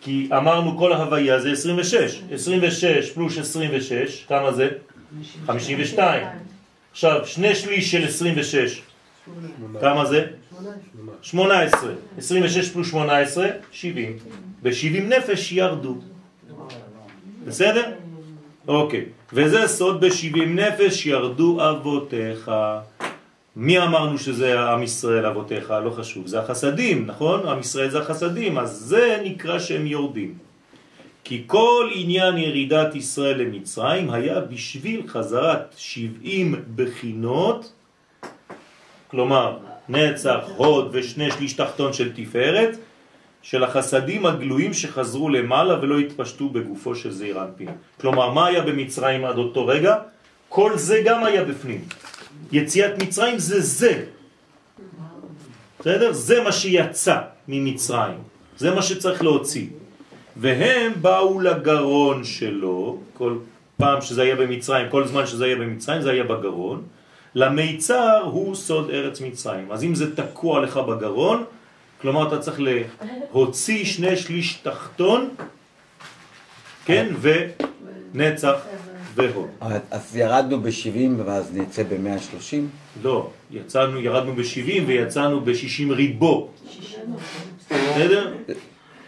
כי 0.00 0.28
אמרנו 0.36 0.78
כל 0.78 0.92
ההוויה 0.92 1.40
זה 1.40 1.52
26. 1.52 2.22
26 2.32 3.10
פלוס 3.10 3.38
26, 3.38 4.24
כמה 4.28 4.52
זה? 4.52 4.68
52. 5.46 6.26
עכשיו, 6.92 7.26
שני 7.26 7.54
שליש 7.54 7.90
של 7.90 8.04
26, 8.04 8.82
כמה 9.80 10.04
זה? 10.04 10.26
18. 11.22 11.92
26 12.18 12.70
פלוס 12.70 12.90
18, 12.90 13.48
70. 13.72 14.16
ב-70 14.62 15.00
נפש 15.00 15.52
ירדו. 15.52 15.96
בסדר? 17.46 17.92
אוקיי. 18.68 19.04
וזה 19.32 19.68
סוד 19.68 20.04
ב-70 20.04 20.44
נפש 20.46 21.06
ירדו 21.06 21.70
אבותיך. 21.70 22.50
מי 23.56 23.78
אמרנו 23.78 24.18
שזה 24.18 24.60
עם 24.60 24.82
ישראל 24.82 25.26
אבותיך? 25.26 25.74
לא 25.84 25.90
חשוב. 25.90 26.26
זה 26.26 26.40
החסדים, 26.40 27.06
נכון? 27.06 27.48
עם 27.48 27.60
ישראל 27.60 27.90
זה 27.90 27.98
החסדים, 27.98 28.58
אז 28.58 28.70
זה 28.70 29.20
נקרא 29.24 29.58
שהם 29.58 29.86
יורדים. 29.86 30.34
כי 31.24 31.42
כל 31.46 31.90
עניין 31.94 32.38
ירידת 32.38 32.94
ישראל 32.94 33.40
למצרים 33.40 34.10
היה 34.10 34.40
בשביל 34.40 35.02
חזרת 35.08 35.74
70 35.76 36.54
בחינות, 36.76 37.72
כלומר 39.10 39.58
נצח, 39.88 40.40
הוד 40.56 40.88
ושני 40.92 41.30
שליש 41.30 41.52
תחתון 41.52 41.92
של 41.92 42.12
תפארת, 42.12 42.76
של 43.42 43.64
החסדים 43.64 44.26
הגלויים 44.26 44.74
שחזרו 44.74 45.28
למעלה 45.28 45.80
ולא 45.82 45.98
התפשטו 45.98 46.48
בגופו 46.48 46.94
של 46.94 47.10
זעיר 47.10 47.42
אנפין. 47.42 47.68
כלומר, 48.00 48.30
מה 48.30 48.46
היה 48.46 48.62
במצרים 48.62 49.24
עד 49.24 49.38
אותו 49.38 49.66
רגע? 49.66 49.94
כל 50.48 50.72
זה 50.76 51.02
גם 51.04 51.24
היה 51.24 51.44
בפנים. 51.44 51.84
יציאת 52.52 53.02
מצרים 53.02 53.38
זה 53.38 53.60
זה. 53.60 54.04
בסדר? 55.80 56.12
זה 56.12 56.42
מה 56.42 56.52
שיצא 56.52 57.18
ממצרים. 57.48 58.18
זה 58.58 58.74
מה 58.74 58.82
שצריך 58.82 59.22
להוציא. 59.22 59.66
והם 60.36 60.92
באו 61.00 61.40
לגרון 61.40 62.24
שלו, 62.24 62.98
כל 63.14 63.36
פעם 63.76 64.00
שזה 64.00 64.22
היה 64.22 64.36
במצרים, 64.36 64.86
כל 64.90 65.06
זמן 65.06 65.26
שזה 65.26 65.44
היה 65.44 65.56
במצרים, 65.56 66.02
זה 66.02 66.10
היה 66.10 66.24
בגרון. 66.24 66.82
למיצר 67.34 68.22
הוא 68.22 68.54
סוד 68.54 68.90
ארץ 68.90 69.20
מצרים. 69.20 69.72
אז 69.72 69.84
אם 69.84 69.94
זה 69.94 70.16
תקוע 70.16 70.60
לך 70.60 70.76
בגרון, 70.76 71.44
כלומר 72.00 72.28
אתה 72.28 72.38
צריך 72.38 72.60
להוציא 73.32 73.84
שני 73.84 74.16
שליש 74.16 74.54
תחתון, 74.54 75.28
כן, 76.84 77.12
ונצח 78.14 78.54
והוד. 79.14 79.48
אז 79.90 80.16
ירדנו 80.16 80.60
ב-70 80.60 81.22
ואז 81.24 81.50
נצא 81.54 81.82
ב-130? 81.82 82.56
לא, 83.02 83.30
יצאנו, 83.50 84.00
ירדנו 84.00 84.34
ב-70 84.34 84.82
ויצאנו 84.86 85.40
ב-60 85.40 85.92
ריבו. 85.92 86.48
בסדר? 87.70 88.34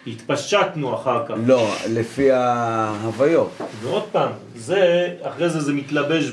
התפשטנו 0.06 0.94
אחר 0.94 1.26
כך. 1.26 1.34
לא, 1.46 1.74
לפי 1.88 2.30
ההוויות. 2.30 3.50
ועוד 3.80 4.02
פעם, 4.12 4.32
זה, 4.56 5.08
אחרי 5.22 5.50
זה 5.50 5.60
זה 5.60 5.72
מתלבש 5.72 6.30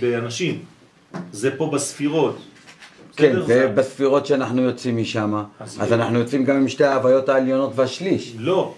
באנשים. 0.00 0.58
זה 1.32 1.56
פה 1.56 1.70
בספירות. 1.72 2.38
כן, 3.16 3.36
ובספירות 3.46 4.26
שאנחנו 4.26 4.62
יוצאים 4.62 4.96
משם, 4.96 5.42
אז 5.60 5.92
אנחנו 5.92 6.18
יוצאים 6.18 6.44
גם 6.44 6.56
עם 6.56 6.68
שתי 6.68 6.84
ההוויות 6.84 7.28
העליונות 7.28 7.72
והשליש. 7.74 8.34
לא, 8.38 8.74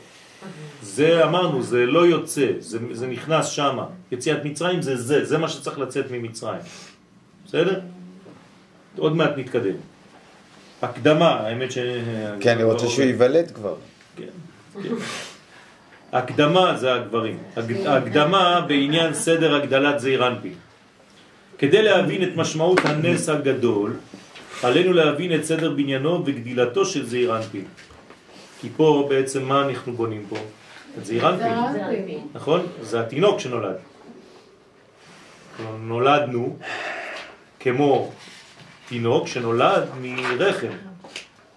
זה 0.83 1.25
אמרנו, 1.25 1.63
זה 1.63 1.87
לא 1.87 2.07
יוצא, 2.07 2.47
זה, 2.59 2.79
זה 2.93 3.07
נכנס 3.07 3.47
שם. 3.47 3.79
יציאת 4.13 4.45
מצרים 4.45 4.83
זה 4.83 4.97
זה, 4.97 5.25
זה 5.25 5.39
מה 5.39 5.49
שצריך 5.49 5.79
לצאת 5.79 6.11
ממצרים. 6.11 6.61
בסדר? 7.47 7.81
עוד 8.99 9.17
מעט 9.17 9.31
נתקדם. 9.37 9.75
הקדמה, 10.83 11.31
האמת 11.31 11.73
ש... 11.73 11.79
כן, 12.41 12.55
אני 12.55 12.63
רוצה 12.63 12.89
שהוא 12.89 13.05
ייוולד 13.05 13.51
כבר. 13.51 13.75
כן, 14.17 14.25
כן. 14.83 14.95
הקדמה 16.13 16.77
זה 16.77 16.95
הגברים. 16.95 17.39
הקדמה 17.87 18.61
בעניין 18.69 19.15
סדר 19.15 19.55
הגדלת 19.55 20.01
זעיר 20.01 20.29
אנפין. 20.29 20.55
כדי 21.59 21.83
להבין 21.83 22.23
את 22.23 22.37
משמעות 22.37 22.81
הנס 22.85 23.29
הגדול, 23.29 23.93
עלינו 24.63 24.93
להבין 24.93 25.35
את 25.35 25.45
סדר 25.45 25.71
בניינו 25.71 26.23
וגדילתו 26.27 26.85
של 26.85 27.07
זעיר 27.07 27.37
אנפין. 27.37 27.65
כי 28.61 28.69
פה 28.77 29.07
בעצם 29.09 29.43
מה 29.43 29.63
אנחנו 29.63 29.93
בונים 29.93 30.25
פה? 30.29 30.37
את 30.99 31.05
זעיר 31.07 31.29
אנפין. 31.29 32.19
נכון? 32.35 32.67
זה 32.81 33.01
התינוק 33.01 33.41
שנולד. 33.41 33.77
נולדנו 35.81 36.57
כמו 37.61 38.13
תינוק 38.89 39.27
שנולד 39.27 39.89
מרחם. 40.01 40.73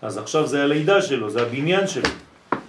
אז 0.02 0.18
עכשיו 0.18 0.48
זה 0.48 0.64
הלידה 0.64 1.02
שלו, 1.02 1.30
זה 1.30 1.42
הבניין 1.42 1.88
שלו. 1.88 2.10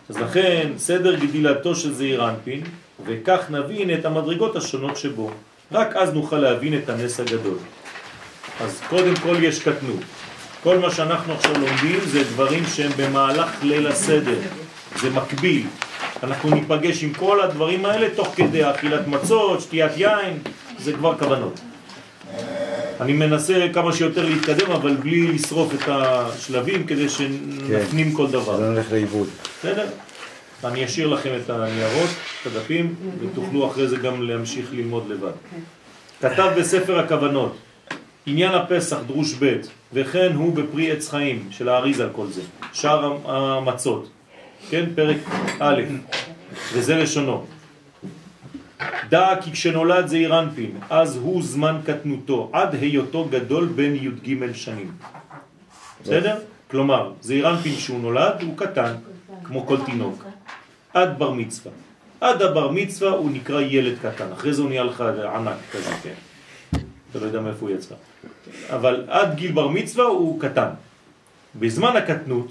אז 0.08 0.18
לכן 0.18 0.72
סדר 0.76 1.16
גדילתו 1.16 1.74
של 1.74 1.92
זעיר 1.92 2.28
אנפין, 2.28 2.62
וכך 3.04 3.50
נבין 3.50 3.94
את 3.94 4.04
המדרגות 4.04 4.56
השונות 4.56 4.96
שבו. 4.96 5.30
רק 5.72 5.96
אז 5.96 6.14
נוכל 6.14 6.38
להבין 6.38 6.78
את 6.78 6.88
הנס 6.88 7.20
הגדול. 7.20 7.58
אז 8.60 8.80
קודם 8.88 9.16
כל 9.16 9.36
יש 9.42 9.62
קטנות. 9.62 10.00
כל 10.66 10.78
מה 10.78 10.90
שאנחנו 10.90 11.34
עכשיו 11.34 11.52
לומדים 11.52 12.00
זה 12.06 12.24
דברים 12.24 12.64
שהם 12.74 12.92
במהלך 12.96 13.62
ליל 13.62 13.86
הסדר. 13.86 14.38
זה 15.00 15.10
מקביל. 15.10 15.66
אנחנו 16.22 16.50
ניפגש 16.50 17.04
עם 17.04 17.12
כל 17.12 17.40
הדברים 17.40 17.86
האלה 17.86 18.08
תוך 18.16 18.32
כדי 18.36 18.70
אכילת 18.70 19.06
מצות, 19.06 19.60
שתיית 19.60 19.92
יין, 19.96 20.38
זה 20.78 20.92
כבר 20.92 21.18
כוונות. 21.18 21.60
אני 23.00 23.12
מנסה 23.12 23.66
כמה 23.72 23.92
שיותר 23.92 24.24
להתקדם, 24.24 24.70
אבל 24.70 24.94
בלי 24.94 25.32
לשרוף 25.32 25.74
את 25.74 25.88
השלבים 25.88 26.86
כדי 26.86 27.08
שנפנים 27.08 28.12
כל 28.12 28.26
דבר. 28.30 28.60
לא 28.60 28.70
נלך 28.70 28.92
לאיבוד. 28.92 29.28
בסדר? 29.58 29.86
אני 30.64 30.84
אשאיר 30.84 31.06
לכם 31.08 31.30
את 31.44 31.50
הניירות, 31.50 32.10
את 32.42 32.46
הדפים, 32.46 32.94
ותוכלו 33.20 33.70
אחרי 33.70 33.88
זה 33.88 33.96
גם 33.96 34.22
להמשיך 34.22 34.66
ללמוד 34.72 35.08
לבד. 35.08 35.32
כתב 36.20 36.50
בספר 36.58 36.98
הכוונות, 36.98 37.56
עניין 38.26 38.52
הפסח 38.54 38.96
דרוש 39.06 39.34
ב' 39.34 39.56
וכן 39.92 40.32
הוא 40.34 40.54
בפרי 40.54 40.92
עץ 40.92 41.08
חיים 41.08 41.48
של 41.50 41.68
האריז 41.68 42.00
על 42.00 42.08
כל 42.12 42.26
זה, 42.26 42.42
שאר 42.72 43.18
המצות, 43.24 44.08
כן? 44.70 44.84
פרק 44.94 45.16
א', 45.58 45.82
וזה 46.72 46.96
לשונו. 46.96 47.46
דע 49.08 49.34
כי 49.42 49.52
כשנולד 49.52 50.06
זעיר 50.06 50.38
אנפין, 50.38 50.70
אז 50.90 51.16
הוא 51.16 51.42
זמן 51.42 51.80
קטנותו, 51.84 52.50
עד 52.52 52.74
היותו 52.74 53.28
גדול 53.30 53.66
בין 53.66 53.94
י"ג 53.94 54.52
שנים. 54.52 54.92
בסדר? 56.02 56.38
כלומר, 56.70 57.12
זעיר 57.20 57.50
אנפין 57.50 57.74
שהוא 57.74 58.00
נולד 58.00 58.42
הוא 58.42 58.56
קטן, 58.56 58.94
כמו 59.44 59.66
כל 59.66 59.76
תינוק, 59.84 60.24
עד 60.94 61.18
בר 61.18 61.30
מצווה. 61.30 61.72
עד 62.20 62.42
הבר 62.42 62.70
מצווה 62.70 63.10
הוא 63.10 63.30
נקרא 63.30 63.60
ילד 63.60 63.98
קטן, 64.02 64.32
אחרי 64.32 64.52
זה 64.52 64.62
הוא 64.62 64.68
נהיה 64.68 64.84
לך 64.84 65.04
ענק 65.34 65.56
כזה, 65.72 65.90
כן. 66.02 66.14
אתה 67.10 67.18
לא 67.18 67.24
יודע 67.24 67.40
מאיפה 67.40 67.66
הוא 67.66 67.70
יצא. 67.70 67.94
אבל 68.70 69.04
עד 69.08 69.34
גיל 69.34 69.52
בר 69.52 69.68
מצווה 69.68 70.04
הוא 70.04 70.40
קטן. 70.40 70.68
בזמן 71.58 71.96
הקטנות 71.96 72.48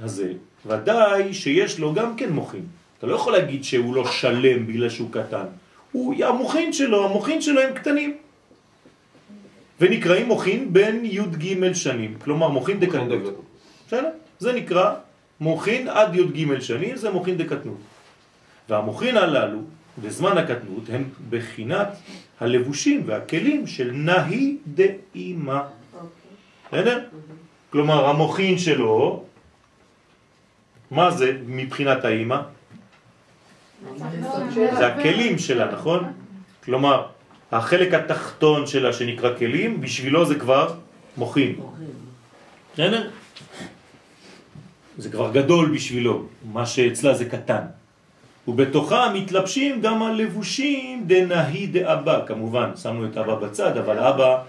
הזה, 0.00 0.32
ודאי 0.66 1.34
שיש 1.34 1.78
לו 1.78 1.94
גם 1.94 2.16
כן 2.16 2.32
מוחים. 2.32 2.66
אתה 2.98 3.06
לא 3.06 3.14
יכול 3.14 3.32
להגיד 3.32 3.64
שהוא 3.64 3.94
לא 3.94 4.06
שלם 4.06 4.66
בגלל 4.66 4.88
שהוא 4.88 5.08
קטן. 5.12 5.44
הוא, 5.92 6.24
המוחין 6.24 6.72
שלו, 6.72 7.04
המוחין 7.04 7.42
שלו 7.42 7.60
הם 7.60 7.74
קטנים. 7.74 8.16
ונקראים 9.80 10.26
מוכין 10.26 10.72
בין 10.72 11.04
י"ג 11.04 11.72
שנים, 11.72 12.14
כלומר 12.24 12.48
מוכין 12.48 12.80
דקטנות. 12.80 13.44
בסדר? 13.86 14.10
זה 14.38 14.52
נקרא 14.52 14.94
מוכין 15.40 15.88
עד 15.88 16.14
י"ג 16.14 16.60
שנים, 16.60 16.96
זה 16.96 17.10
מוכין 17.10 17.36
דקטנות. 17.36 17.78
והמוכין 18.68 19.16
הללו, 19.16 19.58
בזמן 20.02 20.38
הקטנות, 20.38 20.82
הם 20.92 21.04
בחינת 21.30 21.88
הלבושים 22.40 23.02
והכלים 23.06 23.66
של 23.66 23.90
נהי 23.92 24.56
דאימה. 24.66 25.62
בסדר? 26.68 27.04
כלומר, 27.70 28.06
המוכין 28.06 28.58
שלו, 28.58 29.24
מה 30.90 31.10
זה 31.10 31.38
מבחינת 31.46 32.04
האימא? 32.04 32.40
זה 34.54 34.86
הכלים 34.86 35.38
שלה, 35.38 35.72
נכון? 35.72 36.12
כלומר, 36.64 37.06
החלק 37.52 37.94
התחתון 37.94 38.66
שלה 38.66 38.92
שנקרא 38.92 39.38
כלים, 39.38 39.80
בשבילו 39.80 40.26
זה 40.26 40.34
כבר 40.34 40.74
מוכין. 41.16 41.60
בסדר? 42.74 43.10
זה 44.98 45.10
כבר 45.10 45.32
גדול 45.32 45.74
בשבילו, 45.74 46.26
מה 46.52 46.66
שאצלה 46.66 47.14
זה 47.14 47.24
קטן. 47.24 47.77
ובתוכה 48.48 49.12
מתלבשים 49.14 49.80
גם 49.80 50.02
הלבושים 50.02 51.04
דנהי 51.06 51.66
דאבא, 51.66 52.20
כמובן, 52.26 52.70
שמנו 52.76 53.04
את 53.06 53.16
אבא 53.16 53.34
בצד, 53.34 53.76
אבל 53.76 53.98
אבא 53.98 54.42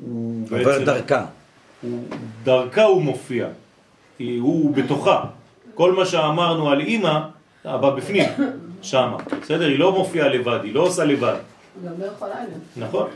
הוא 0.00 0.44
עובר 0.44 0.64
בעצם... 0.64 0.84
דרכה. 0.84 1.24
הוא, 1.82 2.04
דרכה 2.44 2.82
הוא 2.82 3.02
מופיע, 3.02 3.46
כי 4.18 4.36
הוא 4.36 4.74
בתוכה. 4.74 5.24
כל 5.74 5.92
מה 5.92 6.06
שאמרנו 6.06 6.70
על 6.70 6.80
אימא, 6.80 7.18
אבא 7.64 7.90
בפנים, 7.90 8.24
שמה. 8.82 9.16
בסדר? 9.42 9.66
היא 9.66 9.78
לא 9.78 9.92
מופיעה 9.92 10.28
לבד, 10.28 10.58
היא 10.62 10.74
לא 10.74 10.80
עושה 10.80 11.04
לבד. 11.04 11.36
גם 11.84 11.92
לא 11.98 12.04
יכולה 12.04 12.34
לה. 12.34 12.86
נכון? 12.86 13.08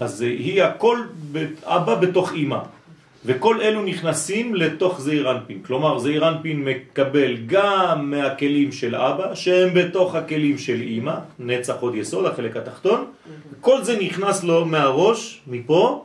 אז 0.00 0.20
היא 0.20 0.62
הכל, 0.62 1.02
אבא 1.64 1.94
בתוך 1.94 2.32
אימא. 2.32 2.58
וכל 3.24 3.60
אלו 3.60 3.82
נכנסים 3.82 4.54
לתוך 4.54 5.00
זעיר 5.00 5.30
אנפין. 5.30 5.62
כלומר, 5.66 5.98
זעיר 5.98 6.28
אנפין 6.28 6.64
מקבל 6.64 7.36
גם 7.46 8.10
מהכלים 8.10 8.72
של 8.72 8.94
אבא, 8.94 9.34
שהם 9.34 9.74
בתוך 9.74 10.14
הכלים 10.14 10.58
של 10.58 10.80
אימא, 10.80 11.14
נצח 11.38 11.74
עוד 11.80 11.94
יסוד, 11.94 12.26
החלק 12.26 12.56
התחתון. 12.56 13.04
כל 13.60 13.82
זה 13.82 13.98
נכנס 13.98 14.44
לו 14.44 14.64
מהראש, 14.64 15.40
מפה, 15.46 16.04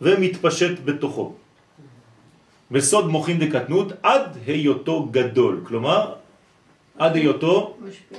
ומתפשט 0.00 0.84
בתוכו. 0.84 1.34
בסוד 2.70 3.08
מוכין 3.08 3.38
דקטנות 3.38 3.92
עד 4.02 4.36
היותו 4.46 5.08
גדול. 5.10 5.60
כלומר, 5.64 6.12
עד 6.98 7.16
היותו 7.16 7.76
משפיע. 7.80 8.18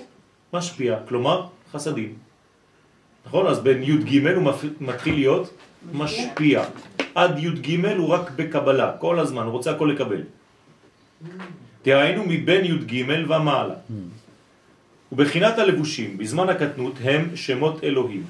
משפיע, 0.53 0.97
כלומר 1.07 1.45
חסדים. 1.71 2.13
נכון? 3.25 3.47
אז 3.47 3.59
בין 3.59 3.83
י' 3.83 3.97
ג' 3.97 4.27
הוא 4.27 4.43
מתחיל 4.79 5.13
להיות 5.13 5.53
משפיע. 5.93 6.63
עד 7.17 7.39
י' 7.39 7.49
ג' 7.49 7.85
הוא 7.97 8.09
רק 8.09 8.31
בקבלה, 8.37 8.97
כל 9.01 9.19
הזמן, 9.19 9.43
הוא 9.43 9.51
רוצה 9.51 9.71
הכל 9.71 9.89
לקבל. 9.93 10.21
תראינו 11.81 12.23
מבין 12.27 12.65
י' 12.65 12.77
ג' 12.85 13.01
ומעלה. 13.29 13.75
ובחינת 15.11 15.57
הלבושים 15.57 16.17
בזמן 16.17 16.49
הקטנות 16.49 16.93
הם 17.01 17.35
שמות 17.35 17.83
אלוהים. 17.83 18.23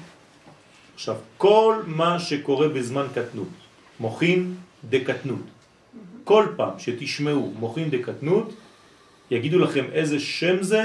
עכשיו, 0.94 1.16
כל 1.36 1.74
מה 1.86 2.16
שקורה 2.16 2.68
בזמן 2.68 3.06
קטנות, 3.12 3.52
מוכין 4.00 4.54
דקטנות. 4.88 5.46
כל 6.24 6.44
פעם 6.56 6.78
שתשמעו 6.78 7.52
מוכין 7.60 7.90
דקטנות, 7.90 8.48
יגידו 9.30 9.58
לכם 9.58 9.84
איזה 9.92 10.16
שם 10.20 10.62
זה, 10.62 10.82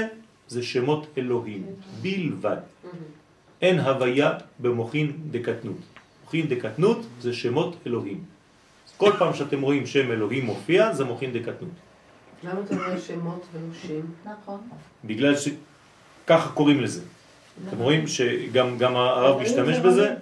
זה 0.48 0.62
שמות 0.62 1.06
אלוהים, 1.18 1.62
בלבד. 2.02 2.60
אין 3.62 3.80
הוויה 3.80 4.30
במוכין 4.60 5.12
דקטנות. 5.30 5.93
מוכין 6.34 6.58
דקטנות 6.58 7.06
זה 7.20 7.32
שמות 7.32 7.76
אלוהים. 7.86 8.20
כל 8.96 9.12
פעם 9.18 9.34
שאתם 9.34 9.60
רואים 9.62 9.86
שם 9.86 10.10
אלוהים 10.10 10.44
מופיע, 10.46 10.92
זה 10.92 11.04
מוכין 11.04 11.32
דקטנות. 11.32 11.78
למה 12.44 12.60
אתה 12.66 12.74
אומר 12.74 13.00
שמות 13.00 13.46
ולא 13.52 13.74
שם? 13.82 14.00
נכון. 14.24 14.60
בגלל 15.04 15.34
שככה 15.36 16.48
קוראים 16.54 16.80
לזה. 16.80 17.02
אתם 17.68 17.78
רואים 17.78 18.06
שגם 18.06 18.78
גם 18.78 18.96
הרב 18.96 19.42
משתמש 19.42 19.78
בזה, 19.78 20.14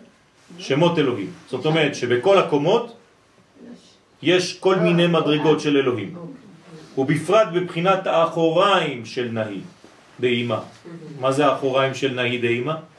שמות 0.58 0.98
אלוהים. 0.98 1.30
זאת 1.48 1.66
אומרת 1.66 1.94
שבכל 1.94 2.38
הקומות 2.38 2.96
יש 4.22 4.58
כל 4.60 4.76
מיני 4.76 5.06
מדרגות 5.06 5.60
של 5.60 5.76
אלוהים. 5.76 6.14
ובפרט 6.98 7.48
בבחינת 7.54 8.06
האחוריים 8.06 9.06
של 9.06 9.28
נהי 9.32 9.60
דאימה. 10.20 10.60
מה 11.20 11.32
זה 11.32 11.46
האחוריים 11.46 11.94
של 11.94 12.12
נהי 12.12 12.38
דאימה? 12.38 12.91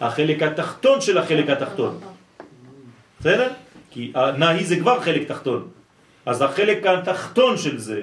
החלק 0.00 0.42
התחתון 0.42 1.00
של 1.00 1.18
החלק 1.18 1.50
התחתון. 1.50 1.98
בסדר? 3.20 3.48
כי 3.90 4.12
הנהי 4.14 4.64
זה 4.64 4.76
כבר 4.76 5.00
חלק 5.00 5.28
תחתון. 5.28 5.68
אז 6.26 6.42
החלק 6.42 6.86
התחתון 6.86 7.56
של 7.58 7.78
זה, 7.78 8.02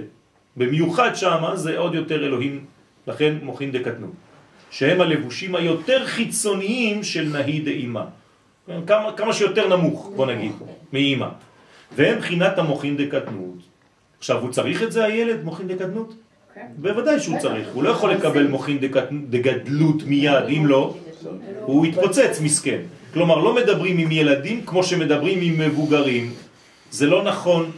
במיוחד 0.57 1.15
שמה, 1.15 1.56
זה 1.56 1.78
עוד 1.78 1.95
יותר 1.95 2.26
אלוהים, 2.26 2.65
לכן 3.07 3.34
מוכין 3.41 3.72
דקטנו. 3.72 4.07
שהם 4.72 5.02
הלבושים 5.02 5.56
היותר 5.56 6.06
חיצוניים 6.06 7.03
של 7.03 7.30
נהי 7.32 7.60
דאימה. 7.60 8.06
כמה, 8.88 9.14
כמה 9.18 9.34
שיותר 9.34 9.78
נמוך, 9.78 10.11
בוא 10.15 10.26
נגיד, 10.26 10.52
מאימא. 10.94 11.28
והם 11.95 12.20
בחינת 12.20 12.57
המוכין 12.57 12.98
דקטנות. 12.98 13.57
עכשיו, 14.18 14.41
הוא 14.41 14.52
צריך 14.52 14.84
את 14.84 14.91
זה 14.91 15.06
הילד, 15.06 15.44
מוכין 15.44 15.68
דקטנות? 15.68 16.14
בוודאי 16.78 17.20
שהוא 17.20 17.40
צריך. 17.40 17.68
הוא 17.74 17.84
לא 17.84 17.90
יכול 17.90 18.11
לקבל 18.11 18.48
מוכין 18.48 18.78
דגדלות 19.30 20.03
מיד, 20.03 20.44
אם 20.49 20.65
לא, 20.65 20.95
הוא 21.62 21.86
יתפוצץ 21.86 22.40
מסכן. 22.44 22.80
כלומר, 23.14 23.38
לא 23.38 23.56
מדברים 23.56 23.98
עם 23.98 24.12
ילדים 24.12 24.62
כמו 24.66 24.84
שמדברים 24.84 25.40
עם 25.41 25.60
מבוגרים. 25.60 26.34
זה 26.91 27.06
לא 27.08 27.24
נכון. 27.24 27.72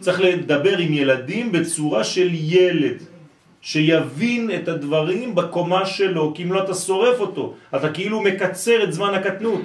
צריך 0.00 0.20
לדבר 0.20 0.78
עם 0.78 0.92
ילדים 0.92 1.52
בצורה 1.52 2.04
של 2.04 2.28
ילד, 2.32 2.96
שיבין 3.60 4.50
את 4.54 4.68
הדברים 4.68 5.34
בקומה 5.34 5.86
שלו, 5.86 6.32
כי 6.34 6.42
אם 6.42 6.52
לא 6.52 6.64
אתה 6.64 6.74
שורף 6.74 7.20
אותו, 7.20 7.54
אתה 7.76 7.90
כאילו 7.92 8.20
מקצר 8.20 8.84
את 8.84 8.92
זמן 8.92 9.14
הקטנות. 9.14 9.62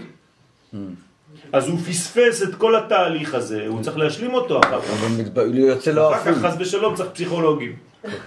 אז 1.54 1.68
הוא 1.68 1.80
פספס 1.80 2.44
את 2.44 2.56
כל 2.56 2.76
התהליך 2.76 3.34
הזה, 3.34 3.66
הוא 3.68 3.82
צריך 3.82 3.98
להשלים 3.98 4.34
אותו 4.34 4.60
אחר 4.60 4.82
כך. 4.82 4.90
אבל 4.90 5.08
מתב- 5.24 5.56
יוצא 5.56 5.92
לו 5.92 6.12
אחר 6.12 6.22
אפילו. 6.22 6.36
כך 6.36 6.46
חס 6.46 6.56
ושלום 6.60 6.96
צריך 6.96 7.10
פסיכולוגים. 7.10 7.76
כן, 8.04 8.10
אבל 8.10 8.12
היום 8.12 8.20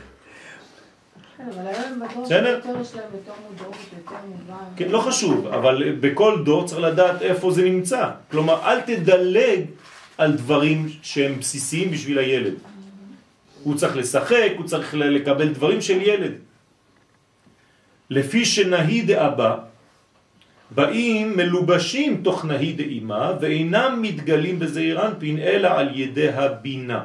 בטוח 1.16 1.27
בסדר? 2.24 2.54
יותר 2.54 3.32
מובן. 4.28 4.54
כן, 4.76 4.88
לא 4.88 5.00
חשוב, 5.00 5.46
אבל 5.46 5.94
בכל 6.00 6.42
דור 6.44 6.66
צריך 6.66 6.80
לדעת 6.80 7.22
איפה 7.22 7.50
זה 7.50 7.62
נמצא. 7.64 8.10
כלומר, 8.30 8.60
אל 8.64 8.80
תדלג 8.80 9.60
על 10.18 10.32
דברים 10.32 10.88
שהם 11.02 11.38
בסיסיים 11.38 11.90
בשביל 11.90 12.18
הילד. 12.18 12.54
הוא 13.62 13.74
צריך 13.74 13.96
לשחק, 13.96 14.52
הוא 14.56 14.66
צריך 14.66 14.94
לקבל 14.94 15.48
דברים 15.48 15.80
של 15.80 16.02
ילד. 16.02 16.32
לפי 18.10 18.44
שנהי 18.44 19.02
דאבא, 19.02 19.56
באים 20.70 21.36
מלובשים 21.36 22.20
תוך 22.24 22.44
נהי 22.44 22.72
דאמא, 22.72 23.32
ואינם 23.40 23.98
מתגלים 24.02 24.58
בזעיר 24.58 25.06
אנפין, 25.06 25.38
אלא 25.38 25.68
על 25.68 25.88
ידי 25.94 26.28
הבינה. 26.28 27.02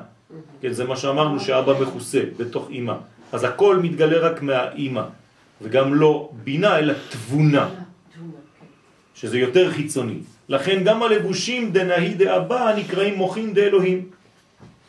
כן, 0.61 0.71
זה 0.71 0.83
מה 0.85 0.95
שאמרנו 0.95 1.39
שאבא 1.39 1.73
מכוסה 1.81 2.21
בתוך 2.37 2.69
אמא. 2.71 2.93
אז 3.33 3.43
הכל 3.43 3.77
מתגלה 3.77 4.17
רק 4.17 4.41
מהאמא, 4.41 5.01
וגם 5.61 5.93
לא 5.93 6.29
בינה, 6.43 6.77
אלא 6.79 6.93
תבונה, 7.09 7.69
שזה 9.15 9.37
יותר 9.37 9.71
חיצוני. 9.71 10.19
לכן 10.49 10.83
גם 10.83 11.03
הלבושים 11.03 11.71
דנהי 11.71 12.13
דאבא 12.13 12.73
נקראים 12.77 13.15
מוכין 13.15 13.53
דאלוהים. 13.53 14.01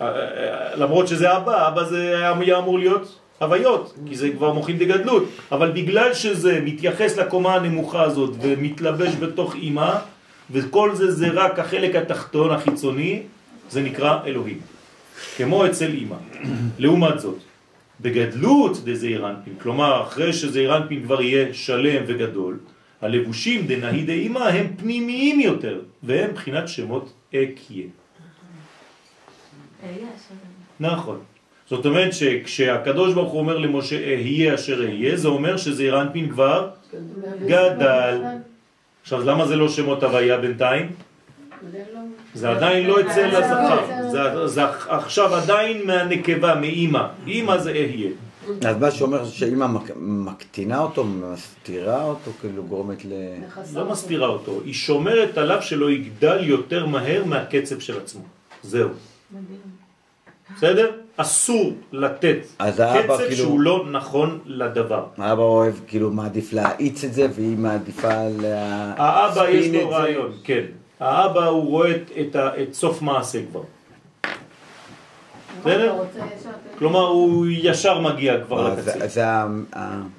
אה, 0.01 0.07
אה, 0.07 0.77
למרות 0.77 1.09
שזה 1.09 1.37
אבא, 1.37 1.69
אבא 1.69 1.85
זה 1.85 2.16
היה 2.16 2.59
אמור 2.59 2.79
להיות 2.79 3.19
הוויות, 3.39 3.95
כי 4.07 4.15
זה 4.16 4.31
כבר 4.37 4.53
מוכין 4.53 4.79
דגדלות, 4.79 5.25
אבל 5.53 5.71
בגלל 5.71 6.15
שזה 6.15 6.61
מתייחס 6.65 7.16
לקומה 7.16 7.55
הנמוכה 7.55 8.03
הזאת 8.03 8.31
ומתלבש 8.41 9.15
בתוך 9.16 9.55
אימא, 9.55 9.93
וכל 10.51 10.95
זה 10.95 11.12
זה 11.12 11.29
רק 11.33 11.59
החלק 11.59 11.97
התחתון 11.97 12.51
החיצוני, 12.51 13.23
זה 13.71 13.81
נקרא 13.83 14.19
אלוהים. 14.27 14.61
כמו 15.37 15.66
אצל 15.66 15.91
אימא. 15.91 16.16
לעומת 16.83 17.21
זאת, 17.21 17.39
בגדלות 18.01 18.85
דזעיר 18.85 19.31
אנפין, 19.31 19.55
כלומר 19.62 20.03
אחרי 20.03 20.33
שזעיר 20.33 20.77
אנפין 20.77 21.03
כבר 21.03 21.23
יהיה 21.23 21.55
שלם 21.55 22.03
וגדול, 22.07 22.59
הלבושים 23.03 23.66
דנהי 23.66 24.05
דאמא 24.05 24.39
הם 24.39 24.66
פנימיים 24.77 25.41
יותר, 25.41 25.81
והם 26.03 26.31
בחינת 26.35 26.69
שמות 26.69 27.12
אקיה. 27.35 27.87
נכון. 30.81 31.19
זאת 31.66 31.87
אומרת 31.87 32.12
שכשהקדוש 32.12 33.15
ברוך 33.15 33.33
הוא 33.33 33.41
אומר 33.41 33.59
למשה 33.59 33.97
אהיה 33.97 34.55
אשר 34.55 34.85
אהיה, 34.85 35.16
זה 35.16 35.29
אומר 35.29 35.57
שזעיר 35.57 36.03
אנפין 36.03 36.31
כבר 36.31 36.71
גדל. 37.47 38.21
עכשיו 39.03 39.25
למה 39.25 39.47
זה 39.47 39.57
לא 39.57 39.69
שמות 39.69 40.03
הוויה 40.03 40.39
בינתיים? 40.39 40.93
זה 42.35 42.51
עדיין 42.51 42.86
לא 42.86 43.01
אצל 43.01 43.36
הזכר, 43.36 43.81
זה, 44.11 44.47
זה 44.48 44.61
עכשיו 44.89 45.35
עדיין 45.35 45.86
מהנקבה, 45.86 46.55
מאימא, 46.55 47.02
אימא 47.27 47.59
זה 47.59 47.70
אהיה. 47.70 48.11
אז 48.69 48.77
מה 48.81 48.90
שאומר 48.90 49.24
שאמא 49.24 49.66
מק- 49.66 49.97
מקטינה 49.97 50.78
אותו, 50.81 51.05
מסתירה 51.05 52.05
אותו, 52.05 52.31
כאילו 52.40 52.62
גורמת 52.65 53.05
ל... 53.05 53.12
לא 53.74 53.90
מסתירה 53.90 54.28
אותו, 54.28 54.61
היא 54.65 54.74
שומרת 54.74 55.39
עליו 55.39 55.62
שלא 55.62 55.90
יגדל 55.90 56.39
יותר 56.44 56.86
מהר 56.86 57.24
מהקצב 57.24 57.78
של 57.78 57.98
עצמו. 57.98 58.23
זהו. 58.62 58.89
בסדר? 60.56 60.90
אסור 61.16 61.73
לתת 61.93 62.36
אז 62.59 62.81
האבא 62.81 63.02
קצב 63.16 63.23
כאילו- 63.24 63.36
שהוא 63.36 63.61
לא 63.61 63.85
נכון 63.90 64.39
לדבר. 64.47 65.05
האבא 65.19 65.43
אוהב, 65.43 65.74
כאילו 65.86 66.11
מעדיף 66.11 66.52
להאיץ 66.52 67.05
את 67.05 67.15
זה, 67.15 67.27
והיא 67.35 67.59
מעדיפה 67.59 68.28
לה... 68.40 68.93
האבא 68.97 69.48
יש 69.48 69.66
ספין 69.66 69.81
את 69.81 69.85
לו 69.85 69.90
זה. 69.90 69.97
רעיון, 69.97 70.32
כן. 70.44 70.65
האבא 71.01 71.47
הוא 71.47 71.71
רואה 71.71 71.91
את, 71.91 72.11
את, 72.21 72.37
את 72.37 72.75
סוף 72.75 73.03
מעשה 73.03 73.39
כבר. 73.51 73.62
בסדר? 75.61 75.95
כלומר 76.79 77.07
הוא 77.07 77.47
ישר 77.49 78.01
מגיע 78.01 78.41
כבר 78.41 78.71
אה, 78.71 78.75
לקצה. 78.75 79.47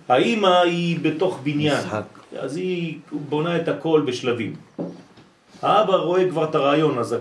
האימא 0.08 0.62
היא 0.62 1.00
בתוך 1.02 1.40
בניין, 1.44 1.78
משחק. 1.78 2.04
אז 2.40 2.58
היא 2.58 2.98
בונה 3.12 3.56
את 3.56 3.68
הכל 3.68 4.02
בשלבים. 4.06 4.56
האבא 5.62 5.96
רואה 5.96 6.30
כבר 6.30 6.44
את 6.44 6.56
הרעיון, 6.56 6.98
אז 6.98 7.16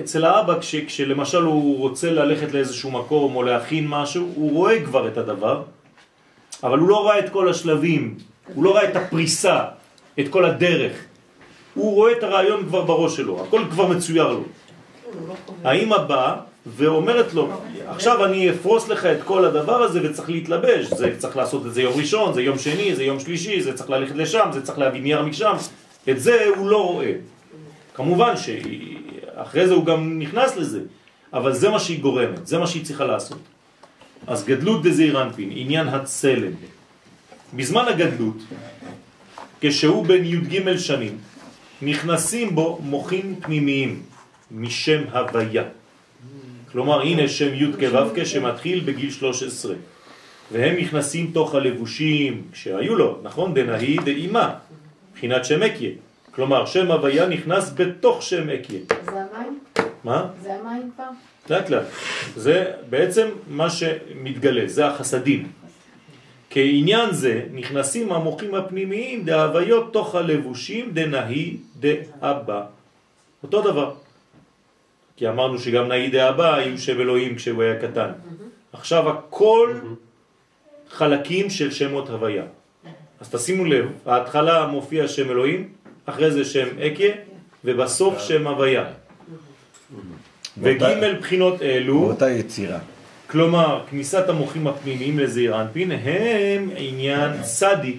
אצל 0.00 0.24
האבא 0.24 0.60
כש, 0.60 0.74
כשלמשל 0.74 1.42
הוא 1.42 1.78
רוצה 1.78 2.10
ללכת 2.10 2.52
לאיזשהו 2.52 2.90
מקום 2.90 3.36
או 3.36 3.42
להכין 3.42 3.88
משהו, 3.88 4.32
הוא 4.34 4.52
רואה 4.52 4.84
כבר 4.84 5.08
את 5.08 5.18
הדבר, 5.18 5.62
אבל 6.62 6.78
הוא 6.78 6.88
לא 6.88 7.02
רואה 7.02 7.18
את 7.18 7.30
כל 7.30 7.48
השלבים, 7.48 8.14
הוא 8.54 8.64
לא 8.64 8.70
רואה 8.70 8.90
את 8.90 8.96
הפריסה, 8.96 9.64
את 10.20 10.28
כל 10.30 10.44
הדרך. 10.44 10.92
הוא 11.76 11.94
רואה 11.94 12.12
את 12.12 12.22
הרעיון 12.22 12.66
כבר 12.68 12.84
בראש 12.84 13.16
שלו, 13.16 13.44
הכל 13.44 13.62
כבר 13.70 13.86
מצויר 13.86 14.28
לו. 14.28 14.44
האמא 15.64 15.98
באה 15.98 16.34
ואומרת 16.66 17.34
לו, 17.34 17.48
עכשיו 17.88 18.24
אני 18.24 18.50
אפרוס 18.50 18.88
לך 18.88 19.06
את 19.06 19.22
כל 19.24 19.44
הדבר 19.44 19.82
הזה 19.82 20.00
וצריך 20.02 20.30
להתלבש, 20.30 20.86
זה 20.86 21.14
צריך 21.18 21.36
לעשות 21.36 21.66
את 21.66 21.74
זה 21.74 21.82
יום 21.82 21.94
ראשון, 21.96 22.34
זה 22.34 22.42
יום 22.42 22.58
שני, 22.58 22.94
זה 22.94 23.04
יום 23.04 23.20
שלישי, 23.20 23.60
זה 23.60 23.72
צריך 23.72 23.90
ללכת 23.90 24.16
לשם, 24.16 24.48
זה 24.52 24.62
צריך 24.62 24.78
להביא 24.78 25.02
נייר 25.02 25.22
משם, 25.22 25.54
את 26.10 26.20
זה 26.20 26.46
הוא 26.56 26.68
לא 26.68 26.92
רואה. 26.92 27.12
כמובן 27.94 28.34
שאחרי 28.36 29.66
זה 29.68 29.74
הוא 29.74 29.84
גם 29.84 30.18
נכנס 30.18 30.56
לזה, 30.56 30.80
אבל 31.32 31.52
זה 31.52 31.68
מה 31.68 31.78
שהיא 31.78 32.00
גורמת, 32.00 32.46
זה 32.46 32.58
מה 32.58 32.66
שהיא 32.66 32.84
צריכה 32.84 33.04
לעשות. 33.04 33.38
אז 34.26 34.44
גדלות 34.44 34.82
דזעיר 34.82 35.22
אנפין, 35.22 35.50
עניין 35.54 35.88
הצלם. 35.88 36.52
בזמן 37.54 37.84
הגדלות, 37.88 38.36
כשהוא 39.60 40.06
בן 40.06 40.24
י"ג 40.24 40.76
שנים, 40.76 41.18
נכנסים 41.82 42.54
בו 42.54 42.78
מוחים 42.82 43.36
פנימיים 43.42 44.02
משם 44.50 45.02
הוויה. 45.12 45.64
כלומר, 46.72 47.00
הנה 47.00 47.28
שם 47.28 47.54
י' 47.54 47.72
כו' 47.72 48.24
שמתחיל 48.24 48.80
בגיל 48.80 49.10
13. 49.10 49.74
והם 50.52 50.76
נכנסים 50.76 51.30
תוך 51.34 51.54
הלבושים 51.54 52.42
שהיו 52.54 52.94
לו, 52.94 53.18
נכון? 53.22 53.54
דנאי 53.54 53.96
דאימה, 54.04 54.54
מבחינת 55.12 55.44
שם 55.44 55.62
אקיה. 55.62 55.90
כלומר, 56.30 56.66
שם 56.66 56.90
הוויה 56.90 57.28
נכנס 57.28 57.72
בתוך 57.74 58.22
שם 58.22 58.50
אקיה. 58.50 58.80
זה 59.04 59.10
המים? 59.10 59.58
מה? 60.04 60.26
זה 60.42 60.54
המים 60.54 60.90
כבר? 60.94 61.04
לאט 61.50 61.70
לאט. 61.70 61.84
זה 62.36 62.72
בעצם 62.90 63.28
מה 63.48 63.70
שמתגלה, 63.70 64.62
זה 64.66 64.86
החסדים. 64.86 65.48
כעניין 66.50 67.12
זה 67.12 67.42
נכנסים 67.52 68.12
המוחים 68.12 68.54
הפנימיים 68.54 69.24
דהוויות 69.24 69.92
תוך 69.92 70.14
הלבושים 70.14 70.90
דנהי 70.92 71.56
דאבא. 71.80 72.62
אותו 73.42 73.62
דבר. 73.62 73.94
כי 75.16 75.28
אמרנו 75.28 75.58
שגם 75.58 75.88
נהי 75.88 76.10
דאבא 76.10 76.54
היו 76.54 76.78
שם 76.78 77.00
אלוהים 77.00 77.34
כשהוא 77.36 77.62
היה 77.62 77.80
קטן. 77.80 78.10
עכשיו 78.72 79.10
הכל 79.10 79.74
חלקים 80.90 81.50
של 81.50 81.70
שמות 81.70 82.10
הוויה. 82.10 82.44
אז 83.20 83.30
תשימו 83.30 83.64
לב, 83.64 83.86
ההתחלה 84.06 84.66
מופיע 84.66 85.08
שם 85.08 85.30
אלוהים, 85.30 85.68
אחרי 86.06 86.30
זה 86.30 86.44
שם 86.44 86.66
אקיה, 86.80 87.14
ובסוף 87.64 88.18
שם 88.18 88.46
הוויה. 88.46 88.84
וג' 90.58 90.84
בחינות 91.20 91.62
אלו, 91.62 92.00
באותה 92.00 92.30
יצירה. 92.30 92.78
כלומר, 93.30 93.84
כניסת 93.90 94.28
המוחים 94.28 94.66
הפנימיים 94.66 95.18
לזעיר 95.18 95.60
אנפין, 95.60 95.90
הם 95.92 96.70
עניין 96.76 97.42
צדי 97.42 97.96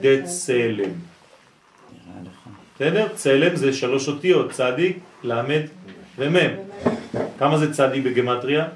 דצלם. 0.00 0.90
בסדר? 2.74 3.08
צלם 3.14 3.56
זה 3.56 3.72
שלוש 3.72 4.08
אותיות, 4.08 4.50
צדיק, 4.50 4.98
למד 5.22 5.62
ומם. 6.18 6.50
כמה 7.38 7.58
זה 7.58 7.74
צדי 7.74 8.00
בגמטריה? 8.00 8.68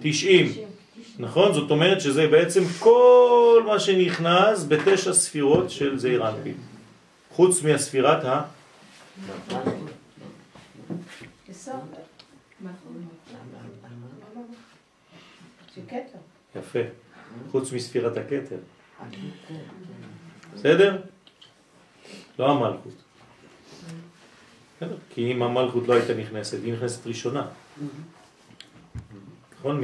90. 0.00 0.52
נכון? 1.18 1.52
זאת 1.52 1.70
אומרת 1.70 2.00
שזה 2.00 2.26
בעצם 2.26 2.64
כל 2.78 3.62
מה 3.66 3.80
שנכנס 3.80 4.64
בתשע 4.68 5.12
ספירות 5.12 5.70
של 5.70 5.98
זעיר 5.98 6.28
אנפין. 6.28 6.54
חוץ 7.32 7.62
מהספירת 7.62 8.24
ה... 8.24 8.42
שכתר. 15.86 16.18
יפה. 16.56 16.78
חוץ 17.50 17.72
מספירת 17.72 18.16
הכתר. 18.16 18.56
בסדר? 20.54 21.02
לא 22.38 22.50
המלכות. 22.50 22.94
בסדר? 24.76 24.96
כי 25.10 25.32
אם 25.32 25.42
המלכות 25.42 25.88
לא 25.88 25.94
הייתה 25.94 26.14
נכנסת, 26.14 26.58
היא 26.64 26.72
נכנסת 26.72 27.06
ראשונה. 27.06 27.46
נכון? 29.58 29.80